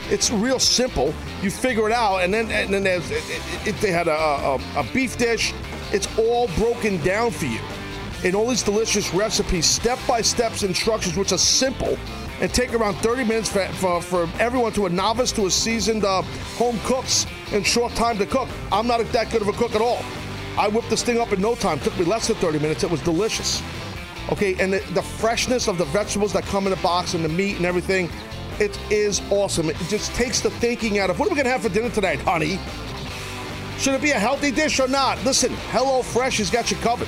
It's 0.09 0.31
real 0.31 0.59
simple. 0.59 1.13
You 1.41 1.51
figure 1.51 1.87
it 1.87 1.93
out, 1.93 2.23
and 2.23 2.33
then 2.33 2.49
and 2.51 2.73
then 2.73 2.83
there's 2.83 3.09
if 3.11 3.79
they 3.79 3.91
had 3.91 4.07
a, 4.07 4.11
a, 4.11 4.55
a 4.77 4.83
beef 4.91 5.15
dish, 5.17 5.53
it's 5.93 6.07
all 6.17 6.47
broken 6.57 6.97
down 7.03 7.31
for 7.31 7.45
you 7.45 7.59
in 8.23 8.35
all 8.35 8.47
these 8.47 8.63
delicious 8.63 9.13
recipes, 9.13 9.65
step 9.65 9.99
by 10.07 10.21
steps 10.21 10.63
instructions, 10.63 11.15
which 11.15 11.31
are 11.31 11.37
simple 11.37 11.97
and 12.39 12.51
take 12.51 12.73
around 12.73 12.95
30 12.95 13.23
minutes 13.23 13.49
for, 13.49 13.65
for, 13.73 14.01
for 14.01 14.29
everyone 14.39 14.71
to 14.73 14.87
a 14.87 14.89
novice 14.89 15.31
to 15.31 15.45
a 15.45 15.51
seasoned 15.51 16.03
uh, 16.03 16.23
home 16.57 16.79
cooks 16.83 17.27
in 17.51 17.63
short 17.63 17.93
time 17.93 18.17
to 18.17 18.25
cook. 18.25 18.49
I'm 18.71 18.87
not 18.87 18.99
that 19.11 19.31
good 19.31 19.43
of 19.43 19.47
a 19.47 19.53
cook 19.53 19.75
at 19.75 19.81
all. 19.81 20.03
I 20.61 20.67
whipped 20.67 20.91
this 20.91 21.01
thing 21.01 21.17
up 21.17 21.33
in 21.33 21.41
no 21.41 21.55
time. 21.55 21.79
It 21.79 21.85
took 21.85 21.97
me 21.97 22.05
less 22.05 22.27
than 22.27 22.35
30 22.35 22.59
minutes. 22.59 22.83
It 22.83 22.91
was 22.91 23.01
delicious. 23.01 23.63
Okay, 24.31 24.55
and 24.59 24.71
the, 24.71 24.77
the 24.93 25.01
freshness 25.01 25.67
of 25.67 25.79
the 25.79 25.85
vegetables 25.85 26.33
that 26.33 26.43
come 26.43 26.65
in 26.65 26.69
the 26.69 26.81
box 26.83 27.15
and 27.15 27.25
the 27.25 27.29
meat 27.29 27.57
and 27.57 27.65
everything, 27.65 28.11
it 28.59 28.79
is 28.91 29.23
awesome. 29.31 29.71
It 29.71 29.77
just 29.89 30.13
takes 30.13 30.39
the 30.39 30.51
thinking 30.51 30.99
out 30.99 31.09
of 31.09 31.17
what 31.17 31.27
are 31.27 31.31
we 31.31 31.35
gonna 31.35 31.49
have 31.49 31.63
for 31.63 31.69
dinner 31.69 31.89
tonight, 31.89 32.19
honey? 32.19 32.59
Should 33.79 33.95
it 33.95 34.03
be 34.03 34.11
a 34.11 34.19
healthy 34.19 34.51
dish 34.51 34.79
or 34.79 34.87
not? 34.87 35.17
Listen, 35.25 35.51
Hello 35.71 36.03
Fresh 36.03 36.37
has 36.37 36.51
got 36.51 36.69
you 36.69 36.77
covered. 36.77 37.07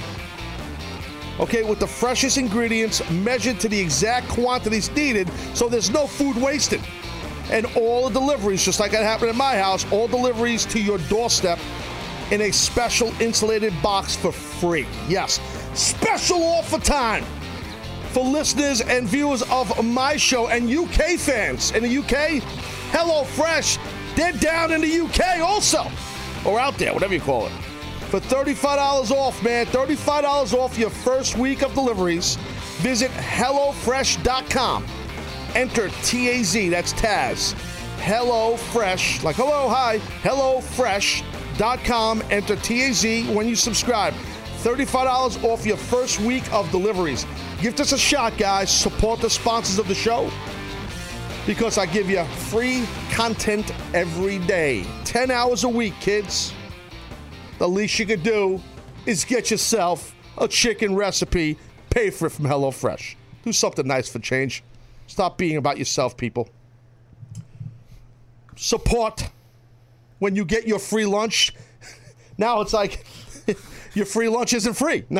Okay, 1.39 1.61
with 1.61 1.79
the 1.79 1.85
freshest 1.85 2.39
ingredients 2.39 3.07
measured 3.11 3.59
to 3.59 3.69
the 3.69 3.79
exact 3.79 4.29
quantities 4.29 4.89
needed, 4.95 5.29
so 5.53 5.69
there's 5.69 5.91
no 5.91 6.07
food 6.07 6.37
wasted. 6.37 6.81
And 7.51 7.67
all 7.75 8.09
the 8.09 8.19
deliveries, 8.19 8.65
just 8.65 8.79
like 8.79 8.93
it 8.93 9.03
happened 9.03 9.29
in 9.29 9.37
my 9.37 9.59
house, 9.59 9.85
all 9.91 10.07
deliveries 10.07 10.65
to 10.65 10.79
your 10.79 10.97
doorstep 10.97 11.59
in 12.33 12.41
a 12.41 12.51
special 12.51 13.13
insulated 13.21 13.71
box 13.83 14.15
for 14.15 14.31
free. 14.31 14.87
Yes, 15.07 15.39
special 15.75 16.41
offer 16.43 16.79
time 16.79 17.23
for 18.11 18.23
listeners 18.23 18.81
and 18.81 19.07
viewers 19.07 19.43
of 19.51 19.85
my 19.85 20.17
show 20.17 20.47
and 20.47 20.67
UK 20.67 21.19
fans 21.19 21.71
in 21.71 21.83
the 21.83 21.97
UK. 21.99 22.41
Hello 22.91 23.23
Fresh, 23.23 23.77
they're 24.15 24.31
down 24.33 24.71
in 24.71 24.81
the 24.81 24.99
UK 25.01 25.41
also, 25.41 25.85
or 26.43 26.59
out 26.59 26.75
there, 26.79 26.91
whatever 26.91 27.13
you 27.13 27.21
call 27.21 27.45
it. 27.45 27.51
For 28.09 28.19
$35 28.19 29.11
off, 29.11 29.43
man, 29.43 29.67
$35 29.67 30.53
off 30.53 30.75
your 30.75 30.89
first 30.89 31.37
week 31.37 31.61
of 31.61 31.75
deliveries. 31.75 32.35
Visit 32.81 33.11
HelloFresh.com. 33.11 34.85
Enter 35.53 35.89
TAZ, 35.89 36.53
that's 36.71 36.93
Taz. 36.93 37.53
Hello 37.99 38.57
Fresh, 38.57 39.23
like 39.23 39.35
hello, 39.35 39.69
hi, 39.69 39.99
HelloFresh.com. 40.23 41.32
Enter 41.59 42.55
TAZ 42.55 43.03
when 43.29 43.47
you 43.47 43.55
subscribe. 43.55 44.13
$35 44.63 45.43
off 45.43 45.65
your 45.65 45.77
first 45.77 46.19
week 46.21 46.51
of 46.53 46.69
deliveries. 46.71 47.25
Give 47.61 47.75
this 47.75 47.91
a 47.91 47.97
shot, 47.97 48.37
guys. 48.37 48.71
Support 48.71 49.19
the 49.19 49.29
sponsors 49.29 49.77
of 49.77 49.87
the 49.87 49.95
show 49.95 50.31
because 51.45 51.77
I 51.77 51.85
give 51.85 52.09
you 52.09 52.23
free 52.23 52.85
content 53.11 53.73
every 53.93 54.39
day. 54.39 54.85
10 55.05 55.31
hours 55.31 55.63
a 55.63 55.69
week, 55.69 55.93
kids. 55.99 56.53
The 57.59 57.67
least 57.67 57.99
you 57.99 58.05
could 58.05 58.23
do 58.23 58.61
is 59.05 59.25
get 59.25 59.51
yourself 59.51 60.15
a 60.37 60.47
chicken 60.47 60.95
recipe, 60.95 61.57
pay 61.89 62.09
for 62.09 62.27
it 62.27 62.31
from 62.31 62.45
HelloFresh. 62.45 63.15
Do 63.43 63.51
something 63.51 63.85
nice 63.85 64.09
for 64.09 64.19
change. 64.19 64.63
Stop 65.07 65.37
being 65.37 65.57
about 65.57 65.77
yourself, 65.77 66.15
people. 66.15 66.49
Support 68.55 69.29
when 70.23 70.37
you 70.37 70.45
get 70.45 70.65
your 70.65 70.79
free 70.79 71.05
lunch. 71.05 71.53
Now 72.35 72.61
it's 72.61 72.73
like 72.73 73.05
your 73.93 74.07
free 74.07 74.27
lunch 74.27 74.53
isn't 74.53 74.73
free. 74.73 75.03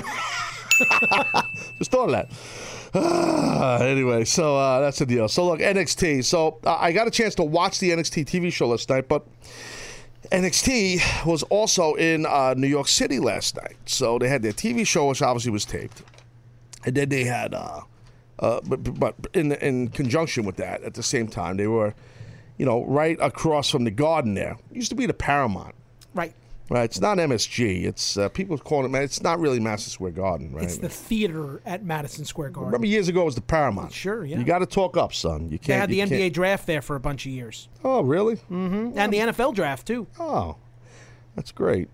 Just 1.78 1.92
thought 1.92 2.10
of 2.10 2.12
that. 2.12 2.32
Anyway, 3.82 4.26
so 4.26 4.58
uh, 4.58 4.80
that's 4.80 4.98
the 4.98 5.06
deal. 5.06 5.28
So 5.28 5.46
look, 5.46 5.60
NXT. 5.60 6.24
So 6.26 6.58
uh, 6.66 6.78
I 6.80 6.92
got 6.92 7.06
a 7.08 7.12
chance 7.12 7.36
to 7.36 7.44
watch 7.44 7.78
the 7.78 7.92
NXT 7.92 8.26
TV 8.26 8.52
show 8.52 8.68
last 8.68 8.90
night, 8.90 9.08
but 9.08 9.28
NXT 10.32 11.26
was 11.26 11.44
also 11.44 11.94
in 11.94 12.26
uh, 12.26 12.56
New 12.58 12.68
York 12.68 12.88
City 12.88 13.20
last 13.20 13.56
night. 13.58 13.78
So 13.86 14.18
they 14.18 14.28
had 14.28 14.42
their 14.42 14.54
TV 14.54 14.86
show, 14.86 15.10
which 15.10 15.22
obviously 15.22 15.52
was 15.52 15.66
taped, 15.66 16.02
and 16.84 16.96
then 16.96 17.10
they 17.10 17.26
had, 17.26 17.54
uh, 17.54 17.82
uh, 18.40 18.60
but, 18.66 19.00
but 19.00 19.16
in 19.36 19.52
in 19.52 19.90
conjunction 19.90 20.46
with 20.46 20.56
that, 20.56 20.82
at 20.82 20.96
the 20.96 21.04
same 21.04 21.28
time, 21.28 21.58
they 21.58 21.68
were, 21.68 21.94
you 22.58 22.66
know, 22.66 22.84
right 22.86 23.18
across 23.22 23.70
from 23.70 23.84
the 23.84 23.92
Garden. 23.92 24.34
There 24.36 24.58
it 24.72 24.76
used 24.76 24.90
to 24.90 24.96
be 24.96 25.06
the 25.06 25.14
Paramount. 25.14 25.76
Right. 26.14 26.34
Right, 26.70 26.86
it's 26.86 27.02
not 27.02 27.18
MSG. 27.18 27.84
It's 27.84 28.18
uh, 28.18 28.30
people 28.30 28.58
calling 28.58 28.86
it. 28.86 28.90
Man, 28.90 29.04
it's 29.04 29.22
not 29.22 29.38
really 29.40 29.60
Madison 29.60 29.92
Square 29.92 30.12
Garden, 30.12 30.54
right? 30.54 30.64
It's 30.64 30.78
the 30.78 30.88
theater 30.90 31.62
at 31.66 31.84
Madison 31.84 32.24
Square 32.24 32.52
Garden. 32.52 32.68
Remember 32.68 32.88
years 32.88 33.10
ago 33.10 33.22
it 33.22 33.26
was 33.26 33.36
the 33.36 33.42
Paramount. 33.42 33.92
Sure, 33.92 34.24
yeah. 34.26 34.40
You 34.40 34.46
got 34.46 34.60
to 34.60 34.66
talk 34.66 34.96
up, 34.96 35.14
son. 35.14 35.50
You 35.50 35.60
can't. 35.60 35.68
They 35.68 35.74
had 35.76 35.90
the 35.90 35.98
you 35.98 36.04
NBA 36.06 36.20
can't- 36.22 36.34
draft 36.34 36.66
there 36.66 36.82
for 36.82 36.96
a 36.96 37.02
bunch 37.02 37.26
of 37.26 37.34
years. 37.34 37.68
Oh, 37.84 38.02
really? 38.02 38.36
hmm 38.36 38.92
And 38.96 39.12
the 39.12 39.18
NFL 39.18 39.54
draft, 39.56 39.86
too. 39.86 40.08
Oh, 40.18 40.56
that's 41.36 41.52
great. 41.52 41.90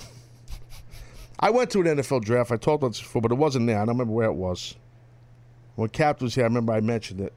I 1.40 1.50
went 1.50 1.70
to 1.70 1.80
an 1.80 1.86
NFL 1.86 2.22
draft. 2.24 2.50
I 2.50 2.56
talked 2.56 2.82
about 2.82 2.88
this 2.88 3.00
before, 3.00 3.22
but 3.22 3.30
it 3.30 3.36
wasn't 3.36 3.66
there. 3.68 3.76
I 3.76 3.80
don't 3.80 3.94
remember 3.94 4.12
where 4.12 4.28
it 4.28 4.34
was. 4.34 4.74
When 5.76 5.88
Cap 5.90 6.20
was 6.20 6.34
here, 6.34 6.44
I 6.44 6.48
remember 6.48 6.72
I 6.72 6.80
mentioned 6.80 7.20
it. 7.20 7.32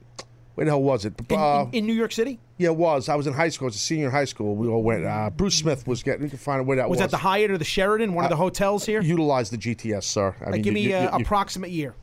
Where 0.54 0.64
the 0.66 0.70
hell 0.72 0.82
was 0.82 1.04
it? 1.06 1.14
In, 1.30 1.38
Uh, 1.38 1.62
in, 1.72 1.78
in 1.78 1.86
New 1.86 1.94
York 1.94 2.12
City? 2.12 2.38
yeah, 2.58 2.68
it 2.68 2.76
was. 2.76 3.08
I 3.08 3.14
was 3.14 3.26
in 3.26 3.32
high 3.32 3.48
school. 3.48 3.66
I 3.66 3.68
was 3.68 3.76
a 3.76 3.78
senior 3.78 4.06
in 4.06 4.12
high 4.12 4.26
school. 4.26 4.54
We 4.54 4.68
all 4.68 4.82
went. 4.82 5.04
Uh, 5.06 5.30
Bruce 5.30 5.54
Smith 5.56 5.86
was 5.86 6.02
getting. 6.02 6.24
You 6.24 6.28
can 6.28 6.38
find 6.38 6.60
out 6.60 6.66
where 6.66 6.76
that 6.76 6.88
was. 6.90 6.96
Was 6.98 7.04
that 7.04 7.10
the 7.10 7.16
Hyatt 7.22 7.50
or 7.50 7.56
the 7.58 7.64
Sheraton, 7.64 8.12
one 8.14 8.24
of 8.24 8.30
the 8.30 8.36
hotels 8.36 8.84
here? 8.84 9.00
Utilize 9.00 9.48
the 9.50 9.56
GTS, 9.56 10.04
sir. 10.04 10.34
I 10.40 10.44
Like, 10.44 10.52
mean, 10.54 10.62
give 10.62 10.66
you- 10.66 10.72
me 10.74 10.80
you- 10.90 10.96
a 10.96 11.02
you- 11.04 11.08
you- 11.18 11.24
approximate 11.24 11.70
year. 11.70 11.94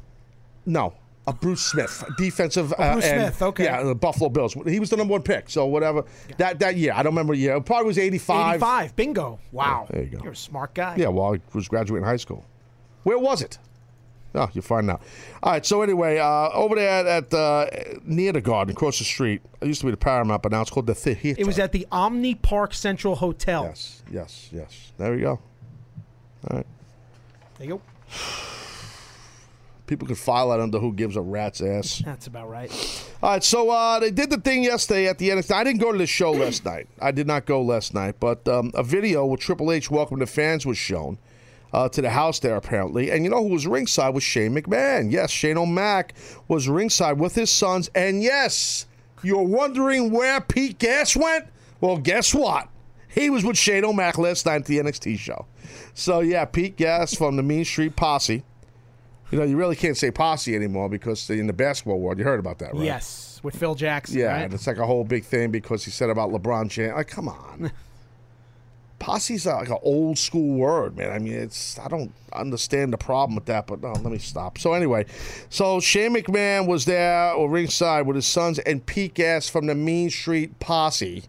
No, 0.66 0.94
a 1.28 1.34
Bruce 1.34 1.62
Smith, 1.62 2.04
defensive. 2.18 2.74
uh, 2.78 2.94
Bruce 2.94 3.06
end. 3.06 3.22
Smith, 3.22 3.42
okay. 3.44 3.64
Yeah, 3.66 3.84
the 3.84 3.94
Buffalo 3.96 4.30
Bills. 4.30 4.56
He 4.66 4.80
was 4.80 4.90
the 4.90 4.98
number 4.98 5.12
one 5.12 5.22
pick. 5.22 5.50
So 5.50 5.68
whatever 5.68 6.04
that 6.38 6.58
that 6.60 6.76
year, 6.76 6.94
I 6.96 7.04
don't 7.04 7.12
remember 7.14 7.36
the 7.36 7.40
year. 7.42 7.56
It 7.56 7.66
probably 7.66 7.86
was 7.86 8.00
eighty 8.00 8.18
five. 8.18 8.56
85. 8.56 8.96
Bingo. 8.96 9.40
Wow. 9.52 9.86
there 9.92 10.04
you 10.04 10.10
go. 10.10 10.20
You're 10.24 10.34
a 10.34 10.36
smart 10.36 10.74
guy. 10.74 10.96
Yeah, 10.98 11.10
well, 11.10 11.36
I 11.36 11.40
was 11.54 11.68
graduating 11.68 12.06
high 12.06 12.18
school. 12.18 12.46
Where 13.04 13.18
was 13.20 13.42
it? 13.44 13.60
Oh, 14.36 14.48
you'll 14.54 14.62
find 14.62 14.90
out. 14.92 15.02
All 15.42 15.54
right. 15.54 15.66
So 15.66 15.82
anyway, 15.82 16.20
uh, 16.20 16.50
over 16.54 16.76
there 16.76 17.08
at, 17.08 17.08
at 17.08 17.34
uh, 17.34 17.66
near 18.04 18.32
the 18.32 18.42
Garden, 18.42 18.74
across 18.76 19.00
the 19.00 19.04
street, 19.04 19.42
it 19.62 19.68
used 19.68 19.82
to 19.82 19.88
be 19.88 19.92
the 19.92 19.98
Paramount, 19.98 20.44
but 20.44 20.52
now 20.52 20.62
it's 20.62 20.70
called 20.70 20.88
the 20.88 20.96
Theater. 20.96 21.36
It 21.40 21.48
was 21.48 21.58
at 21.58 21.72
the 21.72 21.88
Omni 21.92 22.36
Park 22.36 22.74
Central 22.74 23.16
Hotel. 23.16 23.64
Yes, 23.64 24.04
yes, 24.12 24.50
yes. 24.52 24.92
There 24.98 25.12
we 25.14 25.22
go. 25.22 25.40
All 26.50 26.58
right. 26.58 26.66
There 27.58 27.68
you 27.68 27.74
go. 27.76 27.82
People 29.88 30.06
can 30.06 30.16
file 30.16 30.50
that 30.50 30.60
under 30.60 30.78
who 30.78 30.94
gives 30.94 31.16
a 31.16 31.22
rat's 31.22 31.62
ass. 31.62 32.04
That's 32.06 32.28
about 32.28 32.48
right. 32.48 32.72
All 33.24 33.32
right, 33.32 33.44
so 33.44 33.72
uh, 33.72 34.00
they 34.00 34.12
did 34.12 34.30
the 34.30 34.38
thing 34.38 34.64
yesterday 34.64 35.08
at 35.08 35.18
the 35.18 35.30
NXT. 35.30 35.52
I 35.52 35.64
didn't 35.64 35.82
go 35.82 35.92
to 35.92 35.98
the 35.98 36.06
show 36.06 36.32
last 36.32 36.64
night. 36.64 36.88
I 37.02 37.10
did 37.10 37.26
not 37.26 37.48
go 37.48 37.64
last 37.64 37.96
night, 37.96 38.16
but 38.20 38.48
um, 38.48 38.72
a 38.76 38.84
video 38.84 39.26
with 39.26 39.40
Triple 39.40 39.72
H 39.72 39.90
welcoming 39.90 40.20
the 40.20 40.28
fans 40.28 40.64
was 40.64 40.78
shown 40.78 41.18
uh, 41.74 41.90
to 41.90 42.02
the 42.02 42.10
house 42.10 42.40
there 42.40 42.56
apparently. 42.56 43.12
And 43.12 43.24
you 43.24 43.30
know 43.30 43.44
who 43.44 43.54
was 43.54 43.68
ringside 43.68 44.14
was 44.14 44.24
Shane 44.24 44.56
McMahon. 44.56 45.12
Yes, 45.12 45.32
Shane 45.32 45.58
O'Mac 45.58 46.14
was 46.48 46.68
ringside 46.68 47.20
with 47.20 47.36
his 47.36 47.52
sons. 47.52 47.90
And 47.96 48.24
yes, 48.24 48.88
you're 49.24 49.44
wondering 49.44 50.12
where 50.12 50.42
Pete 50.42 50.80
Gas 50.80 51.16
went? 51.16 51.46
Well, 51.82 51.98
guess 51.98 52.34
what? 52.34 52.70
He 53.08 53.30
was 53.30 53.44
with 53.44 53.58
Shane 53.58 53.86
O'Mac 53.86 54.18
last 54.18 54.46
night 54.46 54.58
at 54.62 54.66
the 54.66 54.80
NXT 54.80 55.18
show. 55.18 55.46
So 55.94 56.20
yeah, 56.20 56.46
Pete 56.46 56.78
Gas 56.78 57.16
from 57.16 57.36
the 57.36 57.44
Mean 57.44 57.66
Street 57.66 57.96
Posse. 57.96 58.44
You 59.32 59.38
know, 59.38 59.44
you 59.44 59.58
really 59.58 59.76
can't 59.76 59.96
say 59.96 60.10
posse 60.10 60.56
anymore 60.56 60.90
because 60.90 61.30
in 61.30 61.46
the 61.46 61.54
basketball 61.54 62.00
world, 62.00 62.18
you 62.18 62.24
heard 62.24 62.40
about 62.40 62.58
that, 62.60 62.74
right? 62.74 62.84
Yes, 62.84 63.40
with 63.44 63.56
Phil 63.56 63.76
Jackson. 63.76 64.18
Yeah, 64.18 64.28
right? 64.28 64.42
and 64.44 64.54
it's 64.54 64.66
like 64.66 64.78
a 64.78 64.86
whole 64.86 65.04
big 65.04 65.24
thing 65.24 65.52
because 65.52 65.86
he 65.86 65.92
said 65.92 66.10
about 66.10 66.32
LeBron 66.32 66.70
James. 66.70 66.94
Like, 66.96 67.08
come 67.08 67.28
on. 67.28 67.72
Posse's 69.00 69.46
like 69.46 69.70
an 69.70 69.78
old 69.82 70.18
school 70.18 70.58
word, 70.58 70.98
man. 70.98 71.12
I 71.12 71.20
mean, 71.20 71.34
it's 71.34 71.80
I 71.80 71.88
don't 71.88 72.12
understand 72.34 72.94
the 72.94 72.98
problem 72.98 73.36
with 73.36 73.46
that, 73.46 73.68
but 73.68 73.82
no, 73.82 73.92
let 73.94 74.06
me 74.06 74.18
stop. 74.18 74.58
So 74.58 74.74
anyway, 74.74 75.06
so 75.50 75.80
Shane 75.80 76.14
McMahon 76.14 76.68
was 76.68 76.86
there 76.86 77.32
or 77.34 77.50
ringside 77.50 78.06
with 78.06 78.16
his 78.16 78.28
sons 78.28 78.60
and 78.60 78.86
Pete 78.86 79.14
Gas 79.14 79.50
from 79.50 79.66
the 79.66 79.76
Mean 79.76 80.10
Street 80.10 80.60
Posse, 80.60 81.24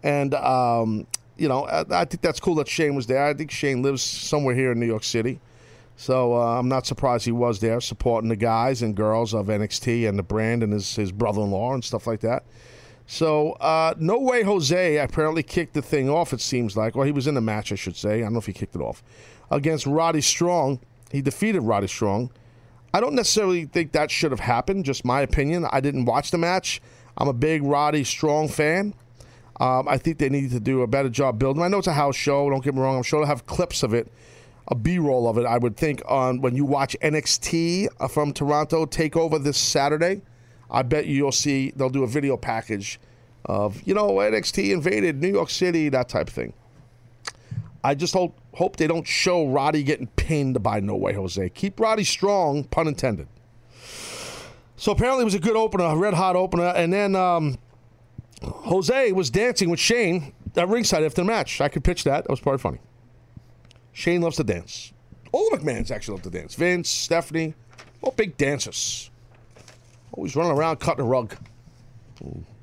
and 0.00 0.34
um, 0.34 1.06
you 1.36 1.48
know 1.48 1.64
I, 1.66 1.80
I 1.90 2.04
think 2.04 2.20
that's 2.20 2.40
cool 2.40 2.56
that 2.56 2.68
Shane 2.68 2.94
was 2.94 3.06
there. 3.06 3.24
I 3.24 3.34
think 3.34 3.50
Shane 3.50 3.82
lives 3.82 4.02
somewhere 4.02 4.54
here 4.54 4.72
in 4.72 4.80
New 4.80 4.86
York 4.86 5.04
City. 5.04 5.40
So 5.96 6.34
uh, 6.34 6.58
I'm 6.58 6.68
not 6.68 6.86
surprised 6.86 7.24
he 7.24 7.32
was 7.32 7.60
there 7.60 7.80
supporting 7.80 8.28
the 8.28 8.36
guys 8.36 8.82
and 8.82 8.94
girls 8.94 9.32
of 9.32 9.46
NXT 9.46 10.06
and 10.06 10.18
the 10.18 10.22
brand 10.22 10.62
and 10.62 10.72
his, 10.72 10.94
his 10.94 11.10
brother-in-law 11.10 11.72
and 11.72 11.82
stuff 11.82 12.06
like 12.06 12.20
that. 12.20 12.44
So 13.06 13.52
uh, 13.52 13.94
No 13.98 14.18
Way 14.18 14.42
Jose 14.42 14.98
apparently 14.98 15.42
kicked 15.42 15.74
the 15.74 15.82
thing 15.82 16.10
off, 16.10 16.32
it 16.32 16.40
seems 16.40 16.76
like. 16.76 16.96
Well, 16.96 17.06
he 17.06 17.12
was 17.12 17.26
in 17.26 17.34
the 17.34 17.40
match, 17.40 17.72
I 17.72 17.76
should 17.76 17.96
say. 17.96 18.18
I 18.18 18.20
don't 18.22 18.32
know 18.32 18.38
if 18.40 18.46
he 18.46 18.52
kicked 18.52 18.74
it 18.74 18.80
off. 18.80 19.02
Against 19.50 19.86
Roddy 19.86 20.20
Strong. 20.20 20.80
He 21.12 21.22
defeated 21.22 21.60
Roddy 21.60 21.86
Strong. 21.86 22.30
I 22.92 23.00
don't 23.00 23.14
necessarily 23.14 23.66
think 23.66 23.92
that 23.92 24.10
should 24.10 24.32
have 24.32 24.40
happened, 24.40 24.84
just 24.84 25.04
my 25.04 25.20
opinion. 25.20 25.66
I 25.70 25.80
didn't 25.80 26.06
watch 26.06 26.30
the 26.30 26.38
match. 26.38 26.80
I'm 27.16 27.28
a 27.28 27.32
big 27.32 27.62
Roddy 27.62 28.04
Strong 28.04 28.48
fan. 28.48 28.94
Um, 29.60 29.88
I 29.88 29.98
think 29.98 30.18
they 30.18 30.28
need 30.28 30.50
to 30.50 30.60
do 30.60 30.82
a 30.82 30.86
better 30.86 31.08
job 31.08 31.38
building. 31.38 31.62
I 31.62 31.68
know 31.68 31.78
it's 31.78 31.86
a 31.86 31.92
house 31.92 32.16
show. 32.16 32.50
Don't 32.50 32.62
get 32.62 32.74
me 32.74 32.80
wrong. 32.80 32.96
I'm 32.96 33.02
sure 33.02 33.20
they'll 33.20 33.28
have 33.28 33.46
clips 33.46 33.82
of 33.82 33.94
it, 33.94 34.12
a 34.68 34.74
B-roll 34.74 35.28
of 35.28 35.38
it. 35.38 35.46
I 35.46 35.58
would 35.58 35.76
think 35.76 36.02
on 36.06 36.40
when 36.40 36.56
you 36.56 36.64
watch 36.64 36.96
NXT 37.00 37.88
uh, 38.00 38.08
from 38.08 38.32
Toronto 38.32 38.84
take 38.84 39.16
over 39.16 39.38
this 39.38 39.56
Saturday. 39.56 40.22
I 40.70 40.82
bet 40.82 41.06
you 41.06 41.14
you'll 41.14 41.32
see 41.32 41.72
they'll 41.76 41.90
do 41.90 42.04
a 42.04 42.08
video 42.08 42.36
package 42.36 42.98
of 43.44 43.80
you 43.86 43.94
know 43.94 44.08
NXT 44.08 44.72
invaded 44.72 45.20
New 45.20 45.30
York 45.30 45.50
City, 45.50 45.88
that 45.88 46.08
type 46.08 46.28
of 46.28 46.34
thing. 46.34 46.52
I 47.84 47.94
just 47.94 48.14
hope 48.14 48.36
hope 48.54 48.76
they 48.76 48.86
don't 48.86 49.06
show 49.06 49.46
Roddy 49.46 49.82
getting 49.82 50.08
pinned 50.08 50.62
by 50.62 50.80
No 50.80 50.96
Way 50.96 51.12
Jose. 51.12 51.48
Keep 51.50 51.78
Roddy 51.78 52.04
strong, 52.04 52.64
pun 52.64 52.88
intended. 52.88 53.28
So 54.76 54.92
apparently 54.92 55.22
it 55.22 55.24
was 55.24 55.34
a 55.34 55.38
good 55.38 55.56
opener, 55.56 55.84
a 55.84 55.96
red 55.96 56.14
hot 56.14 56.36
opener, 56.36 56.72
and 56.76 56.92
then 56.92 57.16
um, 57.16 57.58
Jose 58.42 59.12
was 59.12 59.30
dancing 59.30 59.70
with 59.70 59.80
Shane 59.80 60.32
at 60.54 60.68
ringside 60.68 61.02
after 61.02 61.22
the 61.22 61.26
match. 61.26 61.60
I 61.60 61.68
could 61.68 61.84
pitch 61.84 62.04
that. 62.04 62.24
That 62.24 62.30
was 62.30 62.40
probably 62.40 62.58
funny. 62.58 62.78
Shane 63.92 64.20
loves 64.20 64.36
to 64.36 64.44
dance. 64.44 64.92
All 65.32 65.48
the 65.50 65.58
McMahons 65.58 65.90
actually 65.90 66.16
love 66.16 66.22
to 66.24 66.30
dance. 66.30 66.54
Vince, 66.54 66.90
Stephanie, 66.90 67.54
all 68.02 68.12
big 68.12 68.36
dancers. 68.36 69.10
Always 70.16 70.34
running 70.34 70.52
around 70.52 70.80
cutting 70.80 71.04
a 71.04 71.08
rug. 71.08 71.36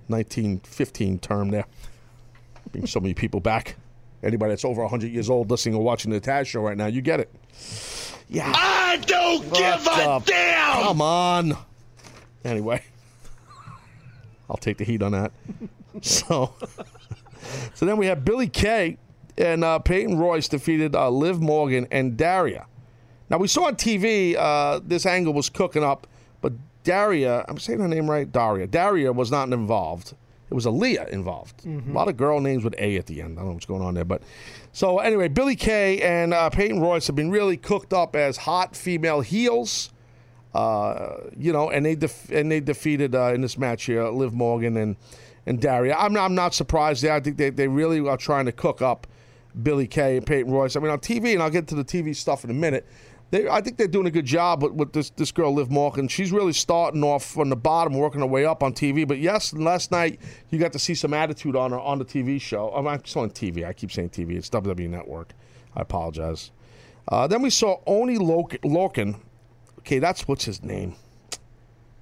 1915 0.07 1.19
term 1.19 1.49
there. 1.51 1.65
Bring 2.71 2.87
so 2.87 2.99
many 2.99 3.13
people 3.13 3.39
back. 3.39 3.75
Anybody 4.23 4.51
that's 4.51 4.65
over 4.65 4.81
100 4.81 5.11
years 5.11 5.29
old 5.29 5.51
listening 5.51 5.75
or 5.75 5.83
watching 5.83 6.11
the 6.11 6.19
Taz 6.19 6.47
show 6.47 6.61
right 6.61 6.77
now, 6.77 6.87
you 6.87 7.01
get 7.01 7.19
it. 7.19 7.33
Yeah. 8.29 8.51
I 8.55 8.97
don't 9.05 9.43
give 9.53 9.81
a 9.81 10.19
the- 10.19 10.23
damn. 10.25 10.83
Come 10.83 11.01
on. 11.01 11.57
Anyway, 12.43 12.81
I'll 14.49 14.57
take 14.57 14.77
the 14.77 14.83
heat 14.85 15.01
on 15.03 15.11
that. 15.11 15.31
so, 16.01 16.53
so 17.73 17.85
then 17.85 17.97
we 17.97 18.07
have 18.07 18.25
Billie 18.25 18.47
Kay 18.49 18.97
and 19.37 19.63
uh, 19.63 19.79
Peyton 19.79 20.17
Royce 20.17 20.47
defeated 20.47 20.95
uh, 20.95 21.09
Liv 21.09 21.41
Morgan 21.41 21.87
and 21.91 22.17
Daria. 22.17 22.65
Now 23.29 23.37
we 23.37 23.47
saw 23.47 23.65
on 23.65 23.75
TV 23.75 24.35
uh, 24.37 24.79
this 24.83 25.05
angle 25.05 25.33
was 25.33 25.49
cooking 25.49 25.83
up, 25.83 26.07
Daria, 26.83 27.45
I'm 27.47 27.57
saying 27.57 27.79
her 27.79 27.87
name 27.87 28.09
right, 28.09 28.31
Daria. 28.31 28.67
Daria 28.67 29.11
was 29.11 29.31
not 29.31 29.49
involved. 29.51 30.13
It 30.49 30.53
was 30.53 30.65
Aliyah 30.65 31.09
involved. 31.09 31.65
A 31.65 31.91
lot 31.93 32.07
of 32.07 32.17
girl 32.17 32.39
names 32.39 32.63
with 32.63 32.75
A 32.77 32.97
at 32.97 33.07
the 33.07 33.21
end. 33.21 33.39
I 33.39 33.41
don't 33.41 33.47
know 33.47 33.53
what's 33.53 33.65
going 33.65 33.81
on 33.81 33.95
there, 33.95 34.05
but 34.05 34.21
so 34.71 34.99
anyway, 34.99 35.27
Billie 35.27 35.55
Kay 35.55 35.99
and 36.01 36.33
uh, 36.33 36.49
Peyton 36.49 36.79
Royce 36.79 37.07
have 37.07 37.15
been 37.15 37.31
really 37.31 37.57
cooked 37.57 37.91
up 37.93 38.15
as 38.15 38.37
hot 38.37 38.75
female 38.75 39.21
heels. 39.21 39.89
Uh, 40.53 41.15
you 41.35 41.51
know, 41.51 41.71
and 41.71 41.83
they 41.83 41.95
def- 41.95 42.29
and 42.31 42.51
they 42.51 42.59
defeated 42.59 43.15
uh, 43.15 43.33
in 43.33 43.41
this 43.41 43.57
match 43.57 43.85
here 43.85 44.07
Liv 44.09 44.33
Morgan 44.33 44.77
and 44.77 44.95
and 45.47 45.59
Daria. 45.59 45.95
I'm 45.97 46.13
not, 46.13 46.25
I'm 46.25 46.35
not 46.35 46.53
surprised 46.53 47.03
there. 47.03 47.13
I 47.13 47.19
think 47.19 47.37
they, 47.37 47.49
they 47.49 47.67
really 47.67 47.99
are 48.07 48.17
trying 48.17 48.45
to 48.45 48.51
cook 48.51 48.81
up 48.81 49.07
Billie 49.61 49.87
Kay 49.87 50.17
and 50.17 50.25
Peyton 50.25 50.51
Royce. 50.51 50.75
I 50.75 50.79
mean, 50.79 50.91
on 50.91 50.99
TV, 50.99 51.33
and 51.33 51.41
I'll 51.41 51.49
get 51.49 51.67
to 51.69 51.75
the 51.75 51.83
TV 51.83 52.15
stuff 52.15 52.43
in 52.43 52.49
a 52.49 52.53
minute. 52.53 52.85
They, 53.33 53.49
I 53.49 53.61
think 53.61 53.77
they're 53.77 53.87
doing 53.87 54.05
a 54.05 54.11
good 54.11 54.27
job 54.27 54.61
with, 54.61 54.73
with 54.73 54.93
this 54.93 55.09
this 55.09 55.31
girl 55.31 55.51
Liv 55.55 55.71
Morgan. 55.71 56.07
She's 56.07 56.31
really 56.31 56.53
starting 56.53 57.03
off 57.03 57.25
from 57.25 57.49
the 57.49 57.55
bottom, 57.55 57.95
working 57.95 58.21
her 58.21 58.27
way 58.27 58.45
up 58.45 58.61
on 58.61 58.73
TV. 58.73 59.07
But 59.07 59.17
yes, 59.17 59.53
last 59.53 59.89
night 59.91 60.19
you 60.51 60.59
got 60.59 60.71
to 60.73 60.79
see 60.79 60.93
some 60.93 61.15
attitude 61.15 61.55
on 61.55 61.71
her 61.71 61.79
on 61.79 61.97
the 61.97 62.05
TV 62.05 62.39
show. 62.39 62.69
I'm 62.69 62.87
I'm 62.87 63.03
still 63.05 63.23
on 63.23 63.31
TV. 63.31 63.65
I 63.65 63.73
keep 63.73 63.91
saying 63.91 64.09
TV. 64.11 64.35
It's 64.35 64.51
WWE 64.51 64.87
Network. 64.87 65.33
I 65.75 65.81
apologize. 65.81 66.51
Uh, 67.07 67.25
then 67.25 67.41
we 67.41 67.49
saw 67.49 67.79
Oney. 67.87 68.19
Lorcan. 68.19 69.19
Okay, 69.79 69.97
that's 69.97 70.27
what's 70.27 70.45
his 70.45 70.61
name. 70.61 70.93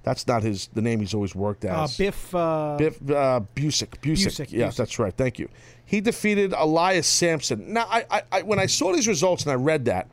That's 0.02 0.26
not 0.26 0.42
his 0.42 0.68
the 0.74 0.82
name 0.82 1.00
he's 1.00 1.14
always 1.14 1.34
worked 1.34 1.64
Uh, 1.64 1.84
as. 1.84 1.96
Biff. 1.96 2.34
Uh, 2.34 2.76
Biff 2.78 3.00
uh, 3.10 3.40
Busick. 3.56 4.00
Busick. 4.02 4.26
Busick, 4.26 4.52
Yes, 4.52 4.74
Busick. 4.74 4.76
that's 4.76 4.98
right. 4.98 5.14
Thank 5.16 5.38
you. 5.38 5.48
He 5.86 6.02
defeated 6.02 6.52
Elias 6.52 7.06
Samson. 7.06 7.72
Now, 7.72 7.86
I, 7.88 8.04
I, 8.10 8.22
I 8.32 8.42
when 8.42 8.58
I 8.58 8.66
saw 8.66 8.92
these 8.92 9.08
results 9.08 9.44
and 9.44 9.52
I 9.52 9.54
read 9.54 9.86
that, 9.86 10.08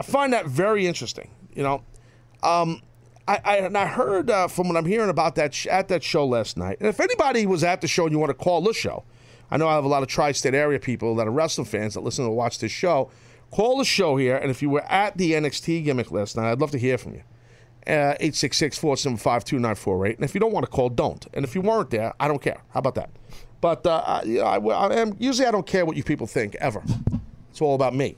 I 0.00 0.02
find 0.02 0.32
that 0.32 0.46
very 0.46 0.86
interesting. 0.86 1.30
You 1.54 1.62
know, 1.62 1.82
um, 2.42 2.80
I, 3.28 3.38
I 3.44 3.56
and 3.58 3.76
I 3.76 3.86
heard 3.86 4.30
uh, 4.30 4.48
from 4.48 4.66
what 4.68 4.78
I'm 4.78 4.86
hearing 4.86 5.10
about 5.10 5.34
that 5.34 5.52
sh- 5.52 5.66
at 5.66 5.88
that 5.88 6.02
show 6.02 6.24
last 6.24 6.56
night. 6.56 6.78
And 6.80 6.88
if 6.88 6.98
anybody 7.00 7.44
was 7.44 7.62
at 7.62 7.82
the 7.82 7.86
show 7.86 8.04
and 8.04 8.12
you 8.12 8.18
want 8.18 8.30
to 8.30 8.34
call 8.34 8.62
this 8.62 8.76
show, 8.76 9.04
I 9.50 9.58
know 9.58 9.68
I 9.68 9.74
have 9.74 9.84
a 9.84 9.88
lot 9.88 10.02
of 10.02 10.08
tri-state 10.08 10.54
area 10.54 10.78
people 10.78 11.14
that 11.16 11.28
are 11.28 11.30
wrestling 11.30 11.66
fans 11.66 11.92
that 11.94 12.00
listen 12.00 12.24
to 12.24 12.30
watch 12.30 12.60
this 12.60 12.72
show. 12.72 13.10
Call 13.50 13.76
the 13.76 13.84
show 13.84 14.16
here, 14.16 14.36
and 14.36 14.50
if 14.50 14.62
you 14.62 14.70
were 14.70 14.84
at 14.84 15.18
the 15.18 15.32
NXT 15.32 15.84
gimmick 15.84 16.10
last 16.10 16.34
night, 16.36 16.50
I'd 16.50 16.60
love 16.60 16.70
to 16.70 16.78
hear 16.78 16.96
from 16.96 17.14
you. 17.14 17.22
Uh, 17.86 18.14
866-475-2948. 18.20 20.14
And 20.14 20.24
if 20.24 20.34
you 20.34 20.40
don't 20.40 20.52
want 20.52 20.64
to 20.64 20.70
call, 20.70 20.88
don't. 20.88 21.26
And 21.34 21.44
if 21.44 21.54
you 21.54 21.60
weren't 21.60 21.90
there, 21.90 22.14
I 22.20 22.28
don't 22.28 22.40
care. 22.40 22.62
How 22.70 22.78
about 22.78 22.94
that? 22.94 23.10
But 23.60 23.84
uh, 23.84 24.02
I, 24.06 24.22
you 24.22 24.38
know, 24.38 24.44
I, 24.44 24.58
I 24.58 24.94
am, 24.94 25.16
usually 25.18 25.46
I 25.46 25.50
don't 25.50 25.66
care 25.66 25.84
what 25.84 25.96
you 25.96 26.04
people 26.04 26.26
think, 26.26 26.54
ever. 26.56 26.82
It's 27.50 27.60
all 27.60 27.74
about 27.74 27.94
me. 27.94 28.16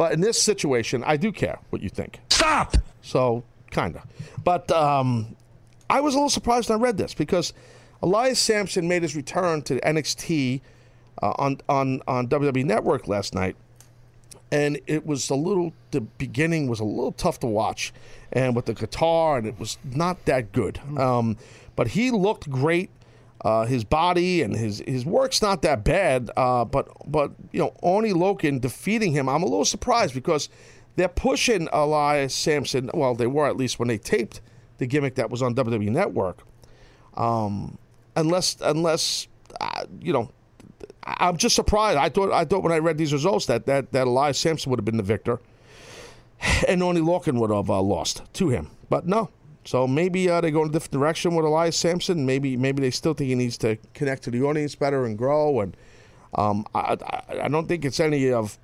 But 0.00 0.12
in 0.12 0.22
this 0.22 0.40
situation, 0.40 1.04
I 1.04 1.18
do 1.18 1.30
care 1.30 1.58
what 1.68 1.82
you 1.82 1.90
think. 1.90 2.20
Stop. 2.30 2.74
So, 3.02 3.44
kind 3.70 3.96
of. 3.96 4.02
But 4.42 4.70
um, 4.72 5.36
I 5.90 6.00
was 6.00 6.14
a 6.14 6.16
little 6.16 6.30
surprised 6.30 6.70
when 6.70 6.78
I 6.78 6.82
read 6.82 6.96
this 6.96 7.12
because 7.12 7.52
Elias 8.02 8.38
Samson 8.38 8.88
made 8.88 9.02
his 9.02 9.14
return 9.14 9.60
to 9.60 9.78
NXT 9.80 10.62
uh, 11.20 11.34
on, 11.36 11.58
on, 11.68 12.00
on 12.08 12.28
WWE 12.28 12.64
Network 12.64 13.08
last 13.08 13.34
night. 13.34 13.56
And 14.50 14.80
it 14.86 15.04
was 15.04 15.28
a 15.28 15.34
little, 15.34 15.74
the 15.90 16.00
beginning 16.00 16.66
was 16.66 16.80
a 16.80 16.84
little 16.84 17.12
tough 17.12 17.38
to 17.40 17.46
watch. 17.46 17.92
And 18.32 18.56
with 18.56 18.64
the 18.64 18.72
guitar, 18.72 19.36
and 19.36 19.46
it 19.46 19.60
was 19.60 19.76
not 19.84 20.24
that 20.24 20.52
good. 20.52 20.80
Um, 20.96 21.36
but 21.76 21.88
he 21.88 22.10
looked 22.10 22.48
great. 22.48 22.88
Uh, 23.42 23.64
his 23.64 23.84
body 23.84 24.42
and 24.42 24.54
his 24.54 24.82
his 24.86 25.06
work's 25.06 25.40
not 25.40 25.62
that 25.62 25.82
bad, 25.82 26.30
uh, 26.36 26.64
but 26.64 26.88
but 27.06 27.32
you 27.52 27.60
know 27.60 27.74
Oney 27.82 28.12
Lorcan 28.12 28.60
defeating 28.60 29.12
him, 29.12 29.28
I'm 29.28 29.42
a 29.42 29.46
little 29.46 29.64
surprised 29.64 30.14
because 30.14 30.50
they're 30.96 31.08
pushing 31.08 31.68
Elias 31.72 32.34
Samson. 32.34 32.90
Well, 32.92 33.14
they 33.14 33.26
were 33.26 33.46
at 33.46 33.56
least 33.56 33.78
when 33.78 33.88
they 33.88 33.96
taped 33.96 34.40
the 34.78 34.86
gimmick 34.86 35.14
that 35.14 35.30
was 35.30 35.40
on 35.42 35.54
WWE 35.54 35.90
Network. 35.90 36.42
Um, 37.14 37.78
unless 38.14 38.56
unless 38.60 39.26
uh, 39.60 39.84
you 40.00 40.12
know, 40.12 40.30
I'm 41.04 41.38
just 41.38 41.56
surprised. 41.56 41.96
I 41.96 42.10
thought 42.10 42.32
I 42.32 42.44
thought 42.44 42.62
when 42.62 42.72
I 42.72 42.78
read 42.78 42.98
these 42.98 43.12
results 43.12 43.46
that 43.46 43.64
that 43.66 43.92
that 43.92 44.06
Elias 44.06 44.38
Samson 44.38 44.68
would 44.70 44.78
have 44.78 44.84
been 44.84 44.98
the 44.98 45.02
victor. 45.02 45.40
and 46.68 46.82
Oney 46.82 47.00
Lorcan 47.00 47.38
would 47.40 47.50
have 47.50 47.70
uh, 47.70 47.80
lost 47.80 48.22
to 48.34 48.48
him. 48.48 48.70
But 48.88 49.06
no. 49.06 49.30
So 49.70 49.86
maybe 49.86 50.28
uh, 50.28 50.40
they 50.40 50.50
go 50.50 50.62
in 50.64 50.70
a 50.70 50.72
different 50.72 50.94
direction 50.94 51.36
with 51.36 51.46
Elias 51.46 51.76
Samson. 51.76 52.26
Maybe 52.26 52.56
maybe 52.56 52.82
they 52.82 52.90
still 52.90 53.14
think 53.14 53.28
he 53.28 53.36
needs 53.36 53.56
to 53.58 53.78
connect 53.94 54.24
to 54.24 54.30
the 54.32 54.42
audience 54.42 54.74
better 54.74 55.04
and 55.04 55.16
grow. 55.16 55.60
And 55.60 55.76
um, 56.34 56.66
I, 56.74 56.96
I, 57.00 57.42
I 57.44 57.48
don't 57.48 57.68
think 57.68 57.84
it's 57.84 58.00
any 58.00 58.32
of 58.32 58.58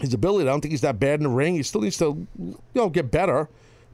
his 0.00 0.12
ability. 0.12 0.48
I 0.48 0.52
don't 0.52 0.60
think 0.60 0.72
he's 0.72 0.80
that 0.80 0.98
bad 0.98 1.20
in 1.20 1.22
the 1.22 1.28
ring. 1.28 1.54
He 1.54 1.62
still 1.62 1.82
needs 1.82 1.96
to 1.98 2.26
you 2.36 2.58
know 2.74 2.88
get 2.88 3.12
better, 3.12 3.50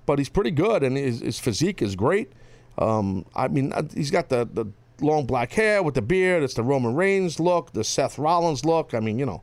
but 0.06 0.18
he's 0.18 0.30
pretty 0.30 0.50
good 0.50 0.82
and 0.82 0.96
his, 0.96 1.20
his 1.20 1.38
physique 1.38 1.82
is 1.82 1.94
great. 1.94 2.32
Um, 2.78 3.26
I 3.36 3.48
mean, 3.48 3.74
uh, 3.74 3.82
he's 3.92 4.10
got 4.10 4.30
the, 4.30 4.48
the 4.50 4.64
long 5.02 5.26
black 5.26 5.52
hair 5.52 5.82
with 5.82 5.96
the 5.96 6.02
beard. 6.02 6.42
It's 6.42 6.54
the 6.54 6.62
Roman 6.62 6.94
Reigns 6.94 7.38
look, 7.38 7.74
the 7.74 7.84
Seth 7.84 8.18
Rollins 8.18 8.64
look. 8.64 8.94
I 8.94 9.00
mean, 9.00 9.18
you 9.18 9.26
know, 9.26 9.42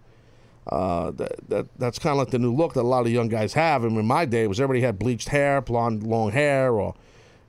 uh, 0.67 1.11
that, 1.11 1.49
that 1.49 1.67
that's 1.77 1.99
kind 1.99 2.11
of 2.11 2.17
like 2.17 2.31
the 2.31 2.39
new 2.39 2.53
look 2.53 2.73
that 2.73 2.81
a 2.81 2.87
lot 2.87 3.05
of 3.05 3.11
young 3.11 3.27
guys 3.27 3.53
have. 3.53 3.83
And 3.83 3.97
in 3.97 4.05
my 4.05 4.25
day, 4.25 4.47
was 4.47 4.59
everybody 4.59 4.81
had 4.81 4.97
bleached 4.97 5.29
hair, 5.29 5.61
blonde, 5.61 6.03
long 6.03 6.31
hair, 6.31 6.73
or 6.73 6.95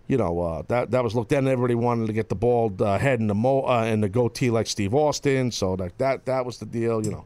you 0.06 0.18
know 0.18 0.38
uh, 0.40 0.62
that 0.68 0.90
that 0.90 1.02
was 1.02 1.14
looked. 1.14 1.30
Then 1.30 1.48
everybody 1.48 1.74
wanted 1.74 2.06
to 2.08 2.12
get 2.12 2.28
the 2.28 2.34
bald 2.34 2.82
uh, 2.82 2.98
head 2.98 3.20
and 3.20 3.30
the 3.30 3.34
mo 3.34 3.62
uh, 3.62 3.84
and 3.86 4.02
the 4.02 4.08
goatee 4.08 4.50
like 4.50 4.66
Steve 4.66 4.94
Austin. 4.94 5.50
So 5.50 5.76
that 5.76 5.96
that 5.98 6.26
that 6.26 6.44
was 6.44 6.58
the 6.58 6.66
deal, 6.66 7.04
you 7.04 7.10
know. 7.10 7.24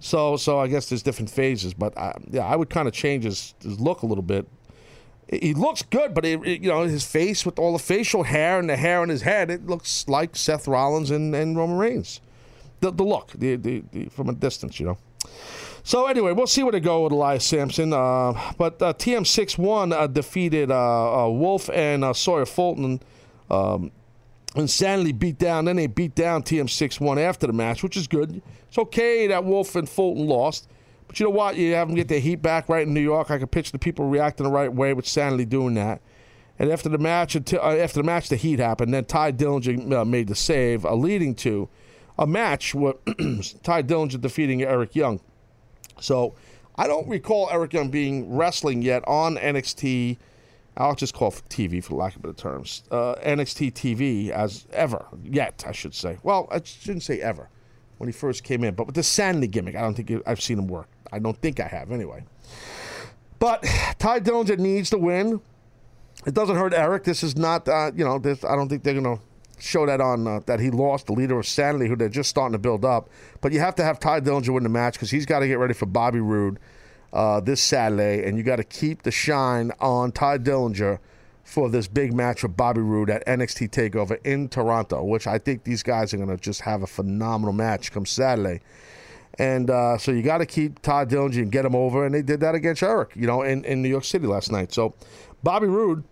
So 0.00 0.36
so 0.36 0.58
I 0.58 0.66
guess 0.66 0.88
there's 0.88 1.02
different 1.02 1.30
phases, 1.30 1.72
but 1.72 1.96
I, 1.96 2.14
yeah, 2.30 2.44
I 2.44 2.56
would 2.56 2.68
kind 2.68 2.86
of 2.86 2.92
change 2.92 3.24
his, 3.24 3.54
his 3.62 3.80
look 3.80 4.02
a 4.02 4.06
little 4.06 4.22
bit. 4.22 4.46
He 5.30 5.54
looks 5.54 5.80
good, 5.80 6.12
but 6.12 6.26
it, 6.26 6.46
it, 6.46 6.60
you 6.60 6.68
know 6.68 6.82
his 6.82 7.06
face 7.06 7.46
with 7.46 7.58
all 7.58 7.72
the 7.72 7.78
facial 7.78 8.24
hair 8.24 8.58
and 8.58 8.68
the 8.68 8.76
hair 8.76 9.00
on 9.00 9.08
his 9.08 9.22
head, 9.22 9.50
it 9.50 9.66
looks 9.66 10.06
like 10.08 10.36
Seth 10.36 10.68
Rollins 10.68 11.10
and, 11.10 11.34
and 11.34 11.56
Roman 11.56 11.78
Reigns. 11.78 12.20
The, 12.80 12.90
the 12.90 13.04
look, 13.04 13.30
the, 13.30 13.54
the, 13.54 13.84
the 13.92 14.06
from 14.06 14.28
a 14.28 14.32
distance, 14.32 14.78
you 14.78 14.86
know. 14.86 14.98
So 15.84 16.06
anyway, 16.06 16.32
we'll 16.32 16.46
see 16.46 16.62
where 16.62 16.72
they 16.72 16.80
go 16.80 17.04
with 17.04 17.12
Elias 17.12 17.44
Samson. 17.44 17.92
Uh, 17.92 18.32
but 18.56 18.80
uh, 18.80 18.92
TM61 18.94 19.92
uh, 19.92 20.06
defeated 20.06 20.70
uh, 20.70 21.26
uh, 21.26 21.28
Wolf 21.28 21.68
and 21.70 22.04
uh, 22.04 22.12
Sawyer 22.12 22.46
Fulton. 22.46 23.00
Um, 23.50 23.90
insanely 24.54 25.12
beat 25.12 25.38
down. 25.38 25.64
Then 25.64 25.76
they 25.76 25.86
beat 25.86 26.14
down 26.14 26.42
TM61 26.42 27.18
after 27.18 27.46
the 27.46 27.52
match, 27.52 27.82
which 27.82 27.96
is 27.96 28.06
good. 28.06 28.42
It's 28.68 28.78
okay 28.78 29.26
that 29.26 29.44
Wolf 29.44 29.74
and 29.74 29.88
Fulton 29.88 30.26
lost. 30.26 30.68
But 31.08 31.18
you 31.18 31.24
know 31.24 31.30
what? 31.30 31.56
You 31.56 31.74
have 31.74 31.88
them 31.88 31.96
get 31.96 32.08
their 32.08 32.20
heat 32.20 32.40
back 32.40 32.68
right 32.68 32.86
in 32.86 32.94
New 32.94 33.00
York. 33.00 33.30
I 33.30 33.38
can 33.38 33.48
picture 33.48 33.72
the 33.72 33.78
people 33.78 34.08
reacting 34.08 34.44
the 34.44 34.52
right 34.52 34.72
way 34.72 34.94
with 34.94 35.06
Sanity 35.06 35.44
doing 35.44 35.74
that. 35.74 36.00
And 36.58 36.70
after 36.70 36.88
the 36.88 36.98
match, 36.98 37.34
until, 37.34 37.60
after 37.60 38.00
the 38.00 38.04
match, 38.04 38.28
the 38.28 38.36
heat 38.36 38.60
happened. 38.60 38.94
Then 38.94 39.04
Tye 39.04 39.32
Dillinger 39.32 40.08
made 40.08 40.28
the 40.28 40.34
save, 40.34 40.84
leading 40.84 41.34
to 41.36 41.68
a 42.18 42.26
match 42.26 42.74
with 42.74 42.96
Tye 43.62 43.82
Dillinger 43.82 44.20
defeating 44.20 44.62
Eric 44.62 44.94
Young. 44.94 45.20
So 46.00 46.34
I 46.76 46.86
don't 46.86 47.08
recall 47.08 47.48
Eric 47.50 47.72
Young 47.72 47.90
being 47.90 48.34
wrestling 48.34 48.82
yet 48.82 49.02
on 49.06 49.36
NXT. 49.36 50.18
I'll 50.76 50.94
just 50.94 51.14
call 51.14 51.32
TV 51.32 51.84
for 51.84 51.94
lack 51.94 52.16
of 52.16 52.22
better 52.22 52.34
terms. 52.34 52.82
Uh, 52.90 53.14
NXT 53.16 53.72
TV 53.74 54.30
as 54.30 54.66
ever 54.72 55.04
yet, 55.22 55.64
I 55.66 55.72
should 55.72 55.94
say. 55.94 56.18
Well, 56.22 56.48
I 56.50 56.62
shouldn't 56.64 57.02
say 57.02 57.20
ever 57.20 57.48
when 57.98 58.08
he 58.08 58.12
first 58.12 58.42
came 58.42 58.64
in, 58.64 58.74
but 58.74 58.86
with 58.86 58.94
the 58.94 59.02
Sanity 59.02 59.48
gimmick, 59.48 59.76
I 59.76 59.82
don't 59.82 59.94
think 59.94 60.22
I've 60.26 60.40
seen 60.40 60.58
him 60.58 60.66
work. 60.66 60.88
I 61.12 61.18
don't 61.18 61.36
think 61.40 61.60
I 61.60 61.66
have 61.66 61.92
anyway. 61.92 62.24
But 63.38 63.62
Tye 63.98 64.20
Dillinger 64.20 64.58
needs 64.58 64.88
to 64.90 64.98
win. 64.98 65.40
It 66.26 66.34
doesn't 66.34 66.56
hurt 66.56 66.72
Eric. 66.72 67.04
This 67.04 67.22
is 67.22 67.36
not, 67.36 67.68
uh, 67.68 67.90
you 67.94 68.04
know, 68.04 68.18
this, 68.18 68.44
I 68.44 68.56
don't 68.56 68.68
think 68.68 68.82
they're 68.82 68.94
to 68.94 69.18
show 69.62 69.86
that 69.86 70.00
on 70.00 70.26
uh, 70.26 70.40
that 70.46 70.60
he 70.60 70.70
lost 70.70 71.06
the 71.06 71.12
leader 71.12 71.38
of 71.38 71.46
Sanity, 71.46 71.88
who 71.88 71.96
they're 71.96 72.08
just 72.08 72.30
starting 72.30 72.52
to 72.52 72.58
build 72.58 72.84
up. 72.84 73.08
But 73.40 73.52
you 73.52 73.60
have 73.60 73.74
to 73.76 73.84
have 73.84 74.00
Tye 74.00 74.20
Dillinger 74.20 74.54
win 74.54 74.62
the 74.62 74.68
match 74.68 74.94
because 74.94 75.10
he's 75.10 75.26
got 75.26 75.40
to 75.40 75.48
get 75.48 75.58
ready 75.58 75.74
for 75.74 75.86
Bobby 75.86 76.20
Roode 76.20 76.58
uh, 77.12 77.40
this 77.40 77.62
Saturday, 77.62 78.26
and 78.26 78.36
you 78.36 78.42
got 78.42 78.56
to 78.56 78.64
keep 78.64 79.02
the 79.02 79.10
shine 79.10 79.70
on 79.80 80.12
Tye 80.12 80.38
Dillinger 80.38 80.98
for 81.44 81.68
this 81.68 81.88
big 81.88 82.12
match 82.12 82.42
with 82.42 82.56
Bobby 82.56 82.80
Roode 82.80 83.10
at 83.10 83.26
NXT 83.26 83.70
Takeover 83.70 84.18
in 84.24 84.48
Toronto, 84.48 85.04
which 85.04 85.26
I 85.26 85.38
think 85.38 85.64
these 85.64 85.82
guys 85.82 86.14
are 86.14 86.16
going 86.16 86.28
to 86.28 86.36
just 86.36 86.62
have 86.62 86.82
a 86.82 86.86
phenomenal 86.86 87.52
match 87.52 87.92
come 87.92 88.06
Saturday. 88.06 88.60
And 89.38 89.70
uh, 89.70 89.98
so 89.98 90.12
you 90.12 90.22
got 90.22 90.38
to 90.38 90.46
keep 90.46 90.82
Todd 90.82 91.10
Dillinger 91.10 91.38
and 91.38 91.52
get 91.52 91.64
him 91.64 91.74
over, 91.74 92.04
and 92.04 92.14
they 92.14 92.22
did 92.22 92.40
that 92.40 92.54
against 92.54 92.82
Eric, 92.82 93.12
you 93.14 93.26
know, 93.26 93.42
in, 93.42 93.64
in 93.64 93.82
New 93.82 93.88
York 93.88 94.04
City 94.04 94.26
last 94.26 94.52
night. 94.52 94.72
So 94.72 94.94
Bobby 95.42 95.66
Roode 95.66 96.04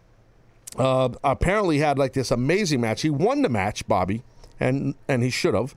uh, 0.76 1.08
apparently 1.24 1.78
had 1.78 1.98
like 1.98 2.12
this 2.12 2.30
amazing 2.30 2.80
match. 2.80 3.02
He 3.02 3.10
won 3.10 3.42
the 3.42 3.48
match, 3.48 3.86
Bobby, 3.88 4.22
and 4.58 4.94
and 5.08 5.22
he 5.22 5.30
should 5.30 5.54
have 5.54 5.74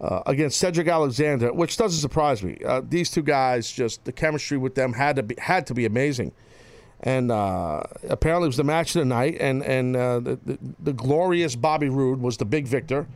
uh, 0.00 0.22
against 0.26 0.58
Cedric 0.58 0.88
Alexander, 0.88 1.52
which 1.52 1.76
doesn't 1.76 2.00
surprise 2.00 2.42
me. 2.42 2.58
Uh, 2.64 2.82
these 2.86 3.10
two 3.10 3.22
guys, 3.22 3.70
just 3.70 4.04
the 4.04 4.12
chemistry 4.12 4.58
with 4.58 4.74
them 4.74 4.92
had 4.92 5.16
to 5.16 5.22
be 5.22 5.34
had 5.38 5.66
to 5.68 5.74
be 5.74 5.86
amazing. 5.86 6.32
And 7.00 7.30
uh, 7.30 7.82
apparently, 8.08 8.46
it 8.46 8.48
was 8.48 8.56
the 8.56 8.64
match 8.64 8.96
of 8.96 9.00
the 9.00 9.06
night, 9.06 9.36
and 9.40 9.62
and 9.62 9.96
uh, 9.96 10.20
the, 10.20 10.38
the, 10.44 10.58
the 10.80 10.92
glorious 10.92 11.54
Bobby 11.54 11.88
Roode 11.88 12.20
was 12.20 12.38
the 12.38 12.46
big 12.46 12.66
victor, 12.66 13.06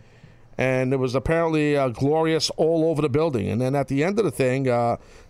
and 0.59 0.93
it 0.93 0.99
was 0.99 1.15
apparently 1.15 1.77
uh, 1.77 1.89
glorious 1.89 2.51
all 2.51 2.91
over 2.91 3.01
the 3.01 3.09
building. 3.09 3.49
And 3.49 3.61
then 3.61 3.75
at 3.75 3.89
the 3.89 4.05
end 4.05 4.19
of 4.19 4.27
the 4.27 4.31
thing, 4.31 4.67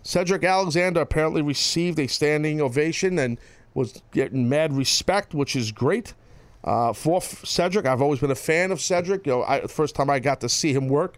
Cedric 0.03 0.43
Alexander 0.43 1.01
apparently 1.01 1.41
received 1.41 1.97
a 1.99 2.07
standing 2.07 2.59
ovation 2.59 3.17
and 3.17 3.37
was 3.73 4.01
getting 4.11 4.49
mad 4.49 4.73
respect, 4.73 5.33
which 5.33 5.55
is 5.55 5.71
great. 5.71 6.13
Uh, 6.63 6.93
for 6.93 7.21
Cedric, 7.21 7.85
I've 7.85 8.01
always 8.01 8.19
been 8.19 8.31
a 8.31 8.35
fan 8.35 8.71
of 8.71 8.79
Cedric. 8.79 9.25
You 9.25 9.33
know, 9.33 9.43
I, 9.43 9.61
the 9.61 9.67
first 9.67 9.95
time 9.95 10.09
I 10.09 10.19
got 10.19 10.41
to 10.41 10.49
see 10.49 10.73
him 10.73 10.87
work 10.87 11.17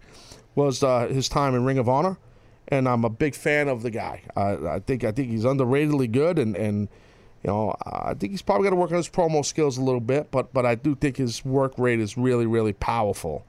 was 0.55 0.83
uh, 0.83 1.07
his 1.07 1.27
time 1.27 1.55
in 1.55 1.65
Ring 1.65 1.77
of 1.77 1.89
Honor, 1.89 2.17
and 2.69 2.87
I'm 2.87 3.03
a 3.03 3.09
big 3.09 3.35
fan 3.35 3.67
of 3.67 3.81
the 3.81 3.91
guy. 3.91 4.21
I 4.35 4.79
think 4.79 5.03
I 5.03 5.11
think 5.11 5.29
he's 5.29 5.43
underratedly 5.43 6.11
good, 6.11 6.39
and 6.39 6.55
and 6.55 6.87
you 7.43 7.49
know 7.49 7.75
I 7.85 8.13
think 8.13 8.31
he's 8.31 8.41
probably 8.41 8.63
got 8.65 8.69
to 8.69 8.77
work 8.77 8.91
on 8.91 8.97
his 8.97 9.09
promo 9.09 9.43
skills 9.43 9.77
a 9.77 9.81
little 9.81 9.99
bit, 9.99 10.31
but 10.31 10.53
but 10.53 10.65
I 10.65 10.75
do 10.75 10.95
think 10.95 11.17
his 11.17 11.43
work 11.43 11.77
rate 11.77 11.99
is 11.99 12.17
really 12.17 12.45
really 12.45 12.73
powerful. 12.73 13.45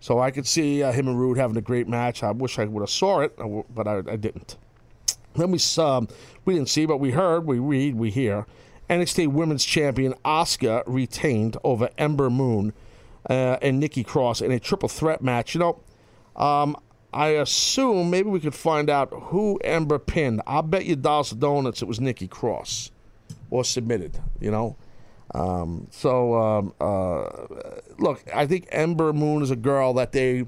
So 0.00 0.20
I 0.20 0.30
could 0.30 0.46
see 0.46 0.82
uh, 0.82 0.92
him 0.92 1.08
and 1.08 1.18
Roode 1.18 1.38
having 1.38 1.56
a 1.56 1.62
great 1.62 1.88
match. 1.88 2.22
I 2.22 2.30
wish 2.30 2.58
I 2.58 2.66
would 2.66 2.82
have 2.82 2.90
saw 2.90 3.20
it, 3.20 3.36
but 3.74 3.88
I, 3.88 3.98
I 3.98 4.16
didn't. 4.16 4.56
Then 5.34 5.50
we 5.50 5.58
um, 5.78 6.08
we 6.48 6.54
didn't 6.54 6.70
see, 6.70 6.86
but 6.86 6.96
we 6.96 7.10
heard, 7.10 7.44
we 7.44 7.58
read, 7.58 7.94
we 7.96 8.10
hear. 8.10 8.46
NXT 8.88 9.28
Women's 9.28 9.66
Champion 9.66 10.14
Asuka 10.24 10.82
retained 10.86 11.58
over 11.62 11.90
Ember 11.98 12.30
Moon 12.30 12.72
uh, 13.28 13.58
and 13.60 13.78
Nikki 13.78 14.02
Cross 14.02 14.40
in 14.40 14.50
a 14.50 14.58
triple 14.58 14.88
threat 14.88 15.20
match. 15.20 15.54
You 15.54 15.60
know, 15.60 15.80
um, 16.42 16.74
I 17.12 17.28
assume 17.28 18.08
maybe 18.08 18.30
we 18.30 18.40
could 18.40 18.54
find 18.54 18.88
out 18.88 19.12
who 19.12 19.58
Ember 19.58 19.98
pinned. 19.98 20.40
I'll 20.46 20.62
bet 20.62 20.86
you 20.86 20.96
dollars 20.96 21.32
donuts 21.32 21.82
it 21.82 21.84
was 21.84 22.00
Nikki 22.00 22.28
Cross 22.28 22.92
or 23.50 23.62
submitted. 23.62 24.18
You 24.40 24.50
know. 24.50 24.76
Um, 25.34 25.88
so 25.90 26.34
um, 26.34 26.72
uh, 26.80 27.28
look, 27.98 28.24
I 28.34 28.46
think 28.46 28.68
Ember 28.70 29.12
Moon 29.12 29.42
is 29.42 29.50
a 29.50 29.56
girl 29.56 29.92
that 29.94 30.12
they 30.12 30.46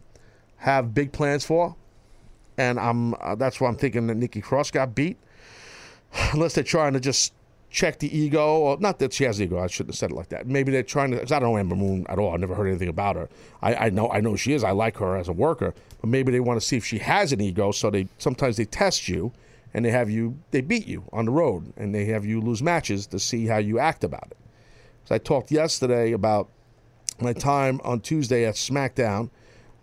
have 0.57 0.95
big 0.95 1.13
plans 1.13 1.45
for 1.45 1.77
and 2.61 2.79
I'm 2.79 3.15
uh, 3.15 3.35
that's 3.35 3.61
why 3.61 3.69
I'm 3.69 3.77
thinking 3.77 4.07
that 4.09 4.17
Nikki 4.17 4.41
Cross 4.41 4.71
got 4.71 4.95
beat. 4.95 5.19
Unless 6.33 6.55
they're 6.55 6.65
trying 6.65 6.93
to 6.95 7.01
just 7.01 7.33
check 7.71 8.01
the 8.01 8.17
ego, 8.17 8.59
or 8.59 8.79
not 8.79 8.99
that 8.99 9.13
she 9.13 9.25
has 9.25 9.41
ego. 9.41 9.59
I 9.59 9.69
shouldn't 9.69 9.95
have 9.95 9.99
said 9.99 10.11
it 10.11 10.15
like 10.15 10.29
that. 10.31 10.47
Maybe 10.47 10.73
they're 10.73 10.83
trying 10.83 11.13
to. 11.13 11.19
Cause 11.21 11.33
I 11.33 11.39
don't 11.39 11.51
know 11.53 11.57
Ember 11.57 11.77
Moon 11.77 12.07
at 12.09 12.19
all. 12.19 12.35
I've 12.35 12.41
never 12.41 12.55
heard 12.55 12.67
anything 12.67 12.89
about 12.89 13.17
her. 13.17 13.29
I, 13.63 13.75
I 13.75 13.91
know 13.91 14.11
I 14.11 14.21
know 14.21 14.37
she 14.37 14.53
is. 14.53 14.65
I 14.65 14.73
like 14.73 14.97
her 14.99 15.17
as 15.17 15.29
a 15.29 15.33
worker, 15.33 15.75
but 16.01 16.11
maybe 16.11 16.33
they 16.33 16.41
want 16.41 16.61
to 16.61 16.67
see 16.67 16.77
if 16.77 16.85
she 16.85 16.99
has 16.99 17.33
an 17.33 17.41
ego. 17.41 17.71
So 17.73 17.91
they 17.91 18.09
sometimes 18.19 18.57
they 18.57 18.65
test 18.65 19.09
you, 19.09 19.33
and 19.73 19.85
they 19.85 19.91
have 19.91 20.11
you 20.11 20.39
they 20.51 20.61
beat 20.61 20.87
you 20.87 21.05
on 21.13 21.27
the 21.27 21.31
road, 21.31 21.73
and 21.77 21.95
they 21.95 22.07
have 22.07 22.25
you 22.25 22.41
lose 22.41 22.63
matches 22.63 23.07
to 23.09 23.19
see 23.19 23.47
how 23.47 23.59
you 23.59 23.79
act 23.79 24.05
about 24.05 24.29
it. 24.31 24.37
So 25.05 25.15
I 25.15 25.19
talked 25.19 25.51
yesterday 25.51 26.13
about 26.13 26.49
my 27.21 27.33
time 27.33 27.81
on 27.85 28.01
Tuesday 28.01 28.47
at 28.47 28.55
SmackDown 28.55 29.31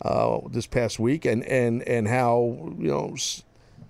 uh, 0.02 0.40
this 0.50 0.66
past 0.66 0.98
week, 0.98 1.24
and, 1.24 1.44
and, 1.44 1.82
and 1.82 2.08
how 2.08 2.74
you 2.78 2.88
know 2.88 3.16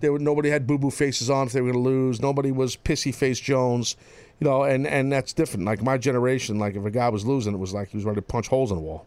there 0.01 0.13
were, 0.13 0.19
nobody 0.19 0.51
had 0.51 0.67
boo 0.67 0.79
boo 0.79 0.91
faces 0.91 1.31
on 1.31 1.47
if 1.47 1.53
they 1.53 1.61
were 1.61 1.73
going 1.73 1.85
to 1.85 1.89
lose. 1.91 2.21
Nobody 2.21 2.53
was 2.53 2.77
pissy 2.77 3.15
face 3.15 3.41
Jones, 3.41 3.97
you 4.41 4.47
know, 4.47 4.63
and, 4.63 4.87
and 4.87 5.13
that's 5.13 5.33
different. 5.33 5.65
Like 5.67 5.83
my 5.83 5.99
generation, 5.99 6.59
like 6.59 6.77
if 6.77 6.85
a 6.85 6.91
guy 6.91 7.09
was 7.09 7.25
losing, 7.27 7.55
it 7.55 7.59
was 7.59 7.75
like 7.75 7.89
he 7.89 7.97
was 7.97 8.05
ready 8.05 8.17
to 8.17 8.23
punch 8.23 8.49
holes 8.49 8.71
in 8.71 8.77
the 8.77 8.83
wall. 8.83 9.07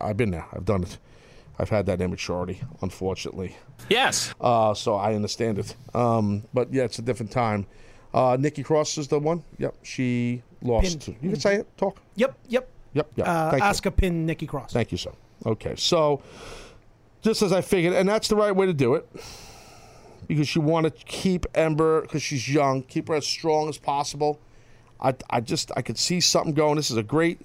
I've 0.00 0.16
been 0.16 0.30
there. 0.30 0.46
I've 0.52 0.64
done 0.64 0.82
it. 0.82 0.98
I've 1.58 1.68
had 1.68 1.86
that 1.86 2.00
immaturity, 2.00 2.60
unfortunately. 2.82 3.56
Yes. 3.88 4.34
Uh, 4.40 4.74
so 4.74 4.96
I 4.96 5.14
understand 5.14 5.58
it. 5.58 5.74
Um, 5.94 6.42
but 6.52 6.72
yeah, 6.72 6.82
it's 6.84 6.98
a 6.98 7.02
different 7.02 7.30
time. 7.30 7.66
Uh, 8.12 8.36
Nikki 8.38 8.62
Cross 8.62 8.98
is 8.98 9.08
the 9.08 9.18
one. 9.18 9.44
Yep, 9.58 9.74
she 9.82 10.42
lost. 10.62 11.06
Pinned. 11.06 11.16
You 11.20 11.30
can 11.30 11.40
say 11.40 11.56
it. 11.56 11.76
Talk. 11.76 12.00
Yep, 12.16 12.36
yep. 12.48 12.68
Yep. 12.92 13.10
Yep. 13.16 13.28
Uh, 13.28 13.50
Thank 13.50 13.62
you. 13.62 13.68
Asuka 13.68 13.96
pinned 13.96 14.26
Nikki 14.26 14.46
Cross. 14.46 14.72
Thank 14.72 14.92
you, 14.92 14.98
sir. 14.98 15.10
Okay, 15.46 15.74
so 15.76 16.22
just 17.22 17.42
as 17.42 17.52
I 17.52 17.60
figured, 17.60 17.92
and 17.92 18.08
that's 18.08 18.28
the 18.28 18.36
right 18.36 18.54
way 18.54 18.66
to 18.66 18.72
do 18.72 18.94
it, 18.94 19.08
because 20.26 20.54
you 20.54 20.60
want 20.62 20.84
to 20.86 20.90
keep 21.04 21.46
Ember 21.54 22.02
because 22.02 22.22
she's 22.22 22.48
young, 22.48 22.82
keep 22.82 23.08
her 23.08 23.14
as 23.14 23.26
strong 23.26 23.68
as 23.68 23.78
possible. 23.78 24.40
I, 25.00 25.14
I 25.30 25.40
just 25.40 25.70
I 25.76 25.82
could 25.82 25.98
see 25.98 26.20
something 26.20 26.54
going. 26.54 26.76
This 26.76 26.90
is 26.90 26.96
a 26.96 27.02
great 27.02 27.40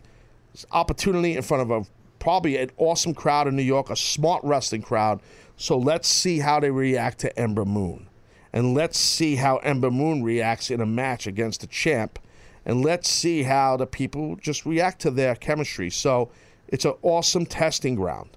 opportunity 0.71 1.35
in 1.35 1.41
front 1.41 1.63
of 1.63 1.71
a 1.71 1.89
probably 2.19 2.57
an 2.57 2.69
awesome 2.77 3.13
crowd 3.13 3.47
in 3.47 3.55
New 3.55 3.63
York, 3.63 3.89
a 3.89 3.95
smart 3.95 4.43
wrestling 4.43 4.81
crowd. 4.81 5.21
So 5.57 5.77
let's 5.77 6.07
see 6.07 6.39
how 6.39 6.59
they 6.59 6.71
react 6.71 7.19
to 7.19 7.39
Ember 7.39 7.65
Moon. 7.65 8.07
and 8.51 8.73
let's 8.73 8.97
see 8.97 9.35
how 9.35 9.57
Ember 9.57 9.91
Moon 9.91 10.23
reacts 10.23 10.71
in 10.71 10.81
a 10.81 10.85
match 10.85 11.27
against 11.27 11.61
the 11.61 11.67
champ, 11.67 12.19
and 12.65 12.83
let's 12.83 13.09
see 13.09 13.43
how 13.43 13.77
the 13.77 13.85
people 13.85 14.35
just 14.37 14.65
react 14.65 15.01
to 15.01 15.11
their 15.11 15.35
chemistry. 15.35 15.89
So 15.89 16.31
it's 16.67 16.85
an 16.85 16.93
awesome 17.01 17.45
testing 17.45 17.95
ground 17.95 18.29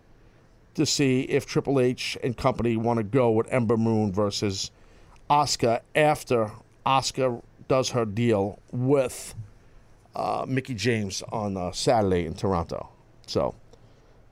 to 0.75 0.87
see 0.87 1.23
if 1.23 1.47
Triple 1.47 1.81
H 1.81 2.17
and 2.23 2.37
company 2.37 2.77
want 2.77 2.99
to 2.99 3.05
go 3.05 3.31
with 3.31 3.47
Ember 3.51 3.77
Moon 3.77 4.13
versus 4.13 4.71
Asuka 5.29 5.81
after 5.95 6.51
Asuka 6.87 7.43
does 7.69 7.91
her 7.91 8.05
deal 8.05 8.59
with 8.71 9.35
uh, 10.15 10.45
Mickie 10.47 10.75
James 10.75 11.23
on 11.33 11.57
uh, 11.57 11.73
Saturday 11.73 12.27
in 12.27 12.35
Toronto. 12.35 12.89
So 13.27 13.55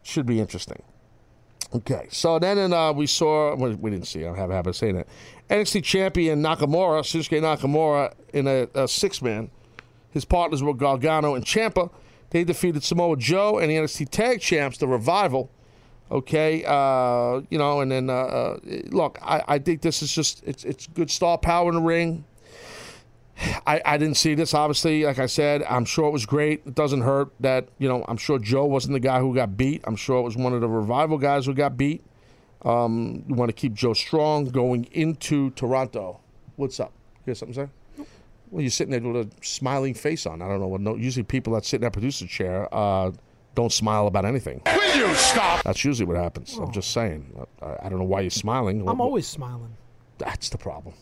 should 0.02 0.26
be 0.26 0.40
interesting. 0.40 0.82
Okay, 1.72 2.08
so 2.10 2.38
then 2.40 2.58
in, 2.58 2.72
uh, 2.72 2.92
we 2.92 3.06
saw 3.06 3.54
well, 3.54 3.72
we 3.74 3.90
didn't 3.90 4.08
see. 4.08 4.26
I 4.26 4.36
have 4.36 4.50
a 4.50 4.54
habit 4.54 4.70
of 4.70 4.76
saying 4.76 4.96
that 4.96 5.06
NXT 5.48 5.84
champion 5.84 6.42
Nakamura, 6.42 7.02
Shinsuke 7.02 7.40
Nakamura, 7.40 8.12
in 8.32 8.46
a, 8.48 8.68
a 8.74 8.88
six 8.88 9.22
man. 9.22 9.50
His 10.10 10.24
partners 10.24 10.62
were 10.62 10.74
Gargano 10.74 11.36
and 11.36 11.44
Ciampa. 11.44 11.88
They 12.30 12.42
defeated 12.42 12.82
Samoa 12.82 13.16
Joe 13.16 13.58
and 13.58 13.70
the 13.70 13.76
NXT 13.76 14.08
Tag 14.10 14.40
Champs, 14.40 14.78
the 14.78 14.88
Revival. 14.88 15.50
Okay, 16.10 16.64
uh, 16.66 17.40
you 17.50 17.58
know, 17.58 17.80
and 17.80 17.92
then 17.92 18.10
uh, 18.10 18.14
uh, 18.14 18.58
look, 18.90 19.18
I, 19.22 19.42
I 19.46 19.58
think 19.60 19.80
this 19.80 20.02
is 20.02 20.12
just 20.12 20.42
it's 20.44 20.64
it's 20.64 20.88
good 20.88 21.10
star 21.10 21.38
power 21.38 21.68
in 21.68 21.76
the 21.76 21.80
ring. 21.80 22.24
I, 23.66 23.80
I 23.84 23.96
didn't 23.96 24.16
see 24.16 24.34
this, 24.34 24.52
obviously. 24.52 25.04
Like 25.04 25.18
I 25.18 25.26
said, 25.26 25.62
I'm 25.62 25.84
sure 25.84 26.08
it 26.08 26.10
was 26.10 26.26
great. 26.26 26.62
It 26.66 26.74
doesn't 26.74 27.00
hurt 27.00 27.30
that, 27.40 27.68
you 27.78 27.88
know, 27.88 28.04
I'm 28.06 28.18
sure 28.18 28.38
Joe 28.38 28.66
wasn't 28.66 28.92
the 28.92 29.00
guy 29.00 29.20
who 29.20 29.34
got 29.34 29.56
beat. 29.56 29.80
I'm 29.84 29.96
sure 29.96 30.18
it 30.18 30.24
was 30.24 30.36
one 30.36 30.52
of 30.52 30.60
the 30.60 30.68
revival 30.68 31.16
guys 31.16 31.46
who 31.46 31.54
got 31.54 31.76
beat. 31.76 32.04
Um, 32.62 33.24
you 33.28 33.34
want 33.34 33.48
to 33.48 33.54
keep 33.54 33.72
Joe 33.72 33.94
strong 33.94 34.46
going 34.46 34.84
into 34.92 35.50
Toronto. 35.52 36.20
What's 36.56 36.78
up? 36.80 36.92
You 37.24 37.30
got 37.30 37.38
something 37.38 37.54
to 37.54 37.66
say? 37.66 38.04
Well, 38.50 38.60
you're 38.60 38.70
sitting 38.70 38.90
there 38.90 39.00
with 39.00 39.28
a 39.28 39.44
smiling 39.44 39.94
face 39.94 40.26
on. 40.26 40.42
I 40.42 40.48
don't 40.48 40.60
know 40.60 40.68
what. 40.68 40.80
No, 40.82 40.96
usually 40.96 41.22
people 41.22 41.54
that 41.54 41.64
sit 41.64 41.76
in 41.76 41.82
that 41.82 41.92
producer 41.92 42.26
chair 42.26 42.68
uh, 42.74 43.12
don't 43.54 43.72
smile 43.72 44.06
about 44.06 44.24
anything. 44.24 44.62
Will 44.66 44.96
you 44.96 45.14
stop? 45.14 45.62
That's 45.64 45.84
usually 45.84 46.06
what 46.06 46.16
happens. 46.16 46.56
I'm 46.56 46.72
just 46.72 46.92
saying. 46.92 47.46
I, 47.60 47.76
I 47.82 47.88
don't 47.88 47.98
know 47.98 48.04
why 48.04 48.20
you're 48.20 48.30
smiling. 48.30 48.88
I'm 48.88 49.00
always 49.00 49.26
smiling. 49.26 49.76
That's 50.18 50.48
the 50.50 50.58
problem. 50.58 50.94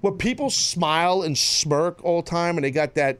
When 0.00 0.16
people 0.18 0.50
smile 0.50 1.22
and 1.22 1.36
smirk 1.36 2.02
all 2.04 2.22
the 2.22 2.30
time 2.30 2.56
and 2.56 2.64
they 2.64 2.70
got 2.70 2.94
that 2.94 3.18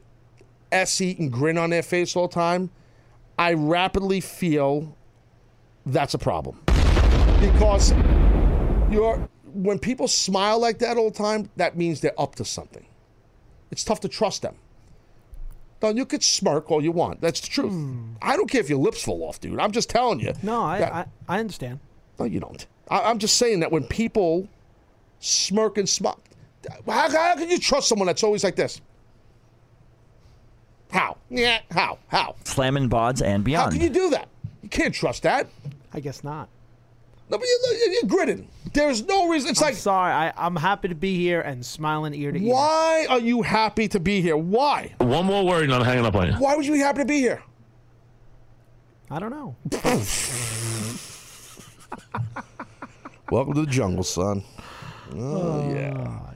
S 0.71 1.01
eating 1.01 1.29
grin 1.29 1.57
on 1.57 1.69
their 1.69 1.83
face 1.83 2.15
all 2.15 2.27
the 2.27 2.33
time, 2.33 2.69
I 3.37 3.53
rapidly 3.53 4.21
feel 4.21 4.95
that's 5.85 6.13
a 6.13 6.17
problem. 6.17 6.61
Because 7.39 7.91
you're 8.91 9.27
when 9.53 9.79
people 9.79 10.07
smile 10.07 10.59
like 10.59 10.79
that 10.79 10.97
all 10.97 11.09
the 11.09 11.17
time, 11.17 11.49
that 11.55 11.77
means 11.77 12.01
they're 12.01 12.19
up 12.19 12.35
to 12.35 12.45
something. 12.45 12.85
It's 13.71 13.83
tough 13.83 14.01
to 14.01 14.09
trust 14.09 14.41
them. 14.41 14.55
Now 15.85 15.91
you 15.91 16.05
could 16.05 16.23
smirk 16.23 16.71
all 16.71 16.83
you 16.83 16.91
want. 16.91 17.21
That's 17.21 17.39
the 17.39 17.47
truth. 17.47 17.71
Hmm. 17.71 18.13
I 18.19 18.35
don't 18.35 18.49
care 18.49 18.59
if 18.59 18.69
your 18.69 18.79
lips 18.79 19.03
fall 19.03 19.23
off, 19.23 19.39
dude. 19.39 19.59
I'm 19.59 19.71
just 19.71 19.87
telling 19.87 20.19
you. 20.19 20.33
No, 20.41 20.63
I, 20.63 20.79
that- 20.79 20.93
I, 20.93 21.05
I 21.35 21.39
understand. 21.39 21.79
no, 22.17 22.25
you 22.25 22.39
don't. 22.39 22.65
I, 22.89 23.01
I'm 23.01 23.19
just 23.19 23.37
saying 23.37 23.59
that 23.59 23.71
when 23.71 23.83
people 23.83 24.47
smirk 25.19 25.77
and 25.77 25.87
smile, 25.87 26.19
how, 26.87 27.09
how 27.11 27.35
can 27.35 27.49
you 27.51 27.59
trust 27.59 27.87
someone 27.87 28.07
that's 28.07 28.23
always 28.23 28.43
like 28.43 28.55
this? 28.55 28.81
How? 30.91 31.17
Yeah, 31.29 31.59
how? 31.69 31.99
How? 32.07 32.35
Slamming 32.45 32.89
bods 32.89 33.23
and 33.23 33.43
beyond. 33.43 33.65
How 33.65 33.69
beyond. 33.69 33.73
can 33.73 33.81
you 33.81 33.89
do 33.89 34.09
that? 34.15 34.27
You 34.63 34.69
can't 34.69 34.93
trust 34.93 35.21
that. 35.23 35.47
I 35.93 35.99
guess 35.99 36.23
not. 36.23 36.49
No, 37.29 37.37
but 37.37 37.47
you're, 37.47 37.91
you're 37.91 38.03
grinning. 38.07 38.47
There's 38.73 39.03
no 39.05 39.27
reason. 39.29 39.49
It's 39.49 39.61
I'm 39.61 39.67
like, 39.67 39.75
sorry. 39.75 40.11
I, 40.11 40.33
I'm 40.37 40.55
happy 40.55 40.89
to 40.89 40.95
be 40.95 41.15
here 41.17 41.41
and 41.41 41.65
smiling 41.65 42.13
ear 42.13 42.31
to 42.31 42.39
ear. 42.39 42.53
why 42.53 43.07
are 43.09 43.19
you 43.19 43.41
happy 43.41 43.87
to 43.87 43.99
be 43.99 44.21
here? 44.21 44.37
Why? 44.37 44.93
One 44.99 45.25
more 45.25 45.45
word 45.45 45.63
and 45.63 45.73
I'm 45.73 45.83
hanging 45.83 46.05
up 46.05 46.15
on 46.15 46.27
you. 46.27 46.33
Why 46.33 46.55
would 46.55 46.65
you 46.65 46.73
be 46.73 46.79
happy 46.79 46.99
to 46.99 47.05
be 47.05 47.19
here? 47.19 47.41
I 49.09 49.19
don't 49.19 49.31
know. 49.31 49.55
Welcome 53.31 53.53
to 53.55 53.61
the 53.61 53.67
jungle, 53.67 54.03
son. 54.03 54.43
Oh, 55.15 55.73
yeah. 55.73 55.93
Ah, 55.97 56.33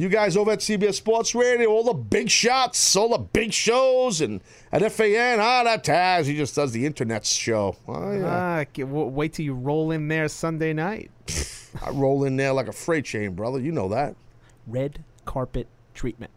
You 0.00 0.08
guys 0.08 0.36
over 0.36 0.52
at 0.52 0.60
CBS 0.60 0.94
Sports 0.94 1.34
Radio, 1.34 1.70
all 1.70 1.84
the 1.84 1.92
big 1.94 2.30
shots, 2.30 2.94
all 2.94 3.08
the 3.10 3.18
big 3.18 3.52
shows, 3.52 4.20
and 4.20 4.40
at 4.70 4.80
FAN, 4.92 5.40
ah, 5.40 5.64
that 5.64 5.82
Taz, 5.84 6.24
he 6.26 6.36
just 6.36 6.54
does 6.54 6.72
the 6.72 6.86
internet 6.86 7.24
show. 7.26 7.76
Oh, 7.88 8.12
yeah. 8.12 8.26
Ah, 8.26 8.64
g- 8.72 8.82
w- 8.82 9.06
wait 9.06 9.32
till 9.32 9.44
you 9.44 9.54
roll 9.54 9.90
in 9.90 10.08
there 10.08 10.28
Sunday 10.28 10.72
night. 10.72 11.10
I 11.82 11.90
roll 11.90 12.24
in 12.24 12.36
there 12.36 12.52
like 12.52 12.68
a 12.68 12.72
freight 12.72 13.06
train, 13.06 13.32
brother. 13.34 13.58
You 13.60 13.72
know 13.72 13.88
that. 13.88 14.14
Red 14.66 15.02
carpet 15.24 15.66
treatment. 15.94 16.30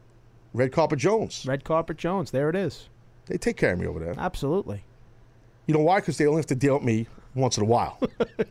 Red 0.53 0.72
Carpet 0.72 0.99
Jones. 0.99 1.45
Red 1.47 1.64
carpet 1.64 1.97
Jones. 1.97 2.32
There 2.32 2.49
it 2.49 2.55
is. 2.57 2.89
They 3.28 3.38
take 3.38 3.55
care 3.57 3.74
of 3.74 3.80
me 3.80 3.88
over 3.88 3.99
there. 3.99 4.16
Absolutely. 4.18 4.84
You 5.68 5.74
know 5.74 5.80
why? 5.82 5.99
Because 6.01 6.18
they 6.18 6.26
only 6.28 6.39
have 6.39 6.47
to 6.47 6.55
deal 6.55 6.74
with 6.74 6.84
me 6.84 7.07
once 7.36 7.57
in 7.57 7.64
a 7.64 7.68
while. 7.68 7.97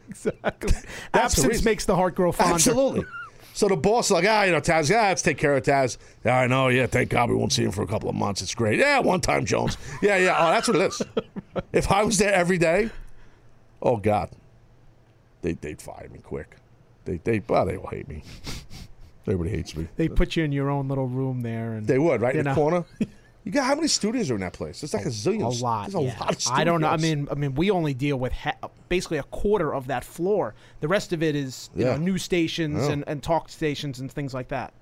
Exactly. 0.09 0.73
That's 0.73 0.83
the 1.13 1.19
Absence 1.19 1.47
reason. 1.47 1.65
makes 1.65 1.85
the 1.85 1.95
heart 1.95 2.15
grow 2.17 2.33
fonder. 2.33 2.55
Absolutely. 2.55 3.05
So 3.53 3.69
the 3.69 3.77
boss 3.77 4.07
is 4.07 4.11
like, 4.13 4.25
ah, 4.29 4.45
you 4.45 4.53
know, 4.53 4.61
Taz, 4.61 4.89
yeah, 4.91 5.09
let's 5.09 5.23
take 5.23 5.37
care 5.39 5.57
of 5.57 5.63
Taz. 5.65 5.99
Yeah, 6.25 6.39
I 6.39 6.47
know, 6.47 6.69
yeah, 6.69 6.87
thank 6.87 7.11
God 7.11 7.29
we 7.31 7.37
won't 7.37 7.53
see 7.53 7.65
him 7.65 7.73
for 7.73 7.83
a 7.83 7.87
couple 7.87 8.09
of 8.09 8.15
months. 8.15 8.43
It's 8.43 8.55
great. 8.55 8.79
Yeah, 8.79 9.01
one 9.01 9.21
time, 9.21 9.45
Jones. 9.45 9.77
Yeah, 10.01 10.17
yeah, 10.17 10.37
oh, 10.39 10.51
that's 10.51 10.69
what 10.69 10.77
it 10.77 10.83
is. 10.93 11.03
if 11.73 11.91
I 11.91 12.03
was 12.05 12.19
there 12.19 12.33
every 12.33 12.59
day, 12.59 12.91
oh, 13.83 13.97
God, 13.97 14.31
they, 15.43 15.53
they'd 15.53 15.83
fire 15.83 16.09
me 16.13 16.21
quick. 16.21 16.57
They, 17.05 17.17
they, 17.25 17.43
well, 17.49 17.67
they 17.67 17.77
will 17.77 17.89
hate 17.89 18.09
me. 18.09 18.23
Everybody 19.27 19.51
hates 19.51 19.77
me. 19.77 19.89
They 19.97 20.09
put 20.09 20.37
you 20.37 20.45
in 20.45 20.53
your 20.53 20.71
own 20.71 20.89
little 20.89 21.07
room 21.07 21.43
there, 21.43 21.73
and 21.75 21.87
They 21.87 21.99
would, 21.99 22.21
right 22.21 22.35
in 22.35 22.45
the 22.45 22.51
know. 22.51 22.55
corner. 22.55 22.85
You 23.45 23.53
got 23.53 23.65
how 23.65 23.75
many 23.75 23.89
studios 23.89 24.31
are 24.31 24.35
in 24.35 24.41
that 24.43 24.53
place? 24.53 24.83
It's 24.83 24.93
like 24.93 25.07
a 25.07 25.09
zillion. 25.09 25.45
a 25.45 25.65
lot. 25.65 25.91
There's 25.91 25.95
a 25.95 26.07
yeah. 26.09 26.19
lot 26.21 26.35
of 26.35 26.41
studios. 26.41 26.61
I 26.61 26.65
don't 26.65 26.81
know. 26.83 26.89
I 26.89 26.99
mean, 26.99 27.27
I 27.31 27.35
mean, 27.35 27.55
we 27.55 27.71
only 27.71 27.95
deal 27.95 28.19
with 28.19 28.33
ha- 28.33 28.57
basically 28.91 29.17
a 29.19 29.23
quarter 29.25 29.75
of 29.75 29.87
that 29.87 30.05
floor. 30.05 30.55
The 30.81 30.89
rest 30.89 31.13
of 31.15 31.23
it 31.23 31.35
is 31.35 31.71
you 31.75 31.87
Yeah. 31.87 31.93
know 31.93 32.03
news 32.03 32.23
stations 32.23 32.87
Yeah. 32.87 32.93
and, 32.93 33.05
and 33.07 33.23
talk 33.23 33.49
stations 33.49 33.99
and 33.99 34.13
things 34.13 34.35
like 34.35 34.49
that. 34.49 34.75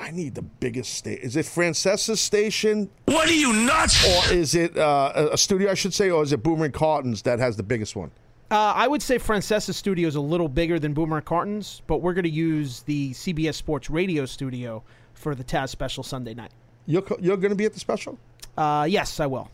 I 0.00 0.10
need 0.10 0.34
the 0.34 0.42
biggest 0.42 0.94
station. 0.94 1.22
Is 1.22 1.36
it 1.36 1.44
Francesa's 1.44 2.18
station? 2.20 2.88
What 3.04 3.28
are 3.28 3.32
you 3.34 3.52
nuts? 3.52 4.02
Or 4.30 4.32
is 4.32 4.54
it 4.54 4.74
uh, 4.78 5.12
a- 5.14 5.26
a 5.34 5.36
studio, 5.36 5.70
I 5.70 5.74
should 5.74 5.92
say, 5.92 6.08
or 6.08 6.22
is 6.22 6.32
it 6.32 6.42
Boomer 6.42 6.64
and 6.64 6.72
Cartons 6.74 7.20
that 7.22 7.40
has 7.40 7.56
the 7.58 7.62
biggest 7.62 7.94
one? 7.94 8.10
Uh, 8.50 8.72
I 8.74 8.88
would 8.88 9.02
say 9.02 9.18
Francesa 9.18 9.72
Studio 9.74 10.08
is 10.08 10.14
a 10.14 10.20
little 10.20 10.48
bigger 10.48 10.78
than 10.78 10.94
Boomer 10.94 11.18
and 11.18 11.26
Cartons, 11.26 11.82
but 11.86 11.98
we're 11.98 12.14
going 12.14 12.24
to 12.24 12.30
use 12.30 12.80
the 12.82 13.12
CBS 13.12 13.54
Sports 13.54 13.90
Radio 13.90 14.24
studio 14.26 14.82
for 15.14 15.34
the 15.34 15.44
Taz 15.44 15.68
special 15.68 16.02
Sunday 16.02 16.32
night. 16.34 16.52
You're, 16.86 17.02
co- 17.02 17.18
you're 17.20 17.36
going 17.36 17.50
to 17.50 17.56
be 17.56 17.64
at 17.64 17.72
the 17.74 17.80
special? 17.80 18.18
Uh, 18.56 18.86
yes, 18.88 19.20
I 19.20 19.26
will. 19.26 19.50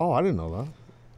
Oh, 0.00 0.12
I 0.12 0.22
didn't 0.22 0.36
know 0.36 0.62
that. 0.62 0.68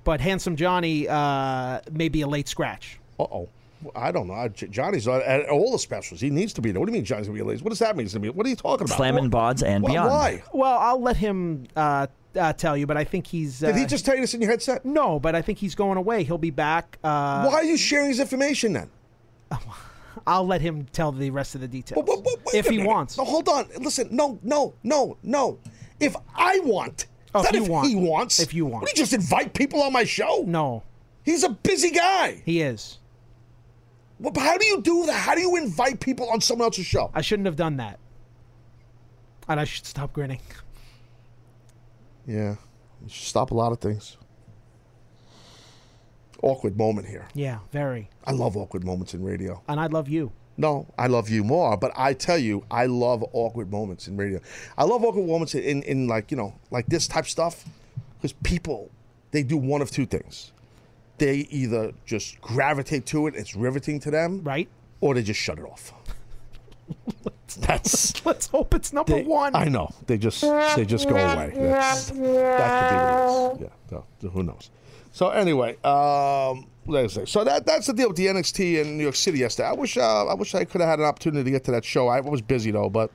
But 0.04 0.20
Handsome 0.20 0.56
Johnny 0.56 1.08
uh, 1.08 1.80
may 1.90 2.08
be 2.08 2.20
a 2.22 2.26
late 2.26 2.48
scratch. 2.48 2.98
Uh 3.18 3.22
oh. 3.24 3.48
I 3.94 4.12
don't 4.12 4.26
know. 4.26 4.34
I- 4.34 4.48
J- 4.48 4.66
Johnny's 4.68 5.06
at, 5.08 5.22
at 5.22 5.48
all 5.48 5.72
the 5.72 5.78
specials. 5.78 6.20
He 6.20 6.30
needs 6.30 6.52
to 6.54 6.60
be 6.62 6.72
there. 6.72 6.80
What 6.80 6.86
do 6.86 6.92
you 6.92 6.96
mean 6.98 7.04
Johnny's 7.04 7.26
going 7.28 7.38
to 7.38 7.44
be 7.44 7.50
late? 7.50 7.62
What 7.62 7.70
does 7.70 7.78
that 7.80 7.96
mean? 7.96 8.06
He's 8.06 8.14
gonna 8.14 8.22
be, 8.22 8.30
what 8.30 8.46
are 8.46 8.48
you 8.50 8.56
talking 8.56 8.86
about? 8.86 8.96
Slamming 8.96 9.30
What- 9.30 9.56
bods 9.56 9.62
and 9.64 9.84
wh- 9.84 9.88
beyond. 9.90 10.10
Why? 10.10 10.42
Well, 10.52 10.78
I'll 10.78 11.00
let 11.02 11.16
him 11.16 11.66
uh, 11.76 12.06
uh, 12.34 12.52
tell 12.54 12.76
you, 12.76 12.86
but 12.86 12.96
I 12.96 13.04
think 13.04 13.26
he's. 13.26 13.62
Uh, 13.62 13.68
Did 13.68 13.76
he 13.76 13.86
just 13.86 14.04
tell 14.04 14.14
you 14.14 14.20
this 14.22 14.34
in 14.34 14.40
your 14.42 14.50
headset? 14.50 14.84
No, 14.84 15.20
but 15.20 15.34
I 15.34 15.42
think 15.42 15.58
he's 15.58 15.74
going 15.74 15.96
away. 15.98 16.24
He'll 16.24 16.38
be 16.38 16.50
back. 16.50 16.98
Uh, 17.04 17.44
Why 17.46 17.54
are 17.56 17.64
you 17.64 17.76
sharing 17.76 18.08
his 18.08 18.20
information 18.20 18.72
then? 18.72 18.90
I'll 20.26 20.46
let 20.46 20.60
him 20.60 20.86
tell 20.92 21.12
the 21.12 21.30
rest 21.30 21.54
of 21.54 21.60
the 21.60 21.68
details 21.68 22.04
Wait- 22.06 22.18
wait- 22.24 22.38
wait 22.46 22.54
if 22.54 22.66
he 22.66 22.78
minute. 22.78 22.88
wants. 22.88 23.18
No, 23.18 23.24
hold 23.24 23.48
on. 23.48 23.68
Listen. 23.80 24.08
No, 24.10 24.38
no, 24.42 24.74
no, 24.82 25.16
no. 25.22 25.58
If 26.00 26.16
I 26.34 26.58
want. 26.60 27.06
Oh, 27.34 27.42
not 27.42 27.54
if 27.54 27.60
you 27.60 27.64
if 27.64 27.68
want. 27.70 27.88
he 27.88 27.94
wants. 27.96 28.38
If 28.40 28.54
you 28.54 28.66
want. 28.66 28.82
Would 28.82 28.90
he 28.90 28.96
just 28.96 29.12
invite 29.12 29.54
people 29.54 29.82
on 29.82 29.92
my 29.92 30.04
show? 30.04 30.44
No, 30.46 30.82
He's 31.24 31.42
a 31.42 31.48
busy 31.48 31.90
guy. 31.90 32.42
he 32.44 32.60
is. 32.60 32.98
Well, 34.20 34.32
but 34.32 34.42
how 34.42 34.56
do 34.58 34.64
you 34.66 34.80
do 34.80 35.06
that? 35.06 35.14
How 35.14 35.34
do 35.34 35.40
you 35.40 35.56
invite 35.56 35.98
people 36.00 36.28
on 36.30 36.40
someone 36.40 36.66
else's 36.66 36.86
show? 36.86 37.10
I 37.14 37.20
shouldn't 37.22 37.46
have 37.46 37.56
done 37.56 37.78
that. 37.78 37.98
And 39.48 39.58
I 39.58 39.64
should 39.64 39.84
stop 39.86 40.12
grinning. 40.12 40.40
Yeah. 42.26 42.56
You 43.02 43.08
should 43.08 43.26
stop 43.26 43.50
a 43.50 43.54
lot 43.54 43.72
of 43.72 43.80
things. 43.80 44.16
Awkward 46.44 46.76
moment 46.76 47.08
here. 47.08 47.26
Yeah, 47.34 47.58
very. 47.72 48.08
I 48.26 48.32
love 48.32 48.56
awkward 48.56 48.84
moments 48.84 49.14
in 49.14 49.24
radio. 49.24 49.62
And 49.68 49.80
I 49.80 49.86
love 49.86 50.08
you. 50.08 50.30
No, 50.56 50.86
I 50.98 51.06
love 51.08 51.28
you 51.30 51.42
more, 51.42 51.76
but 51.76 51.90
I 51.96 52.12
tell 52.12 52.38
you, 52.38 52.64
I 52.70 52.86
love 52.86 53.24
awkward 53.32 53.70
moments 53.72 54.06
in 54.08 54.16
radio. 54.16 54.40
I 54.78 54.84
love 54.84 55.02
awkward 55.04 55.26
moments 55.26 55.54
in, 55.54 55.82
in 55.82 56.06
like, 56.06 56.30
you 56.30 56.36
know, 56.36 56.54
like 56.70 56.86
this 56.86 57.08
type 57.08 57.26
stuff 57.26 57.64
because 58.18 58.32
people, 58.44 58.90
they 59.32 59.42
do 59.42 59.56
one 59.56 59.82
of 59.82 59.90
two 59.90 60.06
things. 60.06 60.52
They 61.18 61.38
either 61.50 61.92
just 62.06 62.40
gravitate 62.40 63.06
to 63.06 63.26
it, 63.26 63.34
it's 63.34 63.56
riveting 63.56 63.98
to 64.00 64.10
them, 64.10 64.42
Right? 64.44 64.68
or 65.00 65.14
they 65.14 65.22
just 65.22 65.40
shut 65.40 65.58
it 65.58 65.64
off. 65.64 65.92
That's 67.60 68.24
Let's 68.26 68.46
hope 68.48 68.74
it's 68.74 68.92
number 68.92 69.14
they- 69.14 69.22
one. 69.24 69.54
I 69.54 69.64
know. 69.64 69.90
They 70.06 70.18
just 70.18 70.40
they 70.42 70.84
just 70.84 71.08
go 71.08 71.14
away. 71.16 71.52
That's, 71.54 72.10
that 72.10 72.14
could 72.14 72.20
be 72.20 72.26
what 72.26 73.60
it 73.60 73.64
is. 73.64 73.70
Yeah. 73.92 73.98
no, 74.22 74.30
who 74.30 74.42
knows? 74.42 74.70
So 75.14 75.28
anyway, 75.28 75.76
um, 75.84 76.66
like 76.86 77.04
I 77.04 77.06
say, 77.06 77.24
so 77.24 77.44
that 77.44 77.64
that's 77.64 77.86
the 77.86 77.92
deal 77.92 78.08
with 78.08 78.16
the 78.16 78.26
NXT 78.26 78.80
in 78.82 78.96
New 78.98 79.04
York 79.04 79.14
City 79.14 79.38
yesterday. 79.38 79.68
I 79.68 79.72
wish 79.72 79.96
uh, 79.96 80.26
I 80.26 80.34
wish 80.34 80.56
I 80.56 80.64
could 80.64 80.80
have 80.80 80.90
had 80.90 80.98
an 80.98 81.04
opportunity 81.04 81.44
to 81.44 81.50
get 81.52 81.62
to 81.64 81.70
that 81.70 81.84
show. 81.84 82.08
I 82.08 82.18
was 82.18 82.42
busy 82.42 82.72
though, 82.72 82.90
but 82.90 83.12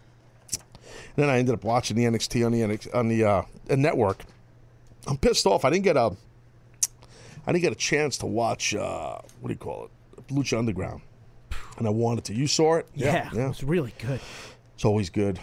then 1.17 1.29
I 1.29 1.39
ended 1.39 1.53
up 1.53 1.65
watching 1.65 1.97
the 1.97 2.05
NXT 2.05 2.45
on 2.45 2.53
the 2.53 2.61
NX, 2.61 2.95
on 2.95 3.09
the 3.09 3.25
uh, 3.25 3.41
network. 3.75 4.23
I'm 5.07 5.17
pissed 5.17 5.45
off. 5.45 5.65
I 5.65 5.69
didn't 5.69 5.83
get 5.83 5.97
a 5.97 6.15
I 7.45 7.51
didn't 7.51 7.63
get 7.63 7.73
a 7.73 7.75
chance 7.75 8.17
to 8.19 8.27
watch 8.27 8.73
uh, 8.73 9.17
what 9.41 9.49
do 9.49 9.53
you 9.53 9.57
call 9.57 9.89
it, 9.89 10.27
Lucha 10.29 10.57
Underground, 10.57 11.01
and 11.77 11.85
I 11.85 11.89
wanted 11.89 12.23
to. 12.25 12.33
You 12.33 12.47
saw 12.47 12.75
it? 12.75 12.87
Yeah, 12.95 13.29
it 13.29 13.45
was 13.45 13.61
really 13.61 13.93
good. 13.99 14.21
It's 14.73 14.85
always 14.85 15.09
good. 15.09 15.37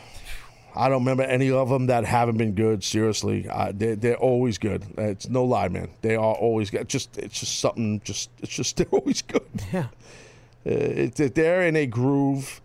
I 0.76 0.88
don't 0.88 1.00
remember 1.00 1.22
any 1.22 1.50
of 1.50 1.68
them 1.68 1.86
that 1.86 2.04
haven't 2.04 2.36
been 2.36 2.54
good. 2.54 2.84
Seriously, 2.84 3.48
uh, 3.48 3.72
they're, 3.74 3.96
they're 3.96 4.16
always 4.16 4.58
good. 4.58 4.84
It's 4.98 5.28
no 5.28 5.44
lie, 5.44 5.68
man. 5.68 5.88
They 6.02 6.16
are 6.16 6.34
always 6.34 6.70
good. 6.70 6.88
Just 6.88 7.16
it's 7.18 7.40
just 7.40 7.60
something. 7.60 8.00
Just 8.04 8.30
it's 8.42 8.54
just 8.54 8.76
they're 8.78 8.86
always 8.90 9.22
good. 9.22 9.48
Yeah. 9.72 9.88
Uh, 10.66 11.08
it, 11.16 11.34
they're 11.34 11.62
in 11.62 11.76
a 11.76 11.86
groove 11.86 12.60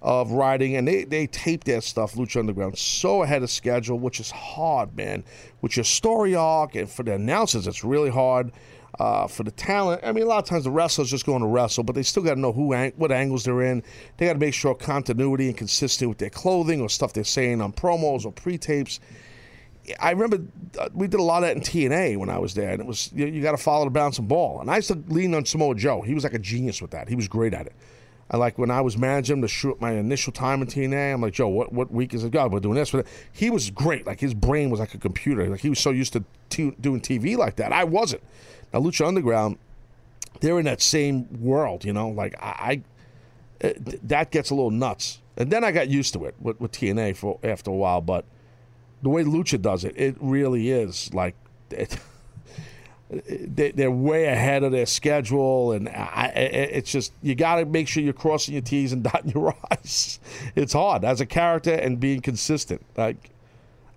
of 0.00 0.30
writing, 0.30 0.76
and 0.76 0.86
they, 0.86 1.04
they 1.04 1.26
tape 1.26 1.64
their 1.64 1.80
stuff, 1.80 2.14
Lucha 2.14 2.38
Underground, 2.38 2.78
so 2.78 3.22
ahead 3.22 3.42
of 3.42 3.50
schedule, 3.50 3.98
which 3.98 4.20
is 4.20 4.30
hard, 4.30 4.96
man. 4.96 5.24
With 5.60 5.76
your 5.76 5.84
story 5.84 6.34
arc, 6.34 6.76
and 6.76 6.88
for 6.88 7.02
the 7.02 7.14
announcers, 7.14 7.66
it's 7.66 7.82
really 7.82 8.10
hard. 8.10 8.52
Uh, 8.98 9.28
for 9.28 9.44
the 9.44 9.52
talent, 9.52 10.00
I 10.04 10.10
mean, 10.10 10.24
a 10.24 10.26
lot 10.26 10.38
of 10.38 10.44
times 10.44 10.64
the 10.64 10.72
wrestlers 10.72 11.08
just 11.08 11.24
going 11.24 11.40
to 11.40 11.46
wrestle, 11.46 11.84
but 11.84 11.94
they 11.94 12.02
still 12.02 12.24
got 12.24 12.34
to 12.34 12.40
know 12.40 12.52
who, 12.52 12.74
ang- 12.74 12.94
what 12.96 13.12
angles 13.12 13.44
they're 13.44 13.62
in. 13.62 13.84
They 14.16 14.26
got 14.26 14.32
to 14.32 14.38
make 14.40 14.54
sure 14.54 14.74
continuity 14.74 15.46
and 15.46 15.56
consistency 15.56 16.06
with 16.06 16.18
their 16.18 16.30
clothing 16.30 16.80
or 16.80 16.88
stuff 16.88 17.12
they're 17.12 17.22
saying 17.22 17.60
on 17.60 17.72
promos 17.72 18.24
or 18.24 18.32
pre-tapes. 18.32 18.98
I 20.00 20.10
remember 20.10 20.40
uh, 20.78 20.88
we 20.92 21.06
did 21.06 21.20
a 21.20 21.22
lot 21.22 21.44
of 21.44 21.48
that 21.48 21.56
in 21.56 21.62
TNA 21.62 22.16
when 22.18 22.28
I 22.28 22.38
was 22.38 22.54
there, 22.54 22.70
and 22.70 22.80
it 22.80 22.86
was 22.86 23.10
you, 23.14 23.26
you 23.26 23.40
got 23.40 23.52
to 23.52 23.56
follow 23.56 23.84
the 23.84 23.90
bouncing 23.90 24.26
ball. 24.26 24.60
And 24.60 24.70
I 24.70 24.76
used 24.76 24.88
to 24.88 25.02
lean 25.08 25.32
on 25.34 25.44
Samoa 25.44 25.74
Joe. 25.76 26.02
He 26.02 26.14
was 26.14 26.24
like 26.24 26.34
a 26.34 26.38
genius 26.38 26.82
with 26.82 26.90
that. 26.90 27.08
He 27.08 27.14
was 27.14 27.28
great 27.28 27.54
at 27.54 27.66
it. 27.66 27.74
I 28.30 28.36
like 28.36 28.58
when 28.58 28.70
I 28.70 28.82
was 28.82 28.98
managing 28.98 29.40
to 29.40 29.48
shoot 29.48 29.80
my 29.80 29.92
initial 29.92 30.32
time 30.32 30.60
in 30.60 30.68
TNA. 30.68 31.14
I'm 31.14 31.22
like, 31.22 31.32
Joe, 31.32 31.48
what 31.48 31.72
what 31.72 31.90
week 31.90 32.12
is 32.12 32.24
it? 32.24 32.30
God, 32.30 32.52
we're 32.52 32.60
doing 32.60 32.74
this. 32.74 32.90
But 32.90 33.06
he 33.32 33.48
was 33.48 33.70
great. 33.70 34.06
Like 34.06 34.20
his 34.20 34.34
brain 34.34 34.70
was 34.70 34.80
like 34.80 34.94
a 34.94 34.98
computer. 34.98 35.48
Like 35.48 35.60
he 35.60 35.70
was 35.70 35.78
so 35.78 35.90
used 35.90 36.12
to 36.12 36.24
t- 36.50 36.74
doing 36.80 37.00
TV 37.00 37.36
like 37.36 37.56
that. 37.56 37.72
I 37.72 37.84
wasn't. 37.84 38.22
Now 38.72 38.80
Lucha 38.80 39.06
Underground, 39.06 39.58
they're 40.40 40.58
in 40.58 40.64
that 40.66 40.80
same 40.80 41.40
world. 41.40 41.84
You 41.84 41.92
know, 41.92 42.08
like 42.08 42.34
I, 42.40 42.82
I 43.62 43.66
uh, 43.68 43.72
that 44.04 44.30
gets 44.30 44.50
a 44.50 44.54
little 44.54 44.70
nuts. 44.70 45.20
And 45.36 45.50
then 45.50 45.62
I 45.62 45.70
got 45.70 45.88
used 45.88 46.14
to 46.14 46.24
it 46.24 46.34
with, 46.40 46.60
with 46.60 46.72
TNA 46.72 47.16
for 47.16 47.38
after 47.44 47.70
a 47.70 47.74
while. 47.74 48.00
But 48.00 48.24
the 49.02 49.08
way 49.08 49.22
Lucha 49.22 49.60
does 49.60 49.84
it, 49.84 49.94
it 49.96 50.16
really 50.20 50.70
is 50.70 51.12
like. 51.14 51.34
It, 51.70 51.98
they, 53.10 53.70
they're 53.70 53.90
way 53.90 54.26
ahead 54.26 54.62
of 54.64 54.72
their 54.72 54.84
schedule, 54.84 55.72
and 55.72 55.88
I, 55.88 56.26
it's 56.34 56.92
just 56.92 57.12
you 57.22 57.34
got 57.34 57.56
to 57.56 57.64
make 57.64 57.88
sure 57.88 58.02
you're 58.02 58.12
crossing 58.12 58.54
your 58.54 58.62
T's 58.62 58.92
and 58.92 59.02
dotting 59.04 59.32
your 59.32 59.56
I's. 59.70 60.20
It's 60.54 60.72
hard 60.72 61.04
as 61.04 61.20
a 61.20 61.26
character 61.26 61.72
and 61.72 61.98
being 61.98 62.20
consistent. 62.20 62.84
Like 62.96 63.30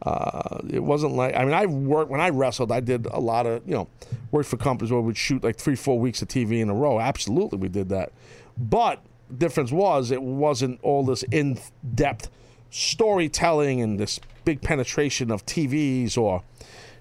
uh, 0.01 0.59
it 0.69 0.83
wasn't 0.83 1.13
like 1.13 1.35
I 1.35 1.43
mean 1.45 1.53
I 1.53 1.65
worked 1.65 2.09
when 2.09 2.21
I 2.21 2.29
wrestled. 2.29 2.71
I 2.71 2.79
did 2.79 3.05
a 3.07 3.19
lot 3.19 3.45
of 3.45 3.61
you 3.67 3.73
know 3.73 3.87
worked 4.31 4.49
for 4.49 4.57
companies 4.57 4.91
where 4.91 5.01
we'd 5.01 5.17
shoot 5.17 5.43
like 5.43 5.57
three 5.57 5.75
four 5.75 5.99
weeks 5.99 6.21
of 6.21 6.27
TV 6.27 6.59
in 6.61 6.69
a 6.69 6.73
row. 6.73 6.99
Absolutely, 6.99 7.59
we 7.59 7.69
did 7.69 7.89
that. 7.89 8.11
But 8.57 9.01
difference 9.37 9.71
was 9.71 10.11
it 10.11 10.21
wasn't 10.21 10.79
all 10.81 11.05
this 11.05 11.23
in 11.23 11.59
depth 11.95 12.29
storytelling 12.69 13.81
and 13.81 13.99
this 13.99 14.19
big 14.43 14.61
penetration 14.61 15.31
of 15.31 15.45
TVs 15.45 16.17
or 16.17 16.43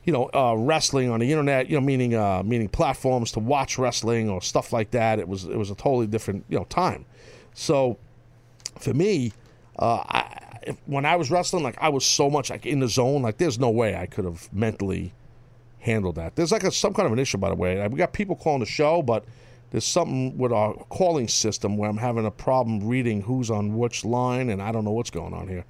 you 0.04 0.12
know, 0.12 0.30
uh, 0.32 0.54
wrestling 0.56 1.10
on 1.10 1.20
the 1.20 1.30
internet, 1.30 1.68
you 1.68 1.76
know, 1.76 1.80
meaning 1.84 2.14
uh, 2.14 2.42
meaning 2.42 2.68
platforms 2.68 3.32
to 3.32 3.38
watch 3.38 3.78
wrestling 3.78 4.28
or 4.30 4.40
stuff 4.40 4.72
like 4.72 4.90
that. 4.92 5.18
It 5.18 5.28
was 5.28 5.44
it 5.44 5.56
was 5.56 5.70
a 5.70 5.74
totally 5.74 6.06
different 6.06 6.44
you 6.48 6.58
know 6.58 6.64
time. 6.64 7.04
So 7.54 7.98
for 8.78 8.94
me, 8.94 9.32
uh, 9.78 10.02
I, 10.08 10.29
when 10.86 11.04
I 11.04 11.16
was 11.16 11.30
wrestling, 11.30 11.62
like 11.62 11.78
I 11.80 11.88
was 11.88 12.04
so 12.04 12.30
much 12.30 12.50
like 12.50 12.66
in 12.66 12.80
the 12.80 12.88
zone. 12.88 13.22
Like 13.22 13.38
there's 13.38 13.58
no 13.58 13.70
way 13.70 13.96
I 13.96 14.06
could 14.06 14.24
have 14.24 14.52
mentally 14.52 15.12
handled 15.80 16.16
that. 16.16 16.36
There's 16.36 16.52
like 16.52 16.64
a, 16.64 16.70
some 16.70 16.94
kind 16.94 17.06
of 17.06 17.12
an 17.12 17.18
issue, 17.18 17.38
by 17.38 17.48
the 17.48 17.54
way. 17.54 17.86
We 17.88 17.96
got 17.96 18.12
people 18.12 18.36
calling 18.36 18.60
the 18.60 18.66
show, 18.66 19.02
but 19.02 19.24
there's 19.70 19.84
something 19.84 20.36
with 20.36 20.52
our 20.52 20.74
calling 20.88 21.28
system 21.28 21.76
where 21.76 21.88
I'm 21.88 21.96
having 21.96 22.26
a 22.26 22.30
problem 22.30 22.86
reading 22.86 23.22
who's 23.22 23.50
on 23.50 23.76
which 23.78 24.04
line, 24.04 24.50
and 24.50 24.60
I 24.60 24.72
don't 24.72 24.84
know 24.84 24.92
what's 24.92 25.10
going 25.10 25.32
on 25.32 25.48
here. 25.48 25.64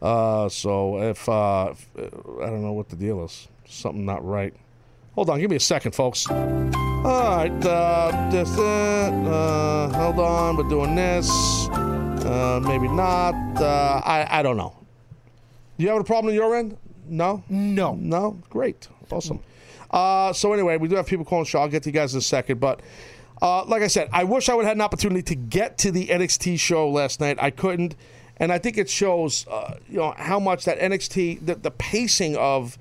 Uh, 0.00 0.48
so 0.48 1.02
if, 1.02 1.28
uh, 1.28 1.74
if 1.96 2.14
I 2.42 2.46
don't 2.46 2.62
know 2.62 2.72
what 2.72 2.88
the 2.88 2.96
deal 2.96 3.24
is 3.24 3.48
something 3.66 4.04
not 4.04 4.24
right. 4.24 4.54
Hold 5.14 5.30
on, 5.30 5.40
give 5.40 5.50
me 5.50 5.56
a 5.56 5.60
second, 5.60 5.92
folks. 5.92 6.28
All 6.30 7.02
right, 7.02 7.66
uh, 7.66 8.28
this, 8.30 8.56
uh, 8.58 8.62
uh, 8.62 9.88
hold 9.92 10.20
on, 10.20 10.56
we're 10.56 10.68
doing 10.68 10.94
this. 10.94 11.28
Uh, 11.70 12.60
maybe 12.62 12.86
not. 12.88 13.34
Uh, 13.60 14.00
I, 14.04 14.38
I 14.38 14.42
don't 14.42 14.56
know. 14.56 14.76
You 15.78 15.88
have 15.88 16.00
a 16.00 16.04
problem 16.04 16.30
on 16.30 16.34
your 16.34 16.54
end? 16.54 16.76
No? 17.06 17.42
No. 17.48 17.94
No? 17.94 18.38
Great. 18.50 18.86
Awesome. 19.10 19.40
Uh, 19.90 20.32
so, 20.32 20.52
anyway, 20.52 20.76
we 20.76 20.88
do 20.88 20.94
have 20.96 21.06
people 21.06 21.24
calling 21.24 21.44
show. 21.44 21.58
I'll 21.60 21.68
get 21.68 21.82
to 21.84 21.88
you 21.88 21.92
guys 21.92 22.14
in 22.14 22.18
a 22.18 22.22
second. 22.22 22.60
But, 22.60 22.80
uh, 23.42 23.64
like 23.64 23.82
I 23.82 23.88
said, 23.88 24.08
I 24.12 24.24
wish 24.24 24.48
I 24.48 24.54
would 24.54 24.64
have 24.64 24.70
had 24.70 24.76
an 24.76 24.82
opportunity 24.82 25.22
to 25.22 25.34
get 25.34 25.78
to 25.78 25.90
the 25.90 26.06
NXT 26.08 26.58
show 26.60 26.88
last 26.88 27.18
night. 27.18 27.38
I 27.40 27.50
couldn't. 27.50 27.96
And 28.36 28.52
I 28.52 28.58
think 28.58 28.78
it 28.78 28.88
shows, 28.88 29.46
uh, 29.48 29.78
you 29.88 29.96
know, 29.96 30.14
how 30.16 30.38
much 30.38 30.66
that 30.66 30.78
NXT, 30.78 31.44
the, 31.44 31.56
the 31.56 31.70
pacing 31.70 32.36
of 32.36 32.78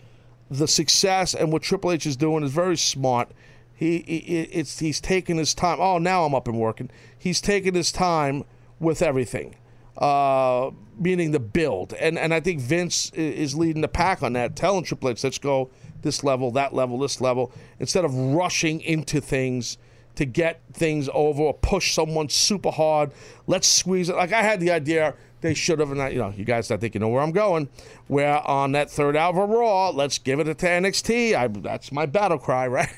the 0.49 0.67
success 0.67 1.33
and 1.33 1.51
what 1.51 1.61
Triple 1.61 1.91
H 1.91 2.05
is 2.05 2.17
doing 2.17 2.43
is 2.43 2.51
very 2.51 2.77
smart. 2.77 3.31
He, 3.73 3.99
he 3.99 4.17
it's 4.41 4.79
he's 4.79 4.99
taking 4.99 5.37
his 5.37 5.53
time. 5.53 5.79
Oh, 5.79 5.97
now 5.97 6.25
I'm 6.25 6.35
up 6.35 6.47
and 6.47 6.59
working. 6.59 6.89
He's 7.17 7.39
taking 7.39 7.75
his 7.75 7.91
time 7.91 8.43
with 8.79 9.01
everything, 9.01 9.55
uh, 9.97 10.71
meaning 10.97 11.31
the 11.31 11.39
build. 11.39 11.93
And 11.93 12.17
and 12.19 12.33
I 12.33 12.39
think 12.39 12.59
Vince 12.59 13.09
is 13.11 13.55
leading 13.55 13.81
the 13.81 13.87
pack 13.87 14.21
on 14.21 14.33
that, 14.33 14.55
telling 14.55 14.83
Triple 14.83 15.09
H, 15.09 15.23
let's 15.23 15.37
go 15.37 15.69
this 16.01 16.23
level, 16.23 16.51
that 16.51 16.73
level, 16.73 16.97
this 16.99 17.21
level, 17.21 17.51
instead 17.79 18.03
of 18.03 18.13
rushing 18.13 18.81
into 18.81 19.21
things 19.21 19.77
to 20.19 20.25
get 20.25 20.59
things 20.73 21.07
over 21.13 21.43
or 21.43 21.53
push 21.53 21.93
someone 21.93 22.27
super 22.27 22.71
hard. 22.71 23.11
Let's 23.47 23.69
squeeze 23.69 24.09
it. 24.09 24.17
Like 24.17 24.33
I 24.33 24.43
had 24.43 24.59
the 24.59 24.69
idea 24.69 25.15
they 25.39 25.53
should 25.53 25.79
have, 25.79 25.91
and 25.91 26.01
I, 26.01 26.09
you 26.09 26.17
know, 26.17 26.33
you 26.35 26.43
guys, 26.43 26.69
I 26.71 26.75
think 26.75 26.93
you 26.93 26.99
know 26.99 27.07
where 27.07 27.21
I'm 27.21 27.31
going. 27.31 27.69
Where 28.07 28.45
on 28.45 28.73
that 28.73 28.91
third 28.91 29.15
hour 29.15 29.41
of 29.41 29.49
Raw, 29.49 29.91
let's 29.91 30.17
give 30.17 30.41
it 30.41 30.43
to 30.43 30.53
NXT. 30.53 31.35
I, 31.35 31.47
that's 31.47 31.93
my 31.93 32.05
battle 32.05 32.37
cry, 32.37 32.67
right? 32.67 32.93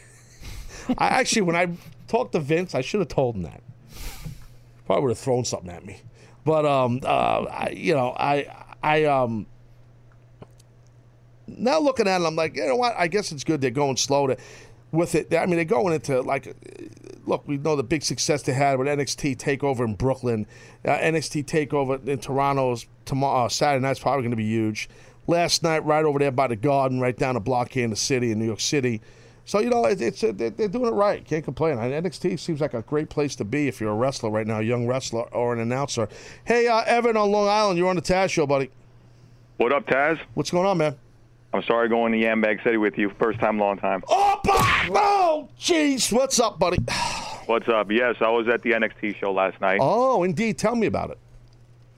I 0.97 1.09
actually, 1.09 1.43
when 1.43 1.55
I 1.55 1.67
talked 2.07 2.31
to 2.31 2.39
Vince, 2.39 2.73
I 2.73 2.81
should 2.81 3.01
have 3.01 3.09
told 3.09 3.35
him 3.35 3.43
that. 3.43 3.61
Probably 4.87 5.03
would 5.03 5.09
have 5.11 5.19
thrown 5.19 5.45
something 5.45 5.69
at 5.69 5.85
me, 5.85 6.01
but 6.43 6.65
um, 6.65 7.01
uh, 7.03 7.43
I, 7.43 7.69
you 7.69 7.93
know, 7.93 8.15
I, 8.17 8.47
I 8.81 9.05
um. 9.05 9.45
Now 11.45 11.79
looking 11.79 12.07
at 12.07 12.19
it, 12.19 12.25
I'm 12.25 12.35
like, 12.35 12.55
you 12.55 12.65
know 12.65 12.77
what? 12.77 12.95
I 12.97 13.07
guess 13.07 13.31
it's 13.31 13.43
good 13.43 13.61
they're 13.61 13.69
going 13.69 13.97
slow 13.97 14.25
to, 14.25 14.37
with 14.91 15.15
it. 15.15 15.33
I 15.33 15.45
mean, 15.45 15.55
they're 15.55 15.65
going 15.65 15.93
into 15.93 16.21
like 16.21 16.55
look, 17.25 17.47
we 17.47 17.57
know 17.57 17.75
the 17.75 17.83
big 17.83 18.03
success 18.03 18.43
they 18.43 18.53
had 18.53 18.79
with 18.79 18.87
NXT 18.87 19.37
Takeover 19.37 19.85
in 19.85 19.95
Brooklyn, 19.95 20.45
uh, 20.85 20.97
NXT 20.97 21.45
Takeover 21.45 22.05
in 22.07 22.19
Toronto's 22.19 22.85
tomorrow 23.05 23.45
uh, 23.45 23.49
Saturday 23.49 23.81
night's 23.81 23.99
probably 23.99 24.23
going 24.23 24.31
to 24.31 24.37
be 24.37 24.45
huge. 24.45 24.89
Last 25.27 25.63
night, 25.63 25.85
right 25.85 26.03
over 26.03 26.19
there 26.19 26.31
by 26.31 26.47
the 26.47 26.55
Garden, 26.55 26.99
right 26.99 27.15
down 27.15 27.35
the 27.35 27.39
block 27.39 27.71
here 27.71 27.83
in 27.83 27.89
the 27.89 27.95
city 27.95 28.31
in 28.31 28.39
New 28.39 28.45
York 28.45 28.59
City. 28.59 29.01
So 29.45 29.59
you 29.59 29.69
know, 29.69 29.85
it, 29.85 30.01
it's 30.01 30.21
they're, 30.21 30.33
they're 30.33 30.67
doing 30.67 30.87
it 30.87 30.95
right. 30.95 31.23
Can't 31.25 31.43
complain. 31.43 31.77
NXT 31.77 32.39
seems 32.39 32.61
like 32.61 32.73
a 32.73 32.81
great 32.81 33.09
place 33.09 33.35
to 33.37 33.45
be 33.45 33.67
if 33.67 33.81
you're 33.81 33.91
a 33.91 33.95
wrestler 33.95 34.29
right 34.29 34.47
now, 34.47 34.59
a 34.59 34.63
young 34.63 34.87
wrestler 34.87 35.23
or 35.33 35.53
an 35.53 35.59
announcer. 35.59 36.07
Hey, 36.45 36.67
uh, 36.67 36.81
Evan 36.81 37.17
on 37.17 37.31
Long 37.31 37.47
Island, 37.47 37.77
you're 37.77 37.89
on 37.89 37.95
the 37.95 38.01
Taz 38.01 38.29
show, 38.29 38.45
buddy. 38.45 38.69
What 39.57 39.71
up, 39.71 39.85
Taz? 39.85 40.19
What's 40.33 40.51
going 40.51 40.65
on, 40.65 40.77
man? 40.77 40.95
I'm 41.53 41.63
sorry 41.63 41.89
going 41.89 42.13
to 42.13 42.17
Yambag 42.17 42.63
City 42.63 42.77
with 42.77 42.97
you. 42.97 43.11
First 43.19 43.39
time, 43.39 43.59
long 43.59 43.77
time. 43.77 44.03
Oh, 44.07 44.30
oh, 44.89 45.49
jeez. 45.59 46.11
What's 46.11 46.39
up, 46.39 46.59
buddy? 46.59 46.77
What's 47.45 47.67
up? 47.67 47.91
Yes, 47.91 48.15
I 48.21 48.29
was 48.29 48.47
at 48.47 48.61
the 48.61 48.71
NXT 48.71 49.17
show 49.17 49.31
last 49.31 49.59
night. 49.61 49.79
Oh, 49.81 50.23
indeed. 50.23 50.57
Tell 50.57 50.75
me 50.75 50.87
about 50.87 51.11
it. 51.11 51.17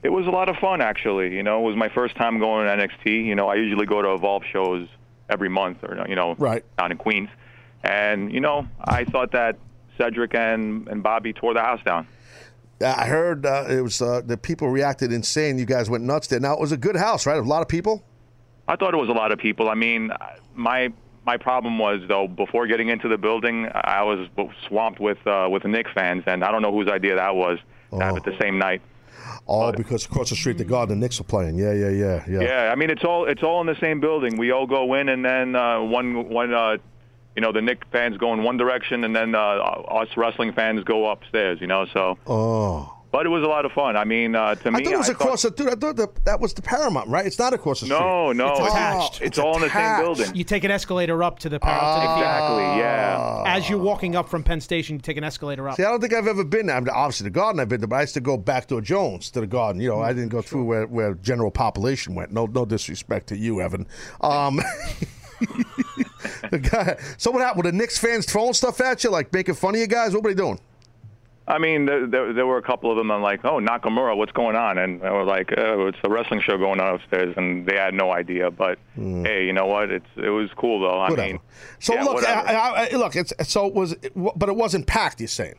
It 0.02 0.10
was 0.10 0.26
a 0.26 0.30
lot 0.30 0.48
of 0.48 0.56
fun, 0.56 0.80
actually. 0.80 1.34
You 1.34 1.42
know, 1.42 1.60
it 1.60 1.66
was 1.66 1.76
my 1.76 1.88
first 1.88 2.16
time 2.16 2.38
going 2.38 2.66
to 2.66 2.86
NXT. 2.86 3.24
You 3.24 3.34
know, 3.34 3.48
I 3.48 3.54
usually 3.54 3.86
go 3.86 4.02
to 4.02 4.12
Evolve 4.12 4.42
shows 4.52 4.88
every 5.30 5.48
month, 5.48 5.78
or 5.82 6.04
you 6.08 6.14
know, 6.14 6.34
right 6.38 6.64
down 6.76 6.92
in 6.92 6.98
Queens. 6.98 7.28
And 7.82 8.32
you 8.32 8.40
know, 8.40 8.66
I 8.82 9.04
thought 9.04 9.32
that 9.32 9.56
Cedric 9.96 10.34
and 10.34 10.88
and 10.88 11.02
Bobby 11.02 11.32
tore 11.32 11.54
the 11.54 11.60
house 11.60 11.80
down. 11.84 12.06
I 12.84 13.06
heard 13.06 13.46
uh, 13.46 13.66
it 13.68 13.80
was 13.80 14.02
uh, 14.02 14.20
the 14.24 14.36
people 14.36 14.68
reacted 14.68 15.12
insane. 15.12 15.58
You 15.58 15.64
guys 15.64 15.88
went 15.88 16.04
nuts 16.04 16.26
there. 16.26 16.40
Now 16.40 16.54
it 16.54 16.60
was 16.60 16.72
a 16.72 16.76
good 16.76 16.96
house, 16.96 17.26
right? 17.26 17.38
A 17.38 17.42
lot 17.42 17.62
of 17.62 17.68
people. 17.68 18.04
I 18.66 18.76
thought 18.76 18.94
it 18.94 18.98
was 18.98 19.08
a 19.08 19.12
lot 19.12 19.30
of 19.30 19.38
people. 19.38 19.68
I 19.68 19.74
mean, 19.74 20.10
my 20.54 20.92
my 21.26 21.36
problem 21.36 21.78
was 21.78 22.00
though 22.08 22.28
before 22.28 22.66
getting 22.66 22.88
into 22.88 23.08
the 23.08 23.18
building, 23.18 23.68
I 23.74 24.02
was 24.02 24.28
swamped 24.68 25.00
with 25.00 25.24
uh, 25.26 25.48
with 25.50 25.64
Knicks 25.64 25.90
fans, 25.92 26.24
and 26.26 26.44
I 26.44 26.50
don't 26.50 26.62
know 26.62 26.72
whose 26.72 26.88
idea 26.88 27.16
that 27.16 27.34
was 27.34 27.58
to 27.90 27.98
have 28.00 28.16
it 28.16 28.24
the 28.24 28.36
same 28.40 28.58
night. 28.58 28.82
Oh, 29.46 29.70
but, 29.70 29.76
because 29.76 30.04
across 30.04 30.30
the 30.30 30.36
street 30.36 30.58
the 30.58 30.64
Garden, 30.64 30.98
the 30.98 31.04
Knicks 31.04 31.20
are 31.20 31.24
playing. 31.24 31.58
Yeah, 31.58 31.72
yeah, 31.72 31.90
yeah, 31.90 32.24
yeah. 32.28 32.40
Yeah, 32.40 32.72
I 32.72 32.74
mean 32.74 32.90
it's 32.90 33.04
all 33.04 33.26
it's 33.26 33.42
all 33.42 33.60
in 33.60 33.66
the 33.66 33.78
same 33.80 34.00
building. 34.00 34.36
We 34.36 34.50
all 34.50 34.66
go 34.66 34.94
in, 34.94 35.08
and 35.08 35.24
then 35.24 35.56
uh, 35.56 35.80
one 35.82 36.28
one 36.28 36.52
uh, 36.52 36.78
you 37.34 37.42
know 37.42 37.52
the 37.52 37.62
Knick 37.62 37.82
fans 37.90 38.16
go 38.16 38.32
in 38.32 38.42
one 38.42 38.56
direction, 38.56 39.04
and 39.04 39.14
then 39.14 39.34
uh, 39.34 39.38
us 39.38 40.08
wrestling 40.16 40.52
fans 40.52 40.84
go 40.84 41.10
upstairs. 41.10 41.60
You 41.60 41.66
know, 41.66 41.86
so. 41.92 42.18
Oh. 42.26 42.90
But 43.14 43.26
it 43.26 43.28
was 43.28 43.44
a 43.44 43.46
lot 43.46 43.64
of 43.64 43.70
fun. 43.70 43.96
I 43.96 44.02
mean, 44.02 44.34
uh, 44.34 44.56
to 44.56 44.70
I 44.70 44.72
thought 44.72 44.92
it 44.92 44.98
was 44.98 45.08
I 45.08 45.12
across 45.12 45.42
the 45.42 45.52
dude. 45.52 45.68
I 45.68 45.76
thought 45.76 45.94
the, 45.94 46.10
that 46.24 46.40
was 46.40 46.52
the 46.52 46.62
Paramount, 46.62 47.08
right? 47.08 47.24
It's 47.24 47.38
not 47.38 47.54
across 47.54 47.78
the 47.78 47.86
street. 47.86 47.96
No, 47.96 48.32
no, 48.32 48.50
It's 48.50 48.58
it's, 48.58 48.68
attached. 48.70 49.22
it's 49.22 49.38
all 49.38 49.54
in 49.54 49.60
the 49.60 49.70
same 49.70 50.00
building. 50.00 50.34
You 50.34 50.42
take 50.42 50.64
an 50.64 50.72
escalator 50.72 51.22
up 51.22 51.38
to 51.38 51.48
the 51.48 51.60
power. 51.60 52.00
To 52.00 52.08
the 52.08 52.12
theater. 52.12 52.28
Exactly. 52.28 52.80
Yeah. 52.82 53.44
As 53.46 53.70
you're 53.70 53.78
walking 53.78 54.16
up 54.16 54.28
from 54.28 54.42
Penn 54.42 54.60
Station, 54.60 54.96
you 54.96 55.00
take 55.00 55.16
an 55.16 55.22
escalator 55.22 55.68
up. 55.68 55.76
See, 55.76 55.84
I 55.84 55.90
don't 55.90 56.00
think 56.00 56.12
I've 56.12 56.26
ever 56.26 56.42
been 56.42 56.66
there. 56.66 56.74
I 56.74 56.80
mean, 56.80 56.88
obviously, 56.88 57.26
the 57.26 57.30
Garden 57.30 57.60
I've 57.60 57.68
been 57.68 57.82
there, 57.82 57.86
but 57.86 57.94
I 57.94 58.00
used 58.00 58.14
to 58.14 58.20
go 58.20 58.36
back 58.36 58.66
to 58.66 58.80
Jones 58.80 59.30
to 59.30 59.40
the 59.40 59.46
Garden. 59.46 59.80
You 59.80 59.90
know, 59.90 60.00
I 60.00 60.12
didn't 60.12 60.30
go 60.30 60.42
through 60.42 60.64
where, 60.64 60.88
where 60.88 61.14
general 61.14 61.52
population 61.52 62.16
went. 62.16 62.32
No, 62.32 62.46
no 62.46 62.64
disrespect 62.64 63.28
to 63.28 63.36
you, 63.36 63.60
Evan. 63.60 63.86
Um, 64.22 64.56
the 66.50 66.58
guy, 66.58 66.96
so 67.16 67.30
what 67.30 67.42
happened? 67.42 67.64
Were 67.64 67.70
the 67.70 67.78
Knicks 67.78 67.96
fans 67.96 68.26
throwing 68.26 68.54
stuff 68.54 68.80
at 68.80 69.04
you, 69.04 69.10
like 69.10 69.32
making 69.32 69.54
fun 69.54 69.76
of 69.76 69.80
you 69.80 69.86
guys? 69.86 70.14
What 70.14 70.24
were 70.24 70.30
they 70.30 70.42
doing? 70.42 70.58
I 71.46 71.58
mean, 71.58 71.84
there, 71.84 72.06
there, 72.06 72.32
there 72.32 72.46
were 72.46 72.56
a 72.56 72.62
couple 72.62 72.90
of 72.90 72.96
them. 72.96 73.10
I'm 73.10 73.20
like, 73.20 73.44
oh, 73.44 73.60
Nakamura, 73.60 74.16
what's 74.16 74.32
going 74.32 74.56
on? 74.56 74.78
And 74.78 75.02
I 75.02 75.12
was 75.12 75.26
like, 75.26 75.52
oh, 75.56 75.88
it's 75.88 75.98
a 76.02 76.08
wrestling 76.08 76.40
show 76.40 76.56
going 76.56 76.80
on 76.80 76.94
upstairs, 76.94 77.34
and 77.36 77.66
they 77.66 77.76
had 77.76 77.92
no 77.92 78.12
idea. 78.12 78.50
But 78.50 78.78
hey, 78.96 79.44
you 79.44 79.52
know 79.52 79.66
what? 79.66 79.90
It's 79.90 80.06
it 80.16 80.30
was 80.30 80.50
cool 80.56 80.80
though. 80.80 80.98
I. 80.98 81.10
Whatever. 81.10 81.28
mean, 81.28 81.40
So 81.80 81.94
yeah, 81.94 82.04
look. 82.04 82.24
I, 82.24 82.88
I, 82.92 82.96
look, 82.96 83.14
it's 83.14 83.32
so 83.46 83.66
it 83.66 83.74
was, 83.74 83.94
but 84.14 84.48
it 84.48 84.56
wasn't 84.56 84.86
packed. 84.86 85.20
You're 85.20 85.28
saying? 85.28 85.56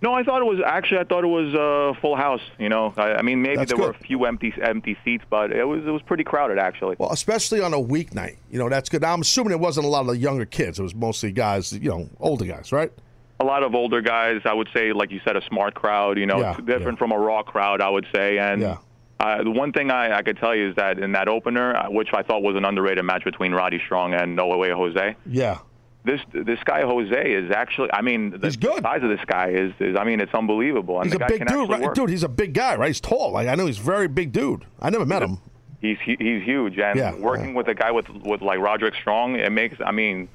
No, 0.00 0.14
I 0.14 0.22
thought 0.22 0.42
it 0.42 0.44
was 0.44 0.60
actually. 0.64 0.98
I 0.98 1.04
thought 1.04 1.24
it 1.24 1.28
was 1.28 1.54
uh, 1.54 1.98
full 2.00 2.14
house. 2.14 2.42
You 2.58 2.68
know, 2.68 2.92
I, 2.96 3.14
I 3.14 3.22
mean, 3.22 3.42
maybe 3.42 3.56
That's 3.56 3.72
there 3.72 3.80
were 3.80 3.90
a 3.90 3.94
few 3.94 4.26
empty 4.26 4.52
empty 4.62 4.96
seats, 5.04 5.24
but 5.28 5.52
it 5.52 5.64
was 5.64 5.84
it 5.86 5.90
was 5.90 6.02
pretty 6.02 6.22
crowded 6.22 6.58
actually. 6.58 6.96
Well, 6.98 7.10
especially 7.10 7.60
on 7.60 7.74
a 7.74 7.80
weeknight. 7.80 8.36
You 8.50 8.58
know, 8.58 8.68
that's 8.68 8.88
good. 8.88 9.02
Now, 9.02 9.14
I'm 9.14 9.22
assuming 9.22 9.52
it 9.52 9.60
wasn't 9.60 9.86
a 9.86 9.88
lot 9.88 10.02
of 10.02 10.08
the 10.08 10.18
younger 10.18 10.44
kids. 10.44 10.78
It 10.78 10.82
was 10.82 10.94
mostly 10.94 11.32
guys, 11.32 11.72
you 11.72 11.88
know, 11.88 12.08
older 12.20 12.44
guys, 12.44 12.70
right? 12.70 12.92
A 13.40 13.44
lot 13.44 13.62
of 13.62 13.74
older 13.74 14.00
guys. 14.00 14.40
I 14.44 14.52
would 14.52 14.68
say, 14.74 14.92
like 14.92 15.10
you 15.10 15.20
said, 15.24 15.36
a 15.36 15.42
smart 15.46 15.74
crowd. 15.74 16.18
You 16.18 16.26
know, 16.26 16.40
Yeah, 16.40 16.56
different 16.64 16.98
from 16.98 17.12
a 17.12 17.18
raw 17.18 17.42
crowd. 17.42 17.80
I 17.80 17.88
would 17.88 18.06
say, 18.14 18.38
and 18.38 18.60
Yeah. 18.62 18.76
uh, 19.20 19.42
the 19.44 19.50
one 19.50 19.72
thing 19.72 19.90
I, 19.90 20.16
I 20.18 20.22
could 20.22 20.38
tell 20.38 20.54
you 20.54 20.70
is 20.70 20.76
that 20.76 20.98
in 20.98 21.12
that 21.12 21.28
opener, 21.28 21.74
uh, 21.76 21.88
which 21.90 22.08
I 22.12 22.22
thought 22.22 22.42
was 22.42 22.56
an 22.56 22.64
underrated 22.64 23.04
match 23.04 23.24
between 23.24 23.52
Roddy 23.52 23.78
Strong 23.84 24.14
and 24.14 24.34
No 24.34 24.48
Way 24.56 24.70
Jose, 24.70 25.14
Yeah. 25.26 25.58
this 26.04 26.20
this 26.32 26.58
guy 26.64 26.82
Jose 26.82 27.32
is 27.32 27.50
actually. 27.52 27.90
I 27.92 28.00
mean, 28.02 28.30
the 28.30 28.46
He's 28.48 28.56
good. 28.56 28.82
size 28.82 29.02
of 29.04 29.08
this 29.10 29.24
guy 29.26 29.48
is, 29.50 29.72
is. 29.78 29.96
I 29.96 30.02
mean, 30.04 30.20
it's 30.20 30.34
unbelievable. 30.34 30.96
And 31.00 31.04
He's 31.10 31.16
the 31.18 31.24
a 31.24 31.28
guy 31.28 31.28
big 31.28 31.46
can 31.46 31.46
dude, 31.46 31.68
right? 31.70 31.80
work. 31.82 31.94
Dude, 31.94 32.10
he's 32.10 32.24
a 32.24 32.28
big 32.28 32.54
guy, 32.54 32.74
right? 32.76 32.88
He's 32.88 33.00
tall. 33.00 33.30
Like 33.32 33.46
I 33.46 33.54
know 33.54 33.66
he's 33.66 33.78
a 33.78 33.82
very 33.82 34.08
big 34.08 34.32
dude. 34.32 34.64
I 34.80 34.90
never 34.90 35.06
met 35.06 35.22
him. 35.22 35.38
He's 35.80 35.98
he's 36.04 36.42
huge, 36.42 36.76
and 36.78 36.98
Yeah, 36.98 37.14
working 37.14 37.54
with 37.54 37.68
a 37.68 37.74
guy 37.74 37.92
with 37.92 38.08
with 38.10 38.42
like 38.42 38.58
Roderick 38.58 38.94
Strong, 38.96 39.36
it 39.36 39.52
makes. 39.52 39.76
I 39.84 39.92
mean, 39.92 40.28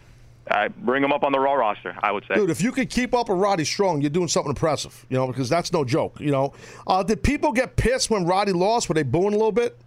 I 0.49 0.67
bring 0.67 1.03
him 1.03 1.11
up 1.13 1.23
on 1.23 1.31
the 1.31 1.39
Raw 1.39 1.53
roster. 1.53 1.95
I 2.03 2.11
would 2.11 2.25
say. 2.27 2.35
Dude, 2.35 2.49
if 2.49 2.61
you 2.61 2.71
could 2.71 2.89
keep 2.89 3.13
up 3.13 3.29
with 3.29 3.37
Roddy 3.37 3.63
Strong, 3.65 4.01
you're 4.01 4.09
doing 4.09 4.27
something 4.27 4.49
impressive, 4.49 5.05
you 5.09 5.17
know, 5.17 5.27
because 5.27 5.47
that's 5.49 5.71
no 5.71 5.85
joke, 5.85 6.19
you 6.19 6.31
know. 6.31 6.53
Uh, 6.85 7.01
did 7.03 7.23
people 7.23 7.51
get 7.51 7.75
pissed 7.75 8.09
when 8.09 8.25
Roddy 8.25 8.51
lost? 8.51 8.89
Were 8.89 8.95
they 8.95 9.03
booing 9.03 9.33
a 9.33 9.37
little 9.37 9.51
bit? 9.53 9.77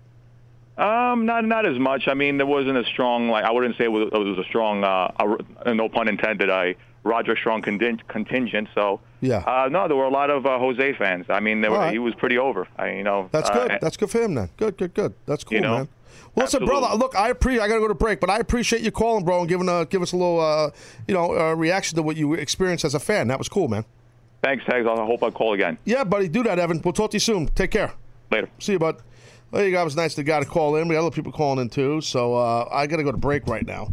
Um, 0.78 1.24
not 1.24 1.44
not 1.44 1.64
as 1.66 1.78
much. 1.78 2.06
I 2.06 2.14
mean, 2.14 2.36
there 2.36 2.46
wasn't 2.46 2.76
a 2.76 2.84
strong 2.84 3.28
like 3.30 3.44
I 3.44 3.50
wouldn't 3.52 3.76
say 3.78 3.84
it 3.84 3.92
was, 3.92 4.10
it 4.12 4.18
was 4.18 4.38
a 4.38 4.44
strong, 4.44 4.84
uh, 4.84 5.36
a, 5.64 5.74
no 5.74 5.88
pun 5.88 6.06
intended, 6.06 6.50
a 6.50 6.74
Roger 7.02 7.36
Strong 7.36 7.62
contingent. 7.62 8.68
So 8.74 9.00
Yeah. 9.20 9.38
uh, 9.38 9.68
no, 9.70 9.86
there 9.88 9.96
were 9.96 10.04
a 10.04 10.10
lot 10.10 10.28
of 10.28 10.44
uh, 10.44 10.58
Jose 10.58 10.92
fans. 10.94 11.26
I 11.30 11.40
mean, 11.40 11.62
were, 11.62 11.70
right. 11.70 11.92
he 11.92 11.98
was 11.98 12.14
pretty 12.16 12.36
over. 12.36 12.66
I, 12.76 12.90
you 12.90 13.04
know, 13.04 13.28
That's 13.32 13.48
uh, 13.48 13.54
good. 13.54 13.70
and- 13.72 13.80
That's 13.80 13.96
good 13.96 14.10
for 14.10 14.20
him 14.20 14.34
then. 14.34 14.50
Good, 14.56 14.76
good, 14.76 14.92
good. 14.92 15.14
That's 15.24 15.44
cool, 15.44 15.54
You 15.56 15.60
know, 15.62 15.76
man. 15.78 15.88
Well, 16.36 16.44
listen, 16.44 16.62
absolutely. 16.62 16.80
brother. 16.80 16.96
Look, 16.98 17.16
I 17.16 17.30
appreciate. 17.30 17.62
I 17.62 17.68
got 17.68 17.74
to 17.74 17.80
go 17.80 17.88
to 17.88 17.94
break, 17.94 18.20
but 18.20 18.28
I 18.28 18.38
appreciate 18.38 18.82
you 18.82 18.90
calling, 18.90 19.24
bro, 19.24 19.40
and 19.40 19.48
giving 19.48 19.68
uh, 19.68 19.84
give 19.84 20.02
us 20.02 20.12
a 20.12 20.16
little, 20.16 20.38
uh, 20.38 20.70
you 21.08 21.14
know, 21.14 21.36
uh, 21.36 21.54
reaction 21.54 21.96
to 21.96 22.02
what 22.02 22.16
you 22.16 22.34
experienced 22.34 22.84
as 22.84 22.94
a 22.94 23.00
fan. 23.00 23.28
That 23.28 23.38
was 23.38 23.48
cool, 23.48 23.68
man. 23.68 23.84
Thanks, 24.44 24.62
Taz. 24.64 24.86
I 24.86 25.04
hope 25.04 25.22
I 25.22 25.30
call 25.30 25.54
again 25.54 25.78
Yeah, 25.84 26.04
buddy. 26.04 26.28
Do 26.28 26.42
that, 26.44 26.58
Evan. 26.58 26.80
We'll 26.84 26.92
talk 26.92 27.10
to 27.12 27.16
you 27.16 27.20
soon. 27.20 27.46
Take 27.48 27.70
care. 27.70 27.92
later. 28.30 28.48
See 28.58 28.72
you, 28.72 28.78
bud. 28.78 28.98
There 29.50 29.64
you 29.64 29.72
go. 29.72 29.80
It 29.80 29.84
was 29.84 29.96
nice 29.96 30.14
to 30.16 30.22
guy 30.22 30.40
to 30.40 30.44
call 30.46 30.76
in. 30.76 30.88
We 30.88 30.94
got 30.94 31.00
other 31.06 31.14
people 31.14 31.32
calling 31.32 31.58
in 31.58 31.70
too. 31.70 32.00
So 32.02 32.34
uh, 32.34 32.68
I 32.70 32.86
got 32.86 32.96
to 32.96 33.02
go 33.02 33.12
to 33.12 33.18
break 33.18 33.46
right 33.46 33.66
now, 33.66 33.88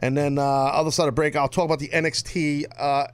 and 0.00 0.16
then 0.16 0.38
uh, 0.38 0.42
other 0.42 0.90
side 0.90 1.08
of 1.08 1.14
break, 1.14 1.34
I'll 1.34 1.48
talk 1.48 1.64
about 1.64 1.78
the 1.78 1.88
NXT, 1.88 2.64
uh, 2.78 3.06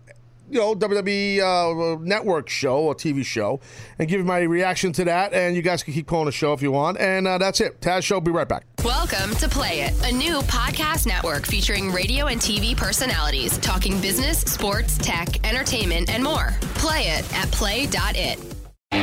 you 0.50 0.58
know, 0.58 0.74
WWE 0.74 1.40
uh, 1.40 1.98
network 2.02 2.48
show 2.48 2.78
or 2.78 2.94
TV 2.94 3.24
show, 3.24 3.60
and 3.98 4.08
give 4.08 4.18
you 4.20 4.24
my 4.24 4.40
reaction 4.40 4.92
to 4.94 5.04
that. 5.04 5.32
And 5.32 5.56
you 5.56 5.62
guys 5.62 5.82
can 5.82 5.94
keep 5.94 6.06
calling 6.06 6.26
the 6.26 6.32
show 6.32 6.52
if 6.52 6.62
you 6.62 6.70
want. 6.72 6.98
And 6.98 7.26
uh, 7.26 7.38
that's 7.38 7.60
it. 7.60 7.80
Taz 7.80 8.02
Show. 8.02 8.20
Be 8.20 8.30
right 8.30 8.48
back. 8.48 8.64
Welcome 8.84 9.34
to 9.36 9.48
Play 9.48 9.80
It, 9.82 9.92
a 10.04 10.12
new 10.12 10.40
podcast 10.42 11.06
network 11.06 11.46
featuring 11.46 11.90
radio 11.92 12.26
and 12.26 12.40
TV 12.40 12.76
personalities 12.76 13.58
talking 13.58 14.00
business, 14.00 14.40
sports, 14.40 14.98
tech, 14.98 15.46
entertainment, 15.46 16.10
and 16.10 16.22
more. 16.22 16.54
Play 16.74 17.08
it 17.08 17.32
at 17.34 17.50
play.it. 17.50 18.38
All 18.92 18.98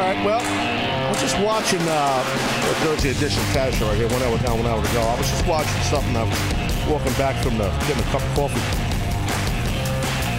right. 0.00 0.24
Well, 0.24 0.40
I 0.40 1.08
was 1.10 1.20
just 1.20 1.38
watching 1.40 1.80
uh, 1.82 2.24
the 2.66 2.74
Thursday 2.84 3.10
edition 3.10 3.40
of 3.40 3.48
Taz 3.48 3.72
Show 3.74 3.86
right 3.86 3.96
here. 3.96 4.08
One 4.08 4.22
hour 4.22 4.38
down, 4.38 4.58
one 4.58 4.66
hour 4.66 4.84
to 4.84 4.92
go. 4.92 5.00
I 5.02 5.16
was 5.18 5.28
just 5.30 5.46
watching 5.46 5.82
something. 5.82 6.16
I 6.16 6.24
was 6.24 6.65
walking 6.88 7.12
back 7.14 7.42
from 7.42 7.58
the 7.58 7.68
getting 7.86 7.98
a 7.98 8.06
cup 8.10 8.22
of 8.22 8.34
coffee. 8.34 8.60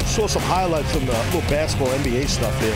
Saw 0.05 0.27
some 0.27 0.41
highlights 0.43 0.91
from 0.91 1.05
the 1.05 1.11
little 1.11 1.41
basketball 1.41 1.89
NBA 1.89 2.27
stuff 2.27 2.57
here. 2.59 2.75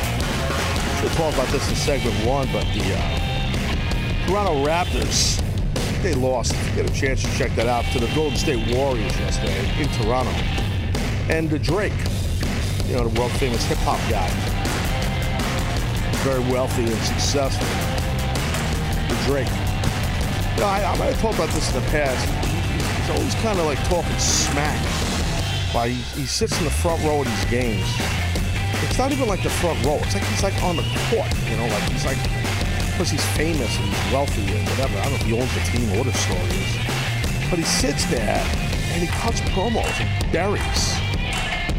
We'll 1.01 1.13
talk 1.15 1.34
about 1.34 1.47
this 1.51 1.67
in 1.69 1.76
segment 1.76 2.15
one, 2.26 2.47
but 2.51 2.65
the 2.74 2.93
uh, 2.93 4.28
Toronto 4.28 4.65
Raptors, 4.65 5.41
they 6.03 6.13
lost. 6.13 6.53
Get 6.76 6.89
a 6.89 6.93
chance 6.93 7.24
to 7.24 7.38
check 7.38 7.55
that 7.55 7.67
out 7.67 7.86
to 7.93 7.99
the 7.99 8.13
Golden 8.13 8.38
State 8.38 8.76
Warriors 8.76 9.17
yesterday 9.19 9.82
in 9.82 9.88
Toronto. 10.01 10.32
And 11.30 11.49
the 11.49 11.59
Drake, 11.59 11.93
you 12.88 12.95
know, 12.95 13.07
the 13.07 13.19
world 13.19 13.32
famous 13.34 13.63
hip 13.65 13.78
hop 13.80 13.99
guy 14.09 14.30
very 16.22 16.39
wealthy 16.51 16.84
and 16.84 17.01
successful. 17.01 17.65
The 19.09 19.24
Drake. 19.26 19.47
You 20.55 20.61
know, 20.61 20.67
I, 20.67 20.84
I 20.93 20.97
might 20.99 21.13
have 21.13 21.19
talked 21.19 21.36
about 21.36 21.49
this 21.49 21.74
in 21.74 21.82
the 21.82 21.89
past. 21.89 22.50
He's 23.01 23.09
always 23.09 23.35
kind 23.35 23.57
of 23.59 23.65
like 23.65 23.81
talking 23.89 24.19
smack. 24.19 24.77
Why 25.73 25.89
he, 25.89 26.21
he 26.21 26.27
sits 26.27 26.55
in 26.59 26.65
the 26.65 26.69
front 26.69 27.03
row 27.03 27.21
of 27.21 27.27
these 27.27 27.45
games. 27.45 27.87
It's 28.83 28.97
not 28.99 29.11
even 29.11 29.27
like 29.27 29.41
the 29.41 29.49
front 29.49 29.83
row. 29.83 29.97
It's 30.03 30.13
like 30.13 30.23
he's 30.25 30.43
like 30.43 30.53
on 30.61 30.75
the 30.77 30.85
court. 31.09 31.25
You 31.49 31.57
know, 31.57 31.65
like 31.65 31.83
he's 31.89 32.05
like 32.05 32.21
because 32.91 33.09
he's 33.09 33.25
famous 33.33 33.75
and 33.79 33.87
he's 33.89 34.13
wealthy 34.13 34.45
and 34.55 34.69
whatever. 34.69 34.99
I 34.99 35.09
don't 35.09 35.13
know 35.13 35.17
if 35.17 35.25
he 35.25 35.33
owns 35.33 35.51
the 35.53 35.65
team 35.71 35.91
or 35.93 36.05
what 36.05 36.13
his 36.13 36.19
story 36.21 36.45
is. 36.61 37.49
But 37.49 37.57
he 37.57 37.65
sits 37.65 38.05
there 38.05 38.37
and 38.93 39.01
he 39.01 39.07
cuts 39.07 39.41
promos 39.49 39.97
and 39.99 40.31
buries 40.31 40.93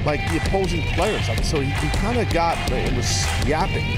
like 0.04 0.20
the 0.32 0.38
opposing 0.38 0.82
players. 0.98 1.26
So 1.46 1.60
he, 1.60 1.70
he 1.70 1.88
kind 1.98 2.18
of 2.18 2.28
got 2.32 2.58
it 2.72 2.92
was 2.96 3.24
yapping 3.46 3.96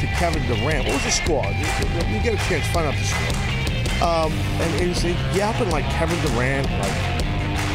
to 0.00 0.06
Kevin 0.18 0.42
Durant. 0.46 0.86
What 0.86 0.94
was 0.94 1.04
the 1.04 1.10
score? 1.10 1.46
You, 1.46 1.66
you 2.10 2.22
get 2.22 2.34
a 2.34 2.42
chance, 2.48 2.66
find 2.74 2.88
out 2.88 2.94
the 2.94 3.04
score. 3.04 3.55
Um, 4.02 4.32
and 4.60 4.80
he 4.80 4.88
was 4.88 5.02
yapping 5.34 5.70
like 5.70 5.84
Kevin 5.86 6.18
Durant, 6.30 6.68
like, 6.78 6.96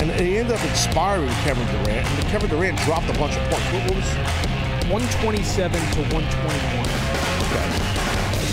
and 0.02 0.12
he 0.22 0.38
ended 0.38 0.56
up 0.56 0.64
inspiring 0.66 1.30
Kevin 1.46 1.66
Durant. 1.68 2.06
And 2.08 2.28
Kevin 2.30 2.50
Durant 2.50 2.78
dropped 2.86 3.10
a 3.10 3.14
bunch 3.18 3.36
of 3.38 3.44
points. 3.50 3.66
What, 3.74 3.84
what 3.90 3.96
was? 3.98 4.10
127 4.90 5.72
to 5.74 6.02
121. 6.14 6.22
Okay. 7.48 7.68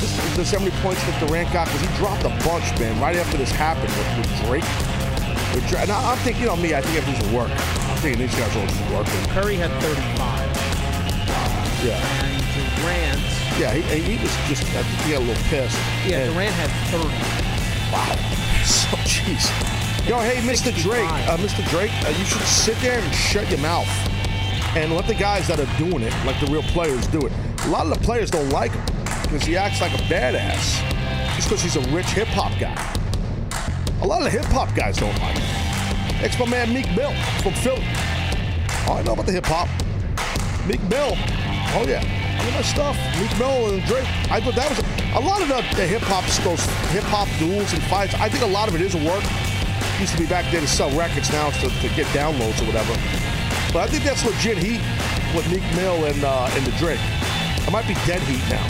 This, 0.01 0.37
this 0.37 0.51
how 0.53 0.61
many 0.61 0.71
points 0.81 1.05
that 1.05 1.16
Durant 1.27 1.53
got? 1.53 1.66
Because 1.69 1.81
he 1.83 1.91
dropped 1.97 2.25
a 2.25 2.33
bunch, 2.47 2.64
man, 2.81 2.99
right 3.01 3.16
after 3.16 3.37
this 3.37 3.51
happened 3.53 3.93
with, 3.97 4.09
with 4.16 4.31
Drake. 4.47 4.69
With 5.53 5.64
and 5.77 5.91
I, 5.91 6.12
I'm 6.12 6.19
thinking, 6.25 6.43
you 6.43 6.49
know 6.49 6.57
me, 6.57 6.75
I 6.75 6.81
think 6.81 6.97
everything's 7.01 7.33
a 7.33 7.37
work. 7.37 7.51
I'm 7.51 7.97
thinking 8.01 8.21
these 8.25 8.35
guys 8.37 8.55
are 8.57 8.64
just 8.66 8.85
working. 8.93 9.21
Curry 9.33 9.57
had 9.57 9.73
35. 9.81 10.16
Yeah. 11.85 12.01
And 12.25 12.45
Durant, 12.81 13.21
Yeah, 13.61 13.73
he, 13.73 14.16
he 14.16 14.23
was 14.23 14.33
just, 14.49 14.64
I 14.77 14.83
think 14.85 15.01
he 15.05 15.12
got 15.12 15.21
a 15.21 15.27
little 15.27 15.43
pissed. 15.49 15.77
yeah, 16.07 16.25
And- 16.25 16.33
Durant 16.33 16.55
had 16.55 16.71
30. 16.93 17.48
Wow. 17.93 18.16
So, 18.68 18.97
jeez. 18.99 19.49
Yo, 20.07 20.18
hey, 20.20 20.36
Mr. 20.43 20.74
Drake, 20.82 21.09
uh, 21.28 21.39
Mr. 21.39 21.66
Drake, 21.70 21.91
uh, 22.05 22.11
you 22.11 22.24
should 22.24 22.43
sit 22.43 22.76
there 22.80 22.99
and 22.99 23.14
shut 23.14 23.49
your 23.51 23.61
mouth 23.61 23.89
and 24.76 24.93
let 24.95 25.07
the 25.07 25.14
guys 25.14 25.47
that 25.49 25.59
are 25.59 25.78
doing 25.78 26.03
it, 26.03 26.12
like 26.26 26.39
the 26.41 26.47
real 26.47 26.62
players, 26.62 27.07
do 27.07 27.20
it. 27.20 27.32
A 27.64 27.68
lot 27.68 27.86
of 27.86 27.93
the 27.95 27.99
players 28.05 28.30
don't 28.30 28.51
like 28.51 28.72
him 28.72 28.84
because 29.22 29.43
he 29.43 29.57
acts 29.57 29.80
like 29.80 29.93
a 29.93 30.03
badass 30.05 30.80
just 31.36 31.49
because 31.49 31.62
he's 31.62 31.76
a 31.76 31.95
rich 31.95 32.07
hip 32.07 32.28
hop 32.28 32.53
guy. 32.59 32.74
A 34.03 34.07
lot 34.07 34.18
of 34.18 34.24
the 34.24 34.30
hip 34.30 34.45
hop 34.47 34.74
guys 34.74 34.97
don't 34.99 35.18
like 35.20 35.36
him. 35.36 36.24
Ex 36.24 36.39
my 36.39 36.47
man 36.47 36.72
Meek 36.72 36.86
Mill 36.97 37.12
from 37.43 37.53
Philly. 37.55 37.84
Oh, 38.86 38.97
I 38.99 39.03
know 39.03 39.12
about 39.12 39.26
the 39.26 39.32
hip 39.32 39.47
hop. 39.47 39.68
Meek 40.66 40.82
Mill. 40.91 41.12
Oh 41.74 41.84
yeah. 41.86 42.18
I 42.39 42.45
know 42.45 42.51
my 42.53 42.62
stuff. 42.62 42.97
Meek 43.20 43.36
Mill 43.39 43.74
and 43.74 43.82
Drake. 43.84 44.07
I 44.30 44.41
thought 44.41 44.55
that 44.55 44.70
was 44.70 44.78
a, 44.78 45.18
a 45.18 45.22
lot 45.22 45.43
of 45.43 45.49
the, 45.49 45.59
the 45.74 45.86
hip 45.86 46.03
hop 46.03 46.24
those 46.45 46.62
hip 46.95 47.03
hop 47.11 47.26
duels 47.39 47.72
and 47.72 47.82
fights. 47.84 48.14
I 48.14 48.28
think 48.28 48.45
a 48.45 48.47
lot 48.47 48.68
of 48.68 48.74
it 48.74 48.80
is 48.80 48.95
work. 48.95 49.24
Used 49.99 50.14
to 50.14 50.18
be 50.22 50.26
back 50.26 50.51
there 50.53 50.61
to 50.61 50.68
sell 50.68 50.91
records. 50.97 51.32
Now 51.32 51.51
to, 51.51 51.68
to 51.68 51.89
get 51.99 52.07
downloads 52.14 52.62
or 52.62 52.66
whatever. 52.66 52.95
But 53.72 53.82
I 53.82 53.86
think 53.91 54.05
that's 54.05 54.24
legit 54.24 54.57
heat 54.59 54.80
with 55.34 55.51
Meek 55.51 55.66
Mill 55.74 56.07
and 56.07 56.22
uh, 56.22 56.49
and 56.55 56.64
the 56.64 56.72
Drake. 56.78 57.03
It 57.03 57.72
might 57.72 57.89
be 57.89 57.95
dead 58.07 58.22
heat 58.22 58.47
now. 58.49 58.64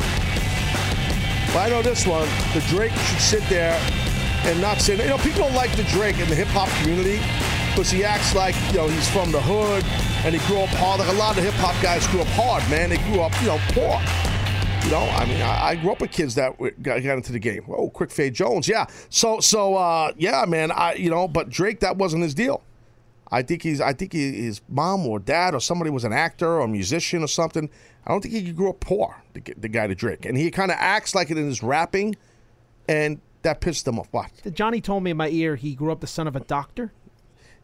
But 1.53 1.67
I 1.67 1.69
know 1.69 1.83
this 1.83 2.07
one. 2.07 2.29
The 2.55 2.65
Drake 2.69 2.93
should 2.93 3.21
sit 3.21 3.45
there 3.49 3.77
and 4.49 4.61
not 4.61 4.81
say. 4.81 4.97
you 4.97 5.09
know, 5.09 5.19
people 5.19 5.43
don't 5.43 5.55
like 5.55 5.77
the 5.77 5.85
Drake 5.85 6.19
in 6.19 6.29
the 6.29 6.35
hip 6.35 6.49
hop 6.49 6.69
community 6.81 7.21
because 7.79 7.93
he 7.93 8.03
acts 8.03 8.35
like, 8.35 8.57
you 8.73 8.79
know, 8.79 8.89
he's 8.89 9.09
from 9.09 9.31
the 9.31 9.41
hood 9.41 9.85
and 10.25 10.35
he 10.35 10.45
grew 10.49 10.59
up 10.59 10.69
hard. 10.71 10.99
Like 10.99 11.09
a 11.11 11.17
lot 11.17 11.39
of 11.39 11.45
hip 11.45 11.55
hop 11.59 11.81
guys 11.81 12.05
grew 12.09 12.23
up 12.23 12.27
hard, 12.31 12.69
man. 12.69 12.91
They 12.91 12.97
grew 12.97 13.21
up, 13.21 13.33
you 13.41 13.47
know, 13.47 13.59
poor. 13.69 14.01
You 14.83 14.91
know, 14.91 15.09
I 15.13 15.25
mean, 15.27 15.41
I, 15.41 15.69
I 15.69 15.77
grew 15.77 15.93
up 15.93 16.01
with 16.01 16.11
kids 16.11 16.35
that 16.35 16.59
got, 16.83 17.05
got 17.05 17.17
into 17.19 17.31
the 17.31 17.39
game. 17.39 17.63
Oh, 17.69 17.89
Quick 17.89 18.11
Fade 18.11 18.35
Jones, 18.35 18.67
yeah. 18.67 18.87
So, 19.11 19.39
so, 19.39 19.77
uh, 19.77 20.11
yeah, 20.17 20.45
man. 20.45 20.73
I, 20.73 20.95
you 20.95 21.09
know, 21.09 21.29
but 21.29 21.51
Drake, 21.51 21.79
that 21.79 21.97
wasn't 21.97 22.25
his 22.25 22.35
deal. 22.35 22.65
I 23.31 23.43
think 23.43 23.63
he's. 23.63 23.81
I 23.81 23.93
think 23.93 24.13
he, 24.13 24.33
his 24.33 24.61
mom 24.69 25.07
or 25.07 25.21
dad 25.21 25.55
or 25.55 25.61
somebody 25.61 25.91
was 25.91 26.03
an 26.03 26.13
actor 26.13 26.49
or 26.49 26.61
a 26.63 26.69
musician 26.69 27.23
or 27.23 27.29
something. 27.29 27.71
I 28.05 28.11
don't 28.11 28.23
think 28.23 28.35
he 28.35 28.51
grew 28.51 28.71
up 28.71 28.81
poor. 28.81 29.23
The, 29.35 29.55
the 29.57 29.69
guy 29.69 29.87
to 29.87 29.95
Drake, 29.95 30.25
and 30.25 30.37
he 30.37 30.51
kind 30.51 30.73
of 30.73 30.79
acts 30.81 31.15
like 31.15 31.31
it 31.31 31.39
in 31.39 31.47
his 31.47 31.63
rapping, 31.63 32.17
and 32.89 33.21
that 33.43 33.61
pissed 33.61 33.87
him 33.87 33.99
off. 33.99 34.09
What? 34.11 34.33
Johnny 34.53 34.81
told 34.81 35.05
me 35.05 35.13
in 35.13 35.17
my 35.17 35.29
ear 35.29 35.55
he 35.55 35.75
grew 35.75 35.93
up 35.93 36.01
the 36.01 36.07
son 36.09 36.27
of 36.27 36.35
a 36.35 36.41
doctor. 36.41 36.93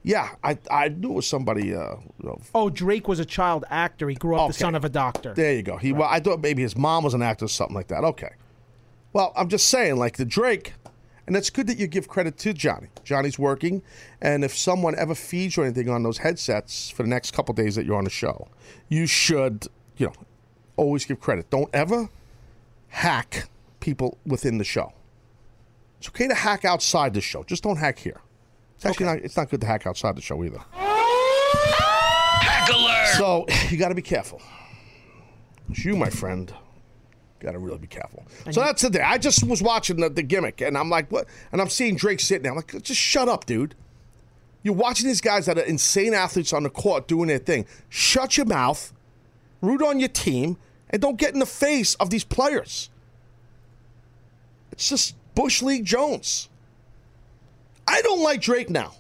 Yeah, 0.07 0.35
I 0.45 0.59
I 0.71 0.89
knew 0.89 1.13
it 1.13 1.15
was 1.15 1.27
somebody. 1.27 1.75
Uh, 1.75 1.97
you 2.23 2.29
know, 2.29 2.39
Oh, 2.55 2.69
Drake 2.69 3.09
was 3.09 3.19
a 3.21 3.25
child 3.25 3.65
actor. 3.71 4.09
He 4.09 4.15
grew 4.15 4.37
up 4.37 4.49
the 4.49 4.53
son 4.53 4.75
of 4.75 4.85
a 4.85 4.91
doctor. 4.91 5.33
There 5.33 5.55
you 5.55 5.63
go. 5.63 5.79
He. 5.79 5.93
Well, 5.95 6.09
I 6.11 6.21
thought 6.21 6.41
maybe 6.41 6.61
his 6.63 6.77
mom 6.77 7.05
was 7.05 7.15
an 7.15 7.23
actor 7.23 7.47
or 7.47 7.49
something 7.49 7.75
like 7.75 7.89
that. 7.89 8.05
Okay. 8.05 8.33
Well, 9.15 9.33
I'm 9.35 9.49
just 9.49 9.69
saying, 9.69 9.97
like 9.97 10.19
the 10.19 10.27
Drake, 10.27 10.75
and 11.27 11.35
it's 11.37 11.49
good 11.49 11.67
that 11.69 11.79
you 11.79 11.87
give 11.87 12.07
credit 12.07 12.37
to 12.39 12.53
Johnny. 12.53 12.89
Johnny's 13.03 13.39
working, 13.39 13.81
and 14.21 14.45
if 14.45 14.55
someone 14.55 14.95
ever 14.99 15.15
feeds 15.15 15.57
you 15.57 15.63
anything 15.63 15.89
on 15.89 16.03
those 16.03 16.19
headsets 16.19 16.91
for 16.91 17.03
the 17.03 17.09
next 17.09 17.31
couple 17.33 17.55
days 17.55 17.75
that 17.77 17.87
you're 17.87 17.97
on 17.97 18.05
the 18.05 18.11
show, 18.11 18.49
you 18.91 19.07
should, 19.07 19.69
you 19.97 20.09
know, 20.09 20.13
always 20.77 21.07
give 21.07 21.19
credit. 21.19 21.49
Don't 21.49 21.71
ever 21.73 22.11
hack 22.89 23.49
people 23.81 24.19
within 24.27 24.59
the 24.59 24.65
show. 24.65 24.93
It's 25.99 26.09
okay 26.09 26.29
to 26.29 26.35
hack 26.35 26.67
outside 26.67 27.15
the 27.15 27.21
show. 27.23 27.43
Just 27.45 27.63
don't 27.63 27.77
hack 27.77 27.99
here. 27.99 28.21
It's 28.77 28.87
actually 28.87 29.07
not. 29.07 29.19
It's 29.19 29.37
not 29.37 29.51
good 29.51 29.61
to 29.61 29.67
hack 29.67 29.87
outside 29.87 30.17
the 30.17 30.23
show 30.23 30.43
either. 30.45 30.61
Hack 30.73 32.69
alert! 32.71 33.15
So 33.17 33.47
you 33.71 33.77
got 33.79 33.89
to 33.89 33.95
be 33.95 34.03
careful. 34.03 34.41
It's 35.71 35.85
you, 35.85 35.97
my 35.97 36.11
friend. 36.11 36.53
Got 37.41 37.53
to 37.53 37.59
really 37.59 37.79
be 37.79 37.87
careful. 37.87 38.25
so 38.51 38.61
that's 38.61 38.81
the 38.83 38.91
thing. 38.91 39.03
I 39.05 39.19
just 39.19 39.45
was 39.45 39.63
watching 39.63 39.97
the, 39.97 40.09
the 40.09 40.23
gimmick, 40.23 40.63
and 40.63 40.79
I'm 40.79 40.89
like, 40.89 41.11
what? 41.13 41.27
And 41.53 41.61
I'm 41.61 41.69
seeing 41.69 41.97
Drake 41.97 42.21
sitting 42.21 42.43
there. 42.43 42.53
I'm 42.53 42.57
like, 42.57 42.83
just 42.83 43.01
shut 43.01 43.29
up, 43.29 43.45
dude. 43.45 43.75
You're 44.63 44.75
watching 44.75 45.07
these 45.07 45.21
guys 45.21 45.45
that 45.45 45.59
are 45.59 45.63
insane 45.65 46.15
athletes 46.15 46.55
on 46.55 46.63
the 46.63 46.71
court 46.71 47.07
doing 47.07 47.29
their 47.29 47.39
thing. 47.39 47.67
Shut 47.91 48.39
your 48.39 48.47
mouth, 48.47 48.95
root 49.61 49.83
on 49.83 50.01
your 50.01 50.09
team, 50.09 50.57
and 50.89 51.03
don't 51.03 51.19
get 51.19 51.35
in 51.35 51.39
the 51.39 51.47
face 51.47 51.95
of 51.97 52.09
these 52.09 52.25
players. 52.25 52.89
It's 54.73 54.89
just 54.89 55.15
Bush 55.35 55.61
League 55.61 55.85
Jones. 55.85 56.49
I 57.87 58.03
don't 58.03 58.23
like 58.23 58.41
Drake 58.41 58.71
now. 58.71 58.93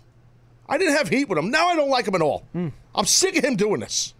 I 0.68 0.78
didn't 0.78 0.96
have 0.96 1.08
heat 1.08 1.28
with 1.28 1.38
him. 1.38 1.50
Now 1.50 1.68
I 1.68 1.76
don't 1.76 1.90
like 1.90 2.06
him 2.06 2.14
at 2.14 2.22
all. 2.22 2.44
I'm 2.94 3.06
sick 3.06 3.36
of 3.36 3.44
him 3.44 3.56
doing 3.56 3.80
this. 3.80 4.14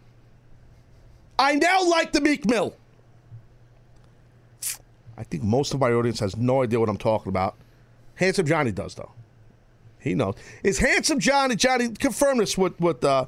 I 1.39 1.55
now 1.55 1.89
like 1.89 2.13
the 2.13 2.21
Meek 2.21 2.47
Mill. 2.47 2.75
I 5.17 5.23
think 5.23 5.43
most 5.43 5.75
of 5.75 5.81
my 5.81 5.93
audience 5.93 6.21
has 6.21 6.37
no 6.37 6.63
idea 6.63 6.81
what 6.81 6.89
I'm 6.89 6.97
talking 6.97 7.29
about. 7.29 7.57
Handsome 8.17 8.47
Johnny 8.47 8.73
does 8.73 8.95
though. 8.95 9.13
He 10.01 10.15
knows. 10.15 10.35
Is 10.63 10.79
handsome 10.79 11.19
Johnny 11.19 11.57
Johnny 11.57 11.89
confirm 11.89 12.39
this 12.39 12.59
with 12.59 12.79
with 12.81 13.03
uh, 13.05 13.27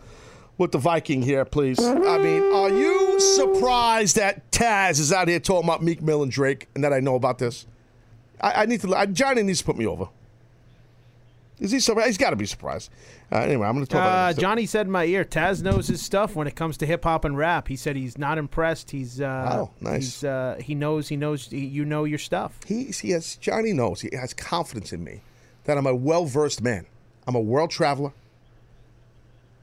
with 0.58 0.72
the 0.72 0.78
Viking 0.78 1.22
here, 1.22 1.44
please? 1.44 1.78
I 1.82 2.18
mean, 2.18 2.42
are 2.52 2.70
you 2.70 3.18
surprised 3.20 4.16
that 4.16 4.50
Taz 4.50 5.00
is 5.00 5.12
out 5.12 5.28
here 5.28 5.40
talking 5.40 5.68
about 5.68 5.82
Meek 5.82 6.02
Mill 6.02 6.22
and 6.22 6.30
Drake, 6.30 6.68
and 6.74 6.84
that 6.84 6.92
I 6.92 7.00
know 7.00 7.14
about 7.14 7.38
this? 7.38 7.66
I, 8.40 8.62
I 8.62 8.66
need 8.66 8.80
to. 8.82 8.94
I, 8.94 9.06
Johnny 9.06 9.42
needs 9.42 9.60
to 9.60 9.64
put 9.64 9.76
me 9.76 9.86
over. 9.86 10.08
Is 11.58 11.70
he 11.70 11.80
surprised? 11.80 12.08
He's 12.08 12.18
got 12.18 12.30
to 12.30 12.36
be 12.36 12.44
surprised. 12.44 12.90
Uh, 13.32 13.36
anyway, 13.38 13.66
I'm 13.66 13.74
going 13.74 13.86
to 13.86 13.90
talk 13.90 14.02
Uh, 14.02 14.30
about. 14.32 14.38
Johnny 14.38 14.66
said 14.66 14.86
in 14.86 14.92
my 14.92 15.04
ear, 15.06 15.24
Taz 15.24 15.62
knows 15.62 15.88
his 15.88 16.02
stuff 16.02 16.36
when 16.36 16.46
it 16.46 16.54
comes 16.54 16.76
to 16.78 16.86
hip 16.86 17.04
hop 17.04 17.24
and 17.24 17.36
rap. 17.38 17.68
He 17.68 17.76
said 17.76 17.96
he's 17.96 18.18
not 18.18 18.36
impressed. 18.36 18.90
He's 18.90 19.20
uh, 19.22 19.50
Oh, 19.54 19.70
nice. 19.80 20.02
He's, 20.20 20.24
uh, 20.24 20.56
he 20.60 20.74
knows. 20.74 21.08
He 21.08 21.16
knows. 21.16 21.46
He, 21.48 21.64
you 21.64 21.84
know 21.86 22.04
your 22.04 22.18
stuff. 22.18 22.60
He, 22.66 22.84
he 22.84 23.10
has 23.10 23.36
Johnny 23.36 23.72
knows 23.72 24.02
he 24.02 24.10
has 24.14 24.34
confidence 24.34 24.92
in 24.92 25.02
me 25.02 25.22
that 25.64 25.78
I'm 25.78 25.86
a 25.86 25.94
well 25.94 26.26
versed 26.26 26.62
man. 26.62 26.84
I'm 27.26 27.34
a 27.34 27.40
world 27.40 27.70
traveler. 27.70 28.12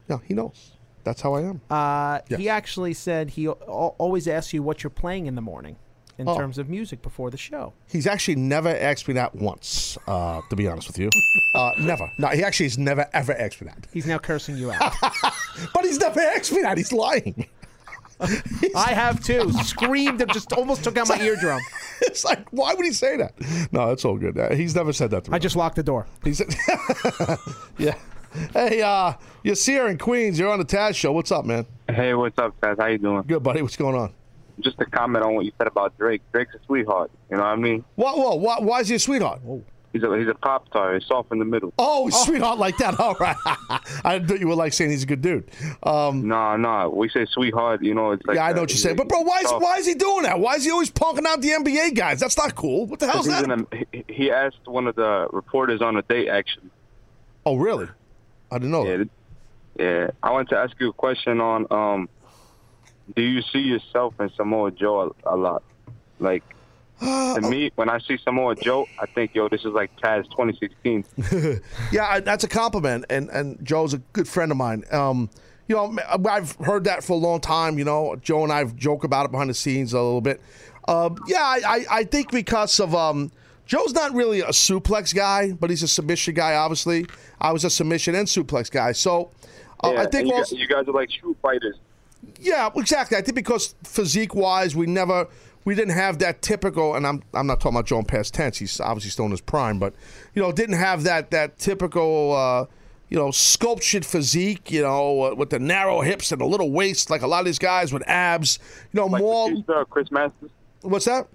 No, 0.08 0.18
he 0.18 0.34
knows. 0.34 0.72
That's 1.04 1.20
how 1.22 1.34
I 1.34 1.42
am. 1.42 1.60
Uh, 1.70 2.20
He 2.36 2.48
actually 2.48 2.94
said 2.94 3.30
he 3.30 3.46
always 3.48 4.26
asks 4.26 4.52
you 4.52 4.62
what 4.62 4.82
you're 4.82 4.90
playing 4.90 5.26
in 5.26 5.34
the 5.34 5.42
morning 5.42 5.76
in 6.18 6.28
Oh. 6.28 6.36
terms 6.36 6.58
of 6.58 6.68
music 6.68 7.02
before 7.02 7.30
the 7.30 7.36
show. 7.36 7.72
He's 7.90 8.06
actually 8.06 8.36
never 8.36 8.68
asked 8.68 9.08
me 9.08 9.14
that 9.14 9.34
once. 9.34 9.98
Uh, 10.06 10.40
to 10.50 10.56
be 10.56 10.68
honest 10.68 10.88
with 10.88 10.98
you, 10.98 11.10
uh, 11.54 11.72
never. 11.78 12.10
No, 12.18 12.28
he 12.28 12.42
actually 12.44 12.66
has 12.66 12.78
never 12.78 13.06
ever 13.12 13.32
asked 13.34 13.60
me 13.60 13.66
that. 13.68 13.86
He's 13.92 14.06
now 14.06 14.18
cursing 14.18 14.56
you 14.56 14.70
out. 14.72 14.92
But 15.72 15.84
he's 15.84 15.98
never 16.00 16.20
asked 16.20 16.52
me 16.52 16.62
that. 16.62 16.76
He's 16.78 16.92
lying. 16.92 17.46
I 18.76 18.92
have 18.92 19.22
too. 19.22 19.52
Screamed 19.64 20.20
and 20.20 20.32
just 20.32 20.52
almost 20.52 20.82
took 20.84 20.96
out 20.96 21.08
my 21.08 21.18
eardrum. 21.20 21.60
It's 22.02 22.24
like, 22.24 22.48
why 22.50 22.74
would 22.74 22.84
he 22.84 22.92
say 22.92 23.16
that? 23.16 23.34
No, 23.72 23.90
it's 23.90 24.04
all 24.04 24.16
good. 24.16 24.36
Uh, 24.38 24.50
he's 24.54 24.74
never 24.74 24.92
said 24.92 25.10
that 25.12 25.24
to 25.24 25.30
me. 25.30 25.34
I 25.36 25.38
just 25.38 25.56
locked 25.56 25.76
the 25.76 25.82
door. 25.82 26.06
He 26.24 26.32
said, 26.34 26.54
yeah. 27.78 27.94
Hey, 28.52 28.82
uh, 28.82 29.14
you're 29.44 29.54
Sierra 29.54 29.90
in 29.90 29.98
Queens. 29.98 30.38
You're 30.38 30.50
on 30.50 30.58
the 30.58 30.64
Taz 30.64 30.94
show. 30.96 31.12
What's 31.12 31.30
up, 31.30 31.44
man? 31.44 31.66
Hey, 31.88 32.14
what's 32.14 32.36
up, 32.38 32.60
Taz? 32.60 32.78
How 32.80 32.86
you 32.86 32.98
doing? 32.98 33.22
Good, 33.26 33.42
buddy. 33.42 33.62
What's 33.62 33.76
going 33.76 33.94
on? 33.96 34.12
Just 34.60 34.78
to 34.78 34.86
comment 34.86 35.24
on 35.24 35.34
what 35.34 35.44
you 35.44 35.52
said 35.58 35.66
about 35.66 35.96
Drake. 35.98 36.22
Drake's 36.32 36.54
a 36.54 36.64
sweetheart. 36.66 37.10
You 37.30 37.36
know 37.36 37.42
what 37.42 37.48
I 37.48 37.56
mean? 37.56 37.84
Whoa, 37.96 38.14
whoa, 38.14 38.34
why, 38.36 38.58
why 38.60 38.80
is 38.80 38.88
he 38.88 38.94
a 38.94 38.98
sweetheart? 38.98 39.40
He's 39.94 40.02
a 40.02 40.18
he's 40.18 40.26
a 40.26 40.34
pop 40.34 40.66
star. 40.66 40.92
He's 40.94 41.06
soft 41.06 41.30
in 41.30 41.38
the 41.38 41.44
middle. 41.44 41.72
Oh, 41.78 42.10
sweetheart 42.10 42.58
like 42.58 42.76
that. 42.78 42.98
All 43.00 43.14
right. 43.14 43.36
I 44.04 44.18
thought 44.18 44.40
you 44.40 44.48
were 44.48 44.56
like 44.56 44.72
saying 44.72 44.90
he's 44.90 45.04
a 45.04 45.06
good 45.06 45.22
dude. 45.22 45.48
Um, 45.84 46.26
No, 46.26 46.56
no. 46.56 46.90
We 46.90 47.08
say 47.08 47.26
sweetheart. 47.26 47.80
You 47.80 47.94
know, 47.94 48.10
it's 48.10 48.26
like 48.26 48.34
yeah, 48.34 48.46
I 48.46 48.52
know 48.52 48.62
what 48.62 48.70
you're 48.70 48.78
saying. 48.78 48.96
But, 48.96 49.08
bro, 49.08 49.20
why 49.20 49.38
is, 49.44 49.52
why 49.52 49.76
is 49.76 49.86
he 49.86 49.94
doing 49.94 50.24
that? 50.24 50.40
Why 50.40 50.54
is 50.54 50.64
he 50.64 50.72
always 50.72 50.90
punking 50.90 51.24
out 51.26 51.40
the 51.42 51.50
NBA 51.50 51.94
guys? 51.94 52.18
That's 52.18 52.36
not 52.36 52.56
cool. 52.56 52.86
What 52.86 52.98
the 52.98 53.06
hell's 53.06 53.26
He's 53.26 53.40
that? 53.40 53.44
in 53.44 53.52
a, 53.52 53.86
he, 53.92 54.04
he 54.08 54.30
asked 54.32 54.66
one 54.66 54.88
of 54.88 54.96
the 54.96 55.28
reporters 55.32 55.80
on 55.80 55.96
a 55.96 56.02
date. 56.02 56.28
Actually, 56.28 56.70
oh, 57.46 57.54
really? 57.54 57.86
I 58.50 58.58
didn't 58.58 58.72
know 58.72 58.84
yeah, 58.84 58.96
that. 58.96 59.08
yeah. 59.78 60.10
I 60.24 60.32
want 60.32 60.48
to 60.48 60.56
ask 60.56 60.74
you 60.80 60.88
a 60.88 60.92
question 60.92 61.40
on 61.40 61.66
um, 61.70 62.08
do 63.14 63.22
you 63.22 63.42
see 63.42 63.60
yourself 63.60 64.14
in 64.20 64.30
Samoa 64.30 64.70
Joe 64.70 65.14
a, 65.24 65.34
a 65.34 65.36
lot? 65.36 65.62
Like 66.18 66.42
Uh, 67.00 67.40
to 67.40 67.50
me, 67.50 67.70
when 67.74 67.88
I 67.88 67.98
see 67.98 68.16
Samoa 68.18 68.54
Joe, 68.54 68.86
I 69.00 69.06
think, 69.06 69.34
yo, 69.34 69.48
this 69.48 69.60
is 69.64 69.72
like 69.72 69.94
Taz 70.00 70.24
2016. 70.30 71.04
Yeah, 71.92 72.06
I, 72.06 72.20
that's 72.20 72.44
a 72.44 72.48
compliment, 72.48 73.04
and 73.10 73.28
and 73.30 73.64
Joe's 73.64 73.94
a 73.94 73.98
good 73.98 74.28
friend 74.28 74.50
of 74.50 74.56
mine. 74.56 74.84
Um, 74.90 75.28
you 75.66 75.74
know, 75.74 75.96
I've 76.28 76.52
heard 76.56 76.84
that 76.84 77.02
for 77.02 77.14
a 77.14 77.16
long 77.16 77.40
time. 77.40 77.78
You 77.78 77.84
know, 77.84 78.16
Joe 78.16 78.42
and 78.44 78.52
I 78.52 78.64
joke 78.64 79.04
about 79.04 79.26
it 79.26 79.32
behind 79.32 79.50
the 79.50 79.54
scenes 79.54 79.92
a 79.92 80.00
little 80.00 80.20
bit. 80.20 80.40
Uh, 80.86 81.10
yeah, 81.26 81.42
I, 81.42 81.60
I, 81.66 81.84
I 81.90 82.04
think 82.04 82.30
because 82.30 82.78
of 82.78 82.94
um, 82.94 83.32
Joe's 83.66 83.94
not 83.94 84.12
really 84.14 84.40
a 84.40 84.48
suplex 84.48 85.14
guy, 85.14 85.52
but 85.52 85.70
he's 85.70 85.82
a 85.82 85.88
submission 85.88 86.34
guy. 86.34 86.54
Obviously, 86.54 87.06
I 87.40 87.52
was 87.52 87.64
a 87.64 87.70
submission 87.70 88.14
and 88.14 88.28
suplex 88.28 88.70
guy, 88.70 88.92
so 88.92 89.30
uh, 89.82 89.92
yeah, 89.94 90.02
I 90.02 90.06
think 90.06 90.28
you, 90.28 90.34
also 90.34 90.54
guys, 90.54 90.60
you 90.60 90.68
guys 90.68 90.86
are 90.86 90.92
like 90.92 91.10
true 91.10 91.36
fighters. 91.42 91.76
Yeah, 92.40 92.70
exactly. 92.74 93.16
I 93.16 93.22
think 93.22 93.34
because 93.34 93.74
physique 93.84 94.34
wise, 94.34 94.74
we 94.76 94.86
never 94.86 95.28
we 95.64 95.74
didn't 95.74 95.94
have 95.94 96.18
that 96.18 96.42
typical, 96.42 96.94
and 96.94 97.06
I'm 97.06 97.22
I'm 97.32 97.46
not 97.46 97.60
talking 97.60 97.76
about 97.76 97.86
Joe 97.86 97.98
in 97.98 98.04
past 98.04 98.34
tense. 98.34 98.58
He's 98.58 98.80
obviously 98.80 99.10
still 99.10 99.24
in 99.24 99.30
his 99.30 99.40
prime, 99.40 99.78
but 99.78 99.94
you 100.34 100.42
know, 100.42 100.52
didn't 100.52 100.76
have 100.76 101.04
that 101.04 101.30
that 101.30 101.58
typical. 101.58 102.32
Uh, 102.34 102.66
you 103.10 103.18
know, 103.18 103.30
sculptured 103.30 104.04
physique, 104.04 104.72
you 104.72 104.82
know, 104.82 105.22
uh, 105.22 105.34
with 105.34 105.50
the 105.50 105.58
narrow 105.58 106.00
hips 106.00 106.32
and 106.32 106.40
the 106.40 106.44
little 106.44 106.72
waist, 106.72 107.10
like 107.10 107.22
a 107.22 107.26
lot 107.26 107.40
of 107.40 107.44
these 107.44 107.58
guys 107.60 107.92
with 107.92 108.02
abs. 108.08 108.58
You 108.92 109.00
know, 109.00 109.06
Like 109.06 109.22
more. 109.22 109.50
Batista 109.50 109.72
or 109.74 109.84
Chris 109.84 110.10
Masters? 110.10 110.50
What's 110.80 111.04
that? 111.04 111.28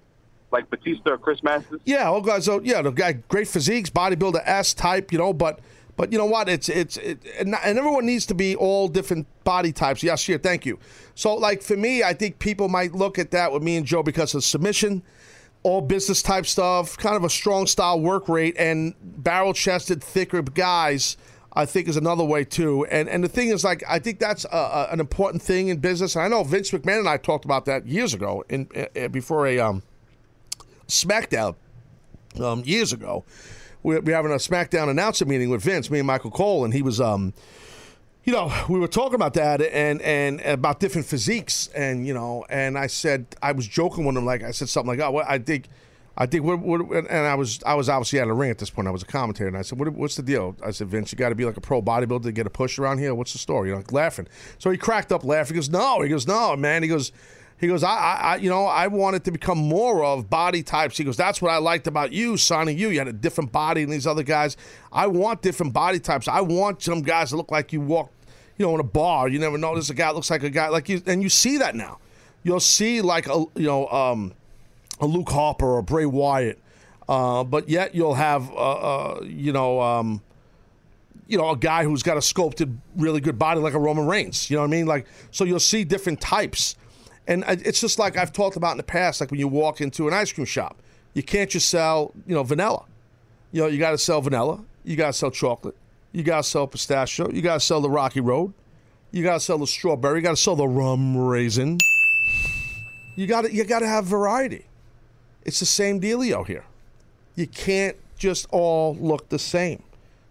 Like 0.50 0.68
Batista 0.68 1.12
or 1.12 1.18
Chris 1.18 1.42
Masters? 1.42 1.80
Yeah, 1.86 2.10
all 2.10 2.20
guys. 2.20 2.44
So 2.44 2.60
yeah, 2.60 2.82
the 2.82 2.90
guy, 2.90 3.12
great 3.12 3.48
physiques, 3.48 3.88
bodybuilder 3.88 4.42
S 4.44 4.74
type, 4.74 5.10
you 5.12 5.18
know. 5.18 5.32
But 5.32 5.60
but 6.00 6.12
you 6.12 6.16
know 6.16 6.24
what? 6.24 6.48
It's 6.48 6.70
it's 6.70 6.96
it, 6.96 7.18
and, 7.38 7.54
and 7.62 7.78
everyone 7.78 8.06
needs 8.06 8.24
to 8.24 8.34
be 8.34 8.56
all 8.56 8.88
different 8.88 9.26
body 9.44 9.70
types. 9.70 10.02
Yes, 10.02 10.20
sure, 10.20 10.38
thank 10.38 10.64
you. 10.64 10.78
So 11.14 11.34
like 11.34 11.60
for 11.60 11.76
me, 11.76 12.02
I 12.02 12.14
think 12.14 12.38
people 12.38 12.70
might 12.70 12.94
look 12.94 13.18
at 13.18 13.32
that 13.32 13.52
with 13.52 13.62
me 13.62 13.76
and 13.76 13.84
Joe 13.84 14.02
because 14.02 14.34
of 14.34 14.42
submission, 14.42 15.02
all 15.62 15.82
business 15.82 16.22
type 16.22 16.46
stuff, 16.46 16.96
kind 16.96 17.16
of 17.16 17.24
a 17.24 17.28
strong 17.28 17.66
style 17.66 18.00
work 18.00 18.30
rate, 18.30 18.56
and 18.58 18.94
barrel 19.02 19.52
chested, 19.52 20.02
thicker 20.02 20.40
guys. 20.40 21.18
I 21.52 21.66
think 21.66 21.86
is 21.86 21.98
another 21.98 22.24
way 22.24 22.44
too, 22.44 22.86
and 22.86 23.06
and 23.06 23.22
the 23.22 23.28
thing 23.28 23.50
is, 23.50 23.62
like, 23.62 23.84
I 23.86 23.98
think 23.98 24.20
that's 24.20 24.46
a, 24.46 24.56
a, 24.56 24.88
an 24.92 25.00
important 25.00 25.42
thing 25.42 25.68
in 25.68 25.80
business. 25.80 26.16
And 26.16 26.24
I 26.24 26.28
know 26.28 26.44
Vince 26.44 26.70
McMahon 26.70 27.00
and 27.00 27.08
I 27.10 27.18
talked 27.18 27.44
about 27.44 27.66
that 27.66 27.86
years 27.86 28.14
ago, 28.14 28.42
in 28.48 28.68
uh, 28.96 29.08
before 29.08 29.46
a 29.46 29.58
um, 29.58 29.82
SmackDown 30.88 31.56
um, 32.40 32.62
years 32.64 32.94
ago. 32.94 33.26
We 33.82 33.98
we 33.98 34.00
were 34.00 34.16
having 34.16 34.32
a 34.32 34.36
SmackDown 34.36 34.88
announcer 34.88 35.24
meeting 35.24 35.50
with 35.50 35.62
Vince, 35.62 35.90
me 35.90 35.98
and 35.98 36.06
Michael 36.06 36.30
Cole, 36.30 36.64
and 36.64 36.74
he 36.74 36.82
was, 36.82 37.00
um, 37.00 37.32
you 38.24 38.32
know, 38.32 38.52
we 38.68 38.78
were 38.78 38.88
talking 38.88 39.14
about 39.14 39.34
that 39.34 39.62
and 39.62 40.00
and 40.02 40.40
about 40.42 40.80
different 40.80 41.06
physiques, 41.06 41.68
and 41.68 42.06
you 42.06 42.14
know, 42.14 42.44
and 42.48 42.78
I 42.78 42.86
said 42.86 43.26
I 43.42 43.52
was 43.52 43.66
joking 43.66 44.04
with 44.04 44.16
him, 44.16 44.24
like 44.24 44.42
I 44.42 44.50
said 44.50 44.68
something 44.68 44.98
like, 44.98 45.06
oh, 45.06 45.10
well, 45.10 45.26
I 45.28 45.38
think. 45.38 45.68
I 46.18 46.26
think 46.26 46.44
what, 46.44 46.58
what 46.58 46.80
and 46.82 47.08
I 47.08 47.34
was 47.34 47.62
I 47.64 47.72
was 47.74 47.88
obviously 47.88 48.18
out 48.18 48.24
of 48.24 48.30
the 48.30 48.34
ring 48.34 48.50
at 48.50 48.58
this 48.58 48.68
point. 48.68 48.86
I 48.86 48.90
was 48.90 49.02
a 49.02 49.06
commentator, 49.06 49.46
and 49.48 49.56
I 49.56 49.62
said, 49.62 49.78
what, 49.78 49.88
"What's 49.90 50.16
the 50.16 50.22
deal?" 50.22 50.54
I 50.62 50.70
said, 50.70 50.88
"Vince, 50.88 51.12
you 51.12 51.16
got 51.16 51.30
to 51.30 51.34
be 51.34 51.46
like 51.46 51.56
a 51.56 51.62
pro 51.62 51.80
bodybuilder 51.80 52.24
to 52.24 52.32
get 52.32 52.46
a 52.46 52.50
push 52.50 52.78
around 52.78 52.98
here. 52.98 53.14
What's 53.14 53.32
the 53.32 53.38
story?" 53.38 53.70
You 53.70 53.76
know, 53.76 53.84
laughing. 53.90 54.26
So 54.58 54.70
he 54.70 54.76
cracked 54.76 55.12
up 55.12 55.24
laughing. 55.24 55.54
He 55.54 55.58
goes, 55.58 55.70
"No," 55.70 56.02
he 56.02 56.10
goes, 56.10 56.26
"No, 56.26 56.56
man." 56.56 56.82
He 56.82 56.90
goes, 56.90 57.12
he 57.60 57.66
goes, 57.66 57.84
I, 57.84 58.18
I, 58.22 58.36
you 58.36 58.48
know, 58.48 58.64
I 58.64 58.86
wanted 58.86 59.24
to 59.24 59.30
become 59.30 59.58
more 59.58 60.02
of 60.02 60.30
body 60.30 60.62
types. 60.62 60.96
He 60.96 61.04
goes, 61.04 61.18
that's 61.18 61.42
what 61.42 61.50
I 61.50 61.58
liked 61.58 61.86
about 61.86 62.10
you, 62.10 62.38
signing 62.38 62.78
you. 62.78 62.88
You 62.88 62.98
had 62.98 63.08
a 63.08 63.12
different 63.12 63.52
body 63.52 63.82
than 63.82 63.90
these 63.90 64.06
other 64.06 64.22
guys. 64.22 64.56
I 64.90 65.08
want 65.08 65.42
different 65.42 65.74
body 65.74 66.00
types. 66.00 66.26
I 66.26 66.40
want 66.40 66.82
some 66.82 67.02
guys 67.02 67.30
that 67.30 67.36
look 67.36 67.50
like 67.50 67.70
you 67.74 67.82
walk, 67.82 68.10
you 68.56 68.64
know, 68.64 68.72
in 68.72 68.80
a 68.80 68.84
bar. 68.84 69.28
You 69.28 69.38
never 69.38 69.58
know. 69.58 69.76
This 69.76 69.90
a 69.90 69.94
guy 69.94 70.10
looks 70.10 70.30
like 70.30 70.42
a 70.42 70.48
guy 70.48 70.68
like 70.68 70.88
you, 70.88 71.02
and 71.04 71.22
you 71.22 71.28
see 71.28 71.58
that 71.58 71.74
now. 71.74 71.98
You'll 72.42 72.60
see 72.60 73.02
like 73.02 73.28
a, 73.28 73.44
you 73.54 73.66
know, 73.66 73.86
um, 73.88 74.32
a 74.98 75.04
Luke 75.04 75.28
Harper 75.28 75.66
or 75.66 75.78
a 75.80 75.82
Bray 75.82 76.06
Wyatt, 76.06 76.58
uh, 77.10 77.44
but 77.44 77.68
yet 77.68 77.94
you'll 77.94 78.14
have, 78.14 78.50
uh, 78.52 78.54
uh, 78.54 79.20
you 79.22 79.52
know. 79.52 79.82
Um, 79.82 80.22
you 81.28 81.38
know, 81.38 81.50
a 81.50 81.56
guy 81.56 81.84
who's 81.84 82.02
got 82.02 82.16
a 82.16 82.22
sculpted, 82.22 82.80
really 82.96 83.20
good 83.20 83.38
body 83.38 83.60
like 83.60 83.74
a 83.74 83.78
Roman 83.78 84.04
Reigns. 84.04 84.50
You 84.50 84.56
know 84.56 84.62
what 84.62 84.68
I 84.68 84.70
mean? 84.70 84.86
Like, 84.86 85.06
so 85.30 85.44
you'll 85.44 85.60
see 85.60 85.84
different 85.84 86.20
types. 86.20 86.74
And 87.30 87.44
it's 87.46 87.80
just 87.80 88.00
like 88.00 88.16
I've 88.16 88.32
talked 88.32 88.56
about 88.56 88.72
in 88.72 88.76
the 88.76 88.82
past, 88.82 89.20
like 89.20 89.30
when 89.30 89.38
you 89.38 89.46
walk 89.46 89.80
into 89.80 90.08
an 90.08 90.12
ice 90.12 90.32
cream 90.32 90.46
shop, 90.46 90.82
you 91.14 91.22
can't 91.22 91.48
just 91.48 91.68
sell, 91.68 92.12
you 92.26 92.34
know, 92.34 92.42
vanilla. 92.42 92.84
You 93.52 93.62
know, 93.62 93.68
you 93.68 93.78
got 93.78 93.92
to 93.92 93.98
sell 93.98 94.20
vanilla. 94.20 94.64
You 94.82 94.96
got 94.96 95.06
to 95.06 95.12
sell 95.12 95.30
chocolate. 95.30 95.76
You 96.10 96.24
got 96.24 96.38
to 96.38 96.42
sell 96.42 96.66
pistachio. 96.66 97.30
You 97.30 97.40
got 97.40 97.54
to 97.54 97.60
sell 97.60 97.80
the 97.80 97.88
Rocky 97.88 98.18
Road. 98.18 98.52
You 99.12 99.22
got 99.22 99.34
to 99.34 99.40
sell 99.40 99.58
the 99.58 99.68
strawberry. 99.68 100.18
You 100.18 100.22
got 100.22 100.30
to 100.30 100.42
sell 100.42 100.56
the 100.56 100.66
rum 100.66 101.16
raisin. 101.16 101.78
You 103.14 103.28
got 103.28 103.42
to 103.42 103.54
you 103.54 103.62
got 103.62 103.78
to 103.78 103.88
have 103.88 104.06
variety. 104.06 104.66
It's 105.44 105.60
the 105.60 105.66
same 105.66 106.00
dealio 106.00 106.44
here. 106.44 106.64
You 107.36 107.46
can't 107.46 107.96
just 108.18 108.48
all 108.50 108.96
look 108.96 109.28
the 109.28 109.38
same. 109.38 109.84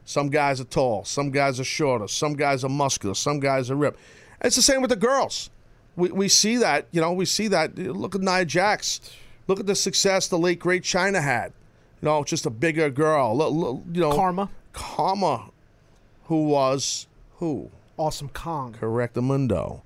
Some 0.03 0.29
guys 0.29 0.59
are 0.59 0.65
tall, 0.65 1.05
some 1.05 1.29
guys 1.29 1.61
are 1.61 1.63
shorter, 1.63 2.09
some 2.09 2.33
guys 2.33 2.65
are 2.65 2.69
muscular, 2.69 3.15
some 3.15 3.39
guys 3.39 3.71
are 3.71 3.75
ripped. 3.75 3.99
It's 4.41 4.57
the 4.57 4.61
same 4.61 4.81
with 4.81 4.89
the 4.89 4.97
girls. 4.97 5.49
We, 5.95 6.11
we 6.11 6.27
see 6.29 6.57
that, 6.57 6.87
you 6.91 7.01
know, 7.01 7.11
we 7.13 7.25
see 7.25 7.47
that. 7.49 7.77
Look 7.77 8.15
at 8.15 8.21
Nia 8.21 8.45
Jax. 8.45 9.01
Look 9.47 9.59
at 9.59 9.65
the 9.65 9.75
success 9.75 10.27
the 10.27 10.37
late 10.37 10.59
great 10.59 10.83
Chyna 10.83 11.21
had. 11.21 11.51
You 12.01 12.05
know, 12.07 12.23
just 12.23 12.45
a 12.45 12.49
bigger 12.49 12.89
girl. 12.89 13.35
Look- 13.35 13.53
look, 13.53 13.81
You 13.93 14.01
know, 14.01 14.11
Kharma. 14.11 14.49
Kharma, 14.73 15.51
who 16.25 16.45
was 16.47 17.07
who? 17.37 17.69
Awesome 17.97 18.29
Kong. 18.29 18.75
Correctamundo. 18.79 19.81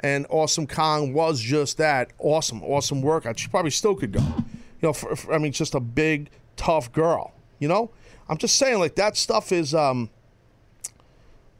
And 0.00 0.26
Awesome 0.30 0.66
Kong 0.66 1.12
was 1.12 1.40
just 1.40 1.76
that. 1.78 2.10
Awesome, 2.18 2.62
awesome 2.64 3.02
workout. 3.02 3.38
She 3.38 3.48
probably 3.48 3.70
still 3.70 3.94
could 3.94 4.12
go. 4.12 4.20
You 4.20 4.88
know, 4.88 4.92
for, 4.92 5.14
for- 5.16 5.34
I 5.34 5.38
mean, 5.38 5.52
just 5.52 5.74
a 5.74 5.80
big, 5.80 6.30
tough 6.56 6.90
girl. 6.92 7.34
You 7.58 7.68
know? 7.68 7.90
I'm 8.28 8.38
just 8.38 8.56
saying, 8.56 8.78
like, 8.78 8.94
that 8.96 9.16
stuff 9.16 9.52
is, 9.52 9.74
um, 9.74 10.08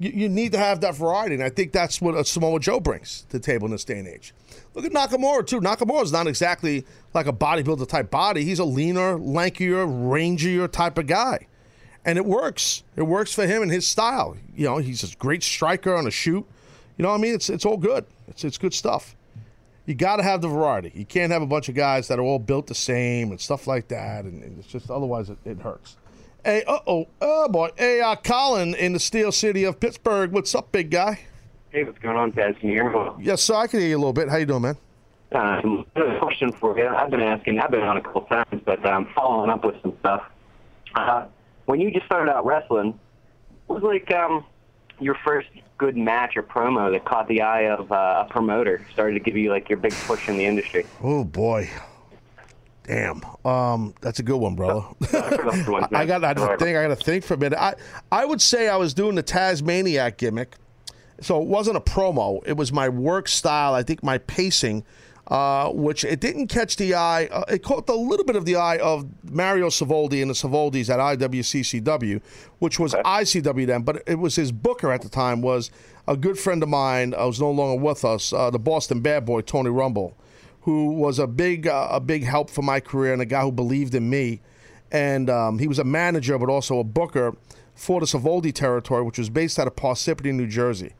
you, 0.02 0.10
you 0.10 0.28
need 0.28 0.52
to 0.52 0.58
have 0.58 0.80
that 0.80 0.94
variety. 0.94 1.34
And 1.34 1.44
I 1.44 1.48
think 1.48 1.72
that's 1.72 2.00
what 2.00 2.14
a 2.14 2.24
Samoa 2.24 2.60
Joe 2.60 2.80
brings 2.80 3.22
to 3.30 3.38
the 3.38 3.40
table 3.40 3.66
in 3.66 3.72
this 3.72 3.84
day 3.84 3.98
and 3.98 4.08
age. 4.08 4.34
Look 4.74 4.84
at 4.84 4.92
Nakamura, 4.92 5.46
too. 5.46 5.60
Nakamura 5.60 6.02
is 6.02 6.12
not 6.12 6.26
exactly 6.26 6.84
like 7.14 7.26
a 7.26 7.32
bodybuilder 7.32 7.88
type 7.88 8.10
body. 8.10 8.44
He's 8.44 8.58
a 8.58 8.64
leaner, 8.64 9.18
lankier, 9.18 9.86
rangier 9.86 10.70
type 10.70 10.98
of 10.98 11.06
guy 11.06 11.46
and 12.04 12.18
it 12.18 12.24
works. 12.24 12.82
It 12.96 13.02
works 13.02 13.32
for 13.32 13.46
him 13.46 13.62
and 13.62 13.70
his 13.70 13.86
style. 13.86 14.36
You 14.54 14.66
know, 14.66 14.78
he's 14.78 15.04
a 15.04 15.16
great 15.16 15.42
striker 15.42 15.94
on 15.94 16.06
a 16.06 16.10
shoot. 16.10 16.44
You 16.96 17.02
know 17.02 17.10
what 17.10 17.18
I 17.18 17.20
mean? 17.20 17.34
It's 17.34 17.48
it's 17.48 17.64
all 17.64 17.76
good. 17.76 18.04
It's 18.28 18.44
it's 18.44 18.58
good 18.58 18.74
stuff. 18.74 19.16
You 19.86 19.94
got 19.94 20.16
to 20.16 20.22
have 20.22 20.42
the 20.42 20.48
variety. 20.48 20.92
You 20.94 21.04
can't 21.04 21.32
have 21.32 21.42
a 21.42 21.46
bunch 21.46 21.68
of 21.68 21.74
guys 21.74 22.06
that 22.08 22.18
are 22.18 22.22
all 22.22 22.38
built 22.38 22.68
the 22.68 22.74
same 22.74 23.30
and 23.30 23.40
stuff 23.40 23.66
like 23.66 23.88
that, 23.88 24.24
and, 24.24 24.58
it's 24.58 24.68
just 24.68 24.90
otherwise 24.90 25.28
it, 25.28 25.38
it 25.44 25.58
hurts. 25.58 25.96
Hey, 26.44 26.64
uh 26.66 26.80
oh, 26.88 27.06
oh 27.20 27.48
boy, 27.48 27.70
hey, 27.76 28.00
uh, 28.00 28.16
Colin 28.16 28.74
in 28.74 28.92
the 28.94 28.98
Steel 28.98 29.30
City 29.30 29.62
of 29.62 29.78
Pittsburgh. 29.78 30.32
What's 30.32 30.52
up, 30.56 30.72
big 30.72 30.90
guy? 30.90 31.20
Hey, 31.70 31.84
what's 31.84 32.00
going 32.00 32.16
on, 32.16 32.32
Taz? 32.32 32.58
Can 32.58 32.70
you 32.70 32.74
hear 32.74 32.90
me? 32.90 33.10
Yes, 33.20 33.42
sir. 33.42 33.54
I 33.54 33.68
can 33.68 33.78
hear 33.78 33.90
you 33.90 33.96
a 33.96 33.98
little 33.98 34.12
bit. 34.12 34.28
How 34.28 34.38
you 34.38 34.46
doing, 34.46 34.62
man? 34.62 34.76
Um, 35.30 35.86
I 35.94 36.00
have 36.00 36.16
a 36.16 36.18
question 36.18 36.50
for 36.50 36.76
you. 36.76 36.88
I've 36.88 37.10
been 37.10 37.22
asking, 37.22 37.60
I've 37.60 37.70
been 37.70 37.82
on 37.82 37.96
a 37.96 38.00
couple 38.00 38.22
times, 38.22 38.60
but 38.64 38.84
I'm 38.84 39.06
following 39.14 39.50
up 39.50 39.64
with 39.64 39.80
some 39.82 39.96
stuff. 40.00 40.24
Uh, 40.96 41.26
when 41.66 41.80
you 41.80 41.92
just 41.92 42.06
started 42.06 42.28
out 42.28 42.44
wrestling, 42.44 42.98
what 43.68 43.80
was 43.80 43.84
like 43.84 44.10
um, 44.10 44.44
your 44.98 45.14
first 45.24 45.48
good 45.78 45.96
match 45.96 46.36
or 46.36 46.42
promo 46.42 46.90
that 46.90 47.04
caught 47.04 47.28
the 47.28 47.40
eye 47.40 47.68
of 47.70 47.92
uh, 47.92 48.24
a 48.26 48.32
promoter, 48.32 48.84
started 48.92 49.14
to 49.14 49.20
give 49.20 49.36
you 49.36 49.50
like 49.50 49.68
your 49.68 49.78
big 49.78 49.92
push 49.92 50.28
in 50.28 50.36
the 50.36 50.44
industry? 50.44 50.84
Oh 51.02 51.22
boy, 51.22 51.70
damn. 52.84 53.22
Um, 53.44 53.94
that's 54.00 54.18
a 54.18 54.22
good 54.22 54.36
one, 54.36 54.54
brother. 54.54 54.86
I 55.12 56.06
got 56.06 56.24
I 56.24 56.34
got 56.34 56.36
to 56.36 56.56
think. 56.58 56.76
I 56.76 56.86
got 56.86 56.98
to 56.98 57.04
think 57.04 57.24
for 57.24 57.34
a 57.34 57.38
minute. 57.38 57.58
I 57.58 57.74
I 58.10 58.24
would 58.24 58.40
say 58.40 58.68
I 58.68 58.76
was 58.76 58.94
doing 58.94 59.14
the 59.14 59.22
Tasmaniac 59.22 60.18
gimmick, 60.18 60.56
so 61.20 61.40
it 61.40 61.48
wasn't 61.48 61.76
a 61.76 61.80
promo. 61.80 62.42
It 62.46 62.56
was 62.56 62.72
my 62.72 62.88
work 62.88 63.28
style. 63.28 63.74
I 63.74 63.82
think 63.82 64.02
my 64.02 64.18
pacing, 64.18 64.84
uh, 65.28 65.70
which 65.70 66.04
it 66.04 66.20
didn't 66.20 66.48
catch 66.48 66.76
the 66.76 66.94
eye. 66.94 67.26
Uh, 67.26 67.44
it 67.48 67.62
caught 67.62 67.88
a 67.88 67.94
little 67.94 68.26
bit 68.26 68.36
of 68.36 68.44
the 68.44 68.56
eye 68.56 68.78
of 68.78 69.06
Mario 69.30 69.68
Savoldi 69.68 70.20
and 70.20 70.30
the 70.30 70.34
Savoldis 70.34 70.88
at 70.90 70.98
IWCCW, 70.98 72.20
which 72.58 72.78
was 72.78 72.94
ICW 72.94 73.66
then, 73.66 73.82
but 73.82 74.02
it 74.06 74.18
was 74.18 74.36
his 74.36 74.52
booker 74.52 74.92
at 74.92 75.02
the 75.02 75.08
time 75.08 75.40
was 75.42 75.70
a 76.08 76.16
good 76.16 76.38
friend 76.38 76.62
of 76.62 76.68
mine. 76.68 77.14
Uh, 77.14 77.26
was 77.26 77.40
no 77.40 77.50
longer 77.50 77.80
with 77.82 78.04
us. 78.04 78.32
Uh, 78.32 78.50
the 78.50 78.58
Boston 78.58 79.00
Bad 79.00 79.24
Boy 79.24 79.40
Tony 79.40 79.70
Rumble 79.70 80.16
who 80.62 80.92
was 80.92 81.18
a 81.18 81.26
big 81.26 81.66
uh, 81.66 81.88
a 81.90 82.00
big 82.00 82.24
help 82.24 82.50
for 82.50 82.62
my 82.62 82.80
career 82.80 83.12
and 83.12 83.22
a 83.22 83.26
guy 83.26 83.42
who 83.42 83.52
believed 83.52 83.94
in 83.94 84.08
me. 84.08 84.40
And 84.90 85.30
um, 85.30 85.58
he 85.58 85.68
was 85.68 85.78
a 85.78 85.84
manager, 85.84 86.38
but 86.38 86.48
also 86.48 86.78
a 86.78 86.84
booker 86.84 87.34
for 87.74 88.00
the 88.00 88.06
Savoldi 88.06 88.52
territory, 88.52 89.02
which 89.02 89.18
was 89.18 89.30
based 89.30 89.58
out 89.58 89.66
of 89.66 89.74
Parsippany, 89.74 90.34
New 90.34 90.46
Jersey. 90.46 90.92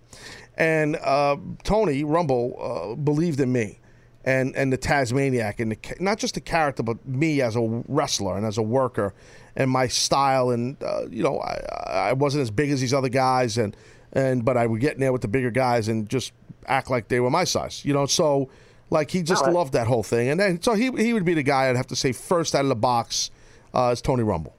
And 0.57 0.97
uh, 0.97 1.37
Tony 1.63 2.03
Rumble 2.03 2.57
uh, 2.59 2.95
believed 2.97 3.41
in 3.41 3.53
me 3.53 3.81
and 4.25 4.55
and 4.57 4.73
the 4.73 4.77
Tasmaniac 4.77 5.61
and 5.61 5.73
the, 5.73 5.97
not 6.01 6.19
just 6.19 6.35
the 6.35 6.41
character, 6.41 6.83
but 6.83 7.07
me 7.07 7.41
as 7.41 7.57
a 7.57 7.83
wrestler 7.89 8.37
and 8.37 8.47
as 8.47 8.59
a 8.59 8.63
worker 8.63 9.15
and 9.57 9.71
my 9.71 9.87
style. 9.89 10.51
And 10.51 10.83
uh, 10.83 11.07
you 11.11 11.23
know, 11.23 11.39
I, 11.41 12.09
I 12.09 12.13
wasn't 12.13 12.43
as 12.43 12.51
big 12.51 12.71
as 12.71 12.81
these 12.81 12.95
other 12.95 13.09
guys, 13.09 13.59
and 13.59 13.77
and 14.13 14.45
but 14.45 14.57
I 14.57 14.67
would 14.67 14.81
get 14.81 14.95
in 14.95 15.01
there 15.01 15.13
with 15.13 15.23
the 15.23 15.29
bigger 15.29 15.51
guys 15.51 15.89
and 15.89 16.09
just 16.09 16.33
act 16.67 16.91
like 16.91 17.09
they 17.09 17.21
were 17.21 17.31
my 17.31 17.45
size. 17.45 17.85
You 17.85 17.93
know, 17.93 18.07
so 18.07 18.49
like 18.93 19.11
he 19.11 19.23
just 19.23 19.41
Alright. 19.41 19.55
loved 19.55 19.73
that 19.73 19.87
whole 19.87 20.03
thing. 20.03 20.29
And 20.29 20.39
then 20.39 20.63
so 20.63 20.75
he 20.75 20.91
he 20.93 21.13
would 21.13 21.25
be 21.25 21.35
the 21.35 21.43
guy 21.43 21.69
I'd 21.69 21.77
have 21.77 21.87
to 21.89 21.97
say 21.97 22.13
first 22.13 22.55
out 22.55 22.63
of 22.63 22.69
the 22.69 22.77
box 22.77 23.31
uh, 23.75 23.91
is 23.93 24.03
Tony 24.03 24.23
Rumble. 24.23 24.55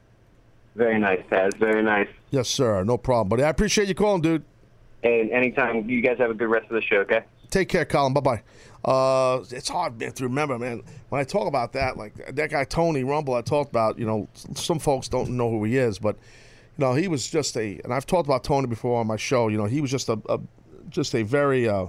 Very 0.76 1.00
nice, 1.00 1.22
Taz. 1.30 1.56
Very 1.58 1.84
nice. 1.84 2.08
Yes, 2.32 2.50
sir. 2.50 2.84
No 2.84 2.98
problem, 2.98 3.30
buddy. 3.30 3.44
I 3.44 3.50
appreciate 3.50 3.88
you 3.88 3.94
calling, 3.94 4.22
dude. 4.24 4.44
And 5.04 5.30
anytime, 5.32 5.88
you 5.88 6.02
guys 6.02 6.18
have 6.18 6.32
a 6.32 6.34
good 6.34 6.50
rest 6.50 6.66
of 6.66 6.76
the 6.76 6.82
show, 6.82 6.98
okay? 6.98 7.24
Take 7.52 7.70
care, 7.70 7.86
Colin. 7.86 8.14
Bye 8.14 8.22
bye. 8.22 8.42
Uh, 8.84 9.44
it's 9.52 9.70
hard 9.70 10.00
man, 10.00 10.12
to 10.14 10.24
remember, 10.24 10.58
man. 10.58 10.82
When 11.10 11.22
I 11.22 11.24
talk 11.24 11.48
about 11.48 11.74
that, 11.74 11.96
like 11.96 12.16
that 12.36 12.50
guy 12.50 12.64
Tony 12.64 13.04
Rumble, 13.04 13.36
I 13.36 13.42
talked 13.42 13.70
about. 13.70 14.00
You 14.00 14.08
know, 14.08 14.28
some 14.56 14.80
folks 14.80 15.08
don't 15.08 15.32
know 15.32 15.50
who 15.52 15.64
he 15.64 15.78
is, 15.78 16.00
but 16.00 16.16
you 16.78 16.86
know, 16.86 16.94
he 16.96 17.08
was 17.08 17.30
just 17.30 17.56
a. 17.56 17.80
And 17.84 17.94
I've 17.94 18.08
talked 18.08 18.28
about 18.28 18.44
Tony 18.44 18.66
before 18.66 19.00
on 19.00 19.06
my 19.06 19.18
show. 19.18 19.50
You 19.50 19.58
know, 19.58 19.66
he 19.66 19.80
was 19.80 19.92
just 19.92 20.10
a, 20.10 20.20
a 20.28 20.40
just 20.90 21.14
a 21.14 21.22
very. 21.22 21.70
Uh, 21.70 21.88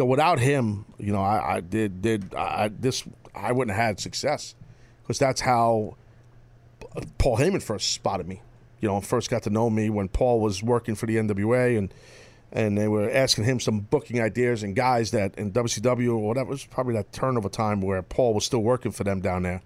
you 0.00 0.06
know, 0.06 0.08
without 0.08 0.38
him, 0.38 0.86
you 0.98 1.12
know, 1.12 1.20
I, 1.20 1.56
I 1.56 1.60
did 1.60 2.00
did 2.00 2.34
I, 2.34 2.68
this 2.68 3.04
I 3.34 3.52
wouldn't 3.52 3.76
have 3.76 3.86
had 3.86 4.00
success 4.00 4.54
because 5.02 5.18
that's 5.18 5.42
how 5.42 5.96
Paul 7.18 7.36
Heyman 7.36 7.62
first 7.62 7.92
spotted 7.92 8.26
me. 8.26 8.40
You 8.80 8.88
know, 8.88 9.02
first 9.02 9.28
got 9.28 9.42
to 9.42 9.50
know 9.50 9.68
me 9.68 9.90
when 9.90 10.08
Paul 10.08 10.40
was 10.40 10.62
working 10.62 10.94
for 10.94 11.04
the 11.04 11.16
NWA 11.16 11.76
and 11.76 11.92
and 12.50 12.78
they 12.78 12.88
were 12.88 13.10
asking 13.10 13.44
him 13.44 13.60
some 13.60 13.80
booking 13.80 14.22
ideas 14.22 14.62
and 14.62 14.74
guys 14.74 15.10
that 15.10 15.34
in 15.34 15.52
WCW 15.52 16.12
or 16.12 16.26
whatever. 16.26 16.48
It 16.48 16.54
was 16.54 16.64
probably 16.64 16.94
that 16.94 17.12
turn 17.12 17.36
of 17.36 17.44
a 17.44 17.50
time 17.50 17.82
where 17.82 18.00
Paul 18.00 18.32
was 18.32 18.46
still 18.46 18.62
working 18.62 18.92
for 18.92 19.04
them 19.04 19.20
down 19.20 19.42
there. 19.42 19.60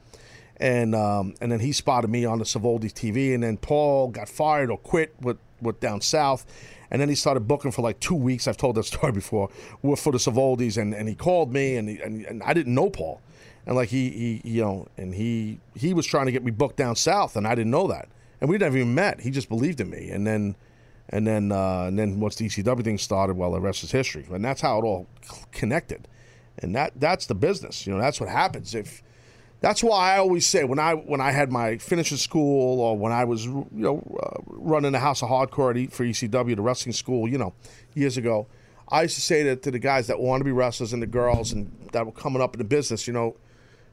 And 0.57 0.97
um, 0.97 1.35
and 1.41 1.53
then 1.53 1.61
he 1.61 1.71
spotted 1.71 2.11
me 2.11 2.25
on 2.25 2.41
the 2.41 2.45
Savoldi 2.45 2.93
TV, 2.93 3.35
and 3.35 3.43
then 3.45 3.57
Paul 3.57 4.09
got 4.09 4.29
fired 4.29 4.69
or 4.69 4.79
quit 4.79 5.15
with, 5.21 5.39
with 5.65 5.81
down 5.81 6.01
south, 6.01 6.47
and 6.91 7.01
then 7.01 7.09
he 7.09 7.15
started 7.17 7.49
booking 7.49 7.73
for 7.73 7.83
like 7.83 7.99
two 7.99 8.15
weeks. 8.15 8.47
I've 8.47 8.57
told 8.57 8.77
that 8.77 8.85
story 8.95 9.13
before. 9.13 9.51
with- 9.83 9.99
For 10.01 10.13
the 10.13 10.19
Savoldis, 10.19 10.81
and, 10.81 10.95
and 10.95 11.09
he 11.09 11.15
called 11.17 11.53
me, 11.53 11.77
and, 11.77 11.89
he, 11.89 11.99
and 12.01 12.25
and 12.25 12.43
I 12.45 12.53
didn't 12.55 12.75
know 12.75 12.89
Paul, 12.91 13.21
and 13.67 13.75
like 13.75 13.89
he, 13.89 14.11
he 14.11 14.41
you 14.45 14.63
know, 14.63 14.87
and 14.97 15.15
he 15.15 15.59
he 15.75 15.93
was 15.95 16.07
trying 16.07 16.27
to 16.27 16.33
get 16.33 16.45
me 16.45 16.51
booked 16.53 16.77
down 16.77 16.95
south, 16.97 17.35
and 17.37 17.47
I 17.47 17.55
didn't 17.55 17.73
know 17.73 17.89
that, 17.89 18.09
and 18.41 18.49
we 18.49 18.59
never 18.59 18.77
even 18.77 18.95
met. 18.95 19.21
He 19.21 19.31
just 19.31 19.49
believed 19.49 19.81
in 19.81 19.91
me, 19.91 20.11
and 20.11 20.27
then 20.27 20.55
and 21.11 21.27
then 21.27 21.53
uh, 21.53 21.85
and 21.89 21.99
then 21.99 22.21
once 22.21 22.37
the 22.37 22.47
ECW 22.47 22.83
thing 22.85 22.99
started, 22.99 23.37
well, 23.37 23.53
the 23.53 23.61
rest 23.61 23.83
is 23.85 23.91
history, 23.91 24.27
and 24.31 24.45
that's 24.45 24.61
how 24.61 24.79
it 24.79 24.85
all 24.85 25.07
connected, 25.53 26.07
and 26.59 26.75
that 26.77 26.93
that's 26.97 27.27
the 27.27 27.35
business. 27.35 27.87
You 27.87 27.95
know, 27.95 28.01
that's 28.01 28.21
what 28.21 28.29
happens 28.29 28.75
if. 28.75 29.03
That's 29.65 29.83
why 29.83 30.13
I 30.13 30.19
always 30.19 30.47
say 30.47 30.65
when 30.65 30.79
I 30.79 30.93
when 30.93 31.23
I 31.23 31.31
had 31.31 31.51
my 31.51 31.79
finishing 31.79 32.19
school 32.19 32.81
or 32.81 32.99
when 32.99 33.13
I 33.13 33.25
was 33.25 33.47
you 33.47 33.67
know 33.73 33.97
uh, 34.23 34.43
running 34.47 34.93
the 34.93 34.99
House 34.99 35.23
of 35.23 35.31
Hardcore 35.31 35.91
for 35.91 36.05
ECW, 36.05 36.55
the 36.55 36.61
wrestling 36.61 36.93
school, 36.93 37.27
you 37.27 37.39
know, 37.39 37.55
years 37.95 38.19
ago, 38.19 38.47
I 38.91 39.05
used 39.05 39.15
to 39.15 39.23
say 39.23 39.43
to, 39.43 39.57
to 39.57 39.71
the 39.71 39.79
guys 39.79 40.07
that 40.09 40.21
want 40.21 40.43
to 40.43 40.45
be 40.45 40.53
wrestlers 40.53 40.93
and 40.93 41.01
the 41.01 41.07
girls 41.07 41.51
and 41.51 41.75
that 41.93 42.05
were 42.05 42.13
coming 42.13 42.43
up 42.43 42.55
in 42.55 42.59
the 42.59 42.65
business, 42.65 43.07
you 43.07 43.15
know, 43.15 43.37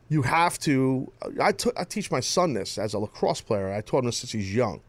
you 0.10 0.24
have 0.24 0.60
to. 0.60 1.10
I 1.40 1.54
t- 1.54 1.72
I 1.78 1.86
teach 1.86 2.12
my 2.12 2.20
son 2.20 2.52
this 2.52 2.78
as 2.78 2.94
a 2.94 3.00
lacrosse 3.00 3.40
player. 3.40 3.72
I 3.72 3.80
taught 3.80 4.04
him 4.04 4.12
since 4.12 4.34
he's 4.34 4.54
young. 4.54 4.82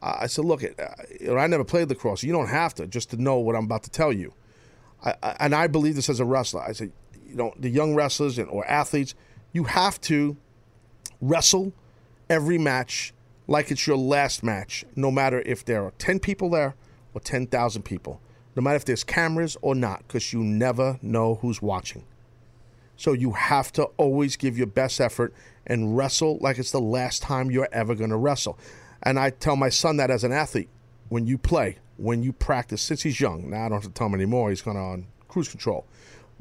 I 0.00 0.26
said, 0.26 0.46
look, 0.46 0.62
it, 0.62 0.80
uh, 0.80 1.34
I 1.34 1.46
never 1.48 1.64
played 1.64 1.90
lacrosse. 1.90 2.22
You 2.22 2.32
don't 2.32 2.48
have 2.48 2.72
to 2.76 2.86
just 2.86 3.10
to 3.10 3.20
know 3.20 3.40
what 3.40 3.56
I'm 3.56 3.64
about 3.64 3.82
to 3.82 3.90
tell 3.90 4.10
you. 4.10 4.32
I, 5.04 5.14
I, 5.22 5.36
and 5.40 5.54
I 5.54 5.66
believe 5.66 5.96
this 5.96 6.08
as 6.08 6.18
a 6.18 6.24
wrestler. 6.24 6.62
I 6.62 6.72
said, 6.72 6.92
you 7.26 7.34
know, 7.34 7.52
the 7.58 7.68
young 7.68 7.94
wrestlers 7.94 8.38
and, 8.38 8.48
or 8.48 8.66
athletes, 8.66 9.14
you 9.54 9.64
have 9.64 9.98
to 10.02 10.36
wrestle 11.22 11.72
every 12.28 12.58
match 12.58 13.14
like 13.46 13.70
it's 13.70 13.86
your 13.86 13.96
last 13.96 14.42
match, 14.42 14.84
no 14.96 15.10
matter 15.10 15.42
if 15.46 15.64
there 15.64 15.84
are 15.84 15.92
10 15.92 16.18
people 16.18 16.50
there 16.50 16.74
or 17.14 17.20
10,000 17.20 17.82
people, 17.82 18.20
no 18.56 18.62
matter 18.62 18.76
if 18.76 18.84
there's 18.84 19.04
cameras 19.04 19.56
or 19.62 19.74
not, 19.74 20.06
because 20.06 20.32
you 20.32 20.42
never 20.42 20.98
know 21.00 21.36
who's 21.36 21.62
watching. 21.62 22.04
So 22.96 23.12
you 23.12 23.32
have 23.32 23.72
to 23.72 23.84
always 23.96 24.36
give 24.36 24.58
your 24.58 24.66
best 24.66 25.00
effort 25.00 25.32
and 25.66 25.96
wrestle 25.96 26.38
like 26.40 26.58
it's 26.58 26.72
the 26.72 26.80
last 26.80 27.22
time 27.22 27.50
you're 27.50 27.68
ever 27.72 27.94
going 27.94 28.10
to 28.10 28.16
wrestle. 28.16 28.58
And 29.02 29.18
I 29.18 29.30
tell 29.30 29.56
my 29.56 29.68
son 29.68 29.98
that 29.98 30.10
as 30.10 30.24
an 30.24 30.32
athlete, 30.32 30.68
when 31.10 31.26
you 31.26 31.38
play, 31.38 31.78
when 31.96 32.22
you 32.22 32.32
practice, 32.32 32.82
since 32.82 33.02
he's 33.02 33.20
young, 33.20 33.50
now 33.50 33.66
I 33.66 33.68
don't 33.68 33.82
have 33.82 33.92
to 33.92 33.96
tell 33.96 34.08
him 34.08 34.14
anymore, 34.14 34.50
he's 34.50 34.62
going 34.62 34.76
on 34.76 35.06
cruise 35.28 35.48
control 35.48 35.84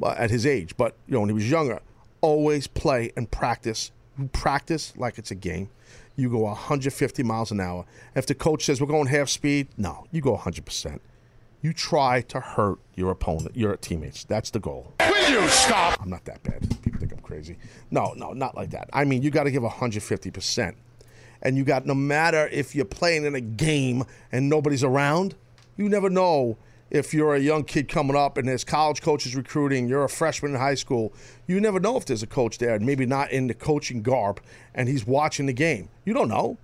uh, 0.02 0.16
at 0.18 0.32
his 0.32 0.48
age. 0.48 0.76
But 0.78 0.96
you 1.08 1.14
know, 1.14 1.20
when 1.20 1.30
he 1.30 1.34
was 1.34 1.50
younger, 1.50 1.80
always 2.24 2.66
play 2.66 3.12
and 3.16 3.30
practice. 3.30 3.92
You 4.18 4.30
practice 4.30 4.94
like 4.98 5.20
it's 5.20 5.30
a 5.30 5.36
game. 5.36 5.70
You 6.16 6.30
go 6.30 6.40
150 6.40 7.24
miles 7.24 7.52
an 7.52 7.60
hour. 7.60 7.86
If 8.16 8.26
the 8.26 8.34
coach 8.34 8.66
says 8.66 8.80
we're 8.80 8.88
going 8.88 9.08
half 9.08 9.30
speed, 9.30 9.68
no, 9.78 10.06
you 10.12 10.22
go 10.22 10.36
100%. 10.36 11.00
You 11.62 11.74
try 11.74 12.22
to 12.22 12.40
hurt 12.40 12.80
your 12.96 13.12
opponent, 13.12 13.56
your 13.56 13.76
teammates. 13.78 14.24
That's 14.24 14.50
the 14.52 14.60
goal. 14.60 14.94
Will 15.00 15.30
you 15.30 15.48
stop? 15.50 16.02
I'm 16.02 16.10
not 16.10 16.26
that 16.26 16.42
bad. 16.44 16.62
People 16.82 17.00
think 17.00 17.14
I'm 17.14 17.20
crazy. 17.20 17.58
No, 17.92 18.14
no, 18.16 18.32
not 18.32 18.56
like 18.56 18.72
that. 18.72 18.90
I 18.94 19.06
mean, 19.06 19.22
you 19.22 19.30
got 19.30 19.44
to 19.44 19.52
give 19.52 19.64
150%. 19.64 20.76
And 21.42 21.58
you 21.58 21.64
got, 21.64 21.86
no 21.86 21.94
matter 21.94 22.48
if 22.48 22.74
you're 22.76 22.86
playing 22.86 23.26
in 23.26 23.36
a 23.36 23.42
game 23.42 24.06
and 24.32 24.50
nobody's 24.50 24.84
around, 24.84 25.36
you 25.78 25.90
never 25.90 26.10
know 26.10 26.58
if 26.94 27.12
you're 27.12 27.34
a 27.34 27.40
young 27.40 27.64
kid 27.64 27.90
coming 27.90 28.16
up 28.16 28.38
and 28.38 28.48
there's 28.48 28.64
college 28.64 29.02
coaches 29.02 29.36
recruiting, 29.36 29.90
you're 29.90 30.04
a 30.04 30.10
freshman 30.10 30.54
in 30.54 30.60
high 30.60 30.76
school, 30.76 31.12
you 31.48 31.60
never 31.60 31.80
know 31.80 31.98
if 31.98 32.06
there's 32.06 32.22
a 32.22 32.28
coach 32.28 32.60
there, 32.60 32.80
maybe 32.80 33.06
not 33.06 33.32
in 33.32 33.48
the 33.48 33.54
coaching 33.56 34.04
garb, 34.04 34.40
and 34.76 34.88
he's 34.88 35.06
watching 35.06 35.48
the 35.48 35.54
game. 35.54 35.90
You 36.06 36.14
don't 36.14 36.30
know. 36.30 36.58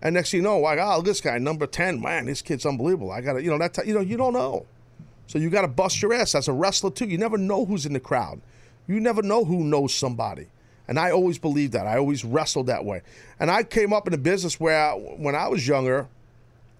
And 0.00 0.14
next 0.14 0.30
thing 0.30 0.38
you 0.38 0.44
know, 0.44 0.58
like, 0.60 0.78
oh, 0.80 1.02
this 1.02 1.20
guy, 1.20 1.36
number 1.38 1.66
10, 1.66 2.00
man, 2.00 2.24
this 2.24 2.40
kid's 2.40 2.64
unbelievable. 2.64 3.12
I 3.12 3.20
got 3.20 3.34
to, 3.34 3.42
you 3.42 3.50
know, 3.50 3.58
that, 3.58 3.86
you 3.86 3.92
know, 3.92 4.00
you 4.00 4.16
don't 4.16 4.32
know. 4.32 4.64
So 5.26 5.38
you 5.38 5.50
got 5.50 5.62
to 5.62 5.68
bust 5.68 6.00
your 6.00 6.14
ass 6.14 6.34
as 6.34 6.48
a 6.48 6.52
wrestler, 6.52 6.90
too. 6.90 7.06
You 7.06 7.18
never 7.18 7.36
know 7.36 7.66
who's 7.66 7.84
in 7.84 7.92
the 7.92 8.00
crowd. 8.00 8.40
You 8.86 9.00
never 9.00 9.20
know 9.20 9.44
who 9.44 9.64
knows 9.64 9.92
somebody. 9.92 10.46
And 10.86 10.98
I 10.98 11.10
always 11.10 11.38
believed 11.38 11.74
that. 11.74 11.86
I 11.86 11.98
always 11.98 12.24
wrestled 12.24 12.68
that 12.68 12.86
way. 12.86 13.02
And 13.38 13.50
I 13.50 13.64
came 13.64 13.92
up 13.92 14.06
in 14.06 14.14
a 14.14 14.18
business 14.18 14.58
where, 14.58 14.92
when 14.92 15.34
I 15.34 15.48
was 15.48 15.68
younger, 15.68 16.08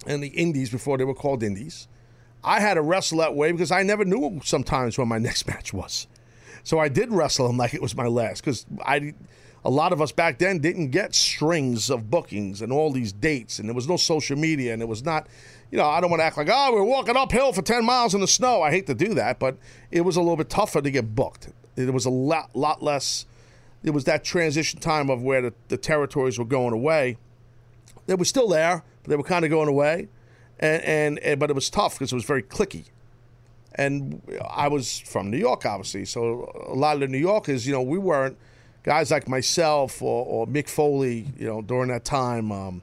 in 0.06 0.20
the 0.20 0.28
indies 0.28 0.70
before 0.70 0.96
they 0.96 1.04
were 1.04 1.12
called 1.12 1.42
indies, 1.42 1.88
I 2.42 2.60
had 2.60 2.74
to 2.74 2.82
wrestle 2.82 3.18
that 3.18 3.34
way 3.34 3.52
because 3.52 3.70
I 3.70 3.82
never 3.82 4.04
knew 4.04 4.40
sometimes 4.44 4.98
when 4.98 5.08
my 5.08 5.18
next 5.28 5.46
match 5.46 5.72
was. 5.72 6.06
So 6.64 6.78
I 6.78 6.88
did 6.88 7.12
wrestle 7.12 7.48
him 7.48 7.56
like 7.56 7.74
it 7.74 7.82
was 7.82 7.96
my 7.96 8.06
last 8.06 8.44
because 8.44 8.66
I, 8.84 9.14
a 9.64 9.70
lot 9.70 9.92
of 9.92 10.02
us 10.02 10.12
back 10.12 10.38
then 10.38 10.58
didn't 10.58 10.90
get 10.90 11.14
strings 11.14 11.90
of 11.90 12.10
bookings 12.10 12.62
and 12.62 12.72
all 12.72 12.90
these 12.90 13.12
dates, 13.12 13.58
and 13.58 13.68
there 13.68 13.74
was 13.74 13.88
no 13.88 13.96
social 13.96 14.36
media, 14.36 14.72
and 14.72 14.82
it 14.82 14.88
was 14.88 15.04
not, 15.04 15.28
you 15.70 15.78
know, 15.78 15.86
I 15.86 16.00
don't 16.00 16.10
want 16.10 16.20
to 16.20 16.24
act 16.24 16.36
like 16.36 16.48
oh 16.50 16.72
we're 16.72 16.82
walking 16.82 17.16
uphill 17.16 17.52
for 17.52 17.62
ten 17.62 17.84
miles 17.84 18.14
in 18.14 18.20
the 18.20 18.28
snow. 18.28 18.62
I 18.62 18.70
hate 18.70 18.86
to 18.86 18.94
do 18.94 19.14
that, 19.14 19.38
but 19.38 19.56
it 19.90 20.02
was 20.02 20.16
a 20.16 20.20
little 20.20 20.36
bit 20.36 20.50
tougher 20.50 20.82
to 20.82 20.90
get 20.90 21.14
booked. 21.14 21.48
It 21.76 21.92
was 21.92 22.06
a 22.06 22.10
lot, 22.10 22.54
lot 22.54 22.82
less. 22.82 23.24
It 23.84 23.90
was 23.90 24.04
that 24.04 24.24
transition 24.24 24.80
time 24.80 25.08
of 25.08 25.22
where 25.22 25.40
the, 25.40 25.54
the 25.68 25.76
territories 25.76 26.38
were 26.38 26.44
going 26.44 26.74
away. 26.74 27.16
They 28.06 28.14
were 28.14 28.24
still 28.24 28.48
there, 28.48 28.82
but 29.02 29.10
they 29.10 29.16
were 29.16 29.22
kind 29.22 29.44
of 29.44 29.50
going 29.50 29.68
away 29.68 30.08
and, 30.58 30.82
and, 30.82 31.18
and 31.20 31.40
but 31.40 31.50
it 31.50 31.54
was 31.54 31.70
tough 31.70 31.94
because 31.94 32.12
it 32.12 32.14
was 32.14 32.24
very 32.24 32.42
clicky. 32.42 32.84
And 33.74 34.22
I 34.50 34.68
was 34.68 34.98
from 34.98 35.30
New 35.30 35.36
York, 35.38 35.64
obviously, 35.64 36.04
so 36.04 36.50
a 36.66 36.74
lot 36.74 36.94
of 36.94 37.00
the 37.00 37.08
New 37.08 37.18
Yorkers, 37.18 37.66
you 37.66 37.72
know, 37.72 37.82
we 37.82 37.98
weren't 37.98 38.36
guys 38.82 39.10
like 39.10 39.28
myself 39.28 40.02
or, 40.02 40.24
or 40.24 40.46
Mick 40.46 40.68
Foley, 40.68 41.26
you 41.38 41.46
know, 41.46 41.62
during 41.62 41.88
that 41.90 42.04
time. 42.04 42.50
Um, 42.50 42.82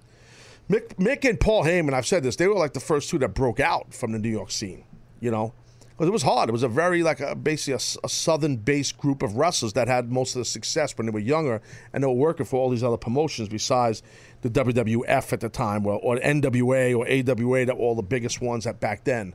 Mick, 0.69 0.95
Mick 0.95 1.27
and 1.27 1.39
Paul 1.39 1.63
Heyman, 1.63 1.93
I've 1.93 2.07
said 2.07 2.23
this, 2.23 2.35
they 2.35 2.47
were 2.47 2.55
like 2.55 2.73
the 2.73 2.79
first 2.79 3.09
two 3.09 3.17
that 3.19 3.33
broke 3.33 3.59
out 3.59 3.93
from 3.93 4.11
the 4.11 4.19
New 4.19 4.29
York 4.29 4.51
scene, 4.51 4.83
you 5.19 5.31
know, 5.31 5.53
because 5.95 6.09
it 6.09 6.11
was 6.11 6.23
hard. 6.23 6.49
It 6.49 6.51
was 6.51 6.63
a 6.63 6.67
very 6.67 7.03
like 7.03 7.21
a, 7.21 7.35
basically 7.35 7.73
a, 7.73 8.05
a 8.05 8.09
southern-based 8.09 8.97
group 8.97 9.23
of 9.23 9.37
wrestlers 9.37 9.73
that 9.73 9.87
had 9.87 10.11
most 10.11 10.35
of 10.35 10.39
the 10.39 10.45
success 10.45 10.97
when 10.97 11.07
they 11.07 11.11
were 11.11 11.19
younger, 11.19 11.61
and 11.93 12.03
they 12.03 12.07
were 12.07 12.13
working 12.13 12.45
for 12.45 12.57
all 12.57 12.69
these 12.69 12.83
other 12.83 12.97
promotions 12.97 13.47
besides 13.47 14.03
the 14.41 14.49
WWF 14.49 15.31
at 15.31 15.39
the 15.39 15.47
time, 15.47 15.85
or, 15.85 15.97
or 15.99 16.17
NWA 16.17 16.97
or 16.97 17.07
AWA, 17.07 17.65
that 17.65 17.77
were 17.77 17.83
all 17.83 17.95
the 17.95 18.03
biggest 18.03 18.41
ones 18.41 18.67
at 18.67 18.81
back 18.81 19.05
then. 19.05 19.33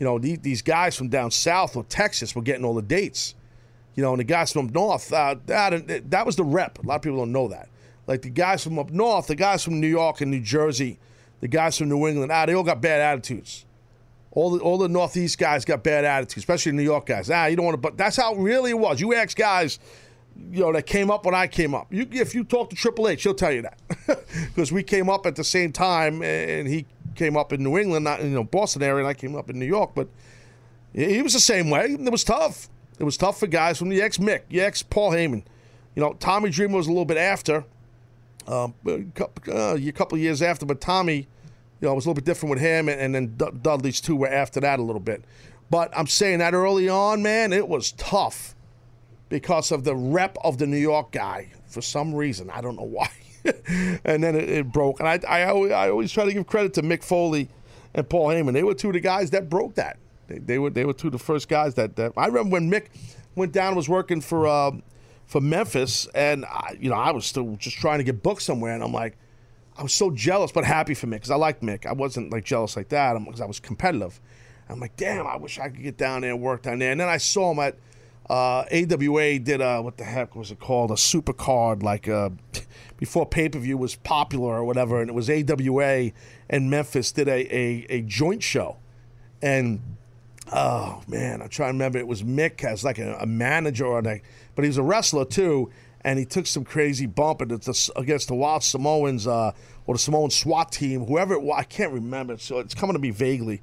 You 0.00 0.04
know, 0.04 0.18
these, 0.18 0.40
these 0.40 0.62
guys 0.62 0.96
from 0.96 1.10
down 1.10 1.30
south 1.30 1.76
or 1.76 1.84
Texas 1.84 2.34
were 2.34 2.42
getting 2.42 2.64
all 2.64 2.74
the 2.74 2.82
dates. 2.82 3.34
You 3.94 4.02
know, 4.02 4.12
and 4.12 4.20
the 4.20 4.24
guys 4.24 4.52
from 4.52 4.66
up 4.66 4.74
north, 4.74 5.12
uh, 5.12 5.36
that 5.46 6.10
that 6.10 6.26
was 6.26 6.36
the 6.36 6.44
rep. 6.44 6.82
A 6.82 6.86
lot 6.86 6.96
of 6.96 7.02
people 7.02 7.18
don't 7.18 7.32
know 7.32 7.48
that. 7.48 7.68
Like 8.06 8.22
the 8.22 8.30
guys 8.30 8.64
from 8.64 8.78
up 8.78 8.90
north, 8.90 9.26
the 9.26 9.36
guys 9.36 9.62
from 9.62 9.80
New 9.80 9.88
York 9.88 10.20
and 10.20 10.30
New 10.30 10.40
Jersey, 10.40 10.98
the 11.40 11.48
guys 11.48 11.78
from 11.78 11.88
New 11.88 12.08
England, 12.08 12.32
ah, 12.32 12.46
they 12.46 12.54
all 12.54 12.64
got 12.64 12.80
bad 12.80 13.00
attitudes. 13.00 13.66
All 14.32 14.50
the 14.50 14.60
all 14.60 14.78
the 14.78 14.88
Northeast 14.88 15.38
guys 15.38 15.64
got 15.64 15.82
bad 15.82 16.04
attitudes, 16.04 16.38
especially 16.38 16.72
New 16.72 16.82
York 16.82 17.06
guys. 17.06 17.30
Ah, 17.30 17.46
you 17.46 17.56
don't 17.56 17.64
want 17.64 17.74
to. 17.74 17.80
But 17.80 17.96
that's 17.96 18.16
how 18.16 18.34
really 18.34 18.70
it 18.70 18.78
was. 18.78 19.00
You 19.00 19.14
ask 19.14 19.36
guys, 19.36 19.80
you 20.52 20.60
know, 20.60 20.72
that 20.72 20.86
came 20.86 21.10
up 21.10 21.24
when 21.24 21.34
I 21.34 21.48
came 21.48 21.74
up. 21.74 21.92
You, 21.92 22.06
if 22.12 22.34
you 22.34 22.44
talk 22.44 22.70
to 22.70 22.76
Triple 22.76 23.08
H, 23.08 23.24
he'll 23.24 23.34
tell 23.34 23.52
you 23.52 23.62
that 23.62 23.78
because 24.46 24.70
we 24.70 24.82
came 24.84 25.10
up 25.10 25.26
at 25.26 25.34
the 25.34 25.42
same 25.42 25.72
time, 25.72 26.22
and 26.22 26.68
he 26.68 26.86
came 27.16 27.36
up 27.36 27.52
in 27.52 27.62
New 27.64 27.76
England, 27.76 28.04
not 28.04 28.22
you 28.22 28.30
know 28.30 28.44
Boston 28.44 28.82
area, 28.82 29.00
and 29.00 29.08
I 29.08 29.14
came 29.14 29.34
up 29.34 29.50
in 29.50 29.58
New 29.58 29.66
York. 29.66 29.92
But 29.94 30.08
he 30.92 31.22
was 31.22 31.32
the 31.32 31.40
same 31.40 31.70
way. 31.70 31.86
It 31.86 32.12
was 32.12 32.24
tough. 32.24 32.68
It 32.98 33.04
was 33.04 33.16
tough 33.16 33.40
for 33.40 33.46
guys 33.46 33.78
from 33.78 33.88
the 33.88 34.00
ex 34.02 34.18
Mick, 34.18 34.42
the 34.48 34.60
ex 34.60 34.82
Paul 34.82 35.12
Heyman. 35.12 35.42
You 35.94 36.02
know, 36.02 36.12
Tommy 36.14 36.50
Dreamer 36.50 36.76
was 36.76 36.86
a 36.86 36.90
little 36.90 37.04
bit 37.04 37.16
after, 37.16 37.64
um, 38.46 38.74
uh, 38.86 39.76
a 39.76 39.92
couple 39.92 40.18
years 40.18 40.40
after, 40.40 40.66
but 40.66 40.80
Tommy 40.80 41.26
you 41.80 41.86
know, 41.86 41.92
it 41.92 41.94
was 41.94 42.04
a 42.04 42.08
little 42.08 42.20
bit 42.20 42.24
different 42.24 42.50
with 42.50 42.60
him, 42.60 42.88
and, 42.88 43.00
and 43.00 43.14
then 43.14 43.36
D- 43.36 43.58
Dudley's 43.62 44.00
two 44.00 44.16
were 44.16 44.28
after 44.28 44.60
that 44.60 44.78
a 44.78 44.82
little 44.82 45.00
bit. 45.00 45.24
But 45.70 45.96
I'm 45.96 46.06
saying 46.06 46.40
that 46.40 46.52
early 46.52 46.88
on, 46.88 47.22
man, 47.22 47.52
it 47.52 47.68
was 47.68 47.92
tough 47.92 48.54
because 49.28 49.72
of 49.72 49.84
the 49.84 49.94
rep 49.94 50.36
of 50.44 50.58
the 50.58 50.66
New 50.66 50.76
York 50.76 51.12
guy 51.12 51.52
for 51.66 51.80
some 51.80 52.14
reason. 52.14 52.50
I 52.50 52.60
don't 52.60 52.76
know 52.76 52.82
why. 52.84 53.08
and 54.04 54.22
then 54.22 54.36
it, 54.36 54.48
it, 54.50 54.72
broke. 54.72 55.00
And 55.00 55.08
I, 55.08 55.18
I, 55.26 55.44
always, 55.44 55.72
I 55.72 55.88
always 55.88 56.12
try 56.12 56.26
to 56.26 56.32
give 56.32 56.46
credit 56.46 56.74
to 56.74 56.82
Mick 56.82 57.02
Foley 57.02 57.48
and 57.94 58.06
Paul 58.06 58.28
Heyman. 58.28 58.52
They 58.52 58.62
were 58.62 58.74
two 58.74 58.88
of 58.88 58.94
the 58.94 59.00
guys 59.00 59.30
that 59.30 59.48
broke 59.48 59.76
that. 59.76 59.98
They, 60.26 60.38
they 60.38 60.58
were 60.58 60.70
they 60.70 60.84
were 60.84 60.92
two 60.92 61.08
of 61.08 61.12
the 61.12 61.18
first 61.18 61.48
guys 61.48 61.74
that, 61.74 61.96
that 61.96 62.12
I 62.16 62.26
remember 62.26 62.50
when 62.50 62.70
Mick 62.70 62.86
went 63.34 63.52
down 63.52 63.68
and 63.68 63.76
was 63.76 63.88
working 63.88 64.20
for 64.20 64.46
uh, 64.46 64.72
for 65.26 65.40
Memphis, 65.40 66.06
and 66.14 66.44
I, 66.44 66.76
you 66.78 66.90
know 66.90 66.96
I 66.96 67.10
was 67.12 67.24
still 67.24 67.56
just 67.56 67.78
trying 67.78 67.98
to 67.98 68.04
get 68.04 68.22
booked 68.22 68.42
somewhere, 68.42 68.74
and 68.74 68.84
I'm 68.84 68.92
like 68.92 69.16
I 69.80 69.82
was 69.82 69.94
so 69.94 70.10
jealous 70.10 70.52
but 70.52 70.66
happy 70.66 70.92
for 70.92 71.06
Mick 71.06 71.12
because 71.12 71.30
I 71.30 71.36
liked 71.36 71.62
Mick. 71.62 71.86
I 71.86 71.94
wasn't 71.94 72.30
like 72.30 72.44
jealous 72.44 72.76
like 72.76 72.90
that 72.90 73.18
because 73.24 73.40
I 73.40 73.46
was 73.46 73.58
competitive. 73.58 74.20
I'm 74.68 74.78
like, 74.78 74.94
damn, 74.96 75.26
I 75.26 75.36
wish 75.36 75.58
I 75.58 75.70
could 75.70 75.82
get 75.82 75.96
down 75.96 76.20
there 76.20 76.32
and 76.32 76.42
work 76.42 76.62
down 76.62 76.80
there. 76.80 76.92
And 76.92 77.00
then 77.00 77.08
I 77.08 77.16
saw 77.16 77.50
him 77.50 77.60
at 77.60 77.76
uh, 78.28 78.66
AWA 78.70 79.38
did 79.38 79.62
a 79.62 79.80
what 79.80 79.96
the 79.96 80.04
heck 80.04 80.36
was 80.36 80.50
it 80.50 80.60
called 80.60 80.90
a 80.90 80.98
super 80.98 81.32
card 81.32 81.82
like 81.82 82.08
uh, 82.08 82.28
before 82.98 83.24
pay 83.24 83.48
per 83.48 83.58
view 83.58 83.78
was 83.78 83.96
popular 83.96 84.50
or 84.50 84.64
whatever, 84.66 85.00
and 85.00 85.08
it 85.08 85.14
was 85.14 85.30
AWA 85.30 86.12
and 86.50 86.70
Memphis 86.70 87.10
did 87.10 87.26
a, 87.26 87.56
a, 87.56 87.86
a 87.88 88.02
joint 88.02 88.42
show, 88.42 88.76
and 89.40 89.80
oh 90.52 91.02
man, 91.08 91.40
I'm 91.40 91.48
trying 91.48 91.70
to 91.70 91.72
remember 91.72 91.98
it 91.98 92.06
was 92.06 92.22
Mick 92.22 92.64
as 92.64 92.84
like 92.84 92.98
a, 92.98 93.16
a 93.18 93.26
manager 93.26 93.86
or 93.86 94.02
like, 94.02 94.24
but 94.54 94.62
he 94.62 94.68
was 94.68 94.78
a 94.78 94.82
wrestler 94.82 95.24
too, 95.24 95.70
and 96.02 96.18
he 96.18 96.24
took 96.24 96.46
some 96.46 96.64
crazy 96.64 97.06
bump 97.06 97.42
against 97.42 98.28
the 98.28 98.34
Wild 98.34 98.62
Samoans 98.62 99.26
uh, 99.26 99.52
or 99.86 99.94
the 99.94 99.98
Samoan 99.98 100.30
SWAT 100.30 100.72
team, 100.72 101.04
whoever 101.04 101.34
it 101.34 101.42
was. 101.42 101.56
I 101.58 101.64
can't 101.64 101.92
remember. 101.92 102.38
So 102.38 102.58
it's 102.58 102.74
coming 102.74 102.94
to 102.94 102.98
me 102.98 103.10
vaguely. 103.10 103.60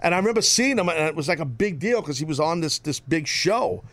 And 0.00 0.14
I 0.14 0.18
remember 0.18 0.42
seeing 0.42 0.78
him, 0.78 0.88
and 0.88 0.98
it 0.98 1.14
was 1.14 1.28
like 1.28 1.38
a 1.38 1.44
big 1.44 1.78
deal 1.78 2.00
because 2.00 2.18
he 2.18 2.24
was 2.24 2.40
on 2.40 2.60
this 2.60 2.78
this 2.78 3.00
big 3.00 3.26
show 3.26 3.84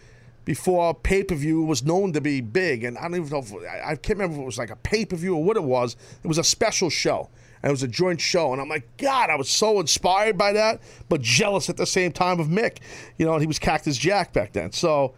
before 0.46 0.94
pay 0.96 1.24
per 1.24 1.36
view 1.36 1.64
was 1.64 1.84
known 1.84 2.14
to 2.14 2.22
be 2.22 2.42
big. 2.42 2.84
And 2.84 2.98
I 2.98 3.04
don't 3.04 3.16
even 3.16 3.30
know 3.30 3.40
if 3.40 3.54
I 3.86 3.96
can't 3.96 4.20
remember 4.20 4.36
if 4.36 4.42
it 4.42 4.46
was 4.46 4.58
like 4.58 4.72
a 4.72 4.76
pay 4.76 5.06
per 5.06 5.16
view 5.16 5.36
or 5.36 5.44
what 5.44 5.58
it 5.58 5.64
was. 5.64 5.96
It 6.24 6.28
was 6.28 6.38
a 6.38 6.44
special 6.44 6.90
show. 6.90 7.30
And 7.62 7.70
it 7.70 7.74
was 7.74 7.84
a 7.84 7.90
joint 7.90 8.22
show, 8.22 8.54
and 8.54 8.62
I'm 8.62 8.70
like, 8.70 8.88
God, 8.96 9.30
I 9.30 9.36
was 9.36 9.50
so 9.50 9.82
inspired 9.82 10.38
by 10.38 10.54
that, 10.54 10.82
but 11.10 11.22
jealous 11.22 11.70
at 11.70 11.76
the 11.76 11.86
same 11.86 12.14
time 12.14 12.40
of 12.40 12.48
Mick. 12.48 12.78
You 13.18 13.26
know, 13.26 13.34
and 13.34 13.42
he 13.42 13.48
was 13.48 13.60
Cactus 13.60 13.98
Jack 13.98 14.32
back 14.32 14.54
then. 14.54 14.72
So, 14.72 15.14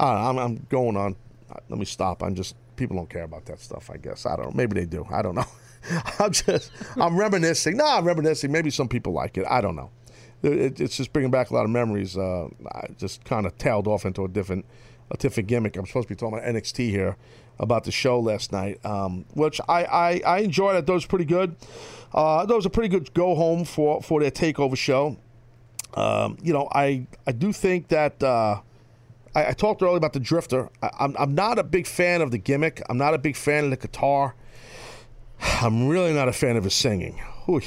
I 0.00 0.30
am 0.30 0.38
I'm 0.38 0.66
going 0.70 0.96
on 0.96 1.16
let 1.68 1.78
me 1.78 1.84
stop. 1.84 2.22
I'm 2.22 2.34
just 2.34 2.56
people 2.76 2.96
don't 2.96 3.08
care 3.08 3.24
about 3.24 3.46
that 3.46 3.60
stuff. 3.60 3.90
I 3.90 3.96
guess 3.96 4.26
I 4.26 4.36
don't 4.36 4.46
know. 4.46 4.52
Maybe 4.54 4.78
they 4.80 4.86
do. 4.86 5.06
I 5.10 5.22
don't 5.22 5.34
know. 5.34 5.46
I'm 6.18 6.32
just 6.32 6.70
I'm 6.96 7.16
reminiscing. 7.16 7.76
No, 7.76 7.86
I'm 7.86 8.04
reminiscing. 8.04 8.50
Maybe 8.52 8.70
some 8.70 8.88
people 8.88 9.12
like 9.12 9.36
it. 9.36 9.46
I 9.48 9.60
don't 9.60 9.76
know. 9.76 9.90
It, 10.42 10.80
it's 10.80 10.96
just 10.96 11.12
bringing 11.12 11.30
back 11.30 11.50
a 11.50 11.54
lot 11.54 11.64
of 11.64 11.70
memories. 11.70 12.16
Uh, 12.16 12.48
I 12.72 12.88
just 12.98 13.24
kind 13.24 13.46
of 13.46 13.56
tailed 13.58 13.86
off 13.86 14.04
into 14.04 14.24
a 14.24 14.28
different 14.28 14.64
a 15.10 15.16
different 15.16 15.48
gimmick. 15.48 15.76
I'm 15.76 15.86
supposed 15.86 16.08
to 16.08 16.14
be 16.14 16.18
talking 16.18 16.38
about 16.38 16.48
NXT 16.48 16.90
here, 16.90 17.16
about 17.58 17.84
the 17.84 17.92
show 17.92 18.18
last 18.18 18.50
night, 18.50 18.84
um, 18.84 19.24
which 19.34 19.60
I, 19.68 19.84
I, 19.84 20.22
I 20.26 20.38
enjoyed. 20.38 20.76
It 20.76 20.90
was 20.90 21.06
pretty 21.06 21.26
good. 21.26 21.54
Uh, 22.14 22.36
I 22.36 22.40
thought 22.46 22.50
it 22.50 22.56
was 22.56 22.66
a 22.66 22.70
pretty 22.70 22.88
good 22.88 23.12
go 23.12 23.34
home 23.34 23.64
for, 23.64 24.02
for 24.02 24.20
their 24.20 24.30
takeover 24.30 24.76
show. 24.76 25.18
Um, 25.94 26.38
you 26.42 26.52
know, 26.54 26.68
I 26.72 27.06
I 27.26 27.32
do 27.32 27.52
think 27.52 27.88
that 27.88 28.22
uh, 28.22 28.60
I, 29.34 29.48
I 29.48 29.52
talked 29.52 29.82
earlier 29.82 29.96
about 29.96 30.12
the 30.12 30.20
Drifter. 30.20 30.70
I, 30.82 30.90
I'm 31.00 31.16
I'm 31.18 31.34
not 31.34 31.58
a 31.58 31.64
big 31.64 31.86
fan 31.86 32.20
of 32.22 32.30
the 32.30 32.38
gimmick. 32.38 32.82
I'm 32.88 32.98
not 32.98 33.14
a 33.14 33.18
big 33.18 33.36
fan 33.36 33.64
of 33.64 33.70
the 33.70 33.76
guitar. 33.76 34.34
I'm 35.40 35.88
really 35.88 36.12
not 36.12 36.28
a 36.28 36.32
fan 36.32 36.56
of 36.56 36.64
his 36.64 36.74
singing. 36.74 37.18
Whew, 37.46 37.60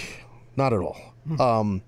not 0.56 0.74
at 0.74 0.80
all. 0.80 0.98
Um, 1.40 1.82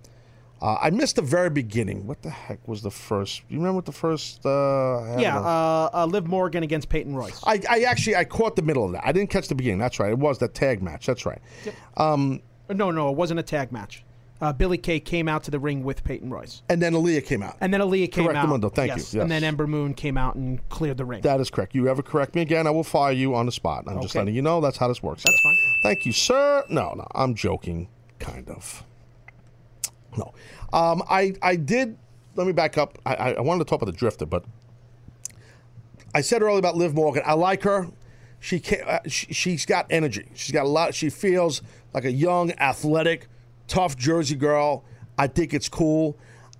uh, 0.59 0.77
I 0.81 0.89
missed 0.89 1.17
the 1.17 1.21
very 1.21 1.51
beginning. 1.51 2.07
What 2.07 2.23
the 2.23 2.31
heck 2.31 2.67
was 2.67 2.81
the 2.81 2.89
first? 2.89 3.43
You 3.49 3.57
remember 3.59 3.75
what 3.75 3.85
the 3.85 3.91
first? 3.91 4.43
Uh, 4.43 5.17
Yeah, 5.19 5.37
uh, 5.37 5.89
uh, 5.93 6.05
Liv 6.09 6.25
Morgan 6.27 6.63
against 6.63 6.89
Peyton 6.89 7.15
Royce. 7.15 7.39
I, 7.45 7.61
I 7.69 7.81
actually 7.81 8.15
I 8.15 8.25
caught 8.25 8.55
the 8.55 8.63
middle 8.63 8.83
of 8.83 8.93
that. 8.93 9.05
I 9.05 9.11
didn't 9.11 9.29
catch 9.29 9.47
the 9.47 9.53
beginning. 9.55 9.77
That's 9.79 9.99
right. 9.99 10.11
It 10.11 10.17
was 10.17 10.39
that 10.39 10.55
tag 10.55 10.81
match. 10.81 11.05
That's 11.05 11.25
right. 11.27 11.39
Um, 11.97 12.41
no, 12.69 12.89
no, 12.89 13.09
it 13.09 13.15
wasn't 13.15 13.39
a 13.39 13.43
tag 13.43 13.71
match. 13.71 14.03
Uh, 14.39 14.53
Billie 14.53 14.77
Kay 14.77 14.99
came 14.99 15.27
out 15.27 15.43
to 15.43 15.51
the 15.51 15.59
ring 15.59 15.83
with 15.83 16.03
Peyton 16.03 16.29
Royce. 16.29 16.61
and 16.69 16.81
then 16.81 16.93
Aliyah 16.93 17.25
came 17.25 17.41
out. 17.41 17.57
And 17.59 17.73
then 17.73 17.81
Aliyah 17.81 18.11
came 18.11 18.25
out. 18.25 18.27
Correct, 18.27 18.37
out. 18.43 18.49
Mundo. 18.49 18.69
Thank 18.69 18.89
yes, 18.89 19.13
you. 19.13 19.21
And 19.21 19.31
then 19.31 19.43
Ember 19.43 19.65
Moon 19.65 19.93
came 19.95 20.17
out 20.17 20.35
and 20.35 20.67
cleared 20.69 20.97
the 20.97 21.05
ring. 21.05 21.21
That 21.21 21.39
is 21.39 21.49
correct. 21.49 21.73
You 21.73 21.87
ever 21.87 22.03
correct 22.03 22.35
me 22.35 22.41
again, 22.41 22.67
I 22.67 22.71
will 22.71 22.83
fire 22.83 23.11
you 23.13 23.33
on 23.33 23.47
the 23.47 23.51
spot. 23.51 23.85
I'm 23.87 24.01
just 24.01 24.13
letting 24.15 24.35
you 24.35 24.41
know 24.41 24.61
that's 24.61 24.77
how 24.77 24.87
this 24.87 25.01
works. 25.01 25.23
That's 25.23 25.41
fine. 25.41 25.57
Thank 25.83 26.05
you, 26.05 26.11
sir. 26.11 26.63
No, 26.69 26.93
no, 26.93 27.07
I'm 27.15 27.33
joking, 27.33 27.89
kind 28.19 28.47
of. 28.49 28.83
No, 30.17 30.33
um, 30.73 31.03
I 31.09 31.33
I 31.41 31.55
did. 31.55 31.97
Let 32.35 32.47
me 32.47 32.53
back 32.53 32.77
up. 32.77 32.97
I, 33.05 33.15
I 33.15 33.31
I 33.33 33.41
wanted 33.41 33.65
to 33.65 33.69
talk 33.69 33.81
about 33.81 33.91
the 33.91 33.97
Drifter, 33.97 34.25
but 34.25 34.45
I 36.13 36.21
said 36.21 36.41
earlier 36.41 36.59
about 36.59 36.75
Liv 36.75 36.93
Morgan. 36.93 37.23
I 37.25 37.33
like 37.33 37.63
her. 37.63 37.87
She 38.39 38.59
can 38.59 38.81
uh, 38.87 38.99
she, 39.07 39.33
She's 39.33 39.65
got 39.65 39.87
energy. 39.89 40.29
She's 40.35 40.51
got 40.51 40.65
a 40.65 40.69
lot. 40.69 40.93
She 40.93 41.09
feels 41.09 41.61
like 41.93 42.05
a 42.05 42.11
young, 42.11 42.51
athletic, 42.53 43.27
tough 43.67 43.97
Jersey 43.97 44.35
girl. 44.35 44.83
I 45.17 45.27
think 45.27 45.53
it's 45.53 45.69
cool. 45.69 46.17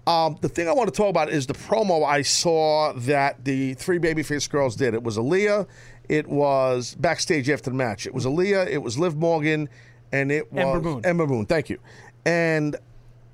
Um, 0.08 0.38
the 0.40 0.48
thing 0.48 0.70
I 0.70 0.72
want 0.72 0.88
to 0.88 0.96
talk 0.96 1.10
about 1.10 1.30
is 1.30 1.48
the 1.48 1.54
promo 1.54 2.06
I 2.06 2.22
saw 2.22 2.94
that 2.94 3.44
the 3.44 3.74
three 3.74 4.00
babyface 4.00 4.50
girls 4.50 4.76
did. 4.76 4.94
It 4.94 5.04
was 5.04 5.18
Aliyah. 5.18 5.68
It 6.08 6.28
was 6.28 6.96
backstage 6.96 7.50
after 7.50 7.70
the 7.70 7.76
match. 7.76 8.08
It 8.08 8.14
was 8.14 8.26
Aliyah. 8.26 8.68
It 8.68 8.78
was 8.78 8.98
Liv 8.98 9.18
Morgan, 9.18 9.68
and 10.14 10.32
it 10.32 10.52
was 10.54 10.64
Ember 10.64 10.82
Moon. 10.82 11.06
Ember 11.06 11.28
Moon. 11.28 11.46
Thank 11.46 11.70
you. 11.70 11.80
And 12.26 12.78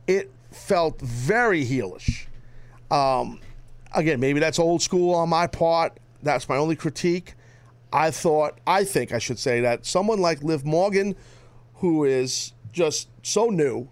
it 0.08 0.32
felt 0.52 1.00
very 1.00 1.64
heelish. 1.64 2.26
Um, 2.90 3.40
again, 3.94 4.20
maybe 4.20 4.40
that's 4.40 4.58
old 4.58 4.82
school 4.82 5.14
on 5.14 5.30
my 5.30 5.46
part. 5.46 6.00
That's 6.24 6.50
my 6.50 6.58
only 6.58 6.76
critique. 6.76 7.36
I 7.92 8.10
thought, 8.10 8.58
I 8.66 8.84
think 8.84 9.12
I 9.12 9.20
should 9.20 9.38
say 9.38 9.62
that 9.62 9.86
someone 9.86 10.20
like 10.20 10.42
Liv 10.42 10.66
Morgan, 10.66 11.16
who 11.76 12.04
is 12.04 12.54
just 12.74 13.08
so 13.22 13.48
new, 13.48 13.88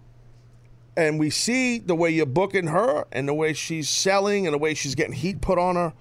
and 0.96 1.18
we 1.18 1.30
see 1.30 1.78
the 1.78 1.94
way 1.94 2.10
you're 2.10 2.26
booking 2.26 2.66
her 2.66 3.06
and 3.12 3.26
the 3.26 3.34
way 3.34 3.54
she's 3.54 3.88
selling 3.88 4.46
and 4.46 4.52
the 4.52 4.58
way 4.58 4.74
she's 4.74 4.94
getting 4.94 5.14
heat 5.14 5.40
put 5.40 5.58
on 5.58 5.76
her 5.76 5.94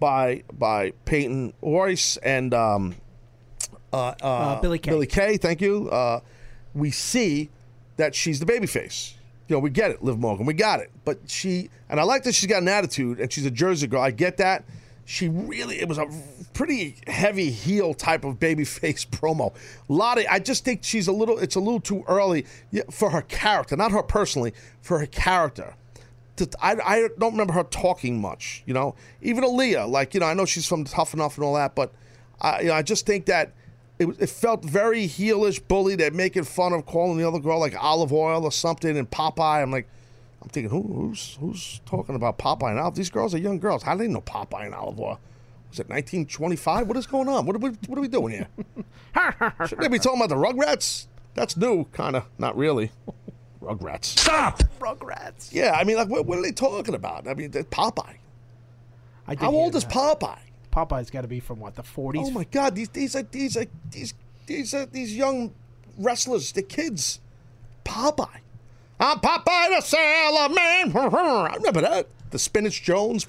by 0.00 0.42
by 0.52 0.92
Peyton 1.04 1.52
Royce 1.62 2.16
and 2.16 2.52
um, 2.52 2.96
uh, 3.92 4.14
uh, 4.20 4.60
Billie 4.60 4.78
Kay. 4.78 4.90
Billie 4.90 5.06
Kay, 5.06 5.36
thank 5.36 5.60
you. 5.60 5.88
Uh, 5.90 6.20
we 6.74 6.90
see 6.90 7.50
that 7.98 8.14
she's 8.14 8.40
the 8.40 8.46
babyface. 8.46 9.14
You 9.48 9.56
know, 9.56 9.60
we 9.60 9.70
get 9.70 9.90
it, 9.90 10.02
Liv 10.02 10.18
Morgan, 10.18 10.46
we 10.46 10.54
got 10.54 10.80
it. 10.80 10.90
But 11.04 11.18
she, 11.28 11.68
and 11.88 12.00
I 12.00 12.04
like 12.04 12.22
that 12.24 12.34
she's 12.34 12.48
got 12.48 12.62
an 12.62 12.68
attitude, 12.68 13.20
and 13.20 13.32
she's 13.32 13.44
a 13.44 13.50
Jersey 13.50 13.86
girl. 13.86 14.00
I 14.00 14.10
get 14.10 14.38
that. 14.38 14.64
She 15.04 15.28
really, 15.28 15.80
it 15.80 15.88
was 15.88 15.98
a 15.98 16.06
pretty 16.54 16.96
heavy 17.06 17.50
heel 17.50 17.92
type 17.94 18.24
of 18.24 18.38
babyface 18.38 19.06
promo. 19.08 19.54
Lottie, 19.88 20.28
I 20.28 20.38
just 20.38 20.64
think 20.64 20.84
she's 20.84 21.08
a 21.08 21.12
little, 21.12 21.38
it's 21.38 21.56
a 21.56 21.60
little 21.60 21.80
too 21.80 22.04
early 22.06 22.46
for 22.90 23.10
her 23.10 23.22
character, 23.22 23.76
not 23.76 23.92
her 23.92 24.02
personally, 24.02 24.54
for 24.80 24.98
her 24.98 25.06
character. 25.06 25.74
I, 26.60 26.76
I 26.84 27.08
don't 27.18 27.32
remember 27.32 27.52
her 27.52 27.64
talking 27.64 28.20
much, 28.20 28.62
you 28.66 28.74
know. 28.74 28.94
Even 29.20 29.44
Aliyah, 29.44 29.88
like 29.88 30.14
you 30.14 30.20
know, 30.20 30.26
I 30.26 30.34
know 30.34 30.44
she's 30.44 30.66
from 30.66 30.84
Tough 30.84 31.14
Enough 31.14 31.36
and 31.36 31.44
all 31.44 31.54
that, 31.54 31.74
but 31.74 31.92
I, 32.40 32.60
you 32.62 32.66
know, 32.68 32.74
I 32.74 32.82
just 32.82 33.06
think 33.06 33.26
that 33.26 33.52
it, 33.98 34.08
it 34.18 34.28
felt 34.28 34.64
very 34.64 35.06
heelish, 35.06 35.66
bully. 35.68 35.94
They're 35.94 36.10
making 36.10 36.44
fun 36.44 36.72
of 36.72 36.86
calling 36.86 37.18
the 37.18 37.28
other 37.28 37.38
girl 37.38 37.60
like 37.60 37.76
Olive 37.82 38.12
Oyl 38.12 38.44
or 38.44 38.52
something, 38.52 38.96
and 38.96 39.08
Popeye. 39.08 39.62
I'm 39.62 39.70
like, 39.70 39.88
I'm 40.42 40.48
thinking, 40.48 40.70
who, 40.70 40.82
who's 40.82 41.36
who's 41.40 41.80
talking 41.86 42.16
about 42.16 42.38
Popeye 42.38 42.70
and 42.70 42.78
Olive? 42.78 42.94
These 42.96 43.10
girls 43.10 43.34
are 43.34 43.38
young 43.38 43.58
girls. 43.58 43.82
How 43.82 43.94
do 43.94 44.00
they 44.00 44.08
know 44.08 44.20
Popeye 44.20 44.66
and 44.66 44.74
Olive 44.74 44.98
Oyl? 44.98 45.20
Was 45.70 45.78
it 45.78 45.88
1925? 45.88 46.88
What 46.88 46.96
is 46.96 47.06
going 47.06 47.28
on? 47.28 47.46
What 47.46 47.56
are 47.56 47.60
we, 47.60 47.70
what 47.86 47.96
are 47.96 48.02
we 48.02 48.08
doing 48.08 48.32
here? 48.34 48.48
Should 49.66 49.78
they 49.78 49.88
be 49.88 49.98
talking 49.98 50.20
about 50.20 50.28
the 50.28 50.34
Rugrats? 50.34 51.06
That's 51.34 51.56
new, 51.56 51.84
kind 51.92 52.16
of. 52.16 52.24
Not 52.38 52.56
really. 52.56 52.90
Rugrats. 53.62 54.04
Stop! 54.04 54.62
Rugrats. 54.80 55.50
Yeah, 55.52 55.72
I 55.78 55.84
mean, 55.84 55.96
like, 55.96 56.08
what, 56.08 56.26
what 56.26 56.38
are 56.38 56.42
they 56.42 56.52
talking 56.52 56.94
about? 56.94 57.26
I 57.26 57.34
mean, 57.34 57.52
Popeye. 57.52 58.16
I 59.26 59.34
How 59.36 59.50
old 59.52 59.74
is 59.74 59.84
that. 59.84 59.92
Popeye? 59.92 60.40
Popeye's 60.72 61.10
got 61.10 61.22
to 61.22 61.28
be 61.28 61.40
from 61.40 61.60
what 61.60 61.74
the 61.74 61.82
40s. 61.82 62.26
Oh 62.26 62.30
my 62.30 62.44
God! 62.44 62.74
These 62.74 62.88
these 62.88 63.14
are 63.14 63.22
these 63.22 63.56
are 63.56 63.66
these 63.90 64.14
these 64.46 64.74
are 64.74 64.86
these 64.86 65.16
young 65.16 65.54
wrestlers. 65.98 66.50
They're 66.52 66.62
kids. 66.62 67.20
Popeye. 67.84 68.40
I'm 69.02 69.18
Popeye 69.18 69.68
the 69.68 69.80
Sailor 69.80 70.48
Man. 70.50 70.96
I 70.96 71.56
remember 71.56 71.80
that. 71.80 72.06
The 72.30 72.38
spinach 72.38 72.84
Jones. 72.84 73.26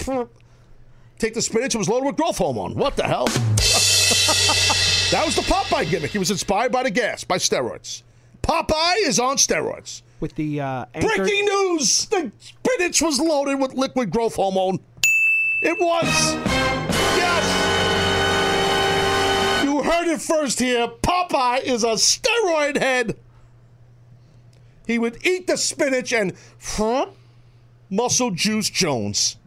Take 1.18 1.34
the 1.34 1.42
spinach. 1.42 1.74
It 1.74 1.80
was 1.80 1.90
loaded 1.90 2.06
with 2.06 2.16
growth 2.16 2.38
hormone. 2.38 2.76
What 2.76 2.96
the 2.96 3.02
hell? 3.02 3.26
that 3.26 5.24
was 5.26 5.36
the 5.36 5.42
Popeye 5.42 5.90
gimmick. 5.90 6.12
He 6.12 6.20
was 6.20 6.30
inspired 6.30 6.72
by 6.72 6.84
the 6.84 6.92
gas, 6.92 7.24
by 7.24 7.38
steroids. 7.38 8.04
Popeye 8.44 8.98
is 9.08 9.20
on 9.20 9.38
steroids. 9.38 10.04
With 10.20 10.36
the 10.36 10.62
uh, 10.62 10.86
anchor. 10.94 11.08
Breaking 11.08 11.46
news! 11.46 12.06
The 12.06 12.32
spinach 12.38 13.02
was 13.02 13.20
loaded 13.20 13.60
with 13.60 13.74
liquid 13.74 14.12
growth 14.12 14.36
hormone. 14.36 14.78
It 15.64 15.80
was. 15.80 16.06
Yes. 17.18 17.64
You 19.64 19.82
heard 19.82 20.06
it 20.06 20.22
first 20.22 20.60
here. 20.60 20.88
Popeye 21.02 21.64
is 21.64 21.84
a 21.84 21.94
steroid 21.94 22.78
head. 22.78 23.18
He 24.86 25.00
would 25.00 25.26
eat 25.26 25.48
the 25.48 25.58
spinach 25.58 26.14
and 26.14 26.34
huh, 26.62 27.08
muscle 27.90 28.32
juice 28.32 28.70
Jones. 28.70 29.38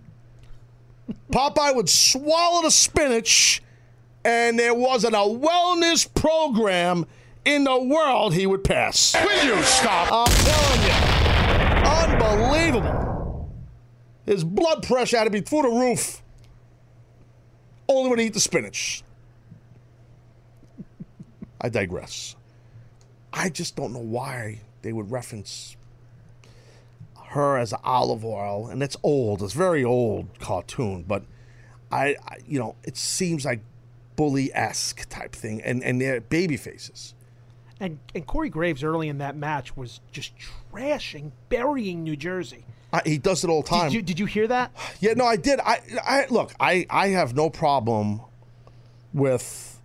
Popeye 1.30 1.74
would 1.74 1.88
swallow 1.88 2.62
the 2.62 2.70
spinach, 2.70 3.62
and 4.24 4.58
there 4.58 4.74
wasn't 4.74 5.14
a 5.14 5.18
wellness 5.18 6.12
program 6.12 7.06
in 7.44 7.64
the 7.64 7.80
world 7.80 8.34
he 8.34 8.46
would 8.46 8.64
pass. 8.64 9.14
Will 9.14 9.44
you 9.44 9.62
stop? 9.62 10.08
I'm 10.10 10.26
telling 10.44 10.82
you. 10.82 12.26
Unbelievable. 12.26 13.50
His 14.24 14.42
blood 14.42 14.82
pressure 14.82 15.18
had 15.18 15.24
to 15.24 15.30
be 15.30 15.40
through 15.40 15.62
the 15.62 15.68
roof. 15.68 16.22
Only 17.88 18.10
when 18.10 18.18
he 18.18 18.26
eat 18.26 18.34
the 18.34 18.40
spinach. 18.40 19.04
I 21.60 21.68
digress. 21.68 22.34
I 23.32 23.48
just 23.48 23.76
don't 23.76 23.92
know 23.92 24.00
why 24.00 24.60
they 24.86 24.92
would 24.92 25.10
reference 25.10 25.76
her 27.30 27.58
as 27.58 27.74
Olive 27.82 28.24
Oyl, 28.24 28.68
and 28.68 28.84
it's 28.84 28.96
old. 29.02 29.42
It's 29.42 29.52
very 29.52 29.82
old 29.82 30.38
cartoon, 30.38 31.04
but 31.08 31.24
I, 31.90 32.14
I 32.24 32.36
you 32.46 32.60
know, 32.60 32.76
it 32.84 32.96
seems 32.96 33.44
like 33.44 33.62
bully 34.14 34.54
esque 34.54 35.08
type 35.08 35.34
thing, 35.34 35.60
and 35.60 35.82
and 35.82 36.00
they're 36.00 36.20
baby 36.20 36.56
faces. 36.56 37.14
And, 37.80 37.98
and 38.14 38.24
Corey 38.26 38.48
Graves 38.48 38.84
early 38.84 39.08
in 39.08 39.18
that 39.18 39.36
match 39.36 39.76
was 39.76 40.00
just 40.12 40.32
trashing, 40.72 41.32
burying 41.48 42.04
New 42.04 42.16
Jersey. 42.16 42.64
I, 42.92 43.02
he 43.04 43.18
does 43.18 43.42
it 43.42 43.50
all 43.50 43.62
the 43.62 43.68
time. 43.68 43.90
Did 43.90 43.94
you, 43.94 44.02
did 44.02 44.18
you 44.20 44.26
hear 44.26 44.46
that? 44.46 44.70
Yeah, 45.00 45.12
no, 45.14 45.26
I 45.26 45.36
did. 45.36 45.60
I, 45.60 45.80
I 46.02 46.26
look. 46.30 46.54
I, 46.60 46.86
I 46.88 47.08
have 47.08 47.34
no 47.34 47.50
problem 47.50 48.22
with 49.12 49.78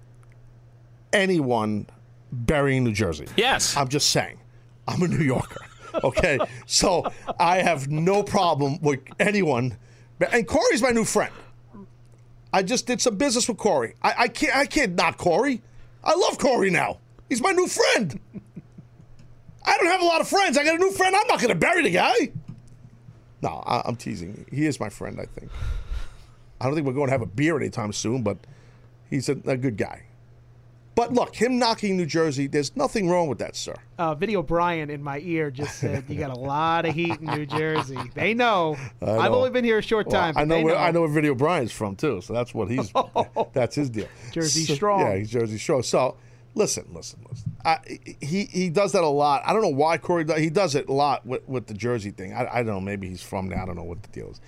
anyone 1.11 1.88
burying 2.32 2.84
New 2.84 2.94
Jersey. 2.94 3.26
Yes. 3.36 3.76
I'm 3.76 3.90
just 3.90 4.11
saying. 4.11 4.38
I'm 4.87 5.01
a 5.01 5.07
New 5.07 5.23
Yorker. 5.23 5.65
Okay, 6.03 6.39
so 6.65 7.05
I 7.39 7.57
have 7.57 7.89
no 7.89 8.23
problem 8.23 8.79
with 8.81 8.99
anyone. 9.19 9.77
And 10.31 10.47
Corey's 10.47 10.81
my 10.81 10.91
new 10.91 11.03
friend. 11.03 11.33
I 12.53 12.63
just 12.63 12.85
did 12.85 13.01
some 13.01 13.15
business 13.17 13.47
with 13.47 13.57
Corey. 13.57 13.95
I, 14.01 14.13
I 14.19 14.27
can't. 14.27 14.55
I 14.55 14.65
can't 14.65 14.95
not 14.95 15.17
Corey. 15.17 15.61
I 16.03 16.15
love 16.15 16.37
Corey 16.37 16.69
now. 16.69 16.99
He's 17.29 17.41
my 17.41 17.51
new 17.51 17.67
friend. 17.67 18.19
I 19.63 19.77
don't 19.77 19.87
have 19.87 20.01
a 20.01 20.05
lot 20.05 20.21
of 20.21 20.27
friends. 20.27 20.57
I 20.57 20.63
got 20.63 20.75
a 20.75 20.79
new 20.79 20.91
friend. 20.91 21.15
I'm 21.15 21.27
not 21.27 21.39
going 21.39 21.49
to 21.49 21.55
bury 21.55 21.83
the 21.83 21.91
guy. 21.91 22.31
No, 23.41 23.63
I, 23.65 23.81
I'm 23.85 23.95
teasing. 23.95 24.45
He 24.51 24.65
is 24.65 24.79
my 24.79 24.89
friend. 24.89 25.19
I 25.19 25.25
think. 25.25 25.51
I 26.59 26.65
don't 26.65 26.75
think 26.75 26.85
we're 26.85 26.93
going 26.93 27.07
to 27.07 27.11
have 27.11 27.21
a 27.21 27.27
beer 27.27 27.57
anytime 27.57 27.91
soon, 27.93 28.21
but 28.21 28.37
he's 29.09 29.29
a, 29.29 29.37
a 29.45 29.57
good 29.57 29.77
guy. 29.77 30.03
But 31.02 31.14
look, 31.14 31.36
him 31.36 31.57
knocking 31.57 31.98
New 31.98 32.06
Jersey, 32.06 32.45
there's 32.45 32.76
nothing 32.76 33.10
wrong 33.10 33.28
with 33.28 33.40
that, 33.40 33.56
sir. 33.56 33.73
Uh, 33.98 34.14
Video 34.14 34.44
Brian 34.44 34.91
in 34.91 35.02
my 35.02 35.18
ear 35.22 35.49
just 35.49 35.80
said 35.80 36.06
you 36.07 36.15
got 36.19 36.30
a 36.30 36.40
lot 36.40 36.86
of 36.86 36.94
heat 36.94 37.19
in 37.19 37.26
New 37.26 37.48
Jersey. 37.48 37.98
They 38.14 38.36
know. 38.36 38.78
I 39.02 39.18
I've 39.18 39.32
only 39.32 39.49
been 39.49 39.65
here 39.65 39.80
a 39.80 39.82
short 39.82 40.06
Well, 40.06 40.22
time. 40.22 40.36
I 40.38 40.45
know 40.45 40.61
where 40.61 40.76
I 40.78 40.91
know 40.91 41.02
where 41.02 41.10
Video 41.10 41.34
Brian's 41.34 41.72
from 41.72 41.95
too, 41.95 42.22
so 42.22 42.34
that's 42.34 42.53
what 42.53 42.69
he's. 42.69 42.94
that's 43.53 43.73
his 43.73 43.90
deal. 43.90 44.06
Jersey 44.32 44.64
So- 44.65 44.76
strong. 44.76 44.99
Yeah, 44.99 45.15
he's 45.18 45.32
Jersey 45.32 45.57
strong. 45.57 45.82
So 45.82 46.18
listen, 46.53 46.86
listen, 46.94 47.26
listen. 47.28 47.52
I, 47.65 47.80
he 48.22 48.45
he 48.45 48.69
does 48.69 48.91
that 48.91 49.02
a 49.03 49.07
lot. 49.07 49.41
I 49.44 49.53
don't 49.53 49.64
know 49.64 49.69
why 49.69 49.98
Corey. 49.98 50.23
Does, 50.23 50.38
he 50.38 50.52
does 50.52 50.76
it 50.76 50.88
a 50.88 50.94
lot 50.94 51.26
with, 51.26 51.49
with 51.49 51.65
the 51.65 51.73
Jersey 51.73 52.11
thing. 52.11 52.32
I, 52.32 52.48
I 52.48 52.56
don't 52.57 52.76
know. 52.76 52.80
Maybe 52.80 53.10
he's 53.10 53.23
from 53.23 53.48
there. 53.48 53.60
I 53.60 53.65
don't 53.65 53.76
know 53.76 53.82
what 53.82 54.03
the 54.03 54.10
deal 54.10 54.30
is. 54.30 54.40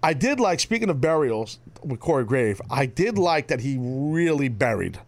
I 0.00 0.14
did 0.14 0.38
like 0.38 0.60
speaking 0.60 0.90
of 0.90 1.00
burials 1.00 1.58
with 1.82 1.98
Corey 1.98 2.24
Grave. 2.24 2.60
I 2.70 2.86
did 2.86 3.18
like 3.18 3.48
that 3.48 3.58
he 3.58 3.78
really 3.80 4.48
buried 4.48 5.00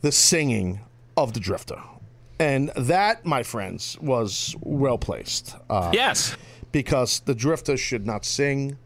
the 0.00 0.12
singing 0.12 0.80
of 1.16 1.32
the 1.34 1.40
Drifter, 1.40 1.80
and 2.38 2.68
that, 2.76 3.24
my 3.26 3.42
friends, 3.42 3.98
was 4.00 4.54
well 4.60 4.98
placed. 4.98 5.56
Uh, 5.68 5.90
Yes. 5.92 6.36
because 6.72 7.20
the 7.20 7.34
Drifter 7.34 7.76
should 7.76 8.06
not 8.06 8.24
sing. 8.24 8.78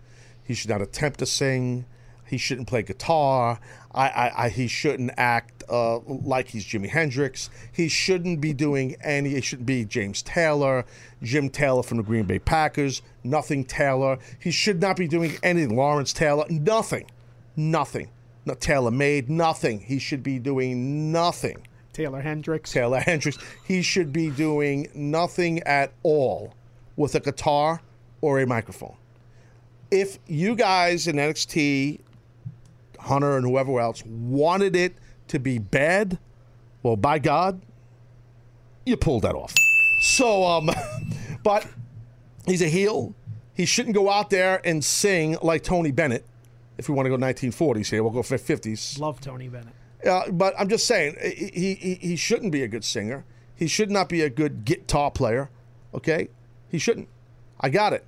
He 0.44 0.54
should 0.54 0.70
not 0.70 0.80
attempt 0.82 1.18
to 1.20 1.26
sing. 1.26 1.84
He 2.26 2.38
shouldn't 2.38 2.66
play 2.66 2.82
guitar. 2.82 3.60
I, 3.94 4.08
I, 4.08 4.44
I 4.44 4.48
he 4.48 4.66
shouldn't 4.68 5.10
act 5.18 5.62
uh, 5.68 5.98
like 6.06 6.48
he's 6.48 6.64
Jimi 6.64 6.88
Hendrix. 6.88 7.50
He 7.70 7.88
shouldn't 7.88 8.40
be 8.40 8.54
doing 8.54 8.96
any. 9.02 9.30
He 9.30 9.42
shouldn't 9.42 9.66
be 9.66 9.84
James 9.84 10.22
Taylor, 10.22 10.86
Jim 11.22 11.50
Taylor 11.50 11.82
from 11.82 11.98
the 11.98 12.02
Green 12.02 12.24
Bay 12.24 12.38
Packers. 12.38 13.02
Nothing 13.22 13.64
Taylor. 13.66 14.18
He 14.38 14.50
should 14.50 14.80
not 14.80 14.96
be 14.96 15.06
doing 15.06 15.36
anything. 15.42 15.76
Lawrence 15.76 16.14
Taylor. 16.14 16.46
Nothing. 16.48 17.10
Nothing. 17.54 18.08
Not 18.44 18.60
Taylor 18.60 18.90
made. 18.90 19.30
Nothing. 19.30 19.80
He 19.80 19.98
should 19.98 20.22
be 20.22 20.38
doing 20.38 21.12
nothing. 21.12 21.66
Taylor 21.92 22.20
Hendricks. 22.20 22.72
Taylor 22.72 23.00
Hendricks. 23.00 23.38
He 23.64 23.82
should 23.82 24.12
be 24.12 24.30
doing 24.30 24.88
nothing 24.94 25.60
at 25.60 25.92
all 26.02 26.54
with 26.96 27.14
a 27.14 27.20
guitar 27.20 27.80
or 28.20 28.40
a 28.40 28.46
microphone. 28.46 28.96
If 29.90 30.18
you 30.26 30.54
guys 30.54 31.06
in 31.06 31.16
NXT, 31.16 32.00
Hunter 32.98 33.36
and 33.36 33.46
whoever 33.46 33.78
else 33.78 34.02
wanted 34.06 34.74
it 34.74 34.94
to 35.28 35.38
be 35.38 35.58
bad, 35.58 36.18
well, 36.82 36.96
by 36.96 37.18
God, 37.18 37.60
you 38.86 38.96
pulled 38.96 39.22
that 39.22 39.34
off. 39.34 39.54
So, 40.00 40.44
um, 40.44 40.70
but 41.42 41.66
he's 42.46 42.62
a 42.62 42.68
heel. 42.68 43.14
He 43.54 43.66
shouldn't 43.66 43.94
go 43.94 44.10
out 44.10 44.30
there 44.30 44.60
and 44.64 44.82
sing 44.82 45.36
like 45.42 45.62
Tony 45.62 45.90
Bennett. 45.90 46.24
If 46.82 46.88
we 46.88 46.96
want 46.96 47.06
to 47.06 47.10
go 47.10 47.16
1940s 47.16 47.90
here, 47.90 48.02
we'll 48.02 48.10
go 48.10 48.24
for 48.24 48.36
50s. 48.36 48.98
Love 48.98 49.20
Tony 49.20 49.46
Bennett. 49.46 49.72
Uh, 50.04 50.28
but 50.32 50.52
I'm 50.58 50.68
just 50.68 50.84
saying, 50.84 51.16
he, 51.22 51.74
he 51.74 51.94
he 51.94 52.16
shouldn't 52.16 52.50
be 52.50 52.64
a 52.64 52.66
good 52.66 52.82
singer. 52.82 53.24
He 53.54 53.68
should 53.68 53.88
not 53.88 54.08
be 54.08 54.22
a 54.22 54.28
good 54.28 54.64
guitar 54.64 55.12
player. 55.12 55.48
Okay, 55.94 56.26
he 56.68 56.78
shouldn't. 56.80 57.08
I 57.60 57.68
got 57.68 57.92
it. 57.92 58.04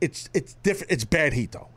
It's 0.00 0.28
it's 0.34 0.54
different. 0.64 0.90
It's 0.90 1.04
bad 1.04 1.34
heat 1.34 1.52
though. 1.52 1.68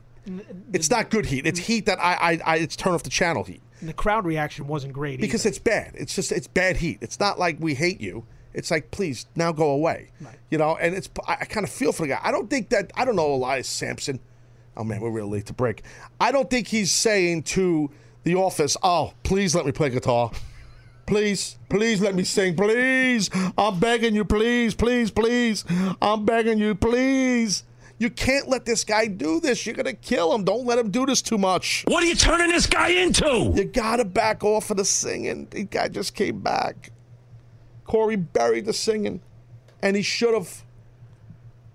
It's 0.73 0.89
not 0.89 1.11
good 1.11 1.27
heat. 1.27 1.45
It's 1.45 1.59
heat 1.59 1.85
that 1.85 1.99
I 1.99 2.13
I, 2.15 2.39
I 2.43 2.57
it's 2.57 2.75
turn 2.75 2.93
off 2.95 3.03
the 3.03 3.11
channel 3.11 3.43
heat 3.43 3.61
And 3.79 3.87
the 3.87 3.93
crowd 3.93 4.25
reaction 4.25 4.65
wasn't 4.65 4.93
great 4.93 5.21
because 5.21 5.45
either. 5.45 5.49
it's 5.49 5.59
bad. 5.59 5.91
It's 5.93 6.15
just 6.15 6.31
it's 6.31 6.47
bad 6.47 6.77
heat. 6.77 6.97
It's 7.01 7.19
not 7.19 7.37
like 7.37 7.57
we 7.59 7.75
hate 7.75 8.01
you. 8.01 8.25
It's 8.55 8.71
like 8.71 8.89
please 8.89 9.27
now 9.35 9.51
go 9.51 9.69
away. 9.69 10.09
You 10.49 10.57
know, 10.57 10.77
and 10.77 10.95
it's 10.95 11.11
I, 11.27 11.33
I 11.41 11.45
kind 11.45 11.63
of 11.63 11.71
feel 11.71 11.91
for 11.91 12.03
the 12.03 12.13
guy. 12.13 12.19
I 12.23 12.31
don't 12.31 12.49
think 12.49 12.69
that 12.69 12.89
I 12.95 13.05
don't 13.05 13.15
know 13.15 13.31
Elias 13.35 13.67
Samson. 13.67 14.19
Oh 14.75 14.83
man, 14.83 15.01
we're 15.01 15.11
real 15.11 15.29
late 15.29 15.45
to 15.47 15.53
break. 15.53 15.83
I 16.19 16.31
don't 16.31 16.49
think 16.49 16.67
he's 16.67 16.91
saying 16.91 17.43
to 17.43 17.91
the 18.23 18.35
office, 18.35 18.75
"Oh, 18.83 19.13
please 19.23 19.55
let 19.55 19.65
me 19.65 19.71
play 19.71 19.89
guitar." 19.89 20.31
Please, 21.05 21.57
please 21.69 21.99
let 21.99 22.15
me 22.15 22.23
sing. 22.23 22.55
Please. 22.55 23.29
I'm 23.57 23.77
begging 23.77 24.15
you, 24.15 24.23
please, 24.23 24.73
please, 24.73 25.11
please. 25.11 25.65
I'm 26.01 26.25
begging 26.25 26.59
you, 26.59 26.75
please. 26.75 27.65
You 27.97 28.09
can't 28.09 28.47
let 28.47 28.65
this 28.65 28.83
guy 28.83 29.07
do 29.07 29.39
this. 29.39 29.65
You're 29.65 29.75
going 29.75 29.85
to 29.85 29.93
kill 29.93 30.33
him. 30.33 30.43
Don't 30.43 30.65
let 30.65 30.79
him 30.79 30.91
do 30.91 31.05
this 31.05 31.21
too 31.21 31.37
much. 31.37 31.83
What 31.87 32.03
are 32.03 32.05
you 32.07 32.15
turning 32.15 32.49
this 32.49 32.67
guy 32.67 32.89
into? 32.89 33.51
You 33.55 33.65
got 33.65 33.97
to 33.97 34.05
back 34.05 34.43
off 34.43 34.71
of 34.71 34.77
the 34.77 34.85
singing. 34.85 35.47
The 35.51 35.63
guy 35.63 35.89
just 35.89 36.15
came 36.15 36.39
back. 36.39 36.91
Corey 37.85 38.15
buried 38.15 38.65
the 38.65 38.73
singing, 38.73 39.21
and 39.81 39.95
he 39.95 40.01
should 40.01 40.33
have. 40.33 40.63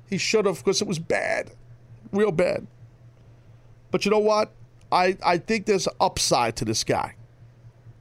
He 0.09 0.17
should 0.17 0.47
have 0.47 0.59
because 0.59 0.81
it 0.81 0.89
was 0.89 0.99
bad, 0.99 1.51
real 2.13 2.33
bad. 2.33 2.67
But 3.91 4.05
you 4.05 4.11
know 4.11 4.19
what? 4.19 4.53
I, 4.91 5.17
I 5.25 5.39
think 5.39 5.67
there's 5.67 5.89
upside 6.01 6.57
to 6.57 6.65
this 6.65 6.85
guy, 6.85 7.15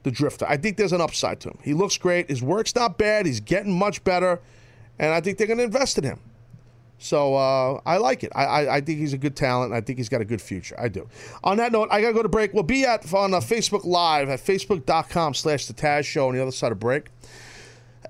the 0.02 0.10
Drifter. 0.10 0.46
I 0.48 0.56
think 0.56 0.76
there's 0.76 0.92
an 0.92 1.00
upside 1.00 1.40
to 1.40 1.50
him. 1.50 1.58
He 1.62 1.74
looks 1.74 1.98
great. 1.98 2.28
His 2.28 2.42
work's 2.42 2.74
not 2.74 2.98
bad. 2.98 3.26
He's 3.26 3.40
getting 3.40 3.78
much 3.78 4.02
better, 4.04 4.40
and 4.98 5.12
I 5.12 5.20
think 5.20 5.38
they're 5.38 5.46
going 5.46 5.58
to 5.58 5.64
invest 5.64 5.98
in 5.98 6.04
him. 6.04 6.20
So 6.98 7.36
uh, 7.36 7.80
I 7.86 7.98
like 7.98 8.24
it. 8.24 8.32
I, 8.34 8.44
I, 8.44 8.76
I 8.76 8.80
think 8.80 8.98
he's 8.98 9.12
a 9.12 9.18
good 9.18 9.36
talent. 9.36 9.72
I 9.72 9.80
think 9.80 9.98
he's 9.98 10.08
got 10.08 10.20
a 10.20 10.24
good 10.24 10.42
future. 10.42 10.74
I 10.78 10.88
do. 10.88 11.08
On 11.44 11.56
that 11.58 11.70
note, 11.70 11.88
I 11.92 12.00
got 12.00 12.08
to 12.08 12.14
go 12.14 12.22
to 12.22 12.28
break. 12.28 12.52
We'll 12.52 12.64
be 12.64 12.84
at 12.84 13.12
on 13.14 13.34
uh, 13.34 13.38
Facebook 13.38 13.84
Live 13.84 14.28
at 14.28 14.40
facebook.com 14.40 15.34
slash 15.34 15.66
the 15.66 15.74
Taz 15.74 16.04
Show 16.04 16.28
on 16.28 16.34
the 16.34 16.42
other 16.42 16.50
side 16.50 16.72
of 16.72 16.80
break. 16.80 17.06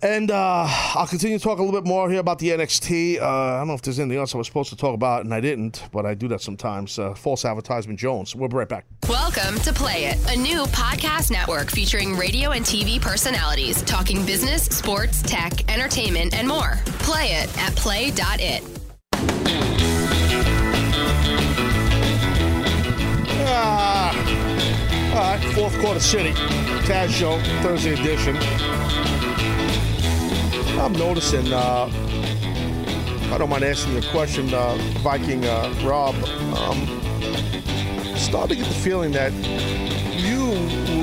And 0.03 0.31
uh, 0.31 0.67
I'll 0.95 1.07
continue 1.07 1.39
to 1.39 1.43
talk 1.43 1.59
a 1.59 1.63
little 1.63 1.79
bit 1.81 1.87
more 1.89 2.09
here 2.09 2.21
about 2.21 2.39
the 2.39 2.51
NXT. 2.51 3.21
Uh, 3.21 3.25
I 3.27 3.59
don't 3.59 3.69
know 3.69 3.75
if 3.75 3.83
there's 3.83 3.99
anything 3.99 4.19
else 4.19 4.35
I 4.35 4.39
was 4.39 4.47
supposed 4.47 4.71
to 4.71 4.77
talk 4.77 4.95
about, 4.95 5.25
and 5.25 5.35
I 5.35 5.41
didn't, 5.41 5.89
but 5.93 6.07
I 6.07 6.15
do 6.15 6.29
that 6.29 6.41
sometimes. 6.41 6.99
Uh, 6.99 7.15
false 7.15 7.45
advertisement 7.45 7.99
Jones. 7.99 8.37
We'll 8.37 8.49
be 8.49 8.57
right 8.57 8.69
back. 8.69 8.87
Welcome 9.09 9.59
to 9.61 9.73
Play 9.73 10.05
It, 10.07 10.19
a 10.33 10.37
new 10.39 10.65
podcast 10.67 11.31
network 11.31 11.71
featuring 11.71 12.17
radio 12.17 12.51
and 12.53 12.65
TV 12.65 13.01
personalities 13.01 13.83
talking 13.83 14.25
business, 14.25 14.65
sports, 14.67 15.23
tech, 15.23 15.69
entertainment, 15.73 16.35
and 16.35 16.47
more. 16.47 16.79
Play 17.01 17.33
it 17.33 17.59
at 17.59 17.75
play.it. 17.75 18.63
Ah, 23.51 24.15
all 25.15 25.37
right, 25.37 25.55
fourth 25.55 25.79
quarter 25.81 26.01
city. 26.01 26.33
Taz 26.85 27.09
Show, 27.09 27.41
Thursday 27.63 27.95
edition. 27.95 28.37
I'm 30.79 30.93
noticing, 30.93 31.53
uh, 31.53 31.91
I 33.33 33.37
don't 33.39 33.51
mind 33.51 33.65
asking 33.65 33.95
you 33.95 33.99
a 33.99 34.11
question, 34.11 34.53
uh, 34.55 34.77
Viking 35.01 35.45
uh, 35.45 35.75
Rob. 35.85 36.15
Um, 36.57 36.87
starting 38.17 38.57
to 38.57 38.63
get 38.63 38.69
the 38.69 38.81
feeling 38.81 39.13
that 39.13 39.33
you 40.19 40.47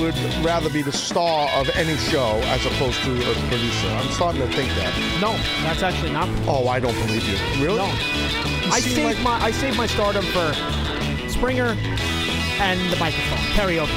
would 0.00 0.14
rather 0.44 0.70
be 0.70 0.82
the 0.82 0.92
star 0.92 1.48
of 1.60 1.68
any 1.76 1.96
show 1.96 2.40
as 2.44 2.64
opposed 2.66 3.02
to 3.04 3.12
a 3.30 3.34
producer. 3.48 3.88
I'm 3.88 4.08
starting 4.12 4.40
to 4.42 4.48
think 4.48 4.68
that. 4.74 5.18
No, 5.20 5.32
that's 5.62 5.82
actually 5.82 6.12
not. 6.12 6.28
Oh, 6.48 6.68
I 6.68 6.80
don't 6.80 6.94
believe 7.06 7.26
you. 7.28 7.36
Really? 7.64 7.78
No. 7.78 7.86
You 7.86 8.72
I 8.72 8.80
saved 8.80 9.04
like- 9.04 9.20
my 9.22 9.42
I 9.42 9.50
saved 9.50 9.76
my 9.76 9.86
stardom 9.86 10.24
for 10.26 10.52
Springer 11.28 11.76
and 12.60 12.80
the 12.90 12.96
microphone 12.96 13.38
karaoke. 13.54 13.90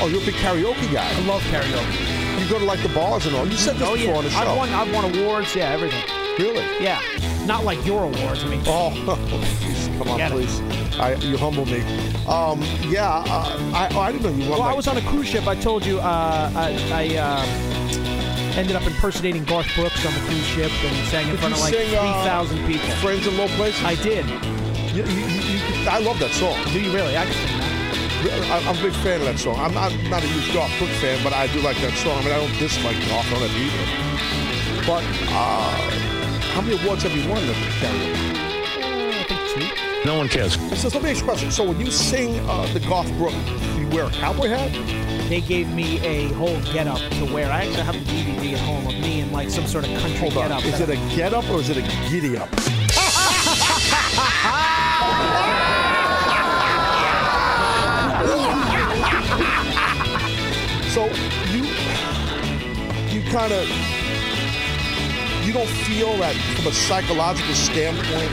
Oh, 0.00 0.08
you're 0.08 0.22
a 0.22 0.26
big 0.26 0.34
karaoke 0.36 0.92
guy. 0.92 1.08
I 1.08 1.20
love 1.26 1.42
karaoke. 1.44 2.15
You 2.38 2.48
go 2.50 2.58
to 2.58 2.64
like 2.64 2.82
the 2.82 2.88
bars 2.90 3.26
and 3.26 3.34
all. 3.34 3.46
You 3.46 3.56
said 3.56 3.76
this 3.76 3.88
oh 3.88 3.94
before 3.96 4.12
yeah, 4.12 4.18
on 4.18 4.24
the 4.24 4.30
show. 4.30 4.38
I've 4.38 4.56
won 4.56 4.68
I've 4.70 4.92
won 4.94 5.04
awards. 5.18 5.54
Yeah, 5.56 5.70
everything. 5.72 6.02
Really? 6.38 6.64
Yeah, 6.82 7.00
not 7.46 7.64
like 7.64 7.84
your 7.86 8.04
awards. 8.04 8.44
I 8.44 8.48
mean, 8.48 8.62
Oh, 8.66 8.90
please, 9.28 9.88
come 9.98 10.08
on, 10.10 10.18
Get 10.18 10.30
it. 10.30 10.34
please. 10.34 10.60
I, 11.00 11.14
you 11.14 11.36
humble 11.38 11.64
me. 11.64 11.80
Um, 12.26 12.60
yeah, 12.90 13.24
uh, 13.26 13.72
I, 13.74 13.88
oh, 13.92 14.00
I 14.00 14.12
didn't 14.12 14.24
know 14.24 14.30
you 14.44 14.50
won. 14.50 14.58
well, 14.60 14.62
I 14.68 14.74
was 14.74 14.86
on 14.86 14.96
a 14.98 15.00
cruise 15.02 15.28
ship. 15.28 15.46
I 15.46 15.54
told 15.54 15.84
you 15.86 15.98
uh, 15.98 16.50
I, 16.54 16.76
I 16.92 17.16
uh, 17.16 18.56
ended 18.56 18.76
up 18.76 18.82
impersonating 18.86 19.44
Garth 19.44 19.68
Brooks 19.74 20.04
on 20.06 20.12
the 20.12 20.20
cruise 20.20 20.46
ship 20.46 20.70
and 20.84 21.08
sang 21.08 21.24
in 21.24 21.30
Did 21.32 21.40
front 21.40 21.54
of 21.54 21.60
like 21.60 21.72
sing, 21.74 21.94
uh, 21.96 22.44
people. 22.66 22.88
Friends 22.96 23.26
in 23.26 23.36
Low 23.38 23.48
Places. 23.48 23.82
I 23.84 23.94
did. 23.96 24.26
You, 24.94 25.04
you, 25.04 25.26
you- 25.26 25.88
I 25.88 25.98
love 26.00 26.18
that 26.18 26.32
song. 26.32 26.56
Do 26.72 26.80
you 26.80 26.92
really? 26.92 27.16
I 27.16 27.24
can 27.24 27.32
sing 27.32 27.58
that. 27.58 27.75
I, 28.30 28.58
I'm 28.68 28.76
a 28.78 28.82
big 28.82 28.92
fan 28.92 29.20
of 29.20 29.26
that 29.26 29.38
song. 29.38 29.56
I'm 29.56 29.72
not, 29.74 29.92
not 30.10 30.22
a 30.22 30.26
huge 30.26 30.52
Garth 30.52 30.76
Brooks 30.78 30.98
fan, 31.00 31.18
but 31.22 31.32
I 31.32 31.46
do 31.48 31.60
like 31.60 31.76
that 31.78 31.92
song. 31.94 32.18
I 32.18 32.22
mean, 32.24 32.32
I 32.32 32.38
don't 32.38 32.58
dislike 32.58 32.96
Garth 33.08 33.32
on 33.32 33.42
it 33.42 33.50
either. 33.52 33.86
But 34.86 35.04
uh, 35.30 35.70
how 36.54 36.60
many 36.60 36.76
awards 36.82 37.02
have 37.02 37.14
you 37.16 37.28
won 37.28 37.42
in 37.42 37.54
karaoke? 37.80 38.36
Uh, 38.82 39.20
I 39.20 39.22
think 39.24 39.40
two. 39.50 39.66
No 40.06 40.14
one 40.18 40.28
cares. 40.28 40.54
So 40.80 40.88
let 40.88 41.02
me 41.02 41.10
ask 41.10 41.18
you 41.20 41.24
a 41.24 41.28
question. 41.28 41.50
So 41.50 41.64
when 41.64 41.80
you 41.80 41.90
sing 41.90 42.38
uh, 42.48 42.66
the 42.72 42.80
Garth 42.80 43.10
Brooks, 43.16 43.34
you 43.78 43.88
wear 43.88 44.04
a 44.04 44.10
cowboy 44.10 44.48
hat? 44.48 44.70
They 45.28 45.40
gave 45.40 45.68
me 45.74 45.98
a 46.06 46.28
whole 46.34 46.60
get-up 46.72 46.98
to 46.98 47.24
wear. 47.34 47.50
I 47.50 47.62
actually 47.64 47.82
have 47.82 47.96
a 47.96 47.98
DVD 47.98 48.52
at 48.52 48.60
home 48.60 48.86
of 48.86 48.94
me 49.00 49.20
in 49.20 49.32
like 49.32 49.50
some 49.50 49.66
sort 49.66 49.84
of 49.88 49.98
country 49.98 50.18
Hold 50.30 50.36
on. 50.36 50.48
get-up. 50.48 50.64
Is 50.64 50.80
it 50.80 50.88
a 50.88 50.96
get 51.16 51.34
up 51.34 51.48
or 51.50 51.58
is 51.60 51.68
it 51.70 51.76
a 51.78 51.82
giddy 52.08 52.36
so 60.96 61.04
you 61.52 61.62
you 63.12 63.20
kind 63.30 63.52
of 63.52 63.68
you 65.44 65.52
don't 65.52 65.68
feel 65.84 66.16
that 66.16 66.34
from 66.56 66.68
a 66.68 66.72
psychological 66.72 67.52
standpoint 67.52 68.30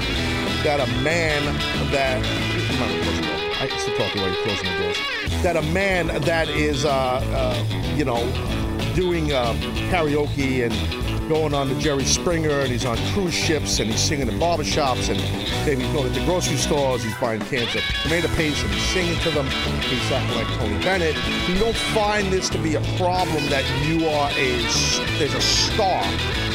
that 0.63 0.79
a 0.79 0.87
man 1.03 1.43
that 1.91 2.23
door. 2.23 3.67
Can 3.67 3.79
still 3.79 3.97
talk 3.97 4.11
to 4.13 4.17
you 4.17 4.23
while 4.23 4.33
you're 4.33 4.43
closing 4.43 4.65
the 4.65 4.77
doors. 4.77 5.43
That 5.43 5.57
a 5.57 5.61
man 5.73 6.07
that 6.21 6.47
is 6.47 6.85
uh, 6.85 6.89
uh, 6.91 7.95
you 7.97 8.05
know 8.05 8.23
doing 8.95 9.33
um, 9.33 9.59
karaoke 9.91 10.63
and 10.63 11.02
going 11.27 11.53
on 11.53 11.67
to 11.67 11.75
Jerry 11.79 12.05
Springer, 12.05 12.59
and 12.61 12.69
he's 12.69 12.85
on 12.85 12.97
cruise 13.13 13.33
ships, 13.33 13.79
and 13.79 13.89
he's 13.89 13.99
singing 13.99 14.27
in 14.27 14.39
barbershops, 14.39 15.09
and 15.09 15.19
he's 15.19 15.87
going 15.93 16.11
to 16.11 16.19
the 16.19 16.25
grocery 16.25 16.57
stores, 16.57 17.03
he's 17.03 17.15
buying 17.17 17.39
cans 17.41 17.75
of 17.75 17.81
tomato 18.03 18.27
paste, 18.35 18.63
and 18.63 18.73
he's 18.73 18.83
singing 18.89 19.19
to 19.19 19.31
them. 19.31 19.45
He's 19.81 20.11
acting 20.11 20.35
like 20.35 20.47
Tony 20.57 20.83
Bennett. 20.83 21.15
You 21.47 21.55
don't 21.59 21.75
find 21.75 22.31
this 22.31 22.49
to 22.49 22.57
be 22.57 22.75
a 22.75 22.81
problem 22.97 23.43
that 23.49 23.63
you 23.85 24.07
are 24.07 24.29
a 24.31 24.53
there's 25.17 25.33
a 25.33 25.41
star, 25.41 26.03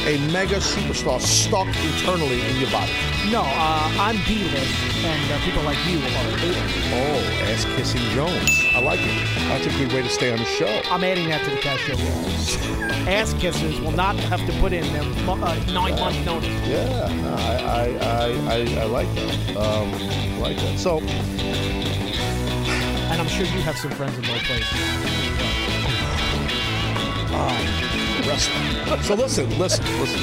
a 0.07 0.17
mega 0.31 0.57
superstar 0.57 1.19
stuck 1.21 1.67
internally 1.67 2.41
in 2.49 2.55
your 2.57 2.69
body. 2.71 2.91
No, 3.31 3.41
uh, 3.43 3.91
I'm 3.99 4.17
D-list, 4.25 4.73
and 5.05 5.31
uh, 5.31 5.39
people 5.45 5.61
like 5.63 5.77
you 5.87 5.99
are 5.99 6.27
A-list. 6.39 6.75
Oh, 6.91 7.51
ass 7.51 7.65
kissing 7.75 8.01
Jones. 8.15 8.49
I 8.73 8.81
like 8.81 8.99
it. 9.01 9.27
That's 9.49 9.65
a 9.67 9.69
good 9.77 9.91
way 9.93 10.01
to 10.01 10.09
stay 10.09 10.31
on 10.31 10.37
the 10.39 10.45
show. 10.45 10.81
I'm 10.89 11.03
adding 11.03 11.27
that 11.29 11.43
to 11.45 11.51
the 11.51 11.57
cash 11.57 11.81
show. 11.81 11.95
Ass 13.09 13.33
kissers 13.35 13.79
will 13.83 13.91
not 13.91 14.15
have 14.15 14.45
to 14.45 14.51
put 14.59 14.73
in 14.73 14.83
their 14.93 15.03
uh, 15.03 15.55
nine-month 15.73 16.25
notice. 16.25 16.49
Yeah, 16.67 17.07
no, 17.21 17.35
I, 17.35 17.55
I, 17.63 17.85
I, 17.99 18.27
I, 18.55 18.81
I 18.81 18.85
like 18.85 19.13
that. 19.15 19.55
Um, 19.57 19.93
I 19.93 20.37
like 20.39 20.57
that. 20.57 20.79
So, 20.79 20.99
And 23.09 23.19
I'm 23.21 23.27
sure 23.27 23.45
you 23.45 23.61
have 23.61 23.77
some 23.77 23.91
friends 23.91 24.17
in 24.17 24.23
low 24.23 24.37
places. 24.39 24.79
um, 27.33 27.98
wrestling. 28.29 29.03
So 29.03 29.15
listen, 29.15 29.49
listen, 29.57 29.85
listen. 29.99 30.21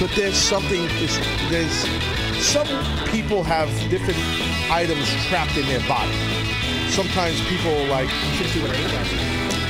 But 0.00 0.10
there's 0.16 0.36
something. 0.36 0.82
There's, 0.98 1.18
there's 1.50 2.44
some 2.44 2.66
people 3.08 3.44
have 3.44 3.68
different 3.90 4.18
items 4.70 5.06
trapped 5.28 5.56
in 5.56 5.66
their 5.66 5.86
body. 5.86 6.12
Sometimes 6.88 7.40
people 7.46 7.72
like. 7.86 8.08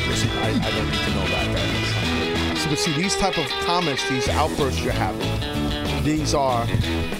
Listen, 0.08 0.30
I, 0.38 0.50
I 0.50 0.70
don't 0.70 0.86
need 0.86 1.00
to 1.00 1.10
know 1.10 1.26
that. 1.34 1.52
that 1.52 2.58
so, 2.58 2.70
but 2.70 2.78
see, 2.78 2.92
these 2.94 3.16
type 3.16 3.36
of 3.36 3.46
comments, 3.66 4.08
these 4.08 4.28
outbursts 4.28 4.80
you're 4.82 4.92
having, 4.92 6.04
these 6.04 6.34
are 6.34 6.64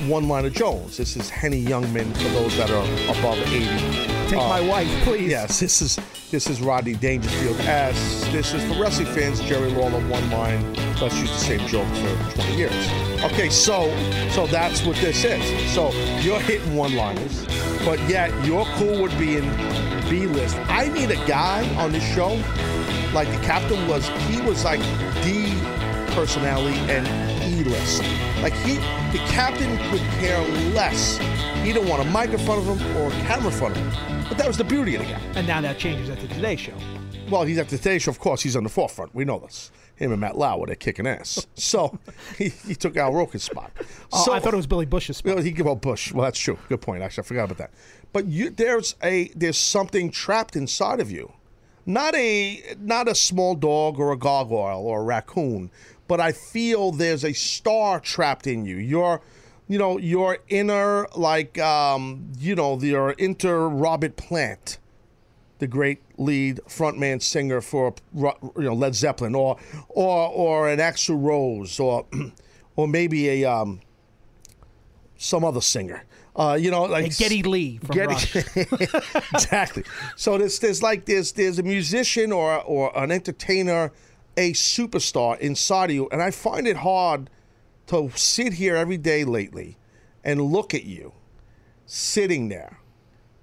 one-liner 0.06 0.50
Jones. 0.50 0.96
This 0.96 1.16
is 1.16 1.28
Henny 1.28 1.62
Youngman 1.62 2.16
for 2.16 2.28
those 2.28 2.56
that 2.56 2.70
are 2.70 3.18
above 3.18 3.38
80. 3.52 4.13
Take 4.28 4.38
my 4.38 4.60
oh. 4.60 4.68
wife, 4.68 4.88
please. 5.04 5.30
Yes, 5.30 5.60
this 5.60 5.82
is 5.82 5.98
this 6.30 6.48
is 6.48 6.60
Rodney 6.60 6.94
Dangerfield 6.94 7.60
S. 7.60 8.24
This 8.32 8.54
is 8.54 8.64
for 8.64 8.80
wrestling 8.80 9.06
fans, 9.08 9.40
Jerry 9.40 9.70
Lawler 9.70 10.00
one 10.08 10.30
line. 10.30 10.74
Let's 11.00 11.16
use 11.18 11.30
the 11.30 11.38
same 11.38 11.66
joke 11.68 11.86
for 11.96 12.34
20 12.40 12.56
years. 12.56 12.90
Okay, 13.22 13.48
so 13.50 13.94
so 14.30 14.46
that's 14.46 14.84
what 14.84 14.96
this 14.96 15.24
is. 15.24 15.72
So 15.72 15.92
you're 16.20 16.40
hitting 16.40 16.74
one-liners, 16.74 17.46
but 17.84 17.98
yet 18.08 18.30
you're 18.44 18.66
cool 18.76 19.02
with 19.02 19.18
being 19.18 19.48
B-list. 20.08 20.56
I 20.68 20.88
need 20.88 21.10
a 21.10 21.26
guy 21.26 21.68
on 21.76 21.92
this 21.92 22.04
show 22.14 22.40
like 23.14 23.30
the 23.30 23.46
captain 23.46 23.86
was. 23.86 24.08
He 24.28 24.40
was 24.40 24.64
like 24.64 24.80
D 25.22 25.46
personality 26.14 26.76
and 26.90 27.06
E-list. 27.54 28.02
Like 28.42 28.52
he, 28.52 28.74
the 29.16 29.22
captain 29.28 29.78
could 29.90 30.00
care 30.18 30.40
less. 30.72 31.18
He 31.64 31.72
didn't 31.72 31.88
want 31.88 32.02
a 32.02 32.10
mic 32.10 32.28
in 32.28 32.44
front 32.44 32.60
of 32.60 32.78
him 32.78 32.96
or 32.98 33.08
a 33.08 33.10
camera 33.22 33.46
in 33.46 33.52
front 33.52 33.74
of 33.74 33.82
him. 33.82 34.24
But 34.28 34.36
that 34.36 34.46
was 34.46 34.58
the 34.58 34.64
beauty 34.64 34.96
of 34.96 35.00
the 35.00 35.08
guy. 35.08 35.20
And 35.34 35.46
now 35.46 35.62
that 35.62 35.78
changes 35.78 36.10
at 36.10 36.20
the 36.20 36.28
Today 36.28 36.56
Show. 36.56 36.74
Well, 37.30 37.44
he's 37.44 37.56
at 37.56 37.70
the 37.70 37.78
Today 37.78 37.98
Show. 37.98 38.10
Of 38.10 38.18
course, 38.18 38.42
he's 38.42 38.54
on 38.54 38.64
the 38.64 38.68
forefront. 38.68 39.14
We 39.14 39.24
know 39.24 39.38
this. 39.38 39.70
Him 39.96 40.12
and 40.12 40.20
Matt 40.20 40.36
Lauer, 40.36 40.66
they're 40.66 40.76
kicking 40.76 41.06
ass. 41.06 41.46
So 41.56 41.98
he, 42.36 42.50
he 42.50 42.74
took 42.74 42.98
Al 42.98 43.14
Roker's 43.14 43.44
spot. 43.44 43.72
Oh, 44.12 44.24
so, 44.26 44.32
I 44.34 44.40
thought 44.40 44.52
it 44.52 44.58
was 44.58 44.66
Billy 44.66 44.84
Bush's 44.84 45.16
spot. 45.16 45.36
Well, 45.36 45.42
he 45.42 45.54
well 45.62 45.74
Bush. 45.74 46.12
Well, 46.12 46.24
that's 46.24 46.38
true. 46.38 46.58
Good 46.68 46.82
point. 46.82 47.02
Actually, 47.02 47.22
I 47.22 47.26
forgot 47.28 47.44
about 47.44 47.56
that. 47.56 47.70
But 48.12 48.26
you, 48.26 48.50
there's 48.50 48.94
a 49.02 49.28
there's 49.34 49.56
something 49.56 50.10
trapped 50.10 50.56
inside 50.56 51.00
of 51.00 51.10
you, 51.10 51.32
not 51.86 52.14
a 52.14 52.62
not 52.78 53.08
a 53.08 53.14
small 53.14 53.54
dog 53.54 53.98
or 53.98 54.12
a 54.12 54.18
gargoyle 54.18 54.84
or 54.84 55.00
a 55.00 55.04
raccoon, 55.04 55.70
but 56.08 56.20
I 56.20 56.32
feel 56.32 56.92
there's 56.92 57.24
a 57.24 57.32
star 57.32 58.00
trapped 58.00 58.46
in 58.46 58.66
you. 58.66 58.76
You're 58.76 59.22
you 59.68 59.78
know, 59.78 59.98
your 59.98 60.38
inner, 60.48 61.06
like, 61.16 61.58
um, 61.58 62.32
you 62.38 62.54
know, 62.54 62.78
your 62.80 63.12
inter 63.12 63.68
Robert 63.68 64.16
Plant, 64.16 64.78
the 65.58 65.66
great 65.66 66.00
lead 66.18 66.60
frontman 66.68 67.22
singer 67.22 67.60
for, 67.60 67.94
you 68.14 68.32
know, 68.56 68.74
Led 68.74 68.94
Zeppelin, 68.94 69.34
or, 69.34 69.56
or, 69.88 70.28
or 70.28 70.68
an 70.68 70.80
Axl 70.80 71.22
Rose, 71.22 71.80
or, 71.80 72.06
or 72.76 72.86
maybe 72.86 73.42
a, 73.42 73.50
um, 73.50 73.80
some 75.16 75.44
other 75.44 75.60
singer. 75.60 76.04
Uh, 76.36 76.58
you 76.60 76.70
know, 76.70 76.82
like 76.82 77.04
And 77.04 77.16
Geddy 77.16 77.42
Lee 77.44 77.78
from 77.78 77.96
Rush. 77.96 78.34
exactly. 79.32 79.84
So 80.16 80.36
there's 80.36 80.58
there's 80.58 80.82
like 80.82 81.04
there's 81.04 81.30
there's 81.30 81.60
a 81.60 81.62
musician 81.62 82.32
or 82.32 82.60
or 82.62 82.96
an 82.98 83.12
entertainer, 83.12 83.92
a 84.36 84.50
superstar 84.52 85.38
inside 85.38 85.90
of 85.90 85.94
you, 85.94 86.08
and 86.10 86.20
I 86.20 86.32
find 86.32 86.66
it 86.66 86.78
hard 86.78 87.30
to 87.86 88.10
sit 88.14 88.54
here 88.54 88.76
every 88.76 88.96
day 88.96 89.24
lately 89.24 89.76
and 90.22 90.40
look 90.40 90.74
at 90.74 90.84
you 90.84 91.12
sitting 91.86 92.48
there 92.48 92.78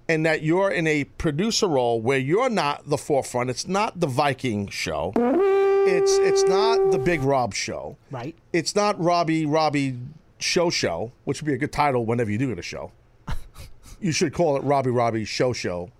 and 0.08 0.26
that 0.26 0.42
you're 0.42 0.70
in 0.70 0.86
a 0.86 1.04
producer 1.04 1.68
role 1.68 2.00
where 2.00 2.18
you're 2.18 2.50
not 2.50 2.88
the 2.88 2.98
forefront. 2.98 3.50
It's 3.50 3.68
not 3.68 4.00
the 4.00 4.06
viking 4.06 4.68
show. 4.68 5.12
It's 5.16 6.12
it's 6.18 6.42
not 6.44 6.90
the 6.90 6.98
big 6.98 7.22
rob 7.22 7.54
show. 7.54 7.96
Right. 8.10 8.36
it's 8.52 8.74
not 8.74 9.00
robbie 9.02 9.46
robbie 9.46 9.98
show 10.38 10.70
show 10.70 11.12
which 11.24 11.40
would 11.40 11.46
be 11.46 11.54
a 11.54 11.58
good 11.58 11.72
title 11.72 12.04
whenever 12.04 12.30
you 12.30 12.38
do 12.38 12.48
get 12.48 12.58
a 12.58 12.62
show. 12.62 12.92
You 14.00 14.10
should 14.10 14.34
call 14.34 14.56
it 14.56 14.64
robbie 14.64 14.90
robbie 14.90 15.24
show 15.24 15.52
show 15.52 15.90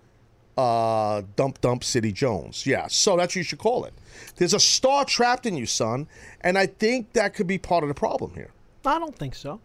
uh, 0.57 1.21
dump 1.35 1.59
dump 1.61 1.83
city 1.83 2.11
jones 2.11 2.65
yeah 2.65 2.87
so 2.87 3.17
that's 3.17 3.31
what 3.31 3.35
you 3.37 3.43
should 3.43 3.59
call 3.59 3.85
it 3.85 3.93
there's 4.35 4.53
a 4.53 4.59
star 4.59 5.03
trapped 5.03 5.45
in 5.45 5.57
you 5.57 5.65
son 5.65 6.07
and 6.41 6.57
i 6.57 6.65
think 6.65 7.13
that 7.13 7.33
could 7.33 7.47
be 7.47 7.57
part 7.57 7.83
of 7.83 7.87
the 7.87 7.95
problem 7.95 8.33
here 8.35 8.51
I 8.85 8.99
don't 8.99 9.15
think 9.17 9.35
so. 9.35 9.59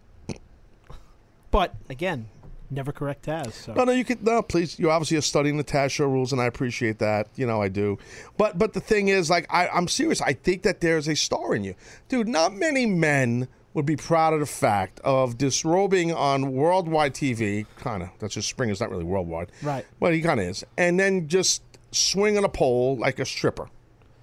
But 1.51 1.75
again, 1.89 2.29
never 2.69 2.91
correct 2.91 3.25
Taz. 3.25 3.53
So. 3.53 3.73
No, 3.73 3.83
no, 3.83 3.91
you 3.91 4.05
could 4.05 4.23
no, 4.23 4.41
please. 4.41 4.77
You 4.77 4.91
obviously 4.91 5.17
are 5.17 5.21
studying 5.21 5.57
the 5.57 5.63
Taz 5.63 5.91
show 5.91 6.05
rules, 6.05 6.31
and 6.31 6.41
I 6.41 6.45
appreciate 6.45 6.99
that. 6.99 7.27
You 7.35 7.47
know, 7.47 7.61
I 7.61 7.69
do. 7.69 7.97
But 8.37 8.57
but 8.57 8.73
the 8.73 8.79
thing 8.79 9.07
is, 9.07 9.29
like, 9.29 9.47
I, 9.49 9.67
I'm 9.67 9.87
serious. 9.87 10.21
I 10.21 10.33
think 10.33 10.61
that 10.63 10.79
there's 10.81 11.07
a 11.07 11.15
star 11.15 11.55
in 11.55 11.63
you, 11.63 11.75
dude. 12.07 12.27
Not 12.27 12.53
many 12.53 12.85
men 12.85 13.47
would 13.79 13.85
be 13.85 13.95
proud 13.95 14.33
of 14.33 14.41
the 14.41 14.45
fact 14.45 14.99
of 15.05 15.37
disrobing 15.37 16.13
on 16.13 16.51
worldwide 16.51 17.13
TV. 17.13 17.65
Kind 17.77 18.03
of. 18.03 18.09
That's 18.19 18.33
just 18.33 18.49
spring; 18.49 18.67
Springer's 18.67 18.81
not 18.81 18.89
really 18.89 19.05
worldwide, 19.05 19.53
Right. 19.63 19.85
But 20.01 20.13
he 20.13 20.21
kind 20.21 20.41
of 20.41 20.47
is, 20.47 20.65
and 20.77 20.99
then 20.99 21.29
just 21.29 21.63
swinging 21.91 22.43
a 22.43 22.49
pole 22.49 22.97
like 22.97 23.19
a 23.19 23.25
stripper. 23.25 23.69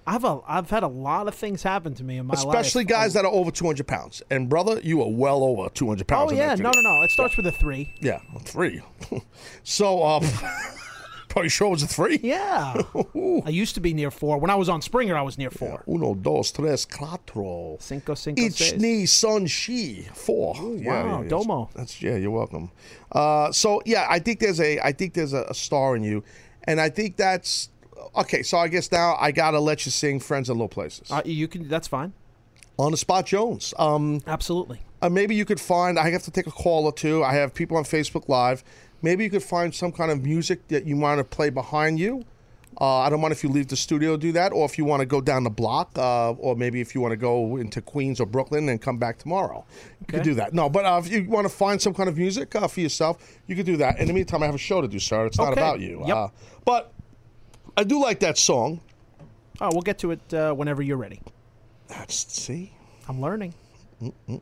I've 0.05 0.23
a, 0.23 0.39
I've 0.47 0.69
had 0.69 0.83
a 0.83 0.87
lot 0.87 1.27
of 1.27 1.33
things 1.33 1.63
happen 1.63 1.95
to 1.95 2.03
me 2.03 2.17
in 2.17 2.27
my 2.27 2.35
life. 2.35 2.45
Especially 2.45 2.83
guys 2.83 3.13
that 3.15 3.25
are 3.25 3.31
over 3.31 3.49
200 3.49 3.85
pounds. 3.87 4.21
And 4.29 4.47
brother, 4.47 4.79
you 4.81 5.01
are 5.01 5.09
well 5.09 5.43
over 5.43 5.69
200 5.69 6.07
pounds. 6.07 6.31
Oh 6.31 6.35
yeah, 6.35 6.53
no, 6.53 6.71
no, 6.73 6.81
no. 6.81 7.01
It 7.01 7.09
starts 7.09 7.35
with 7.35 7.47
a 7.47 7.51
three. 7.51 7.95
Yeah, 7.99 8.19
a 8.35 8.39
three. 8.39 8.81
so, 9.63 10.03
um, 10.05 10.23
probably 11.29 11.49
sure 11.49 11.67
it 11.67 11.71
was 11.71 11.83
a 11.83 11.87
three. 11.87 12.19
Yeah. 12.23 12.81
I 13.45 13.49
used 13.49 13.75
to 13.75 13.81
be 13.81 13.93
near 13.93 14.11
four. 14.11 14.37
When 14.39 14.49
I 14.49 14.55
was 14.55 14.69
on 14.69 14.81
Springer, 14.81 15.15
I 15.17 15.21
was 15.21 15.37
near 15.37 15.49
four. 15.51 15.83
Uno, 15.87 16.15
dos, 16.15 16.51
tres, 16.51 16.85
cuatro. 16.85 17.81
Cinco, 17.81 18.13
cinco, 18.15 18.41
Ich, 18.41 18.53
seis. 18.53 18.79
ni, 18.81 19.05
son, 19.05 19.45
she. 19.47 20.07
Four. 20.13 20.55
yeah, 20.55 20.63
wow, 21.03 21.17
yeah, 21.17 21.21
yeah. 21.23 21.27
domo. 21.29 21.69
That's 21.75 22.01
yeah. 22.01 22.15
You're 22.15 22.31
welcome. 22.31 22.71
Uh, 23.11 23.51
so 23.51 23.81
yeah, 23.85 24.07
I 24.09 24.19
think 24.19 24.39
there's 24.39 24.59
a 24.59 24.79
I 24.79 24.91
think 24.91 25.13
there's 25.13 25.33
a, 25.33 25.43
a 25.49 25.53
star 25.53 25.95
in 25.95 26.03
you, 26.03 26.23
and 26.65 26.79
I 26.81 26.89
think 26.89 27.15
that's 27.17 27.69
okay. 28.15 28.43
So 28.43 28.57
I 28.57 28.67
guess 28.67 28.91
now 28.91 29.15
I 29.19 29.31
gotta 29.31 29.59
let 29.59 29.85
you 29.85 29.91
sing 29.91 30.19
"Friends 30.19 30.49
in 30.49 30.57
Low 30.57 30.67
Places" 30.67 31.09
Uh, 31.11 31.21
you 31.25 31.47
can. 31.47 31.67
That's 31.67 31.87
fine. 31.87 32.13
on 32.79 32.91
the 32.91 32.97
spot, 32.97 33.25
Jones. 33.25 33.73
Um, 33.79 34.21
Absolutely. 34.27 34.79
uh, 35.01 35.09
maybe 35.09 35.35
you 35.35 35.45
could 35.45 35.59
find. 35.59 35.97
I 35.97 36.09
have 36.11 36.23
to 36.23 36.31
take 36.31 36.47
a 36.47 36.51
call 36.51 36.85
or 36.85 36.91
two. 36.93 37.23
I 37.23 37.33
have 37.33 37.53
people 37.53 37.77
on 37.77 37.83
Facebook 37.83 38.27
Live. 38.29 38.63
Maybe 39.01 39.23
you 39.23 39.29
could 39.29 39.43
find 39.43 39.73
some 39.73 39.91
kind 39.91 40.11
of 40.11 40.23
music 40.23 40.67
that 40.69 40.85
you 40.85 40.97
want 40.97 41.19
to 41.19 41.23
play 41.23 41.49
behind 41.49 41.99
you. 41.99 42.25
Uh, 42.79 42.99
I 42.99 43.09
don't 43.09 43.21
mind 43.21 43.31
if 43.31 43.43
you 43.43 43.49
leave 43.49 43.69
the 43.69 43.75
studio, 43.75 44.17
do 44.17 44.31
that, 44.33 44.53
or 44.53 44.63
if 44.65 44.77
you 44.77 44.85
want 44.85 44.99
to 44.99 45.07
go 45.07 45.19
down 45.19 45.43
the 45.43 45.49
block, 45.49 45.97
uh, 45.97 46.33
or 46.33 46.55
maybe 46.55 46.79
if 46.79 46.93
you 46.93 47.01
want 47.01 47.11
to 47.11 47.17
go 47.17 47.57
into 47.57 47.81
Queens 47.81 48.19
or 48.19 48.27
Brooklyn 48.27 48.69
and 48.69 48.79
come 48.79 48.99
back 48.99 49.17
tomorrow. 49.17 49.65
You 50.01 50.05
could 50.05 50.23
do 50.23 50.35
that. 50.35 50.53
No, 50.53 50.69
but 50.69 50.85
uh, 50.85 51.01
if 51.03 51.11
you 51.11 51.27
want 51.27 51.45
to 51.45 51.53
find 51.53 51.81
some 51.81 51.95
kind 51.95 52.07
of 52.07 52.17
music 52.17 52.55
uh, 52.55 52.67
for 52.67 52.81
yourself, 52.81 53.17
you 53.47 53.55
could 53.55 53.65
do 53.65 53.77
that. 53.77 53.97
In 53.97 54.07
the 54.07 54.13
meantime, 54.13 54.43
I 54.43 54.45
have 54.45 54.53
a 54.53 54.59
show 54.59 54.81
to 54.81 54.87
do, 54.87 54.99
sir. 54.99 55.25
It's 55.25 55.39
not 55.39 55.53
about 55.53 55.79
you. 55.79 56.03
Yep. 56.05 56.15
Uh, 56.15 56.27
but 56.65 56.93
I 57.75 57.83
do 57.83 57.99
like 57.99 58.19
that 58.19 58.37
song. 58.37 58.81
Oh, 59.59 59.69
we'll 59.71 59.81
get 59.81 59.97
to 59.99 60.11
it 60.11 60.33
uh, 60.33 60.53
whenever 60.53 60.83
you're 60.83 60.97
ready. 60.97 61.19
That's 61.87 62.31
see, 62.31 62.73
I'm 63.07 63.19
learning. 63.19 63.55
I'm 63.99 64.41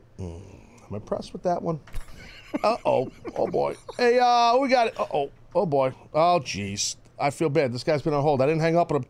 impressed 0.90 1.32
with 1.32 1.42
that 1.44 1.62
one. 1.62 1.80
Uh 2.62 2.76
oh. 2.84 3.10
Oh 3.36 3.46
boy. 3.46 3.76
Hey, 3.96 4.18
uh, 4.18 4.56
we 4.58 4.68
got 4.68 4.88
it. 4.88 4.98
Uh 5.00 5.06
oh. 5.12 5.30
Oh 5.54 5.66
boy. 5.66 5.92
Oh 6.14 6.40
jeez. 6.42 6.96
I 7.18 7.30
feel 7.30 7.48
bad. 7.48 7.72
This 7.72 7.84
guy's 7.84 8.02
been 8.02 8.14
on 8.14 8.22
hold. 8.22 8.42
I 8.42 8.46
didn't 8.46 8.60
hang 8.60 8.76
up 8.76 8.90
on 8.92 8.98
him. 8.98 9.06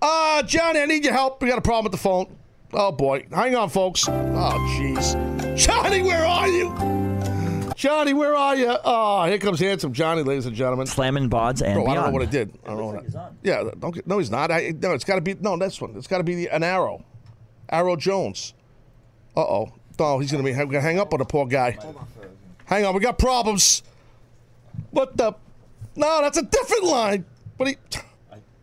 Uh, 0.00 0.42
Johnny, 0.42 0.80
I 0.80 0.86
need 0.86 1.04
your 1.04 1.12
help. 1.14 1.40
We 1.42 1.48
got 1.48 1.58
a 1.58 1.62
problem 1.62 1.84
with 1.84 1.92
the 1.92 1.98
phone. 1.98 2.36
Oh 2.72 2.92
boy. 2.92 3.26
Hang 3.32 3.54
on, 3.54 3.68
folks. 3.68 4.08
Oh 4.08 4.76
jeez. 4.78 5.56
Johnny, 5.56 6.02
where 6.02 6.26
are 6.26 6.48
you? 6.48 6.74
Johnny, 7.74 8.14
where 8.14 8.34
are 8.36 8.54
you? 8.54 8.76
Oh, 8.84 9.24
here 9.24 9.38
comes 9.38 9.58
handsome 9.58 9.92
Johnny, 9.92 10.22
ladies 10.22 10.46
and 10.46 10.54
gentlemen. 10.54 10.86
Slamming 10.86 11.28
Bods 11.28 11.62
and 11.62 11.74
Bro, 11.74 11.86
I 11.86 11.94
don't 11.94 12.04
know 12.04 12.10
beyond. 12.10 12.12
what 12.14 12.22
I 12.22 12.26
did. 12.26 12.58
I 12.64 12.68
don't 12.68 12.78
know 12.78 12.86
what 12.86 13.16
I, 13.16 13.30
Yeah, 13.42 13.70
don't 13.78 13.94
get, 13.94 14.06
no, 14.06 14.18
he's 14.18 14.30
not. 14.30 14.50
I, 14.50 14.72
no, 14.80 14.92
it's 14.92 15.04
got 15.04 15.16
to 15.16 15.20
be 15.20 15.34
no. 15.40 15.56
That's 15.56 15.80
one. 15.80 15.96
It's 15.96 16.06
got 16.06 16.18
to 16.18 16.24
be 16.24 16.34
the, 16.34 16.48
an 16.50 16.62
arrow, 16.62 17.04
Arrow 17.70 17.96
Jones. 17.96 18.54
Uh 19.36 19.40
oh. 19.40 19.72
Oh, 19.98 20.18
he's 20.18 20.32
gonna 20.32 20.42
be 20.42 20.52
gonna 20.52 20.80
hang 20.80 20.98
up 20.98 21.12
on 21.12 21.18
the 21.18 21.24
poor 21.24 21.46
guy. 21.46 21.78
Hang 22.66 22.84
on, 22.84 22.94
we 22.94 23.00
got 23.00 23.18
problems. 23.18 23.82
What 24.90 25.16
the? 25.16 25.34
No, 25.96 26.22
that's 26.22 26.38
a 26.38 26.42
different 26.42 26.84
line. 26.84 27.24
What 27.56 27.66
do 27.66 27.72
you? 27.72 27.76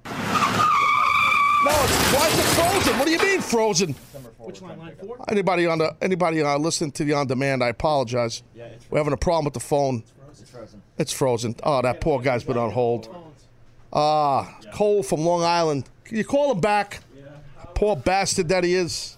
No, 0.05 1.71
it's, 1.71 2.13
why 2.13 2.27
is 2.27 2.39
it 2.39 2.43
frozen? 2.43 2.97
What 2.97 3.05
do 3.05 3.11
you 3.11 3.19
mean 3.19 3.41
frozen? 3.41 3.93
Which 4.37 4.61
line? 4.61 4.79
Line 4.79 4.95
four? 4.95 5.17
Anybody 5.27 5.65
on 5.65 5.77
the 5.77 5.95
anybody 6.01 6.41
uh, 6.41 6.57
listening 6.57 6.91
to 6.93 7.03
the 7.03 7.13
on 7.13 7.27
demand? 7.27 7.63
I 7.63 7.69
apologize. 7.69 8.43
Yeah, 8.55 8.65
it's. 8.65 8.89
We're 8.89 8.99
having 8.99 9.13
a 9.13 9.17
problem 9.17 9.45
with 9.45 9.53
the 9.53 9.59
phone. 9.59 10.03
It's 10.31 10.49
frozen. 10.49 10.81
It's 10.97 11.13
frozen. 11.13 11.55
Oh, 11.63 11.81
that 11.81 12.01
poor 12.01 12.21
guy's 12.21 12.43
been 12.43 12.57
on 12.57 12.71
hold. 12.71 13.13
Ah, 13.91 14.57
Cole 14.73 15.03
from 15.03 15.21
Long 15.21 15.43
Island. 15.43 15.89
Can 16.05 16.17
you 16.17 16.23
call 16.23 16.51
him 16.51 16.61
back? 16.61 17.01
Poor 17.75 17.95
bastard 17.95 18.49
that 18.49 18.63
he 18.63 18.73
is. 18.73 19.17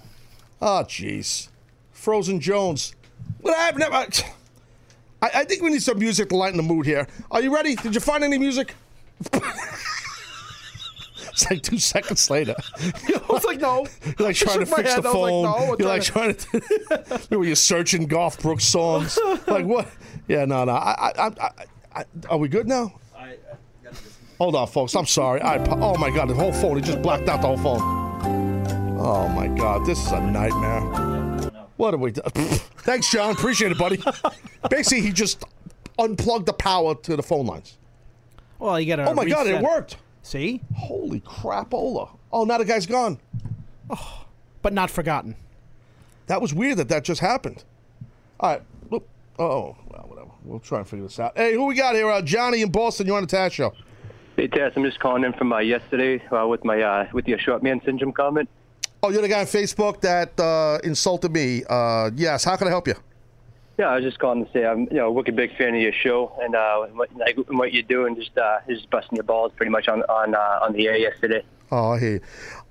Oh, 0.62 0.84
jeez. 0.88 1.48
Frozen 1.92 2.40
Jones. 2.40 2.96
What 3.42 3.58
happened? 3.58 4.24
I, 5.22 5.30
I 5.36 5.44
think 5.46 5.62
we 5.62 5.70
need 5.70 5.84
some 5.84 6.00
music 6.00 6.30
to 6.30 6.36
lighten 6.36 6.58
the 6.58 6.64
mood 6.64 6.86
here. 6.86 7.08
Are 7.30 7.42
you 7.42 7.54
ready? 7.54 7.76
Did 7.76 7.94
you 7.94 8.02
find 8.02 8.24
any 8.24 8.38
music? 8.38 8.74
it's 11.30 11.50
like 11.50 11.62
two 11.62 11.78
seconds 11.78 12.30
later. 12.30 12.56
I 12.80 13.22
was 13.30 13.44
like, 13.44 13.60
no. 13.60 13.86
You're 14.18 14.28
like 14.28 14.36
trying 14.36 14.60
to 14.60 14.66
fix 14.66 14.94
head. 14.94 15.04
the 15.04 15.10
was 15.10 15.16
like, 15.16 15.32
phone. 15.32 15.44
no, 15.44 15.76
You're 15.78 15.88
like 15.88 16.02
trying 16.02 16.36
trying 16.36 16.62
to. 16.62 17.22
Remember 17.30 17.46
you're 17.46 17.56
searching 17.56 18.08
Garth 18.08 18.42
Brooks 18.42 18.66
songs. 18.66 19.18
like 19.48 19.66
what? 19.66 19.88
Yeah, 20.28 20.46
no, 20.46 20.66
no. 20.66 20.74
I, 20.74 21.12
I, 21.18 21.28
I, 21.28 21.50
I, 21.96 22.06
are 22.30 22.38
we 22.38 22.48
good 22.48 22.68
now? 22.68 22.94
Hold 24.40 24.56
on, 24.56 24.66
folks. 24.66 24.96
I'm 24.96 25.06
sorry. 25.06 25.40
I, 25.42 25.58
oh 25.58 25.96
my 26.00 26.10
god, 26.10 26.30
the 26.30 26.34
whole 26.34 26.52
phone. 26.52 26.78
He 26.78 26.82
just 26.82 27.04
blacked 27.04 27.30
out 27.30 27.42
the 27.42 27.48
whole 27.48 27.58
phone. 27.58 28.98
Oh 29.00 29.28
my 29.30 29.48
god, 29.48 29.86
this 29.86 30.04
is 30.04 30.12
a 30.12 30.20
nightmare. 30.20 31.21
What 31.82 31.96
are 31.96 31.98
we? 31.98 32.12
Do? 32.12 32.22
Thanks, 32.86 33.10
John. 33.10 33.32
Appreciate 33.32 33.72
it, 33.72 33.78
buddy. 33.80 34.00
Basically, 34.70 35.02
he 35.02 35.12
just 35.12 35.44
unplugged 35.98 36.46
the 36.46 36.54
power 36.54 36.94
to 36.94 37.16
the 37.16 37.24
phone 37.24 37.48
lines. 37.48 37.80
Well, 38.60 38.80
you 38.80 38.86
got 38.86 38.98
to. 38.98 39.10
Oh 39.10 39.16
my 39.16 39.26
god, 39.26 39.48
it 39.48 39.64
worked. 39.64 39.98
See? 40.22 40.62
Holy 40.76 41.22
crap, 41.22 41.72
crapola! 41.72 42.12
Oh, 42.32 42.44
now 42.44 42.60
the 42.60 42.66
guy's 42.66 42.86
gone. 42.86 43.18
But 44.62 44.74
not 44.74 44.92
forgotten. 44.92 45.36
That 46.28 46.40
was 46.40 46.54
weird 46.54 46.78
that 46.78 46.90
that 46.90 47.04
just 47.04 47.20
happened. 47.20 47.64
All 48.40 48.52
right. 48.52 48.62
Whoop. 48.90 49.10
Oh, 49.40 49.76
well, 49.90 50.06
whatever. 50.08 50.30
We'll 50.44 50.60
try 50.60 50.78
and 50.78 50.88
figure 50.88 51.08
this 51.08 51.20
out. 51.20 51.36
Hey, 51.36 51.56
who 51.56 51.66
we 51.66 51.74
got 51.74 51.96
here? 51.96 52.12
Uh, 52.12 52.22
Johnny 52.22 52.62
in 52.62 52.70
Boston. 52.70 53.08
You 53.08 53.16
on 53.16 53.26
the 53.26 53.36
Taz 53.36 53.54
show? 53.54 53.74
Hey 54.36 54.46
Tess, 54.46 54.74
I'm 54.76 54.84
just 54.84 55.00
calling 55.00 55.24
in 55.24 55.34
from 55.34 55.52
uh, 55.52 55.58
yesterday 55.58 56.24
uh, 56.28 56.46
with 56.48 56.64
my 56.64 56.80
uh, 56.80 57.08
with 57.12 57.28
your 57.28 57.40
short 57.40 57.64
man 57.64 57.82
syndrome 57.84 58.14
comment. 58.14 58.48
Oh, 59.04 59.10
you're 59.10 59.24
the 59.24 59.28
guy 59.28 59.40
on 59.40 59.48
Facebook 59.48 60.00
that 60.02 60.40
uh, 60.40 60.78
insulted 60.84 61.32
me. 61.32 61.64
Uh, 61.68 62.12
yes. 62.16 62.44
How 62.44 62.56
can 62.56 62.68
I 62.68 62.70
help 62.70 62.88
you? 62.88 62.94
Yeah, 63.80 63.88
I 63.88 63.96
was 63.96 64.04
just 64.04 64.20
calling 64.20 64.46
to 64.46 64.52
say 64.52 64.64
I'm 64.64 64.82
you 64.92 64.98
know 64.98 65.08
a 65.08 65.12
wicked 65.12 65.36
big 65.36 65.58
fan 65.58 65.74
of 65.74 65.82
your 65.82 65.92
show 65.92 66.38
and 66.40 66.54
uh, 66.54 66.86
what, 66.94 67.10
like, 67.16 67.36
what 67.50 67.74
you're 67.74 67.82
doing, 67.82 68.16
just 68.16 68.38
uh, 68.38 68.60
just 68.70 68.88
busting 68.92 69.16
your 69.16 69.24
balls 69.24 69.54
pretty 69.56 69.72
much 69.72 69.88
on 69.88 70.04
on 70.04 70.36
uh, 70.36 70.60
on 70.62 70.74
the 70.74 70.88
air 70.88 70.98
yesterday. 70.98 71.44
Oh, 71.72 71.94
I 71.94 72.00
hear 72.00 72.12
you. 72.12 72.22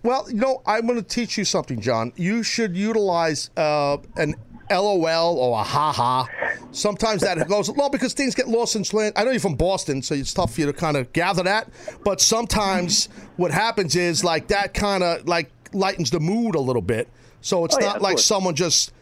Well, 0.04 0.30
you 0.30 0.36
know, 0.36 0.62
I'm 0.66 0.86
going 0.86 1.02
to 1.02 1.06
teach 1.06 1.36
you 1.36 1.44
something, 1.44 1.80
John. 1.80 2.12
You 2.14 2.44
should 2.44 2.76
utilize 2.76 3.50
uh, 3.56 3.96
an 4.16 4.36
LOL 4.70 5.36
or 5.38 5.58
a 5.58 5.64
haha. 5.64 6.26
Sometimes 6.70 7.22
that 7.22 7.48
goes 7.48 7.70
well 7.76 7.90
because 7.90 8.12
things 8.14 8.36
get 8.36 8.46
lost 8.46 8.76
in 8.76 8.84
slant. 8.84 9.18
I 9.18 9.24
know 9.24 9.32
you're 9.32 9.40
from 9.40 9.56
Boston, 9.56 10.02
so 10.02 10.14
it's 10.14 10.32
tough 10.32 10.54
for 10.54 10.60
you 10.60 10.66
to 10.66 10.72
kind 10.72 10.96
of 10.96 11.12
gather 11.12 11.42
that. 11.42 11.70
But 12.04 12.20
sometimes 12.20 13.08
what 13.36 13.50
happens 13.50 13.96
is 13.96 14.22
like 14.22 14.46
that 14.48 14.74
kind 14.74 15.02
of 15.02 15.26
like 15.26 15.50
lightens 15.74 16.10
the 16.10 16.20
mood 16.20 16.54
a 16.54 16.60
little 16.60 16.82
bit. 16.82 17.08
So 17.40 17.64
it's 17.64 17.76
Oh, 17.76 17.80
not 17.80 17.96
of 17.96 18.02
like 18.02 18.12
course. 18.16 18.24
someone 18.26 18.54
just 18.54 18.92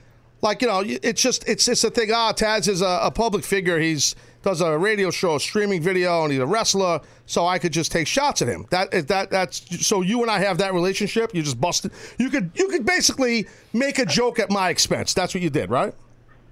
like 0.43 0.63
you 0.63 0.69
know 0.69 0.83
it's 0.85 1.21
just 1.21 1.49
it's 1.49 1.67
it's 1.69 1.83
a 1.85 1.91
thing. 1.91 2.11
Ah, 2.13 2.33
Taz 2.33 2.69
is 2.69 2.83
a, 2.83 3.01
a 3.03 3.11
public 3.11 3.45
figure. 3.45 3.79
He's 3.79 4.15
does 4.43 4.61
a 4.61 4.79
radio 4.79 5.11
show, 5.11 5.35
a 5.35 5.41
streaming 5.41 5.83
video, 5.83 6.23
and 6.23 6.31
he's 6.33 6.41
a 6.41 6.47
wrestler. 6.47 7.01
So 7.27 7.45
I 7.47 7.59
could 7.59 7.73
just 7.73 7.91
take 7.91 8.07
shots 8.07 8.41
at 8.41 8.49
him. 8.49 8.67
That 8.71 8.95
is 8.95 9.07
that 9.07 9.31
that's 9.31 9.85
so 9.85 10.01
you 10.03 10.23
and 10.23 10.31
I 10.31 10.39
have 10.39 10.59
that 10.59 10.73
relationship. 10.75 11.35
You 11.35 11.43
just 11.43 11.61
busted. 11.61 11.91
You 12.19 12.31
could 12.31 12.53
you 12.55 12.69
could 12.69 12.87
basically 12.87 13.49
make 13.73 13.99
a 13.99 14.07
joke 14.07 14.39
at 14.39 14.51
my 14.51 14.71
expense. 14.71 15.13
That's 15.15 15.35
what 15.35 15.43
you 15.43 15.51
did, 15.51 15.71
right? 15.71 15.93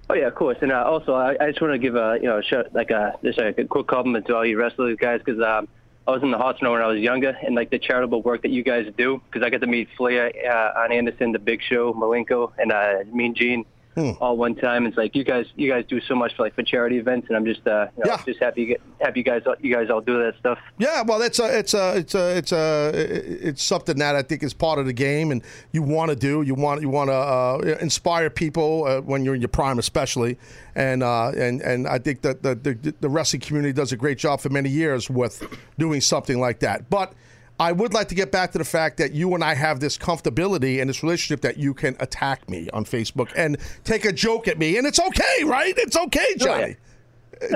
Oh 0.09 0.13
yeah, 0.13 0.27
of 0.27 0.35
course. 0.35 0.57
And 0.61 0.71
uh, 0.71 0.83
also, 0.85 1.13
I, 1.13 1.35
I 1.39 1.47
just 1.49 1.61
want 1.61 1.73
to 1.73 1.77
give 1.79 1.95
a 1.95 2.17
you 2.21 2.27
know 2.27 2.41
show, 2.41 2.63
like 2.73 2.91
a 2.91 3.13
just 3.23 3.39
a 3.39 3.53
quick 3.65 3.87
compliment 3.87 4.27
to 4.27 4.35
all 4.35 4.45
you 4.45 4.57
wrestlers 4.59 4.97
guys 4.99 5.21
because 5.23 5.41
um, 5.41 5.67
I 6.07 6.11
was 6.11 6.23
in 6.23 6.31
the 6.31 6.37
hospital 6.37 6.71
when 6.71 6.81
I 6.81 6.87
was 6.87 6.99
younger, 6.99 7.37
and 7.45 7.53
like 7.53 7.69
the 7.69 7.79
charitable 7.79 8.21
work 8.21 8.41
that 8.43 8.51
you 8.51 8.63
guys 8.63 8.85
do 8.97 9.21
because 9.25 9.45
I 9.45 9.49
got 9.49 9.59
to 9.59 9.67
meet 9.67 9.89
Flair, 9.97 10.31
uh, 10.49 10.79
Arn 10.79 10.93
Anderson, 10.93 11.33
The 11.33 11.39
Big 11.39 11.61
Show, 11.61 11.93
Malenko, 11.93 12.53
and 12.57 12.71
uh, 12.71 12.99
Mean 13.13 13.35
Gene. 13.35 13.65
All 13.97 14.37
one 14.37 14.53
time, 14.53 14.85
it's 14.85 14.95
like 14.95 15.15
you 15.15 15.23
guys, 15.23 15.47
you 15.55 15.67
guys 15.67 15.83
do 15.87 15.99
so 16.01 16.13
much 16.13 16.35
for 16.35 16.43
like 16.43 16.53
for 16.53 16.61
charity 16.61 16.97
events, 16.97 17.27
and 17.29 17.35
I'm 17.35 17.45
just, 17.45 17.65
uh, 17.65 17.87
you 17.97 18.03
know, 18.05 18.17
just 18.25 18.39
happy, 18.39 18.65
get, 18.67 18.81
happy 19.01 19.21
you 19.21 19.23
guys, 19.23 19.41
you 19.59 19.73
guys 19.73 19.89
all 19.89 20.01
do 20.01 20.19
that 20.19 20.35
stuff. 20.39 20.59
Yeah, 20.77 21.01
well, 21.01 21.21
it's 21.23 21.39
a, 21.39 21.57
it's 21.57 21.73
a, 21.73 21.97
it's 21.97 22.13
a, 22.13 22.37
it's 22.37 22.51
a, 22.51 22.91
it's 22.93 23.63
something 23.63 23.97
that 23.97 24.15
I 24.15 24.21
think 24.21 24.43
is 24.43 24.53
part 24.53 24.77
of 24.77 24.85
the 24.85 24.93
game, 24.93 25.31
and 25.31 25.41
you 25.71 25.81
want 25.81 26.09
to 26.09 26.15
do. 26.15 26.43
You 26.43 26.53
want, 26.53 26.81
you 26.81 26.89
want 26.89 27.09
to 27.09 27.15
uh, 27.15 27.77
inspire 27.81 28.29
people 28.29 28.85
uh, 28.85 29.01
when 29.01 29.25
you're 29.25 29.33
in 29.33 29.41
your 29.41 29.47
prime, 29.47 29.79
especially, 29.79 30.37
and 30.75 31.01
uh, 31.01 31.29
and 31.29 31.61
and 31.61 31.87
I 31.87 31.97
think 31.97 32.21
that 32.21 32.43
the, 32.43 32.53
the 32.53 32.93
the 32.99 33.09
wrestling 33.09 33.41
community 33.41 33.73
does 33.73 33.91
a 33.91 33.97
great 33.97 34.19
job 34.19 34.41
for 34.41 34.49
many 34.49 34.69
years 34.69 35.09
with 35.09 35.43
doing 35.79 36.01
something 36.01 36.39
like 36.39 36.59
that. 36.59 36.89
But 36.89 37.13
I 37.59 37.71
would 37.71 37.93
like 37.93 38.07
to 38.09 38.15
get 38.15 38.31
back 38.31 38.51
to 38.51 38.57
the 38.59 38.63
fact 38.65 38.97
that 38.97 39.13
you 39.13 39.33
and 39.33 39.43
I 39.43 39.55
have 39.55 39.79
this 39.79 39.97
comfortability 39.97 40.79
and 40.79 40.87
this 40.89 41.01
relationship 41.01 41.41
that 41.41 41.57
you 41.57 41.73
can 41.73 41.95
attack 41.99 42.47
me 42.49 42.69
on 42.71 42.85
Facebook 42.85 43.31
and 43.35 43.57
take 43.83 44.05
a 44.05 44.11
joke 44.13 44.47
at 44.47 44.59
me, 44.59 44.77
and 44.77 44.85
it's 44.85 44.99
okay, 44.99 45.43
right? 45.43 45.73
It's 45.77 45.97
okay, 45.97 46.27
oh, 46.41 46.45
Johnny. 46.45 46.75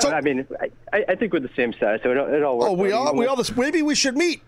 No, 0.04 0.10
I 0.10 0.22
mean, 0.22 0.46
I, 0.94 1.04
I 1.10 1.16
think 1.16 1.34
we're 1.34 1.40
the 1.40 1.50
same 1.56 1.74
size, 1.74 2.00
so 2.04 2.12
it, 2.12 2.18
all- 2.18 2.34
it 2.34 2.44
all 2.44 2.58
works. 2.58 2.70
Oh, 2.70 2.74
we 2.74 2.92
are. 2.92 3.14
We 3.14 3.28
are. 3.28 3.36
This, 3.36 3.56
maybe 3.56 3.82
we 3.82 3.96
should 3.96 4.16
meet. 4.18 4.42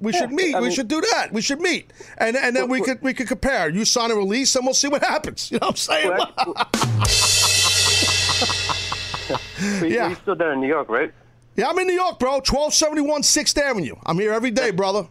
We 0.00 0.12
should 0.12 0.32
meet. 0.32 0.54
I 0.54 0.60
we 0.60 0.66
mean- 0.66 0.74
should 0.74 0.88
do 0.88 1.00
that. 1.00 1.32
We 1.32 1.40
should 1.40 1.60
meet, 1.60 1.92
and 2.18 2.36
and 2.36 2.54
then 2.56 2.68
we 2.68 2.80
could 2.82 3.00
we 3.02 3.14
could 3.14 3.28
compare. 3.28 3.68
You 3.70 3.84
sign 3.84 4.10
a 4.10 4.14
release, 4.14 4.54
and 4.56 4.64
we'll 4.66 4.74
see 4.74 4.88
what 4.88 5.02
happens. 5.02 5.50
You 5.52 5.58
know 5.60 5.68
what 5.68 5.88
I'm 5.88 6.76
saying? 6.76 7.14
Yeah. 9.82 10.08
You're 10.08 10.16
still 10.16 10.36
there 10.36 10.52
in 10.52 10.60
New 10.60 10.66
York, 10.68 10.88
right? 10.90 11.12
Yeah, 11.56 11.68
I'm 11.68 11.78
in 11.78 11.86
New 11.86 11.94
York, 11.94 12.18
bro. 12.18 12.32
1271 12.34 13.22
Sixth 13.22 13.56
Avenue. 13.58 13.94
I'm 14.06 14.18
here 14.18 14.32
every 14.32 14.50
day, 14.50 14.70
brother. 14.70 15.06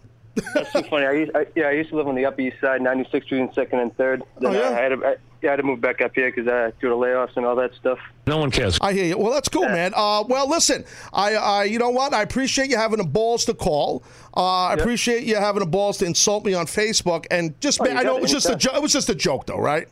That's 0.56 0.72
so 0.72 0.82
funny. 0.84 1.06
I 1.06 1.11
used, 1.11 1.32
I, 1.36 1.45
yeah, 1.56 1.65
I 1.68 1.72
used 1.72 1.90
to 1.91 1.95
live 1.95 2.07
on 2.07 2.15
the 2.15 2.26
Upper 2.26 2.41
East 2.41 2.57
Side, 2.60 2.82
96th 2.82 3.24
Street 3.26 3.41
and 3.41 3.53
Second 3.53 3.80
and 3.80 3.95
Third. 3.98 4.24
Then 4.40 4.56
Oh, 4.56 4.60
yeah? 4.60 4.70
I 4.78 4.82
had 4.82 4.90
to, 4.90 5.06
I, 5.06 5.15
yeah, 5.44 5.49
I 5.49 5.52
had 5.52 5.56
to 5.57 5.64
move 5.64 5.80
back 5.80 6.02
up 6.02 6.11
here 6.15 6.32
because 6.32 6.48
uh, 6.48 6.72
due 6.82 6.90
to 6.90 6.95
layoffs 6.95 7.36
and 7.38 7.45
all 7.45 7.56
that 7.57 7.76
stuff. 7.76 7.99
No 8.26 8.38
one 8.38 8.49
cares. 8.49 8.80
I 8.82 8.94
hear 8.94 9.06
you. 9.06 9.18
Well, 9.18 9.32
that's 9.32 9.48
cool, 9.49 9.68
man. 9.68 9.94
Uh, 9.95 10.24
well, 10.28 10.49
listen, 10.49 10.86
I, 11.14 11.36
I, 11.36 11.64
you 11.65 11.78
know 11.78 11.91
what? 11.91 12.14
I 12.15 12.24
appreciate 12.24 12.70
you 12.70 12.78
having 12.78 12.98
the 12.98 13.03
balls 13.03 13.45
to 13.45 13.53
call. 13.53 14.03
Uh, 14.36 14.68
I 14.68 14.74
appreciate 14.74 15.24
you 15.24 15.36
having 15.36 15.60
the 15.60 15.68
balls 15.68 15.98
to 15.99 16.06
insult 16.06 16.45
me 16.45 16.56
on 16.56 16.65
Facebook, 16.65 17.26
and 17.30 17.60
just, 17.61 17.80
Oh, 17.82 17.86
you 17.86 17.91
I 17.91 18.02
know 18.03 18.15
it 18.18 18.22
was 18.22 18.32
just 18.32 18.49
a, 18.49 18.56
jo- 18.56 18.74
it 18.74 18.82
was 18.82 18.91
just 18.94 19.10
a 19.10 19.15
joke, 19.15 19.45
though, 19.45 19.60
right? 19.60 19.88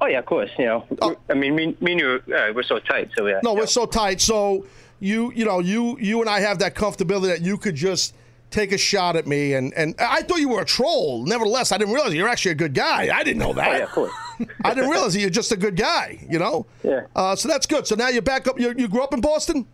Oh 0.00 0.06
yeah, 0.06 0.18
of 0.18 0.26
course. 0.26 0.50
You 0.58 0.64
know, 0.66 1.16
I 1.30 1.34
mean, 1.34 1.54
me, 1.54 1.76
me 1.80 1.92
and 1.92 2.00
you, 2.00 2.22
uh, 2.34 2.52
we're 2.54 2.62
so 2.64 2.78
tight, 2.80 3.10
so 3.16 3.26
yeah. 3.26 3.40
No, 3.42 3.54
we're 3.54 3.66
so 3.66 3.86
tight. 3.86 4.20
So 4.20 4.66
you, 5.00 5.32
you 5.34 5.44
know, 5.44 5.60
you, 5.60 5.98
you 6.00 6.20
and 6.20 6.28
I 6.30 6.40
have 6.40 6.58
that 6.60 6.74
comfortability 6.74 7.28
that 7.28 7.42
you 7.42 7.56
could 7.58 7.74
just 7.74 8.14
take 8.50 8.72
a 8.72 8.78
shot 8.78 9.16
at 9.16 9.26
me, 9.26 9.54
and 9.54 9.74
and 9.74 9.94
I 9.98 10.22
thought 10.22 10.38
you 10.38 10.48
were 10.48 10.62
a 10.62 10.64
troll. 10.64 11.24
Nevertheless, 11.24 11.72
I 11.72 11.78
didn't 11.78 11.94
realize 11.94 12.14
you're 12.14 12.28
actually 12.28 12.52
a 12.52 12.56
good 12.56 12.74
guy. 12.74 13.10
I 13.14 13.24
didn't 13.24 13.38
know 13.38 13.52
that. 13.54 13.68
Oh, 13.68 13.72
yeah, 13.76 13.82
of 13.84 13.90
course. 13.90 14.12
I 14.64 14.72
didn't 14.74 14.90
realize 14.90 15.16
you're 15.16 15.30
just 15.30 15.50
a 15.52 15.56
good 15.56 15.76
guy. 15.76 16.24
You 16.30 16.38
know. 16.38 16.66
Yeah. 16.84 17.06
Uh, 17.14 17.34
so 17.34 17.48
that's 17.48 17.66
good. 17.66 17.86
So 17.86 17.96
now 17.96 18.08
you're 18.08 18.22
back 18.22 18.46
up. 18.46 18.58
You, 18.58 18.72
you 18.76 18.86
grew 18.88 19.02
up 19.02 19.12
in 19.12 19.20
Boston. 19.20 19.66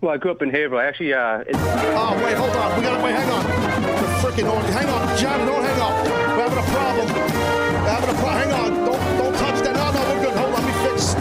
Well, 0.00 0.12
I 0.12 0.16
grew 0.18 0.30
up 0.30 0.42
in 0.42 0.50
Haverhill. 0.50 0.80
Actually, 0.80 1.12
uh, 1.14 1.42
Oh 1.54 2.20
wait, 2.24 2.36
hold 2.36 2.50
on. 2.50 2.76
We 2.76 2.82
gotta 2.82 3.02
wait. 3.02 3.14
Hang 3.14 3.30
on. 3.30 3.44
The 3.44 4.08
freaking 4.22 4.50
on. 4.52 4.64
Hang 4.72 4.88
on, 4.88 5.18
Johnny. 5.18 5.44
Don't 5.44 5.64
hang 5.64 5.80
up. 5.80 6.04
We're 6.06 6.48
having 6.48 6.58
a 6.58 6.62
problem. 6.70 7.06
We're 7.08 7.88
having 7.90 8.10
a 8.10 8.18
problem. 8.20 8.48
Hang 8.48 8.52
on. 8.52 8.84
Don't 8.86 9.18
don't 9.18 9.34
touch 9.34 9.60
that. 9.64 9.74
No, 9.74 9.92
no, 9.92 10.14
we're 10.14 10.24
good. 10.24 10.36
Hold 10.36 10.54
on. 10.54 10.64
Let 10.64 10.64
me 10.64 10.88
fix. 10.88 11.14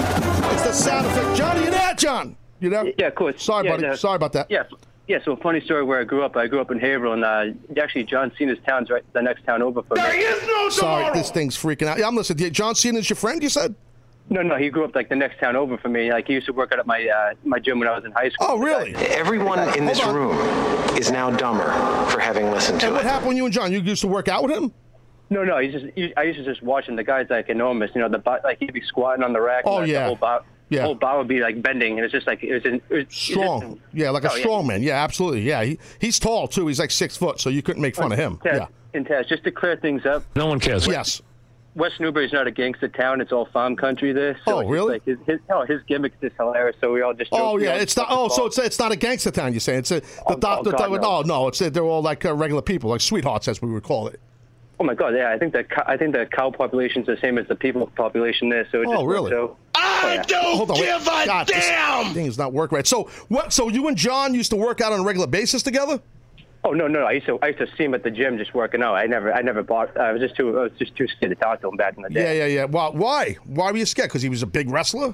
It's 0.53 0.64
the 0.64 0.74
sound 0.74 1.07
effect. 1.07 1.36
Johnny, 1.38 1.65
you 1.65 1.72
there, 1.72 1.94
John? 1.95 2.36
You 2.64 2.69
there? 2.69 2.94
yeah, 2.98 3.07
of 3.07 3.15
course. 3.15 3.44
Sorry, 3.44 3.65
yeah, 3.65 3.72
buddy. 3.72 3.88
no, 3.88 3.95
Sorry 3.95 4.15
about 4.15 4.31
that. 4.34 4.49
Yeah. 4.49 4.64
Yeah, 5.06 5.18
so 5.26 5.35
funny 5.35 5.60
story 5.60 5.84
where 5.84 5.99
I 5.99 6.06
grew 6.06 6.23
up. 6.23 6.38
I 6.38 6.48
grew 6.48 6.61
up 6.61 6.72
in 6.72 6.80
Haverhill, 6.80 7.11
and 7.11 7.26
uh, 7.26 7.81
actually 7.81 8.06
John 8.06 8.31
Cena's 8.38 8.57
town's 8.65 8.90
right 8.90 9.03
the 9.11 9.22
next 9.22 9.44
town 9.44 9.61
over 9.61 9.84
from 9.84 9.98
me. 9.98 10.23
Sorry, 10.69 11.11
this 11.14 11.30
thing's 11.30 11.57
freaking 11.57 11.88
out. 11.88 11.99
Yeah, 11.99 12.07
I'm 12.07 12.15
listening. 12.15 12.53
John 12.53 12.73
Cena's 12.73 13.10
your 13.10 13.18
friend, 13.18 13.44
you 13.44 13.49
said? 13.49 13.76
No, 14.30 14.41
no, 14.41 14.56
he 14.56 14.69
grew 14.69 14.85
up 14.85 14.95
like 14.95 15.10
the 15.10 15.15
next 15.18 15.41
town 15.41 15.57
over 15.57 15.77
from 15.77 15.91
me. 15.91 16.10
Like 16.10 16.27
he 16.27 16.34
used 16.35 16.45
to 16.45 16.53
work 16.53 16.72
out 16.72 16.80
at 16.80 16.88
my 16.88 17.06
uh, 17.06 17.34
my 17.44 17.60
gym 17.60 17.80
when 17.80 17.90
I 17.90 17.95
was 17.98 18.06
in 18.06 18.14
high 18.14 18.30
school. 18.30 18.48
Oh, 18.49 18.57
really? 18.57 18.95
Everyone 18.95 19.60
in 19.77 19.85
this 19.85 20.06
room 20.06 20.38
is 20.98 21.11
now 21.11 21.30
dumber 21.31 21.65
for 22.10 22.22
having 22.22 22.49
listened 22.49 22.80
to 22.80 22.85
And 22.85 22.95
what 22.95 23.03
happened 23.03 23.27
when 23.27 23.38
you 23.38 23.44
and 23.44 23.53
John? 23.53 23.73
You 23.73 23.80
used 23.81 24.02
to 24.02 24.07
work 24.07 24.30
out 24.30 24.44
with 24.44 24.56
him? 24.56 24.73
No, 25.30 25.44
no, 25.44 25.57
he's 25.57 25.73
just. 25.73 25.85
He, 25.95 26.15
I 26.15 26.23
used 26.23 26.40
to 26.40 26.45
just 26.45 26.61
watch 26.61 26.88
him. 26.88 26.95
The 26.95 27.03
guy's 27.03 27.30
like 27.30 27.49
enormous. 27.49 27.91
You 27.94 28.02
know, 28.02 28.10
the 28.10 28.22
like 28.44 28.60
he'd 28.60 28.72
be 28.72 28.81
squatting 28.81 29.23
on 29.23 29.34
the 29.34 29.41
rack. 29.41 29.64
Oh, 29.65 29.80
and, 29.80 29.81
like, 29.81 29.91
yeah. 29.91 29.99
The 30.02 30.06
whole, 30.06 30.15
bo- 30.15 30.40
the 30.40 30.53
Yeah. 30.69 30.84
whole 30.84 30.95
bar 30.95 31.18
would 31.19 31.27
be 31.27 31.40
like 31.40 31.61
bending, 31.61 31.98
and 31.98 32.06
it's 32.06 32.11
just 32.11 32.26
like 32.26 32.44
it 32.44 32.53
was, 32.53 32.65
in, 32.65 32.76
it 32.76 32.84
was 32.90 32.99
it 33.02 33.06
was 33.07 33.15
Strong. 33.15 33.80
Yeah, 33.94 34.10
like 34.10 34.23
a 34.23 34.31
Oh, 34.31 34.35
yeah. 34.35 34.41
strong 34.41 34.68
man. 34.68 34.81
Yeah, 34.81 35.03
absolutely. 35.03 35.41
Yeah, 35.41 35.64
he, 35.64 35.77
he's 35.99 36.18
tall 36.19 36.48
too. 36.48 36.68
He's 36.68 36.80
like 36.80 36.91
six 36.91 37.15
foot, 37.18 37.40
so 37.40 37.49
you 37.49 37.61
couldn't 37.61 37.81
make 37.81 37.95
fun 37.95 38.11
of 38.11 38.18
him. 38.18 38.38
Taz, 38.38 38.56
Yeah. 38.57 38.68
And 38.95 39.06
Taz, 39.07 39.27
just 39.27 39.44
to 39.44 39.52
clear 39.52 39.76
things 39.76 40.06
up, 40.06 40.23
No 40.35 40.45
one 40.48 40.60
cares. 40.60 40.88
Yes. 40.88 41.22
West 41.76 41.99
Newbury's 41.99 42.31
not 42.31 42.45
a 42.45 42.52
gangster 42.52 42.88
town; 42.88 43.19
it's 43.19 43.31
all 43.31 43.45
farm 43.48 43.76
country 43.76 44.14
there. 44.14 44.38
Oh, 44.45 44.52
So 44.52 44.60
it's 44.60 44.65
just 44.68 44.72
really? 44.72 44.94
Like 44.94 45.06
his, 45.06 45.18
his, 45.26 45.40
oh, 45.49 45.65
his 45.65 45.81
gimmick's 45.90 46.15
just 46.22 46.35
hilarious. 46.38 46.76
So 46.80 46.94
we 46.94 47.02
all 47.02 47.15
just. 47.15 47.30
Oh 47.31 47.53
joke, 47.53 47.57
we 47.61 47.64
yeah, 47.65 47.76
it's 47.77 47.98
not. 47.98 48.07
Oh, 48.11 48.27
so 48.27 48.45
it's 48.45 48.60
it's 48.60 48.77
not 48.77 48.91
a 48.91 48.95
gangster 48.95 49.31
town. 49.31 49.53
You're 49.53 49.60
saying 49.60 49.80
it's 49.80 49.90
a 49.91 49.99
the 50.02 50.06
Oh, 50.27 50.35
doctor. 50.35 50.69
oh, 50.69 50.77
God, 50.77 50.91
no. 50.91 50.98
no. 50.98 51.22
no, 51.41 51.48
it's 51.48 51.57
they're 51.60 51.81
all 51.84 52.03
like 52.03 52.26
uh, 52.26 52.34
regular 52.35 52.61
people, 52.61 52.91
like 52.91 53.02
sweethearts, 53.02 53.48
as 53.48 53.60
we 53.61 53.72
would 53.72 53.81
call 53.84 54.07
it. 54.07 54.19
Oh 54.80 54.84
my 54.84 54.95
god, 54.95 55.14
yeah, 55.16 55.30
I 55.30 55.38
think 55.38 55.54
the 55.54 55.64
cow- 55.64 55.84
I 55.86 55.98
think 55.98 56.14
the 56.14 56.26
cow 56.26 56.50
population's 56.52 57.06
the 57.06 57.18
same 57.22 57.38
as 57.38 57.48
the 57.48 57.56
people 57.56 57.88
population 57.95 58.50
there. 58.50 58.68
So 58.72 58.82
it 58.82 58.86
just 58.86 58.95
Oh, 58.98 59.06
really? 59.06 59.30
So, 59.32 59.56
I 59.76 60.24
don't 60.28 60.44
Hold 60.58 60.72
on, 60.72 60.80
wait. 60.80 60.86
give 60.88 61.02
a 61.04 61.26
God, 61.26 61.48
this 61.48 61.68
damn. 61.68 62.14
thing 62.14 62.26
is 62.26 62.38
not 62.38 62.54
working 62.54 62.76
right. 62.78 62.88
So 62.88 63.04
what? 63.30 63.54
So 63.54 63.70
you 63.70 63.88
and 63.88 63.95
John 63.95 64.34
used 64.34 64.50
to 64.50 64.56
work 64.58 64.82
out 64.82 64.91
on 64.91 65.00
a 65.02 65.04
regular 65.04 65.28
basis 65.28 65.62
together? 65.64 66.02
Oh 66.66 66.72
no, 66.72 66.88
no, 66.88 67.02
no! 67.02 67.06
I 67.06 67.12
used 67.14 67.26
to 67.28 67.38
I 67.41 67.48
used 67.48 67.60
to 67.60 67.68
see 67.78 67.84
him 67.84 67.94
at 67.94 68.04
the 68.04 68.12
gym 68.12 68.38
just 68.38 68.54
working 68.54 68.82
out. 68.82 68.95
I 68.95 69.06
never 69.06 69.32
I 69.34 69.41
never 69.41 69.64
bought. 69.64 69.95
I 69.98 70.12
was 70.12 70.22
just 70.22 70.36
too 70.36 70.58
I 70.58 70.64
was 70.64 70.72
just 70.80 70.95
too 70.95 71.08
scared 71.08 71.32
to 71.32 71.36
talk 71.36 71.62
to 71.62 71.68
him 71.70 71.76
back 71.76 71.95
in 71.98 72.04
the 72.04 72.10
day. 72.10 72.38
Yeah, 72.40 72.45
yeah, 72.48 72.54
yeah. 72.62 72.66
Well, 72.66 72.94
why? 72.94 73.38
Why 73.45 73.72
were 73.72 73.78
you 73.78 73.86
scared? 73.86 74.10
Because 74.10 74.22
he 74.22 74.30
was 74.30 74.41
a 74.44 74.48
big 74.48 74.70
wrestler. 74.70 75.14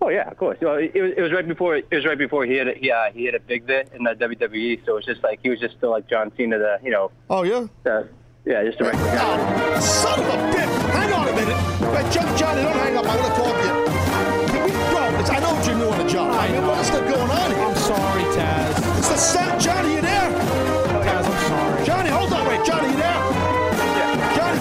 Oh 0.00 0.10
yeah, 0.10 0.28
of 0.30 0.36
course. 0.36 0.58
Well, 0.60 0.76
it, 0.76 0.94
was, 0.94 1.12
it 1.16 1.20
was 1.20 1.32
right 1.32 1.46
before 1.46 1.76
it 1.76 1.86
was 1.90 2.04
right 2.06 2.18
before 2.18 2.44
he 2.46 2.54
had 2.54 2.68
a, 2.68 2.74
he, 2.74 2.90
uh, 2.90 3.10
he 3.12 3.24
had 3.24 3.34
a 3.34 3.40
big 3.40 3.66
bit 3.66 3.90
in 3.94 4.04
the 4.04 4.10
WWE. 4.14 4.84
So 4.86 4.92
it 4.92 4.96
was 4.96 5.04
just 5.06 5.22
like 5.24 5.40
he 5.42 5.48
was 5.50 5.58
just 5.58 5.76
still 5.76 5.90
like 5.90 6.08
John 6.08 6.30
Cena, 6.36 6.58
the 6.58 6.78
you 6.84 6.90
know. 6.90 7.10
Oh 7.30 7.42
yeah. 7.42 7.66
The, 7.82 8.08
yeah, 8.46 8.64
just 8.64 8.80
a 8.80 8.84
regular 8.84 9.06
guy. 9.12 9.74
Oh, 9.76 9.80
son 9.80 10.20
of 10.20 10.26
a 10.26 10.36
bitch! 10.54 10.72
Hang 10.94 11.12
on 11.12 11.28
a 11.28 11.32
minute. 11.34 11.58
Wait, 11.92 12.12
John, 12.12 12.36
Johnny, 12.38 12.62
don't 12.62 12.72
hang 12.76 12.96
up. 12.96 13.04
I 13.06 13.16
want 13.16 13.34
to 13.34 13.40
talk 13.40 13.54
to 13.56 13.66
you. 13.66 13.74
Can 14.52 14.64
we 14.64 14.70
go? 14.70 15.20
It's, 15.20 15.30
I 15.30 15.38
know 15.40 15.52
what 15.54 15.66
you're 15.66 15.76
new 15.76 15.88
on 15.90 15.98
the 15.98 16.08
job. 16.10 16.30
I 16.32 16.48
mean, 16.52 16.66
what 16.66 16.78
is 16.80 16.90
going 16.90 17.04
on 17.30 17.50
here? 17.50 17.58
I'm 17.66 17.74
sorry, 17.76 18.22
Taz. 18.38 18.98
It's 18.98 19.08
the 19.08 19.16
sound. 19.16 19.60
Johnny, 19.60 19.94
you 19.96 20.00
there? 20.00 20.30
Taz, 21.02 21.26
I'm 21.26 21.48
sorry. 21.48 21.84
Johnny, 21.84 22.10
hold 22.10 22.32
on. 22.32 22.46
Wait, 22.48 22.64
Johnny, 22.64 22.88
you 22.90 22.96
there? 22.96 23.20
Yeah. 23.98 24.36
Johnny, 24.36 24.60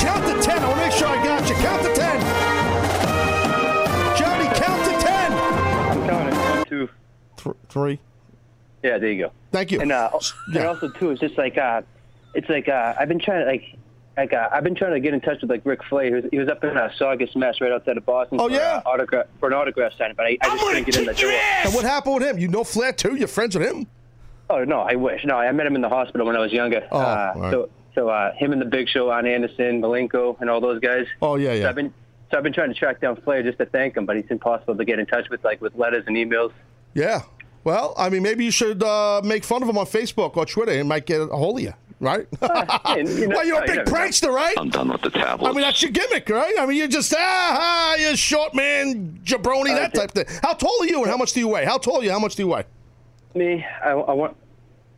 count 0.00 0.22
to 0.28 0.42
ten. 0.42 0.58
I 0.62 0.68
want 0.68 0.78
to 0.80 0.86
make 0.86 0.92
sure 0.92 1.08
I 1.08 1.24
got 1.24 1.48
you. 1.48 1.54
Count 1.56 1.82
to 1.82 1.94
ten. 1.94 2.20
Johnny, 4.18 4.46
count 4.60 4.84
to 4.84 4.92
ten. 5.04 5.32
I'm 5.32 6.08
counting 6.08 6.38
one, 6.38 6.64
two. 6.66 6.88
Th- 7.36 7.56
three. 7.68 7.98
Yeah, 8.82 8.98
there 8.98 9.10
you 9.10 9.24
go. 9.24 9.32
Thank 9.50 9.72
you. 9.72 9.80
And 9.80 9.90
uh, 9.92 10.10
Yeah. 10.52 10.58
and 10.60 10.66
also 10.68 10.88
too, 10.90 11.10
it's 11.10 11.20
just 11.20 11.38
like 11.38 11.56
uh, 11.56 11.80
it's 12.34 12.48
like 12.48 12.68
uh, 12.68 12.94
I've 12.98 13.08
been 13.08 13.20
trying 13.20 13.44
to 13.44 13.50
like. 13.50 13.78
Like 14.16 14.32
uh, 14.32 14.48
I've 14.52 14.62
been 14.62 14.76
trying 14.76 14.92
to 14.92 15.00
get 15.00 15.12
in 15.12 15.20
touch 15.20 15.40
with 15.40 15.50
like 15.50 15.62
Ric 15.66 15.82
Flair. 15.88 16.06
He 16.06 16.12
was, 16.12 16.24
he 16.30 16.38
was 16.38 16.48
up 16.48 16.62
in 16.62 16.76
uh, 16.76 16.88
Saugus, 16.96 17.34
Mass, 17.34 17.60
right 17.60 17.72
outside 17.72 17.96
of 17.96 18.06
Boston. 18.06 18.38
Oh, 18.40 18.46
for, 18.46 18.54
yeah? 18.54 18.80
uh, 18.86 18.90
autograph 18.90 19.26
for 19.40 19.48
an 19.48 19.54
autograph 19.54 19.92
signing, 19.98 20.14
but 20.16 20.24
I, 20.24 20.38
I 20.40 20.50
just 20.50 20.62
couldn't 20.62 20.84
get 20.84 20.96
in 20.98 21.04
the 21.06 21.14
door. 21.14 21.32
And 21.32 21.74
what 21.74 21.84
happened 21.84 22.14
with 22.14 22.22
him? 22.22 22.38
You 22.38 22.46
know 22.46 22.62
Flair 22.62 22.92
too? 22.92 23.16
You're 23.16 23.26
friends 23.26 23.58
with 23.58 23.66
him? 23.66 23.88
Oh 24.48 24.62
no, 24.62 24.82
I 24.82 24.94
wish. 24.94 25.24
No, 25.24 25.34
I 25.34 25.50
met 25.50 25.66
him 25.66 25.74
in 25.74 25.82
the 25.82 25.88
hospital 25.88 26.28
when 26.28 26.36
I 26.36 26.38
was 26.38 26.52
younger. 26.52 26.86
Oh, 26.92 26.96
uh, 27.00 27.32
all 27.34 27.40
right. 27.40 27.50
So 27.50 27.70
so 27.96 28.08
uh, 28.08 28.32
him 28.34 28.52
and 28.52 28.60
the 28.62 28.66
Big 28.66 28.88
Show, 28.88 29.10
Arn 29.10 29.26
Anderson, 29.26 29.80
Malenko, 29.82 30.40
and 30.40 30.48
all 30.48 30.60
those 30.60 30.78
guys. 30.78 31.06
Oh 31.20 31.34
yeah, 31.34 31.48
So 31.48 31.54
yeah. 31.54 31.68
I've 31.70 31.74
been 31.74 31.92
so 32.30 32.36
I've 32.36 32.44
been 32.44 32.52
trying 32.52 32.68
to 32.68 32.78
track 32.78 33.00
down 33.00 33.16
Flair 33.16 33.42
just 33.42 33.58
to 33.58 33.66
thank 33.66 33.96
him, 33.96 34.06
but 34.06 34.16
it's 34.16 34.30
impossible 34.30 34.76
to 34.76 34.84
get 34.84 35.00
in 35.00 35.06
touch 35.06 35.28
with 35.28 35.42
like 35.42 35.60
with 35.60 35.74
letters 35.74 36.04
and 36.06 36.16
emails. 36.16 36.52
Yeah. 36.94 37.22
Well, 37.64 37.94
I 37.96 38.10
mean, 38.10 38.22
maybe 38.22 38.44
you 38.44 38.50
should 38.50 38.82
uh, 38.82 39.22
make 39.24 39.42
fun 39.42 39.62
of 39.62 39.68
him 39.68 39.78
on 39.78 39.86
Facebook 39.86 40.36
or 40.36 40.44
Twitter. 40.44 40.72
He 40.72 40.82
might 40.82 41.06
get 41.06 41.20
a 41.22 41.26
hold 41.28 41.58
of 41.58 41.64
you, 41.64 41.72
right? 42.04 42.26
And, 42.84 43.08
you 43.08 43.26
know, 43.26 43.36
well, 43.36 43.46
you're 43.46 43.58
a 43.58 43.66
big 43.66 43.76
never 43.76 43.90
know. 43.90 43.96
prankster, 43.96 44.30
right? 44.32 44.54
I'm 44.56 44.68
done 44.68 44.88
with 44.88 45.02
the 45.02 45.10
tablet. 45.10 45.48
I 45.48 45.52
mean, 45.52 45.62
that's 45.62 45.82
your 45.82 45.90
gimmick, 45.90 46.28
right? 46.28 46.54
I 46.60 46.66
mean, 46.66 46.76
you're 46.76 46.86
just, 46.86 47.12
ah, 47.16 47.18
ah 47.18 47.94
you're 47.96 48.16
short 48.16 48.54
man, 48.54 49.18
jabroni, 49.24 49.72
Uh, 49.72 49.74
that 49.80 49.94
type 49.94 50.10
of 50.16 50.26
thing. 50.26 50.38
How 50.42 50.52
tall 50.52 50.76
are 50.82 50.86
you 50.86 51.02
and 51.02 51.10
how 51.10 51.16
much 51.16 51.32
do 51.32 51.40
you 51.40 51.48
weigh? 51.48 51.64
How 51.64 51.78
tall 51.78 52.00
are 52.00 52.04
you? 52.04 52.12
How 52.12 52.20
much 52.20 52.36
do 52.36 52.42
you 52.42 52.48
weigh? 52.48 52.64
Me, 53.34 53.66
I, 53.82 53.90
I 53.90 54.12
want. 54.12 54.36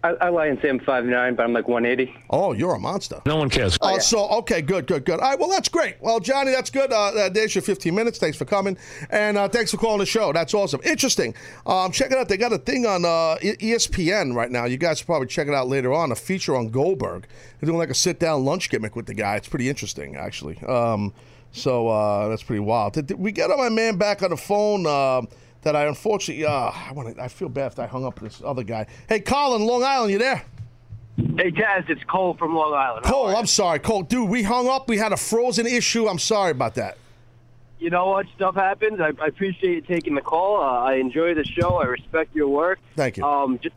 I, 0.04 0.10
I 0.20 0.28
lie 0.28 0.46
and 0.46 0.58
say 0.60 0.68
I'm 0.68 0.78
five 0.78 1.04
nine, 1.04 1.34
but 1.34 1.42
I'm 1.42 1.52
like 1.52 1.68
180. 1.68 2.14
Oh, 2.30 2.52
you're 2.52 2.74
a 2.74 2.78
monster. 2.78 3.20
No 3.26 3.36
one 3.36 3.50
cares. 3.50 3.76
Oh, 3.80 3.98
so 3.98 4.28
okay, 4.38 4.62
good, 4.62 4.86
good, 4.86 5.04
good. 5.04 5.18
All 5.20 5.30
right, 5.30 5.38
well, 5.38 5.48
that's 5.48 5.68
great. 5.68 5.96
Well, 6.00 6.20
Johnny, 6.20 6.52
that's 6.52 6.70
good. 6.70 6.92
Uh, 6.92 7.06
uh, 7.08 7.28
there's 7.28 7.54
your 7.54 7.62
15 7.62 7.94
minutes. 7.94 8.18
Thanks 8.18 8.36
for 8.36 8.44
coming, 8.44 8.76
and 9.10 9.36
uh, 9.36 9.48
thanks 9.48 9.70
for 9.70 9.78
calling 9.78 9.98
the 9.98 10.06
show. 10.06 10.32
That's 10.32 10.54
awesome, 10.54 10.80
interesting. 10.84 11.34
Um, 11.66 11.90
check 11.90 12.12
it 12.12 12.18
out. 12.18 12.28
They 12.28 12.36
got 12.36 12.52
a 12.52 12.58
thing 12.58 12.86
on 12.86 13.04
uh, 13.04 13.36
E- 13.42 13.56
ESPN 13.56 14.34
right 14.34 14.50
now. 14.50 14.66
You 14.66 14.76
guys 14.76 14.98
should 14.98 15.06
probably 15.06 15.28
check 15.28 15.48
it 15.48 15.54
out 15.54 15.68
later 15.68 15.92
on. 15.92 16.12
A 16.12 16.16
feature 16.16 16.54
on 16.54 16.68
Goldberg. 16.68 17.26
They're 17.60 17.66
doing 17.66 17.78
like 17.78 17.90
a 17.90 17.94
sit-down 17.94 18.44
lunch 18.44 18.70
gimmick 18.70 18.94
with 18.94 19.06
the 19.06 19.14
guy. 19.14 19.36
It's 19.36 19.48
pretty 19.48 19.68
interesting, 19.68 20.14
actually. 20.16 20.58
Um, 20.58 21.12
so 21.52 21.88
uh, 21.88 22.28
that's 22.28 22.42
pretty 22.42 22.60
wild. 22.60 22.92
Did, 22.92 23.06
did 23.06 23.18
we 23.18 23.32
get 23.32 23.50
my 23.50 23.70
man 23.70 23.96
back 23.96 24.22
on 24.22 24.30
the 24.30 24.36
phone? 24.36 24.86
That 25.66 25.74
I 25.74 25.86
unfortunately, 25.86 26.44
uh, 26.44 26.70
I 26.72 26.92
want. 26.92 27.18
I 27.18 27.26
feel 27.26 27.48
bad 27.48 27.72
if 27.72 27.78
I 27.80 27.86
hung 27.88 28.04
up 28.04 28.22
with 28.22 28.30
this 28.30 28.42
other 28.46 28.62
guy. 28.62 28.86
Hey, 29.08 29.18
Colin, 29.18 29.66
Long 29.66 29.82
Island, 29.82 30.12
you 30.12 30.18
there? 30.18 30.44
Hey, 31.16 31.50
Taz, 31.50 31.90
it's 31.90 32.04
Cole 32.04 32.34
from 32.34 32.54
Long 32.54 32.72
Island. 32.72 33.04
Cole, 33.04 33.34
I'm 33.34 33.46
sorry, 33.46 33.80
Cole. 33.80 34.04
Dude, 34.04 34.30
we 34.30 34.44
hung 34.44 34.68
up. 34.68 34.88
We 34.88 34.96
had 34.96 35.10
a 35.10 35.16
frozen 35.16 35.66
issue. 35.66 36.06
I'm 36.06 36.20
sorry 36.20 36.52
about 36.52 36.76
that. 36.76 36.98
You 37.80 37.90
know 37.90 38.06
what? 38.06 38.26
Stuff 38.36 38.54
happens. 38.54 39.00
I, 39.00 39.08
I 39.20 39.26
appreciate 39.26 39.74
you 39.74 39.80
taking 39.80 40.14
the 40.14 40.20
call. 40.20 40.62
Uh, 40.62 40.84
I 40.84 40.94
enjoy 40.98 41.34
the 41.34 41.42
show. 41.42 41.80
I 41.82 41.86
respect 41.86 42.36
your 42.36 42.46
work. 42.46 42.78
Thank 42.94 43.16
you. 43.16 43.24
Um, 43.24 43.58
just, 43.58 43.74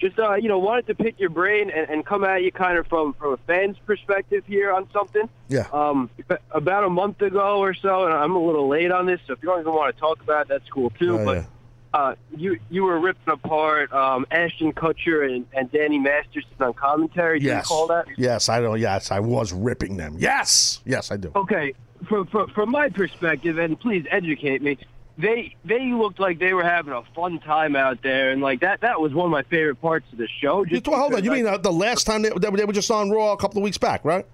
just 0.00 0.18
uh, 0.18 0.34
you 0.34 0.48
know, 0.48 0.58
wanted 0.58 0.86
to 0.86 0.94
pick 0.94 1.20
your 1.20 1.30
brain 1.30 1.70
and, 1.70 1.88
and 1.90 2.06
come 2.06 2.24
at 2.24 2.42
you 2.42 2.50
kind 2.50 2.78
of 2.78 2.86
from 2.86 3.12
from 3.14 3.34
a 3.34 3.36
fan's 3.46 3.76
perspective 3.86 4.44
here 4.46 4.72
on 4.72 4.88
something. 4.92 5.28
Yeah. 5.48 5.66
Um, 5.72 6.08
about 6.50 6.84
a 6.84 6.90
month 6.90 7.20
ago 7.22 7.58
or 7.58 7.74
so, 7.74 8.04
and 8.06 8.14
I'm 8.14 8.34
a 8.34 8.42
little 8.44 8.68
late 8.68 8.90
on 8.90 9.06
this, 9.06 9.20
so 9.26 9.34
if 9.34 9.42
you 9.42 9.48
don't 9.48 9.60
even 9.60 9.72
want 9.72 9.94
to 9.94 10.00
talk 10.00 10.20
about 10.22 10.42
it, 10.42 10.48
that's 10.48 10.68
cool 10.70 10.90
too. 10.90 11.18
Oh, 11.18 11.24
but 11.24 11.36
yeah. 11.36 11.44
uh, 11.92 12.14
you 12.36 12.58
you 12.70 12.84
were 12.84 12.98
ripping 12.98 13.32
apart 13.32 13.92
um, 13.92 14.26
Ashton 14.30 14.72
Kutcher 14.72 15.30
and, 15.30 15.44
and 15.52 15.70
Danny 15.70 15.98
Masterson 15.98 16.50
on 16.60 16.72
commentary. 16.74 17.38
Do 17.40 17.46
Yes. 17.46 17.54
you 17.70 17.76
recall 17.76 17.86
that? 17.88 18.06
Yes, 18.16 18.48
I 18.48 18.60
know. 18.60 18.74
Yes, 18.74 19.10
I 19.10 19.20
was 19.20 19.52
ripping 19.52 19.96
them. 19.96 20.16
Yes, 20.18 20.80
yes, 20.86 21.10
I 21.10 21.16
do. 21.18 21.30
Okay, 21.36 21.74
from, 22.08 22.26
from 22.28 22.48
from 22.50 22.70
my 22.70 22.88
perspective, 22.88 23.58
and 23.58 23.78
please 23.78 24.06
educate 24.10 24.62
me. 24.62 24.78
They 25.18 25.54
they 25.64 25.92
looked 25.92 26.18
like 26.18 26.38
they 26.38 26.54
were 26.54 26.64
having 26.64 26.92
a 26.94 27.02
fun 27.14 27.40
time 27.40 27.76
out 27.76 28.02
there, 28.02 28.30
and 28.30 28.40
like 28.40 28.60
that 28.60 28.80
that 28.80 29.00
was 29.00 29.12
one 29.12 29.26
of 29.26 29.30
my 29.30 29.42
favorite 29.42 29.80
parts 29.80 30.06
of 30.12 30.18
the 30.18 30.28
show. 30.40 30.64
You, 30.64 30.80
Just 30.80 30.86
hold 30.86 31.14
on. 31.14 31.22
You 31.24 31.30
mean 31.30 31.46
uh, 31.46 31.58
the 31.58 31.72
last 31.72 32.04
time 32.06 32.22
they, 32.22 32.30
they, 32.30 32.50
they 32.50 32.64
were 32.64 32.72
just 32.72 32.90
on 32.90 33.10
Raw 33.10 33.32
a 33.32 33.36
couple 33.36 33.58
of 33.58 33.64
weeks 33.64 33.76
back, 33.78 34.04
right? 34.04 34.24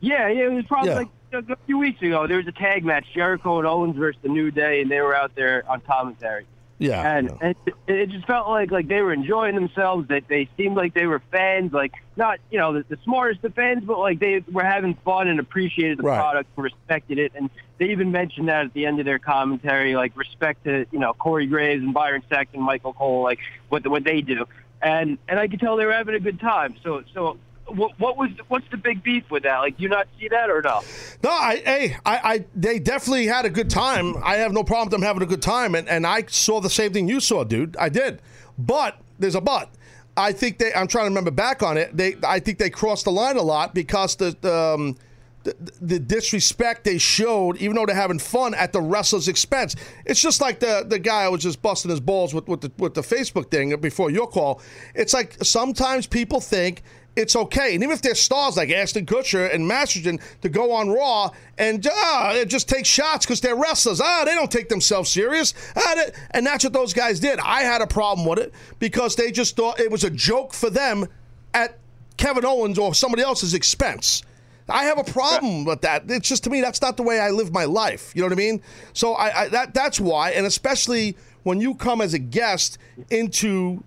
Yeah, 0.00 0.28
yeah, 0.28 0.44
it 0.46 0.52
was 0.52 0.64
probably 0.66 0.90
Yeah. 0.90 0.96
like 0.96 1.08
a, 1.48 1.52
a 1.52 1.56
few 1.66 1.78
weeks 1.78 2.00
ago. 2.02 2.26
There 2.26 2.36
was 2.36 2.46
a 2.46 2.52
tag 2.52 2.84
match, 2.84 3.06
Jericho 3.14 3.58
and 3.58 3.66
Owens 3.66 3.96
versus 3.96 4.20
the 4.22 4.28
New 4.28 4.50
Day, 4.50 4.80
and 4.82 4.90
they 4.90 5.00
were 5.00 5.14
out 5.16 5.34
there 5.34 5.64
on 5.68 5.80
commentary. 5.80 6.46
Yeah. 6.80 7.16
and, 7.16 7.30
and 7.40 7.54
it, 7.66 7.74
it 7.88 8.10
just 8.10 8.26
felt 8.26 8.48
like 8.48 8.70
like 8.70 8.86
they 8.86 9.02
were 9.02 9.12
enjoying 9.12 9.54
themselves. 9.56 10.08
That 10.08 10.28
they 10.28 10.48
seemed 10.56 10.76
like 10.76 10.94
they 10.94 11.06
were 11.06 11.20
fans, 11.32 11.72
like 11.72 11.92
not 12.16 12.38
you 12.50 12.58
know 12.58 12.72
the, 12.72 12.84
the 12.88 12.98
smartest 13.02 13.42
of 13.44 13.54
fans, 13.54 13.82
but 13.84 13.98
like 13.98 14.20
they 14.20 14.44
were 14.50 14.64
having 14.64 14.94
fun 15.04 15.26
and 15.28 15.40
appreciated 15.40 15.98
the 15.98 16.04
Right. 16.04 16.18
product, 16.18 16.50
respected 16.56 17.18
it, 17.18 17.32
and 17.34 17.50
they 17.78 17.86
even 17.90 18.12
mentioned 18.12 18.48
that 18.48 18.66
at 18.66 18.74
the 18.74 18.86
end 18.86 19.00
of 19.00 19.06
their 19.06 19.18
commentary, 19.18 19.96
like 19.96 20.16
respect 20.16 20.64
to 20.64 20.86
you 20.92 20.98
know 21.00 21.14
Corey 21.14 21.46
Graves 21.46 21.82
and 21.82 21.92
Byron 21.92 22.22
Saxton, 22.28 22.60
Michael 22.62 22.92
Cole, 22.92 23.22
like 23.22 23.40
what 23.70 23.86
what 23.88 24.04
they 24.04 24.20
do, 24.20 24.46
and 24.80 25.18
and 25.28 25.38
I 25.40 25.48
could 25.48 25.58
tell 25.60 25.76
they 25.76 25.86
were 25.86 25.92
having 25.92 26.14
a 26.14 26.20
good 26.20 26.38
time. 26.40 26.76
So 26.84 27.02
so. 27.12 27.38
What, 27.68 27.98
what 27.98 28.16
was 28.16 28.30
what's 28.48 28.66
the 28.70 28.76
big 28.76 29.02
beef 29.02 29.24
with 29.30 29.42
that? 29.42 29.58
Like, 29.58 29.76
do 29.76 29.82
you 29.82 29.88
not 29.88 30.08
see 30.18 30.28
that 30.28 30.50
or 30.50 30.62
no? 30.62 30.80
No, 31.22 31.30
I, 31.30 31.62
hey, 31.64 31.96
I, 32.04 32.16
I, 32.16 32.44
they 32.54 32.78
definitely 32.78 33.26
had 33.26 33.44
a 33.44 33.50
good 33.50 33.68
time. 33.70 34.14
I 34.22 34.36
have 34.36 34.52
no 34.52 34.64
problem 34.64 34.86
with 34.86 34.92
them 34.92 35.02
having 35.02 35.22
a 35.22 35.26
good 35.26 35.42
time, 35.42 35.74
and, 35.74 35.88
and 35.88 36.06
I 36.06 36.24
saw 36.28 36.60
the 36.60 36.70
same 36.70 36.92
thing 36.92 37.08
you 37.08 37.20
saw, 37.20 37.44
dude. 37.44 37.76
I 37.76 37.88
did, 37.88 38.22
but 38.58 39.00
there's 39.18 39.34
a 39.34 39.40
but. 39.40 39.70
I 40.16 40.32
think 40.32 40.58
they. 40.58 40.72
I'm 40.74 40.88
trying 40.88 41.04
to 41.04 41.10
remember 41.10 41.30
back 41.30 41.62
on 41.62 41.76
it. 41.76 41.96
They, 41.96 42.16
I 42.26 42.40
think 42.40 42.58
they 42.58 42.70
crossed 42.70 43.04
the 43.04 43.12
line 43.12 43.36
a 43.36 43.42
lot 43.42 43.74
because 43.74 44.16
the, 44.16 44.34
um, 44.52 44.96
the, 45.44 45.54
the 45.80 45.98
disrespect 45.98 46.84
they 46.84 46.98
showed, 46.98 47.56
even 47.58 47.76
though 47.76 47.86
they're 47.86 47.94
having 47.94 48.18
fun 48.18 48.54
at 48.54 48.72
the 48.72 48.80
wrestler's 48.80 49.28
expense. 49.28 49.76
It's 50.04 50.20
just 50.20 50.40
like 50.40 50.60
the 50.60 50.84
the 50.86 50.98
guy 50.98 51.22
I 51.22 51.28
was 51.28 51.42
just 51.42 51.62
busting 51.62 51.90
his 51.90 52.00
balls 52.00 52.34
with 52.34 52.48
with 52.48 52.62
the 52.62 52.72
with 52.78 52.94
the 52.94 53.00
Facebook 53.00 53.50
thing 53.50 53.74
before 53.80 54.10
your 54.10 54.26
call. 54.26 54.60
It's 54.94 55.14
like 55.14 55.36
sometimes 55.42 56.06
people 56.06 56.40
think 56.40 56.82
it's 57.18 57.34
okay. 57.36 57.74
And 57.74 57.82
even 57.82 57.92
if 57.94 58.00
they're 58.02 58.14
stars 58.14 58.56
like 58.56 58.70
Ashton 58.70 59.04
Kutcher 59.04 59.52
and 59.52 59.66
Masterson 59.66 60.20
to 60.42 60.48
go 60.48 60.72
on 60.72 60.88
Raw 60.88 61.30
and 61.58 61.86
uh, 61.86 62.44
just 62.44 62.68
take 62.68 62.86
shots 62.86 63.26
because 63.26 63.40
they're 63.40 63.56
wrestlers. 63.56 64.00
Ah, 64.00 64.22
they 64.24 64.34
don't 64.34 64.50
take 64.50 64.68
themselves 64.68 65.10
serious. 65.10 65.52
Ah, 65.76 65.94
they- 65.96 66.12
and 66.30 66.46
that's 66.46 66.64
what 66.64 66.72
those 66.72 66.94
guys 66.94 67.20
did. 67.20 67.38
I 67.40 67.62
had 67.62 67.82
a 67.82 67.86
problem 67.86 68.26
with 68.26 68.38
it 68.38 68.54
because 68.78 69.16
they 69.16 69.30
just 69.32 69.56
thought 69.56 69.80
it 69.80 69.90
was 69.90 70.04
a 70.04 70.10
joke 70.10 70.54
for 70.54 70.70
them 70.70 71.06
at 71.52 71.78
Kevin 72.16 72.44
Owens 72.44 72.78
or 72.78 72.94
somebody 72.94 73.22
else's 73.22 73.52
expense. 73.54 74.22
I 74.68 74.84
have 74.84 74.98
a 74.98 75.04
problem 75.04 75.64
with 75.64 75.80
that. 75.82 76.04
It's 76.08 76.28
just 76.28 76.44
to 76.44 76.50
me 76.50 76.60
that's 76.60 76.82
not 76.82 76.96
the 76.96 77.02
way 77.02 77.18
I 77.20 77.30
live 77.30 77.52
my 77.52 77.64
life. 77.64 78.12
You 78.14 78.20
know 78.22 78.26
what 78.26 78.32
I 78.34 78.36
mean? 78.36 78.62
So 78.92 79.14
I, 79.14 79.42
I 79.44 79.48
that 79.48 79.72
that's 79.74 79.98
why, 79.98 80.30
and 80.32 80.44
especially 80.46 81.16
when 81.42 81.60
you 81.60 81.74
come 81.74 82.00
as 82.02 82.12
a 82.14 82.18
guest 82.18 82.76
into 83.10 83.82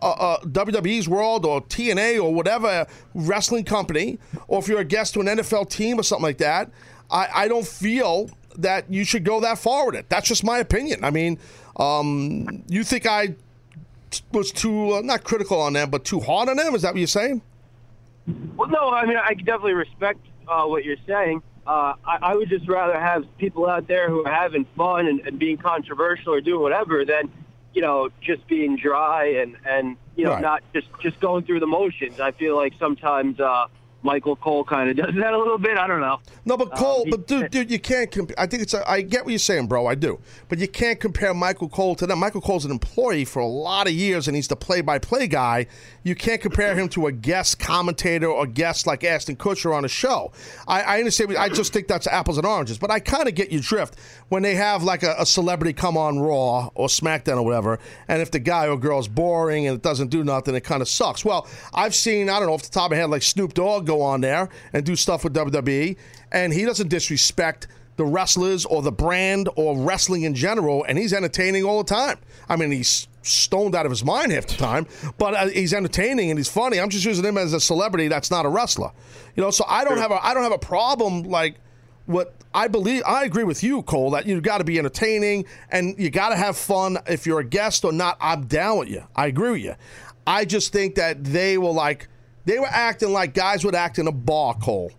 uh, 0.00 0.10
uh, 0.10 0.40
WWE's 0.40 1.08
world 1.08 1.44
or 1.44 1.62
TNA 1.62 2.22
or 2.22 2.34
whatever 2.34 2.86
wrestling 3.14 3.64
company, 3.64 4.18
or 4.48 4.58
if 4.58 4.68
you're 4.68 4.80
a 4.80 4.84
guest 4.84 5.14
to 5.14 5.20
an 5.20 5.26
NFL 5.26 5.70
team 5.70 5.98
or 5.98 6.02
something 6.02 6.24
like 6.24 6.38
that, 6.38 6.70
I, 7.10 7.28
I 7.34 7.48
don't 7.48 7.66
feel 7.66 8.30
that 8.56 8.90
you 8.90 9.04
should 9.04 9.24
go 9.24 9.40
that 9.40 9.58
far 9.58 9.86
with 9.86 9.94
it. 9.94 10.08
That's 10.08 10.28
just 10.28 10.44
my 10.44 10.58
opinion. 10.58 11.04
I 11.04 11.10
mean, 11.10 11.38
um, 11.76 12.64
you 12.68 12.84
think 12.84 13.06
I 13.06 13.34
was 14.32 14.52
too 14.52 14.94
uh, 14.94 15.00
not 15.00 15.24
critical 15.24 15.60
on 15.60 15.72
them, 15.72 15.90
but 15.90 16.04
too 16.04 16.20
hard 16.20 16.48
on 16.48 16.56
them? 16.56 16.74
Is 16.74 16.82
that 16.82 16.92
what 16.92 16.98
you're 16.98 17.06
saying? 17.06 17.42
Well, 18.56 18.68
no, 18.68 18.90
I 18.90 19.06
mean, 19.06 19.16
I 19.16 19.34
definitely 19.34 19.72
respect 19.72 20.20
uh, 20.46 20.64
what 20.64 20.84
you're 20.84 20.96
saying. 21.06 21.42
Uh, 21.66 21.94
I, 22.04 22.18
I 22.22 22.34
would 22.34 22.48
just 22.48 22.68
rather 22.68 22.98
have 22.98 23.24
people 23.38 23.68
out 23.68 23.86
there 23.86 24.08
who 24.10 24.24
are 24.24 24.32
having 24.32 24.66
fun 24.76 25.06
and, 25.06 25.20
and 25.20 25.38
being 25.38 25.56
controversial 25.56 26.34
or 26.34 26.40
doing 26.40 26.60
whatever 26.60 27.04
than, 27.04 27.30
you 27.74 27.80
know, 27.82 28.10
just 28.20 28.46
being 28.46 28.76
dry 28.76 29.26
and, 29.40 29.56
and 29.66 29.96
you 30.16 30.24
know, 30.24 30.32
Right. 30.32 30.42
not 30.42 30.62
just, 30.74 30.88
just 31.00 31.18
going 31.20 31.44
through 31.44 31.60
the 31.60 31.66
motions. 31.66 32.20
I 32.20 32.32
feel 32.32 32.54
like 32.56 32.74
sometimes 32.78 33.40
uh, 33.40 33.66
Michael 34.02 34.36
Cole 34.36 34.64
kind 34.64 34.90
of 34.90 34.96
does 35.06 35.14
that 35.14 35.32
a 35.32 35.38
little 35.38 35.58
bit. 35.58 35.78
I 35.78 35.86
don't 35.86 36.00
know. 36.00 36.18
No, 36.44 36.56
but 36.56 36.72
Cole, 36.74 37.02
Um, 37.04 37.10
but 37.10 37.26
dude, 37.26 37.50
dude, 37.50 37.70
you 37.70 37.78
can't. 37.78 38.10
Comp- 38.10 38.32
I 38.36 38.46
think 38.46 38.62
it's. 38.62 38.74
A, 38.74 38.88
I 38.90 39.00
get 39.00 39.24
what 39.24 39.30
you're 39.30 39.38
saying, 39.38 39.68
bro. 39.68 39.86
I 39.86 39.94
do, 39.94 40.20
but 40.48 40.58
you 40.58 40.66
can't 40.68 40.98
compare 41.00 41.32
Michael 41.32 41.68
Cole 41.68 41.94
to 41.96 42.06
them. 42.06 42.18
Michael 42.18 42.40
Cole's 42.40 42.64
an 42.64 42.72
employee 42.72 43.24
for 43.24 43.38
a 43.38 43.46
lot 43.46 43.86
of 43.86 43.92
years, 43.92 44.26
and 44.26 44.34
he's 44.36 44.48
the 44.48 44.56
play-by-play 44.56 45.28
guy. 45.28 45.66
You 46.02 46.14
can't 46.14 46.40
compare 46.40 46.74
him 46.74 46.88
to 46.90 47.06
a 47.06 47.12
guest 47.12 47.58
commentator 47.58 48.26
or 48.26 48.46
guest 48.46 48.86
like 48.86 49.04
Ashton 49.04 49.36
Kutcher 49.36 49.74
on 49.74 49.84
a 49.84 49.88
show. 49.88 50.32
I, 50.66 50.82
I 50.82 50.98
understand. 50.98 51.36
I 51.36 51.48
just 51.48 51.72
think 51.72 51.86
that's 51.86 52.06
apples 52.06 52.38
and 52.38 52.46
oranges. 52.46 52.78
But 52.78 52.90
I 52.90 53.00
kind 53.00 53.28
of 53.28 53.34
get 53.34 53.52
your 53.52 53.60
drift 53.60 53.96
when 54.28 54.42
they 54.42 54.54
have 54.54 54.82
like 54.82 55.02
a, 55.02 55.14
a 55.18 55.26
celebrity 55.26 55.72
come 55.72 55.96
on 55.96 56.18
Raw 56.18 56.70
or 56.74 56.88
SmackDown 56.88 57.36
or 57.36 57.42
whatever, 57.44 57.78
and 58.08 58.20
if 58.20 58.30
the 58.30 58.40
guy 58.40 58.66
or 58.68 58.76
girl 58.76 58.98
is 58.98 59.08
boring 59.08 59.66
and 59.66 59.76
it 59.76 59.82
doesn't 59.82 60.08
do 60.08 60.24
nothing, 60.24 60.54
it 60.54 60.64
kind 60.64 60.82
of 60.82 60.88
sucks. 60.88 61.24
Well, 61.24 61.46
I've 61.72 61.94
seen 61.94 62.28
I 62.28 62.38
don't 62.38 62.48
know 62.48 62.54
off 62.54 62.62
the 62.62 62.70
top 62.70 62.86
of 62.86 62.90
my 62.92 62.96
head 62.96 63.10
like 63.10 63.22
Snoop 63.22 63.54
Dogg 63.54 63.86
go 63.86 64.02
on 64.02 64.20
there 64.20 64.48
and 64.72 64.84
do 64.84 64.96
stuff 64.96 65.24
with 65.24 65.34
WWE, 65.34 65.96
and 66.32 66.52
he 66.52 66.64
doesn't 66.64 66.88
disrespect 66.88 67.68
the 67.96 68.04
wrestlers 68.04 68.64
or 68.64 68.82
the 68.82 68.92
brand 68.92 69.48
or 69.56 69.76
wrestling 69.76 70.22
in 70.22 70.34
general, 70.34 70.84
and 70.88 70.98
he's 70.98 71.12
entertaining 71.12 71.64
all 71.64 71.82
the 71.82 71.94
time. 71.94 72.18
I 72.48 72.56
mean, 72.56 72.70
he's 72.70 73.06
stoned 73.22 73.74
out 73.74 73.86
of 73.86 73.90
his 73.90 74.04
mind 74.04 74.32
half 74.32 74.46
the 74.46 74.56
time, 74.56 74.86
but 75.18 75.34
uh, 75.34 75.46
he's 75.48 75.72
entertaining 75.72 76.30
and 76.30 76.38
he's 76.38 76.48
funny. 76.48 76.80
I'm 76.80 76.90
just 76.90 77.04
using 77.04 77.24
him 77.24 77.38
as 77.38 77.52
a 77.52 77.60
celebrity 77.60 78.08
that's 78.08 78.30
not 78.30 78.46
a 78.46 78.48
wrestler, 78.48 78.90
you 79.36 79.42
know. 79.42 79.50
So 79.50 79.64
I 79.68 79.84
don't 79.84 79.98
have 79.98 80.10
a 80.10 80.24
I 80.24 80.34
don't 80.34 80.42
have 80.42 80.52
a 80.52 80.58
problem 80.58 81.22
like 81.24 81.56
what 82.06 82.34
I 82.54 82.68
believe. 82.68 83.02
I 83.06 83.24
agree 83.24 83.44
with 83.44 83.62
you, 83.62 83.82
Cole, 83.82 84.10
that 84.10 84.26
you 84.26 84.40
got 84.40 84.58
to 84.58 84.64
be 84.64 84.78
entertaining 84.78 85.46
and 85.70 85.94
you 85.98 86.10
got 86.10 86.30
to 86.30 86.36
have 86.36 86.56
fun. 86.56 86.98
If 87.06 87.26
you're 87.26 87.40
a 87.40 87.44
guest 87.44 87.84
or 87.84 87.92
not, 87.92 88.16
I'm 88.20 88.46
down 88.46 88.78
with 88.78 88.88
you. 88.90 89.04
I 89.16 89.26
agree 89.26 89.50
with 89.50 89.62
you. 89.62 89.74
I 90.26 90.44
just 90.44 90.72
think 90.72 90.96
that 90.96 91.24
they 91.24 91.58
were 91.58 91.70
like 91.70 92.08
they 92.44 92.58
were 92.58 92.68
acting 92.68 93.12
like 93.12 93.34
guys 93.34 93.64
would 93.64 93.74
act 93.74 93.98
in 93.98 94.06
a 94.06 94.12
bar, 94.12 94.54
Cole 94.54 94.92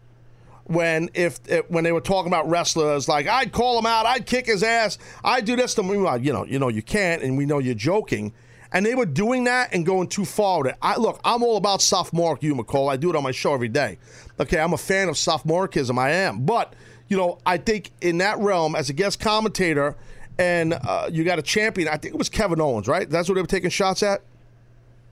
when 0.74 1.10
if, 1.14 1.40
if 1.48 1.70
when 1.70 1.84
they 1.84 1.91
were 1.91 2.02
talking 2.02 2.32
about 2.32 2.50
wrestlers, 2.50 3.08
like 3.08 3.28
I'd 3.28 3.52
call 3.52 3.80
him 3.80 3.86
out, 3.86 4.06
I'd 4.06 4.26
kick 4.26 4.48
his 4.48 4.64
ass, 4.64 4.98
I'd 5.24 5.45
do 5.45 5.56
this 5.56 5.74
to 5.76 5.82
him. 5.82 6.04
Well, 6.04 6.18
you 6.18 6.34
know, 6.34 6.45
you 6.45 6.60
know, 6.60 6.70
you 6.70 6.82
can't, 6.82 7.24
and 7.24 7.38
we 7.38 7.45
know 7.45 7.60
you're 7.60 7.76
joking. 7.76 8.34
And 8.72 8.84
they 8.84 8.95
were 8.95 9.06
doing 9.06 9.44
that 9.44 9.72
and 9.72 9.86
going 9.86 10.08
too 10.08 10.26
far 10.26 10.64
with 10.64 10.72
it. 10.72 10.78
I 10.82 10.98
look, 10.98 11.22
I'm 11.24 11.44
all 11.44 11.58
about 11.58 11.82
sophomoric 11.82 12.41
humor, 12.41 12.64
Cole. 12.64 12.90
I 12.90 12.98
do 12.98 13.12
it 13.12 13.16
on 13.16 13.22
my 13.22 13.32
show 13.32 13.54
every 13.54 13.68
day. 13.68 14.00
Okay, 14.40 14.60
I'm 14.60 14.74
a 14.74 14.78
fan 14.78 15.10
of 15.10 15.16
sophomoricism. 15.16 15.98
I 16.00 16.10
am, 16.12 16.44
but 16.44 16.74
you 17.08 17.18
know, 17.18 17.38
I 17.45 17.58
think 17.58 17.91
in 18.02 18.18
that 18.18 18.40
realm, 18.40 18.76
as 18.76 18.90
a 18.90 18.94
guest 18.94 19.20
commentator, 19.20 19.95
and 20.40 20.74
uh, 20.74 21.10
you 21.12 21.24
got 21.24 21.38
a 21.38 21.44
champion. 21.44 21.88
I 21.88 21.98
think 21.98 22.16
it 22.16 22.18
was 22.18 22.30
Kevin 22.30 22.60
Owens, 22.60 22.88
right? 22.88 23.08
That's 23.08 23.30
what 23.30 23.36
they 23.36 23.41
were 23.41 23.48
taking 23.48 23.70
shots 23.70 24.02
at. 24.02 24.24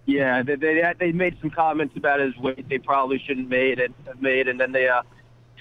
Yeah, 0.05 0.41
they 0.41 0.55
they, 0.55 0.93
they 0.97 1.11
made 1.11 1.37
some 1.41 1.51
comments 1.51 1.95
about 1.95 2.19
his 2.19 2.35
weight 2.37 2.67
they 2.67 2.79
probably 2.79 3.19
shouldn't 3.19 3.49
made 3.49 3.79
and 3.79 3.93
have 4.07 4.21
made, 4.21 4.47
and 4.47 4.59
then 4.59 4.71
they 4.71 4.87
uh, 4.87 5.03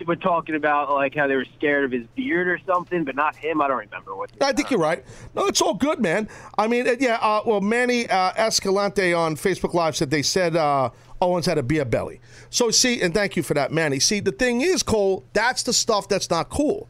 were 0.06 0.16
talking 0.16 0.54
about 0.54 0.90
like 0.90 1.14
how 1.14 1.26
they 1.26 1.36
were 1.36 1.46
scared 1.56 1.84
of 1.84 1.92
his 1.92 2.06
beard 2.14 2.48
or 2.48 2.58
something, 2.66 3.04
but 3.04 3.14
not 3.14 3.36
him. 3.36 3.60
I 3.60 3.68
don't 3.68 3.78
remember 3.78 4.14
what. 4.14 4.30
I 4.40 4.52
think 4.52 4.70
you're 4.70 4.80
right. 4.80 5.04
No, 5.34 5.46
it's 5.46 5.60
all 5.60 5.74
good, 5.74 6.00
man. 6.00 6.28
I 6.58 6.66
mean, 6.66 6.88
uh, 6.88 6.96
yeah. 6.98 7.18
Uh, 7.20 7.42
well, 7.44 7.60
Manny 7.60 8.08
uh, 8.08 8.32
Escalante 8.36 9.12
on 9.12 9.36
Facebook 9.36 9.74
Live 9.74 9.96
said 9.96 10.10
they 10.10 10.22
said 10.22 10.56
uh, 10.56 10.90
Owens 11.20 11.46
had 11.46 11.58
a 11.58 11.62
beer 11.62 11.84
belly. 11.84 12.20
So 12.50 12.70
see, 12.70 13.00
and 13.00 13.12
thank 13.14 13.36
you 13.36 13.42
for 13.42 13.54
that, 13.54 13.72
Manny. 13.72 14.00
See, 14.00 14.20
the 14.20 14.32
thing 14.32 14.60
is, 14.60 14.82
Cole, 14.82 15.24
that's 15.32 15.62
the 15.62 15.72
stuff 15.72 16.08
that's 16.08 16.30
not 16.30 16.48
cool. 16.50 16.88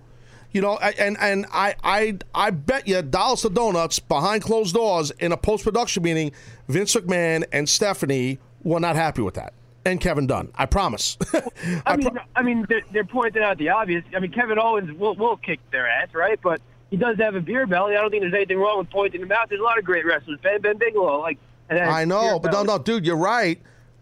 You 0.53 0.61
know, 0.61 0.79
and 0.79 1.17
and 1.21 1.47
I 1.53 1.77
I 1.85 2.19
I 2.35 2.51
bet 2.51 2.89
you 2.89 3.01
dollars 3.03 3.43
to 3.43 3.51
donuts 3.51 4.01
behind 4.01 4.43
closed 4.43 4.75
doors 4.75 5.13
in 5.13 5.31
a 5.31 5.37
post 5.37 5.63
production 5.63 6.03
meeting, 6.03 6.33
Vince 6.69 6.95
McMahon 6.97 7.45
and 7.53 7.69
Stephanie 7.69 8.41
were 8.65 8.81
not 8.81 8.97
happy 8.97 9.23
with 9.23 9.35
that, 9.35 9.55
and 9.85 10.01
Kevin 10.01 10.27
Dunn. 10.27 10.51
I 10.55 10.67
promise. 10.67 11.17
I 11.87 11.97
mean, 11.97 12.19
I 12.37 12.43
mean, 12.43 12.67
they're, 12.69 12.83
they're 12.93 13.05
pointing 13.05 13.43
out 13.43 13.59
the 13.59 13.71
obvious. 13.71 14.05
I 14.15 14.21
mean, 14.21 14.33
Kevin 14.33 14.59
Owens 14.59 14.97
will 14.99 15.15
will 15.15 15.37
kick 15.37 15.61
their 15.71 15.89
ass, 15.89 16.15
right? 16.15 16.39
But 16.43 16.61
he 16.91 16.97
does 16.97 17.19
have 17.19 17.35
a 17.35 17.41
beer 17.41 17.67
belly. 17.67 17.97
I 17.97 18.01
don't 18.01 18.11
think 18.11 18.23
there's 18.23 18.35
anything 18.35 18.59
wrong 18.59 18.79
with 18.79 18.91
pointing 18.91 19.23
him 19.23 19.33
out. 19.33 19.49
There's 19.49 19.61
a 19.61 19.65
lot 19.65 19.79
of 19.79 19.85
great 19.85 20.05
wrestlers. 20.05 20.39
Bam, 20.43 20.61
bam 20.61 20.79
Bigelow, 20.79 21.21
like. 21.21 21.39
I 21.71 22.05
know, 22.05 22.41
but 22.41 22.51
but 22.51 22.53
no, 22.53 22.65
belly. 22.65 22.79
no, 22.79 22.83
dude, 22.83 23.07
you're 23.07 23.17
right. 23.17 23.61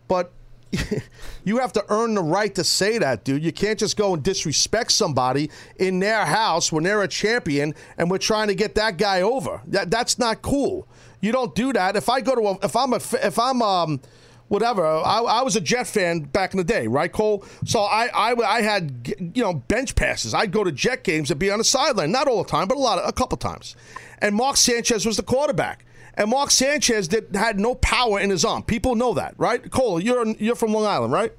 But 0.09 0.33
you 1.45 1.59
have 1.59 1.73
to 1.75 1.85
earn 1.91 2.15
the 2.15 2.23
right 2.23 2.55
to 2.55 2.65
say 2.65 2.97
that, 2.99 3.25
dude. 3.25 3.43
You 3.43 3.53
can't 3.53 3.79
just 3.79 3.97
go 3.97 4.15
and 4.15 4.23
disrespect 4.23 4.93
somebody 4.93 5.51
in 5.77 5.99
their 5.99 6.25
house 6.25 6.73
when 6.73 6.85
they're 6.85 7.03
a 7.03 7.09
champion 7.09 7.75
and 7.99 8.11
we're 8.11 8.19
trying 8.19 8.49
to 8.49 8.55
get 8.55 8.75
that 8.77 8.97
guy 8.97 9.21
over. 9.21 9.61
That 9.67 9.91
that's 9.91 10.19
not 10.19 10.41
cool. 10.41 10.89
You 11.21 11.31
don't 11.33 11.55
do 11.55 11.73
that. 11.75 11.95
If 11.97 12.09
I 12.09 12.23
go 12.23 12.35
to 12.35 12.41
a, 12.41 12.59
if 12.65 12.75
I'm 12.75 12.93
a, 12.95 13.01
if 13.23 13.39
I'm 13.39 13.63
um. 13.63 14.01
Whatever. 14.49 14.87
I, 14.87 15.21
I 15.21 15.43
was 15.43 15.57
a 15.57 15.61
Jet 15.61 15.87
fan 15.87 16.21
back 16.21 16.55
in 16.55 16.59
the 16.59 16.65
day, 16.65 16.87
right, 16.87 17.13
Cole? 17.13 17.45
So 17.67 17.81
I, 17.81 18.07
I, 18.07 18.35
I 18.35 18.63
had 18.63 19.15
you 19.35 19.43
know 19.43 19.55
bench 19.55 19.95
passes. 19.95 20.33
I'd 20.33 20.53
go 20.53 20.65
to 20.65 20.73
Jet 20.73 21.05
games 21.05 21.31
and 21.31 21.39
be 21.39 21.51
on 21.51 21.59
the 21.59 21.65
sideline, 21.65 22.11
not 22.11 22.29
all 22.29 22.43
the 22.43 22.49
time, 22.49 22.67
but 22.67 22.77
a 22.77 22.81
lot, 22.81 22.99
of, 22.99 23.09
a 23.09 23.13
couple 23.13 23.37
times. 23.37 23.77
And 24.21 24.35
Mark 24.35 24.57
Sanchez 24.57 25.05
was 25.05 25.17
the 25.17 25.23
quarterback. 25.23 25.85
And 26.15 26.31
Mark 26.31 26.51
Sanchez 26.51 27.07
did, 27.07 27.37
had 27.37 27.61
no 27.61 27.77
power 27.77 28.19
in 28.19 28.31
his 28.31 28.45
arm. 28.45 28.65
People 28.65 28.97
know 28.97 29.15
that, 29.15 29.35
right? 29.39 29.71
Cole, 29.71 30.01
you're 30.01 30.27
you're 30.39 30.57
from 30.57 30.73
Long 30.73 30.87
Island, 30.87 31.13
right? 31.13 31.33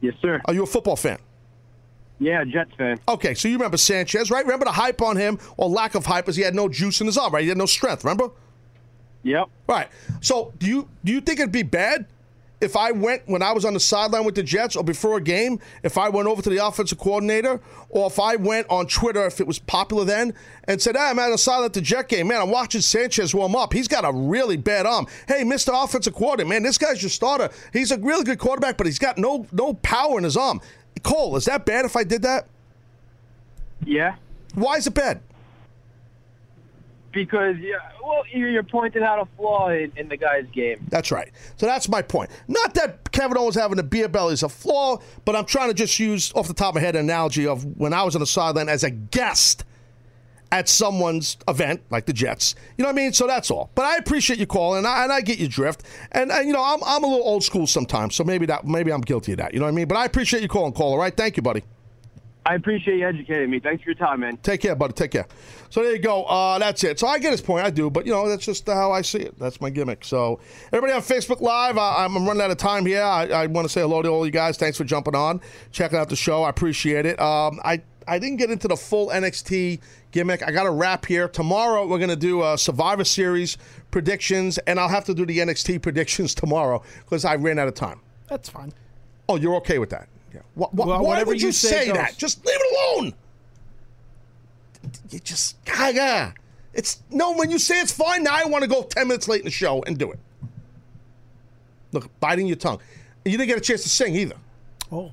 Yes, 0.00 0.14
sir. 0.20 0.40
Are 0.46 0.54
you 0.54 0.62
a 0.62 0.66
football 0.66 0.96
fan? 0.96 1.18
Yeah, 2.18 2.44
Jets 2.44 2.72
fan. 2.76 2.98
Okay, 3.08 3.34
so 3.34 3.48
you 3.48 3.54
remember 3.54 3.76
Sanchez, 3.76 4.30
right? 4.30 4.44
Remember 4.44 4.64
the 4.64 4.72
hype 4.72 5.00
on 5.00 5.16
him, 5.16 5.38
or 5.56 5.68
lack 5.68 5.94
of 5.94 6.04
hype, 6.04 6.28
as 6.28 6.36
he 6.36 6.42
had 6.42 6.54
no 6.54 6.68
juice 6.68 7.00
in 7.00 7.06
his 7.06 7.16
arm, 7.16 7.32
right? 7.32 7.42
He 7.42 7.48
had 7.48 7.56
no 7.56 7.66
strength. 7.66 8.04
Remember? 8.04 8.30
Yep. 9.22 9.48
Right. 9.66 9.88
So 10.20 10.52
do 10.58 10.66
you 10.66 10.88
do 11.04 11.12
you 11.12 11.20
think 11.20 11.40
it'd 11.40 11.52
be 11.52 11.62
bad 11.62 12.06
if 12.60 12.76
I 12.76 12.92
went 12.92 13.22
when 13.26 13.42
I 13.42 13.52
was 13.52 13.64
on 13.64 13.74
the 13.74 13.80
sideline 13.80 14.24
with 14.24 14.34
the 14.34 14.42
Jets 14.42 14.76
or 14.76 14.84
before 14.84 15.16
a 15.16 15.20
game, 15.20 15.60
if 15.82 15.96
I 15.96 16.08
went 16.08 16.28
over 16.28 16.42
to 16.42 16.50
the 16.50 16.64
offensive 16.64 16.98
coordinator, 16.98 17.60
or 17.88 18.06
if 18.06 18.18
I 18.18 18.36
went 18.36 18.66
on 18.68 18.86
Twitter, 18.86 19.24
if 19.26 19.40
it 19.40 19.46
was 19.46 19.58
popular 19.58 20.04
then, 20.04 20.34
and 20.64 20.80
said, 20.80 20.96
ah, 20.96 21.06
"Hey, 21.06 21.10
I'm 21.10 21.18
at 21.18 21.30
the 21.30 21.38
sideline 21.38 21.66
at 21.66 21.72
the 21.72 21.80
Jet 21.80 22.08
game, 22.08 22.28
man. 22.28 22.40
I'm 22.40 22.50
watching 22.50 22.80
Sanchez 22.80 23.34
warm 23.34 23.56
up. 23.56 23.72
He's 23.72 23.88
got 23.88 24.04
a 24.04 24.12
really 24.12 24.56
bad 24.56 24.86
arm. 24.86 25.06
Hey, 25.26 25.42
Mr. 25.42 25.72
Offensive 25.84 26.14
Coordinator, 26.14 26.48
man, 26.48 26.62
this 26.62 26.78
guy's 26.78 27.02
your 27.02 27.10
starter. 27.10 27.50
He's 27.72 27.90
a 27.90 27.98
really 27.98 28.24
good 28.24 28.38
quarterback, 28.38 28.76
but 28.76 28.86
he's 28.86 28.98
got 28.98 29.18
no 29.18 29.46
no 29.52 29.74
power 29.74 30.18
in 30.18 30.24
his 30.24 30.36
arm." 30.36 30.60
Cole, 31.02 31.36
is 31.36 31.46
that 31.46 31.64
bad 31.64 31.86
if 31.86 31.96
I 31.96 32.04
did 32.04 32.22
that? 32.22 32.46
Yeah. 33.84 34.16
Why 34.54 34.76
is 34.76 34.86
it 34.86 34.94
bad? 34.94 35.20
Because 37.12 37.56
yeah, 37.58 37.76
well, 38.02 38.22
you're 38.32 38.62
pointing 38.62 39.02
out 39.02 39.18
a 39.18 39.26
flaw 39.36 39.70
in, 39.70 39.92
in 39.96 40.08
the 40.08 40.16
guy's 40.16 40.46
game. 40.52 40.86
That's 40.88 41.10
right. 41.10 41.30
So 41.56 41.66
that's 41.66 41.88
my 41.88 42.02
point. 42.02 42.30
Not 42.46 42.74
that 42.74 43.10
Kevin 43.10 43.36
Owens 43.36 43.56
having 43.56 43.78
a 43.78 43.82
beer 43.82 44.08
belly 44.08 44.34
is 44.34 44.42
a 44.42 44.48
flaw, 44.48 44.98
but 45.24 45.34
I'm 45.34 45.46
trying 45.46 45.68
to 45.68 45.74
just 45.74 45.98
use 45.98 46.32
off 46.34 46.46
the 46.46 46.54
top 46.54 46.70
of 46.70 46.74
my 46.76 46.80
head 46.80 46.94
an 46.94 47.04
analogy 47.06 47.46
of 47.46 47.64
when 47.76 47.92
I 47.92 48.04
was 48.04 48.14
on 48.14 48.20
the 48.20 48.26
sideline 48.26 48.68
as 48.68 48.84
a 48.84 48.90
guest 48.90 49.64
at 50.52 50.68
someone's 50.68 51.36
event, 51.48 51.82
like 51.90 52.06
the 52.06 52.12
Jets. 52.12 52.54
You 52.76 52.82
know 52.82 52.88
what 52.88 52.94
I 52.94 53.02
mean? 53.02 53.12
So 53.12 53.26
that's 53.26 53.50
all. 53.50 53.70
But 53.74 53.84
I 53.84 53.96
appreciate 53.96 54.38
you 54.38 54.46
calling, 54.46 54.78
and 54.78 54.86
I, 54.86 55.04
and 55.04 55.12
I 55.12 55.20
get 55.20 55.38
your 55.38 55.48
drift. 55.48 55.84
And, 56.12 56.30
and 56.32 56.46
you 56.46 56.52
know, 56.52 56.62
I'm, 56.64 56.80
I'm 56.84 57.04
a 57.04 57.06
little 57.06 57.26
old 57.26 57.44
school 57.44 57.66
sometimes, 57.66 58.14
so 58.14 58.24
maybe 58.24 58.46
that 58.46 58.66
maybe 58.66 58.92
I'm 58.92 59.00
guilty 59.00 59.32
of 59.32 59.38
that. 59.38 59.54
You 59.54 59.60
know 59.60 59.66
what 59.66 59.72
I 59.72 59.74
mean? 59.74 59.88
But 59.88 59.98
I 59.98 60.04
appreciate 60.04 60.42
you 60.42 60.48
calling, 60.48 60.72
call. 60.72 60.92
All 60.92 60.98
right, 60.98 61.16
thank 61.16 61.36
you, 61.36 61.42
buddy. 61.42 61.62
I 62.50 62.54
appreciate 62.54 62.98
you 62.98 63.06
educating 63.06 63.48
me. 63.48 63.60
Thanks 63.60 63.84
for 63.84 63.90
your 63.90 63.94
time, 63.94 64.20
man. 64.20 64.36
Take 64.38 64.62
care, 64.62 64.74
buddy. 64.74 64.92
Take 64.92 65.12
care. 65.12 65.28
So 65.68 65.84
there 65.84 65.92
you 65.92 66.00
go. 66.00 66.24
Uh, 66.24 66.58
that's 66.58 66.82
it. 66.82 66.98
So 66.98 67.06
I 67.06 67.20
get 67.20 67.30
his 67.30 67.40
point. 67.40 67.64
I 67.64 67.70
do, 67.70 67.90
but 67.90 68.06
you 68.06 68.10
know 68.10 68.28
that's 68.28 68.44
just 68.44 68.66
how 68.66 68.90
I 68.90 69.02
see 69.02 69.20
it. 69.20 69.38
That's 69.38 69.60
my 69.60 69.70
gimmick. 69.70 70.04
So 70.04 70.40
everybody 70.72 70.92
on 70.92 71.00
Facebook 71.00 71.40
Live, 71.40 71.78
uh, 71.78 71.98
I'm 71.98 72.26
running 72.26 72.42
out 72.42 72.50
of 72.50 72.56
time 72.56 72.86
here. 72.86 73.04
I, 73.04 73.26
I 73.26 73.46
want 73.46 73.66
to 73.66 73.72
say 73.72 73.82
hello 73.82 74.02
to 74.02 74.08
all 74.08 74.26
you 74.26 74.32
guys. 74.32 74.56
Thanks 74.56 74.76
for 74.76 74.82
jumping 74.82 75.14
on, 75.14 75.40
checking 75.70 75.96
out 75.96 76.08
the 76.08 76.16
show. 76.16 76.42
I 76.42 76.50
appreciate 76.50 77.06
it. 77.06 77.20
Um, 77.20 77.60
I 77.64 77.82
I 78.08 78.18
didn't 78.18 78.38
get 78.38 78.50
into 78.50 78.66
the 78.66 78.76
full 78.76 79.10
NXT 79.10 79.78
gimmick. 80.10 80.42
I 80.42 80.50
got 80.50 80.66
a 80.66 80.72
wrap 80.72 81.06
here. 81.06 81.28
Tomorrow 81.28 81.86
we're 81.86 82.00
gonna 82.00 82.16
do 82.16 82.42
a 82.42 82.58
Survivor 82.58 83.04
Series 83.04 83.58
predictions, 83.92 84.58
and 84.66 84.80
I'll 84.80 84.88
have 84.88 85.04
to 85.04 85.14
do 85.14 85.24
the 85.24 85.38
NXT 85.38 85.82
predictions 85.82 86.34
tomorrow 86.42 86.82
because 87.04 87.24
I 87.24 87.36
ran 87.36 87.60
out 87.60 87.68
of 87.68 87.74
time. 87.74 88.00
That's 88.26 88.48
fine. 88.48 88.72
Oh, 89.28 89.36
you're 89.36 89.54
okay 89.54 89.78
with 89.78 89.90
that? 89.90 90.08
Yeah. 90.32 90.40
Wh- 90.56 90.70
wh- 90.70 90.74
Well, 90.86 91.04
why 91.04 91.22
would 91.22 91.40
you, 91.40 91.48
you 91.48 91.52
say 91.52 91.86
goes. 91.86 91.94
that? 91.96 92.16
Just 92.16 92.44
leave 92.46 92.56
it 92.58 92.96
alone. 92.98 93.14
You 95.10 95.18
just 95.20 95.62
gaga. 95.64 96.34
It's 96.72 97.02
no. 97.10 97.32
When 97.34 97.50
you 97.50 97.58
say 97.58 97.80
it's 97.80 97.92
fine, 97.92 98.22
now 98.22 98.34
I 98.34 98.44
want 98.46 98.62
to 98.62 98.68
go 98.70 98.82
ten 98.82 99.08
minutes 99.08 99.28
late 99.28 99.40
in 99.40 99.44
the 99.44 99.50
show 99.50 99.82
and 99.82 99.98
do 99.98 100.10
it. 100.12 100.18
Look, 101.92 102.08
biting 102.20 102.46
your 102.46 102.56
tongue. 102.56 102.78
You 103.24 103.32
didn't 103.32 103.48
get 103.48 103.58
a 103.58 103.60
chance 103.60 103.82
to 103.82 103.88
sing 103.88 104.14
either. 104.14 104.36
Oh, 104.92 105.12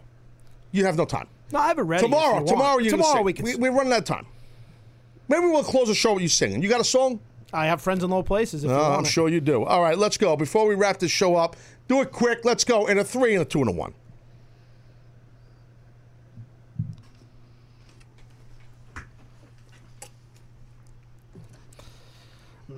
You 0.71 0.85
have 0.85 0.95
no 0.95 1.05
time. 1.05 1.27
no, 1.51 1.59
I 1.59 1.67
have 1.67 1.79
it 1.79 1.81
ready. 1.83 2.03
tomorrow, 2.03 2.39
you 2.41 2.45
tomorrow 2.47 2.77
you 2.77 2.89
tomorrow 2.91 3.15
sing. 3.17 3.25
we 3.25 3.33
can. 3.33 3.45
We, 3.45 3.55
we're 3.55 3.71
running 3.71 3.91
out 3.93 3.99
of 3.99 4.05
time. 4.05 4.25
Maybe 5.27 5.45
we'll 5.47 5.63
close 5.63 5.87
the 5.87 5.95
show 5.95 6.13
with 6.13 6.21
you 6.21 6.29
singing. 6.29 6.61
You 6.61 6.69
got 6.69 6.79
a 6.79 6.85
song? 6.85 7.19
I 7.51 7.65
have 7.65 7.81
friends 7.81 8.03
in 8.03 8.09
low 8.09 8.23
places. 8.23 8.63
If 8.63 8.69
Oh, 8.69 8.73
you 8.73 8.79
want 8.79 8.93
I'm 8.99 9.03
it. 9.05 9.07
sure 9.07 9.27
you 9.29 9.41
do. 9.41 9.63
All 9.63 9.81
right, 9.81 9.97
let's 9.97 10.17
go. 10.17 10.35
Before 10.37 10.67
we 10.67 10.75
wrap 10.75 10.99
this 10.99 11.11
show 11.11 11.35
up, 11.35 11.55
do 11.87 12.01
it 12.01 12.11
quick. 12.11 12.45
Let's 12.45 12.63
go 12.63 12.85
in 12.87 12.97
a 12.99 13.03
three 13.03 13.33
and 13.33 13.41
a 13.41 13.45
two 13.45 13.59
and 13.59 13.69
a 13.69 13.71
one. 13.73 13.93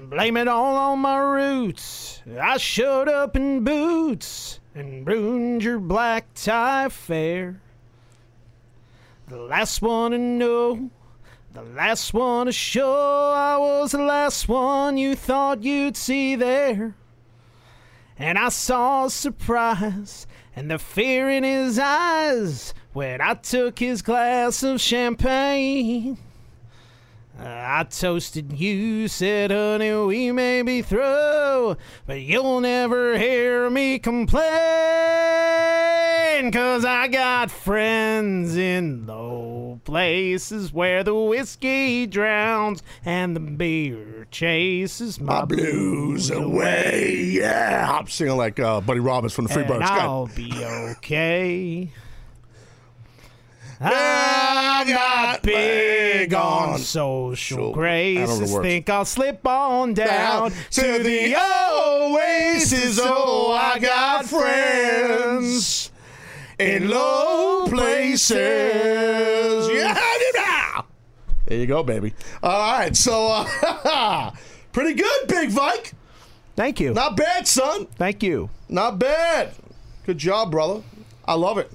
Blame 0.08 0.38
it 0.38 0.48
all 0.48 0.78
on 0.78 1.00
my 1.00 1.18
roots. 1.18 2.22
I 2.40 2.58
showed 2.58 3.10
up 3.10 3.36
in 3.36 3.64
boots 3.64 4.60
and 4.74 5.06
ruined 5.06 5.64
your 5.64 5.78
black 5.78 6.34
tie 6.34 6.88
fair. 6.90 7.62
The 9.28 9.38
last 9.38 9.82
one 9.82 10.12
to 10.12 10.18
know, 10.18 10.90
the 11.54 11.64
last 11.64 12.14
one 12.14 12.46
to 12.46 12.52
show. 12.52 13.34
I 13.36 13.58
was 13.58 13.92
the 13.92 14.02
last 14.02 14.48
one 14.48 14.98
you 14.98 15.16
thought 15.16 15.64
you'd 15.64 15.98
see 15.98 16.36
there. 16.36 16.96
And 18.18 18.38
I 18.38 18.50
saw 18.50 19.10
surprise 19.10 20.26
and 20.56 20.72
the 20.72 20.80
fear 20.80 21.30
in 21.30 21.44
his 21.44 21.78
eyes 21.78 22.74
when 22.94 23.22
I 23.22 23.34
took 23.34 23.80
his 23.80 24.02
glass 24.02 24.64
of 24.64 24.80
champagne. 24.80 26.18
I 27.42 27.86
toasted 27.90 28.60
you, 28.60 29.08
said, 29.08 29.52
honey, 29.52 29.94
we 29.94 30.32
may 30.32 30.62
be 30.62 30.82
through, 30.82 31.78
but 32.06 32.22
you'll 32.22 32.60
never 32.60 33.18
hear 33.18 33.70
me 33.70 33.98
complain, 34.00 34.50
cause 36.52 36.84
I 36.84 37.08
got 37.08 37.50
friends 37.50 38.58
in 38.58 39.06
low 39.06 39.80
places 39.86 40.74
where 40.74 41.04
the 41.04 41.16
whiskey 41.16 42.06
drowns 42.08 42.84
and 43.06 43.36
the 43.36 43.40
beer 43.40 44.28
chases 44.32 45.20
my, 45.22 45.40
My 45.40 45.46
blues 45.46 46.30
away. 46.30 47.24
Yeah. 47.30 47.98
I'm 47.98 48.08
singing 48.08 48.36
like 48.36 48.60
uh, 48.60 48.82
Buddy 48.82 49.00
Roberts 49.00 49.34
from 49.34 49.46
the 49.46 49.54
Freebirds. 49.54 49.84
I'll 49.84 50.28
be 50.28 50.52
okay. 50.66 51.90
I 53.82 54.84
got 54.88 55.42
big 55.42 56.34
on 56.34 56.80
social 56.80 57.72
graces. 57.72 58.54
Think 58.58 58.90
I'll 58.90 59.06
slip 59.06 59.46
on 59.48 59.94
down 59.94 60.52
Down 60.52 60.52
to 60.72 60.82
the 60.82 61.36
oasis. 61.36 63.00
Oh, 63.02 63.52
I 63.52 63.80
got 63.80 64.26
friends 64.26 65.92
in 66.58 66.90
low 66.90 67.68
places. 67.68 68.38
Yeah. 69.72 69.98
There 71.46 71.58
you 71.58 71.66
go, 71.66 71.82
baby. 71.82 72.14
All 72.44 72.78
right, 72.78 72.96
so 72.96 73.28
uh, 73.28 74.32
pretty 74.72 74.94
good, 74.94 75.28
Big 75.28 75.50
Vike. 75.50 75.94
Thank 76.56 76.80
you. 76.80 76.94
Not 76.94 77.18
bad, 77.18 77.48
son. 77.48 77.88
Thank 77.96 78.22
you. 78.22 78.52
Not 78.68 79.00
bad. 79.00 79.54
Good 80.06 80.20
job, 80.20 80.52
brother. 80.52 80.84
I 81.26 81.34
love 81.34 81.58
it. 81.58 81.72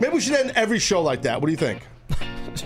Maybe 0.00 0.14
we 0.14 0.20
should 0.20 0.34
end 0.34 0.52
every 0.54 0.78
show 0.78 1.02
like 1.02 1.22
that. 1.22 1.40
What 1.40 1.46
do 1.46 1.52
you 1.52 1.58
think? 1.58 1.86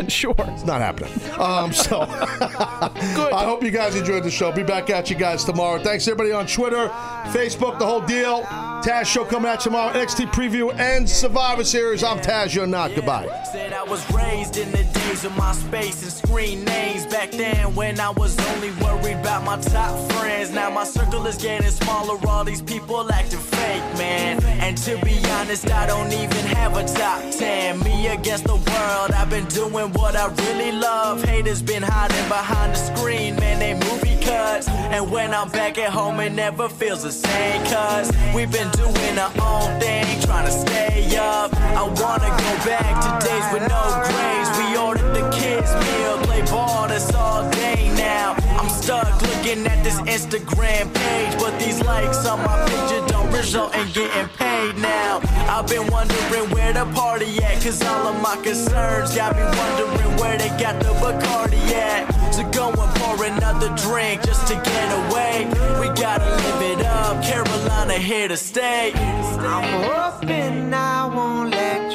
Sure. 0.08 0.34
It's 0.38 0.64
not 0.64 0.80
happening. 0.80 1.12
Um, 1.38 1.72
so 1.72 2.00
I 2.08 3.42
hope 3.44 3.62
you 3.62 3.70
guys 3.70 3.96
enjoyed 3.96 4.24
the 4.24 4.30
show. 4.30 4.52
Be 4.52 4.62
back 4.62 4.90
at 4.90 5.10
you 5.10 5.16
guys 5.16 5.44
tomorrow. 5.44 5.82
Thanks 5.82 6.06
everybody 6.08 6.32
on 6.32 6.46
Twitter, 6.46 6.88
Facebook, 7.32 7.78
the 7.78 7.86
whole 7.86 8.00
deal. 8.00 8.42
Taz 8.84 9.06
show 9.06 9.24
coming 9.24 9.50
at 9.50 9.60
you 9.60 9.70
tomorrow. 9.70 9.92
NXT 9.92 10.26
preview 10.32 10.74
and 10.78 11.08
Survivor 11.08 11.64
Series. 11.64 12.04
I'm 12.04 12.18
Taz. 12.18 12.54
You're 12.54 12.66
not. 12.66 12.94
Goodbye. 12.94 13.26
Said 13.50 13.72
I 13.72 13.82
was 13.82 14.04
raised 14.12 14.56
in 14.58 14.70
the 14.72 14.84
days 14.84 15.24
of 15.24 15.32
Myspace 15.32 16.02
and 16.02 16.12
screen 16.12 16.64
names. 16.64 17.06
Back 17.06 17.30
then, 17.30 17.74
when 17.74 17.98
I 17.98 18.10
was 18.10 18.38
only 18.54 18.70
worried 18.82 19.16
about 19.20 19.44
my 19.44 19.58
top 19.60 20.12
friends. 20.12 20.50
Now 20.50 20.68
my 20.70 20.84
circle 20.84 21.26
is 21.26 21.36
getting 21.36 21.70
smaller. 21.70 22.18
All 22.28 22.44
these 22.44 22.60
people 22.62 23.10
acting 23.10 23.38
fake, 23.38 23.82
man. 23.98 24.42
And 24.44 24.76
to 24.78 24.96
be 25.04 25.18
honest, 25.30 25.70
I 25.70 25.86
don't 25.86 26.12
even 26.12 26.44
have 26.56 26.76
a 26.76 26.84
top 26.86 27.22
10. 27.30 27.80
Me 27.80 28.08
against 28.08 28.44
the 28.44 28.56
world. 28.56 29.12
I've 29.12 29.30
been 29.30 29.46
doing 29.46 29.72
what 29.82 30.14
I 30.14 30.28
really 30.46 30.70
love. 30.72 31.24
Haters 31.24 31.60
been 31.60 31.82
hiding 31.82 32.28
behind 32.28 32.72
the 32.74 32.76
screen, 32.76 33.34
man. 33.36 33.58
They 33.58 33.74
movie 33.74 34.22
cuts. 34.24 34.68
And 34.68 35.10
when 35.10 35.34
I'm 35.34 35.48
back 35.50 35.78
at 35.78 35.90
home, 35.90 36.20
it 36.20 36.32
never 36.32 36.68
feels 36.68 37.02
the 37.02 37.10
same. 37.10 37.64
Cause 37.66 38.10
we've 38.34 38.52
been 38.52 38.70
doing 38.70 39.18
our 39.18 39.32
own 39.42 39.80
thing, 39.80 40.20
trying 40.22 40.46
to 40.46 40.52
stay 40.52 41.16
up. 41.16 41.52
I 41.54 41.82
wanna 41.82 42.30
go 42.30 42.52
back 42.64 42.94
to 43.02 43.26
days 43.26 43.46
with 43.52 43.68
no 43.68 43.82
grades. 44.06 44.50
We 44.58 44.76
ordered 44.76 45.12
the 45.12 45.28
kids' 45.36 45.74
meal, 45.74 46.18
play 46.24 46.42
ball, 46.42 46.86
that's 46.86 47.12
all 47.12 47.50
day 47.50 47.90
now. 47.96 48.36
I'm 48.58 48.68
stuck 48.68 49.20
looking 49.22 49.66
at 49.66 49.82
this 49.82 49.98
Instagram 50.02 50.94
page, 50.94 51.38
but 51.38 51.58
these 51.58 51.82
likes 51.82 52.24
on 52.26 52.38
my 52.44 52.64
picture 52.68 53.04
don't 53.08 53.30
result 53.32 53.74
in 53.74 53.88
getting 53.88 54.28
paid 54.38 54.76
now. 54.78 55.20
I've 55.48 55.66
been 55.66 55.86
wondering 55.88 56.50
where 56.50 56.72
the 56.72 56.86
party 56.94 57.42
at, 57.42 57.62
cause 57.62 57.82
all 57.82 58.08
of 58.08 58.22
my 58.22 58.36
concerns 58.42 59.14
got 59.14 59.36
me 59.36 59.42
wondering 59.64 60.16
where 60.20 60.36
they 60.38 60.48
got 60.62 60.78
the 60.82 60.92
Bacardi 61.02 61.62
at. 61.72 62.02
So 62.34 62.42
go 62.50 62.68
and 62.68 62.92
pour 62.98 63.24
another 63.24 63.70
drink 63.76 64.22
just 64.22 64.46
to 64.48 64.54
get 64.54 64.88
away. 65.02 65.46
We 65.80 65.88
gotta 66.00 66.28
live 66.42 66.62
it 66.72 66.86
up, 66.86 67.22
Carolina 67.22 67.94
here 67.94 68.28
to 68.28 68.36
stay. 68.36 68.92
I'm 68.94 69.68
hoping 69.84 70.72
I 70.74 71.06
won't 71.06 71.50
let 71.50 71.92
you 71.92 71.93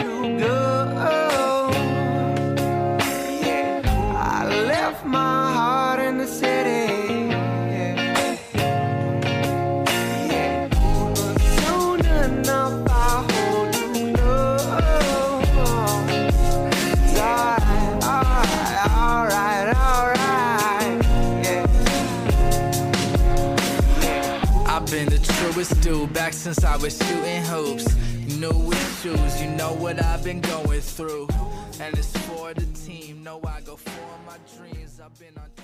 truest 25.59 25.81
dude 25.81 26.13
back 26.13 26.31
since 26.31 26.63
I 26.63 26.77
was 26.77 26.97
shooting 26.97 27.43
hoops. 27.43 27.93
New 28.37 28.71
issues, 28.71 29.41
you 29.41 29.49
know 29.49 29.73
what 29.73 30.01
I've 30.01 30.23
been 30.23 30.39
going 30.39 30.79
through. 30.79 31.27
And 31.81 31.97
it's 31.97 32.15
for 32.27 32.53
the 32.53 32.65
team, 32.67 33.23
know 33.23 33.41
I 33.45 33.59
go 33.61 33.75
for 33.75 33.91
my 34.25 34.37
dreams. 34.55 35.01
I've 35.03 35.19
been 35.19 35.37
on. 35.37 35.58